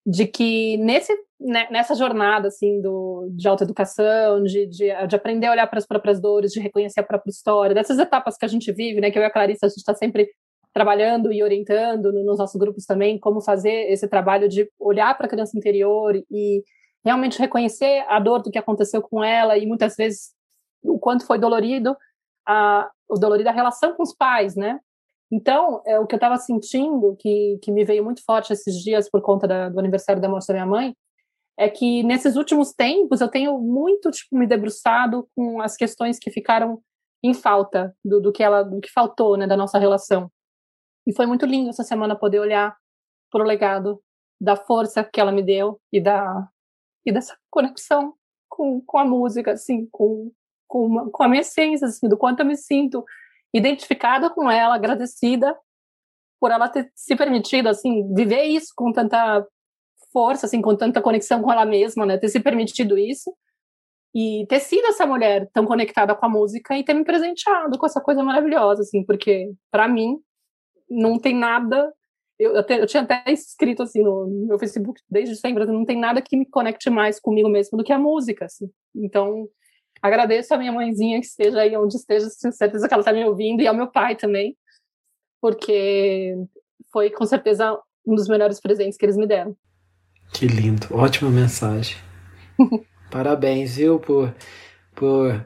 De 0.04 0.26
que 0.26 0.76
nesse, 0.78 1.12
né, 1.40 1.68
nessa 1.70 1.94
jornada 1.94 2.48
assim 2.48 2.80
do, 2.80 3.28
de 3.30 3.46
autoeducação, 3.46 4.42
de, 4.42 4.66
de, 4.66 5.06
de 5.06 5.16
aprender 5.16 5.46
a 5.46 5.52
olhar 5.52 5.66
para 5.66 5.78
as 5.78 5.86
próprias 5.86 6.20
dores, 6.20 6.52
de 6.52 6.60
reconhecer 6.60 7.00
a 7.00 7.04
própria 7.04 7.30
história, 7.30 7.74
dessas 7.74 7.98
etapas 7.98 8.36
que 8.36 8.44
a 8.44 8.48
gente 8.48 8.72
vive, 8.72 9.00
né, 9.00 9.10
que 9.10 9.18
eu 9.18 9.22
e 9.22 9.26
a 9.26 9.30
Clarissa 9.30 9.66
a 9.66 9.68
gente 9.68 9.78
está 9.78 9.94
sempre 9.94 10.28
trabalhando 10.72 11.32
e 11.32 11.42
orientando 11.42 12.12
nos 12.12 12.38
nossos 12.38 12.58
grupos 12.58 12.84
também 12.84 13.18
como 13.18 13.40
fazer 13.40 13.92
esse 13.92 14.08
trabalho 14.08 14.48
de 14.48 14.68
olhar 14.78 15.16
para 15.16 15.26
a 15.26 15.28
criança 15.28 15.56
interior 15.56 16.16
e 16.30 16.64
realmente 17.04 17.38
reconhecer 17.38 18.04
a 18.08 18.18
dor 18.18 18.42
do 18.42 18.50
que 18.50 18.58
aconteceu 18.58 19.02
com 19.02 19.22
ela 19.22 19.58
e 19.58 19.66
muitas 19.66 19.94
vezes 19.96 20.32
o 20.82 20.98
quanto 20.98 21.26
foi 21.26 21.38
dolorido 21.38 21.96
a 22.46 22.90
o 23.08 23.18
dolorido 23.18 23.50
a 23.50 23.52
relação 23.52 23.94
com 23.94 24.02
os 24.02 24.14
pais, 24.14 24.56
né? 24.56 24.80
Então, 25.32 25.82
é, 25.86 25.98
o 25.98 26.06
que 26.06 26.14
eu 26.14 26.18
estava 26.18 26.36
sentindo, 26.36 27.16
que, 27.18 27.58
que 27.62 27.72
me 27.72 27.86
veio 27.86 28.04
muito 28.04 28.22
forte 28.22 28.52
esses 28.52 28.76
dias 28.76 29.08
por 29.08 29.22
conta 29.22 29.48
da, 29.48 29.70
do 29.70 29.78
aniversário 29.80 30.20
da 30.20 30.28
morte 30.28 30.46
da 30.48 30.52
minha 30.52 30.66
mãe, 30.66 30.94
é 31.58 31.70
que 31.70 32.02
nesses 32.02 32.36
últimos 32.36 32.74
tempos 32.74 33.22
eu 33.22 33.28
tenho 33.28 33.58
muito 33.58 34.10
tipo, 34.10 34.36
me 34.36 34.46
debruçado 34.46 35.26
com 35.34 35.62
as 35.62 35.74
questões 35.74 36.18
que 36.18 36.30
ficaram 36.30 36.82
em 37.24 37.32
falta 37.32 37.96
do, 38.04 38.20
do 38.20 38.30
que 38.30 38.42
ela, 38.42 38.62
do 38.62 38.78
que 38.78 38.90
faltou, 38.90 39.38
né, 39.38 39.46
da 39.46 39.56
nossa 39.56 39.78
relação. 39.78 40.30
E 41.06 41.14
foi 41.14 41.24
muito 41.24 41.46
lindo 41.46 41.70
essa 41.70 41.82
semana 41.82 42.14
poder 42.14 42.38
olhar 42.38 42.76
para 43.30 43.42
o 43.42 43.46
legado 43.46 44.02
da 44.38 44.54
força 44.54 45.02
que 45.02 45.18
ela 45.18 45.32
me 45.32 45.42
deu 45.42 45.80
e 45.90 46.00
da 46.00 46.46
e 47.06 47.12
dessa 47.12 47.36
conexão 47.50 48.14
com, 48.48 48.80
com 48.82 48.98
a 48.98 49.04
música, 49.04 49.52
assim, 49.52 49.88
com 49.90 50.30
com, 50.68 50.86
uma, 50.86 51.10
com 51.10 51.22
a 51.22 51.28
minha 51.28 51.42
essência, 51.42 51.86
assim, 51.86 52.08
do 52.08 52.16
quanto 52.16 52.40
eu 52.40 52.46
me 52.46 52.56
sinto 52.56 53.04
identificada 53.52 54.30
com 54.30 54.50
ela, 54.50 54.74
agradecida 54.74 55.56
por 56.40 56.50
ela 56.50 56.68
ter 56.68 56.90
se 56.94 57.14
permitido 57.14 57.68
assim 57.68 58.12
viver 58.14 58.44
isso 58.44 58.72
com 58.74 58.92
tanta 58.92 59.46
força, 60.12 60.46
assim, 60.46 60.60
com 60.60 60.76
tanta 60.76 61.00
conexão 61.00 61.42
com 61.42 61.50
ela 61.50 61.64
mesma, 61.64 62.04
né? 62.04 62.18
Ter 62.18 62.28
se 62.28 62.40
permitido 62.40 62.98
isso 62.98 63.34
e 64.14 64.46
ter 64.48 64.60
sido 64.60 64.86
essa 64.88 65.06
mulher 65.06 65.48
tão 65.52 65.64
conectada 65.64 66.14
com 66.14 66.26
a 66.26 66.28
música 66.28 66.76
e 66.76 66.84
ter 66.84 66.92
me 66.94 67.04
presenteado 67.04 67.78
com 67.78 67.86
essa 67.86 68.00
coisa 68.00 68.22
maravilhosa, 68.22 68.82
assim, 68.82 69.04
porque 69.04 69.50
para 69.70 69.88
mim 69.88 70.18
não 70.88 71.18
tem 71.18 71.34
nada. 71.34 71.92
Eu, 72.38 72.54
eu, 72.56 72.62
te, 72.62 72.74
eu, 72.74 72.86
tinha 72.86 73.02
até 73.02 73.24
escrito 73.28 73.82
assim 73.82 74.02
no, 74.02 74.26
meu 74.46 74.58
Facebook 74.58 75.00
desde 75.08 75.36
sempre, 75.36 75.64
não 75.64 75.84
tem 75.84 75.98
nada 75.98 76.20
que 76.20 76.36
me 76.36 76.44
conecte 76.44 76.90
mais 76.90 77.18
comigo 77.18 77.48
mesmo 77.48 77.78
do 77.78 77.84
que 77.84 77.92
a 77.92 77.98
música, 77.98 78.44
assim. 78.44 78.70
Então 78.94 79.48
Agradeço 80.02 80.52
a 80.52 80.58
minha 80.58 80.72
mãezinha 80.72 81.20
que 81.20 81.26
esteja 81.26 81.60
aí 81.60 81.76
onde 81.76 81.96
esteja, 81.96 82.26
tenho 82.40 82.52
certeza 82.52 82.88
que 82.88 82.92
ela 82.92 83.02
está 83.02 83.12
me 83.12 83.24
ouvindo, 83.24 83.62
e 83.62 83.68
ao 83.68 83.74
meu 83.74 83.86
pai 83.86 84.16
também, 84.16 84.56
porque 85.40 86.34
foi 86.92 87.08
com 87.08 87.24
certeza 87.24 87.78
um 88.04 88.16
dos 88.16 88.26
melhores 88.26 88.60
presentes 88.60 88.98
que 88.98 89.04
eles 89.04 89.16
me 89.16 89.26
deram. 89.26 89.56
Que 90.32 90.46
lindo, 90.46 90.88
ótima 90.90 91.30
mensagem. 91.30 91.96
Parabéns, 93.10 93.76
viu, 93.76 94.00
por, 94.00 94.34
por 94.94 95.44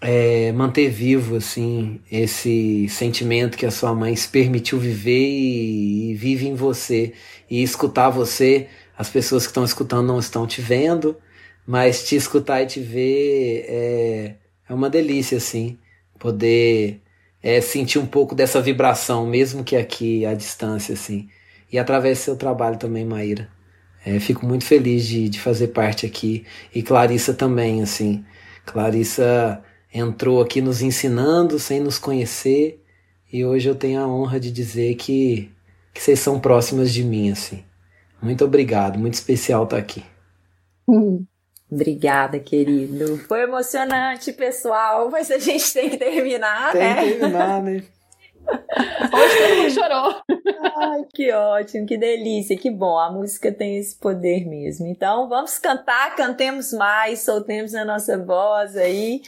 é, 0.00 0.52
manter 0.52 0.90
vivo 0.90 1.36
assim 1.36 2.00
esse 2.10 2.86
sentimento 2.88 3.56
que 3.56 3.64
a 3.64 3.70
sua 3.70 3.94
mãe 3.94 4.14
se 4.14 4.28
permitiu 4.28 4.78
viver 4.78 5.28
e, 5.28 6.10
e 6.10 6.14
vive 6.14 6.46
em 6.46 6.54
você 6.54 7.14
e 7.48 7.62
escutar 7.62 8.10
você. 8.10 8.68
As 8.98 9.08
pessoas 9.08 9.44
que 9.44 9.50
estão 9.50 9.64
escutando 9.64 10.06
não 10.06 10.18
estão 10.18 10.46
te 10.46 10.60
vendo, 10.60 11.16
mas 11.66 12.04
te 12.04 12.16
escutar 12.16 12.62
e 12.62 12.66
te 12.66 12.80
ver 12.80 13.64
é, 13.68 14.34
é 14.68 14.74
uma 14.74 14.90
delícia 14.90 15.38
assim, 15.38 15.78
poder 16.18 17.00
é, 17.42 17.60
sentir 17.60 17.98
um 17.98 18.06
pouco 18.06 18.34
dessa 18.34 18.60
vibração, 18.60 19.26
mesmo 19.26 19.62
que 19.64 19.76
aqui 19.76 20.24
à 20.26 20.34
distância 20.34 20.94
assim. 20.94 21.28
E 21.70 21.78
através 21.78 22.18
do 22.18 22.22
seu 22.22 22.36
trabalho 22.36 22.78
também, 22.78 23.04
Maíra. 23.04 23.48
É, 24.04 24.20
fico 24.20 24.46
muito 24.46 24.64
feliz 24.64 25.06
de, 25.06 25.28
de 25.28 25.40
fazer 25.40 25.68
parte 25.68 26.06
aqui. 26.06 26.44
E 26.74 26.82
Clarissa 26.82 27.34
também, 27.34 27.82
assim. 27.82 28.24
Clarissa 28.66 29.62
entrou 29.92 30.42
aqui 30.42 30.60
nos 30.60 30.82
ensinando 30.82 31.58
sem 31.58 31.80
nos 31.80 31.98
conhecer. 31.98 32.82
E 33.32 33.44
hoje 33.44 33.68
eu 33.68 33.74
tenho 33.74 34.00
a 34.00 34.06
honra 34.06 34.38
de 34.38 34.50
dizer 34.50 34.94
que, 34.96 35.50
que 35.92 36.02
vocês 36.02 36.20
são 36.20 36.38
próximas 36.38 36.92
de 36.92 37.02
mim, 37.02 37.30
assim. 37.30 37.64
Muito 38.22 38.44
obrigado, 38.44 38.98
muito 38.98 39.14
especial 39.14 39.64
estar 39.64 39.78
aqui. 39.78 40.02
Hum. 40.88 41.24
Obrigada, 41.70 42.38
querido. 42.38 43.18
Foi 43.26 43.42
emocionante, 43.42 44.32
pessoal, 44.32 45.10
mas 45.10 45.30
a 45.30 45.38
gente 45.38 45.72
tem 45.72 45.90
que 45.90 45.96
terminar, 45.96 46.72
tem 46.72 46.80
né? 46.80 46.94
Tem 46.94 47.04
que 47.04 47.18
terminar, 47.18 47.62
né? 47.62 47.82
Hoje 49.14 49.38
todo 49.38 49.56
mundo 49.56 49.70
chorou. 49.70 50.22
Ai, 50.76 51.04
que 51.14 51.32
ótimo, 51.32 51.86
que 51.86 51.96
delícia, 51.96 52.56
que 52.56 52.70
bom. 52.70 52.98
A 52.98 53.10
música 53.10 53.50
tem 53.50 53.78
esse 53.78 53.96
poder 53.96 54.46
mesmo. 54.46 54.86
Então, 54.86 55.28
vamos 55.28 55.58
cantar, 55.58 56.14
cantemos 56.14 56.72
mais, 56.72 57.20
soltemos 57.20 57.74
a 57.74 57.84
nossa 57.84 58.18
voz 58.18 58.76
aí. 58.76 59.22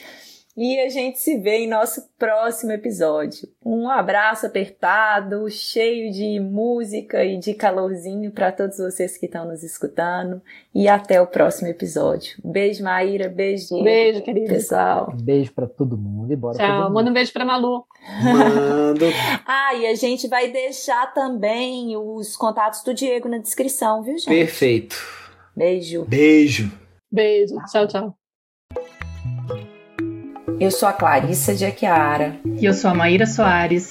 E 0.56 0.80
a 0.80 0.88
gente 0.88 1.18
se 1.18 1.36
vê 1.38 1.58
em 1.58 1.68
nosso 1.68 2.08
próximo 2.18 2.72
episódio. 2.72 3.46
Um 3.62 3.90
abraço 3.90 4.46
apertado, 4.46 5.50
cheio 5.50 6.10
de 6.10 6.40
música 6.40 7.22
e 7.24 7.38
de 7.38 7.52
calorzinho 7.52 8.30
para 8.32 8.50
todos 8.50 8.78
vocês 8.78 9.18
que 9.18 9.26
estão 9.26 9.44
nos 9.46 9.62
escutando. 9.62 10.40
E 10.74 10.88
até 10.88 11.20
o 11.20 11.26
próximo 11.26 11.68
episódio. 11.68 12.38
Beijo, 12.42 12.82
Maíra. 12.82 13.28
Beijo, 13.28 13.68
Diego. 13.68 13.84
Beijo, 13.84 14.22
querido. 14.22 14.48
pessoal. 14.48 15.12
Um 15.12 15.22
beijo 15.22 15.52
pra 15.52 15.66
todo 15.66 15.96
mundo 15.98 16.32
e 16.32 16.36
bora 16.36 16.56
todo 16.56 16.66
Tchau. 16.66 16.82
mundo. 16.84 16.94
Manda 16.94 17.10
um 17.10 17.14
beijo 17.14 17.32
pra 17.34 17.44
Malu. 17.44 17.84
Mando. 18.22 19.04
Ah, 19.46 19.74
e 19.74 19.86
a 19.86 19.94
gente 19.94 20.26
vai 20.28 20.50
deixar 20.50 21.12
também 21.12 21.96
os 21.96 22.36
contatos 22.36 22.82
do 22.82 22.94
Diego 22.94 23.28
na 23.28 23.38
descrição, 23.38 24.02
viu, 24.02 24.16
gente? 24.16 24.28
Perfeito. 24.28 24.96
Beijo. 25.54 26.04
Beijo. 26.06 26.72
Beijo. 27.10 27.56
Tchau, 27.70 27.86
tchau. 27.86 28.25
Eu 30.58 30.70
sou 30.70 30.88
a 30.88 30.92
Clarissa 30.92 31.54
de 31.54 31.66
Aquiara. 31.66 32.36
E 32.58 32.64
eu 32.64 32.72
sou 32.72 32.90
a 32.90 32.94
Maíra 32.94 33.26
Soares. 33.26 33.90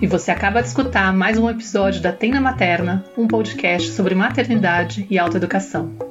E 0.00 0.06
você 0.06 0.30
acaba 0.30 0.62
de 0.62 0.68
escutar 0.68 1.12
mais 1.12 1.36
um 1.36 1.48
episódio 1.48 2.00
da 2.00 2.10
Tenda 2.10 2.40
Materna, 2.40 3.04
um 3.18 3.28
podcast 3.28 3.90
sobre 3.90 4.14
maternidade 4.14 5.06
e 5.10 5.18
autoeducação. 5.18 6.09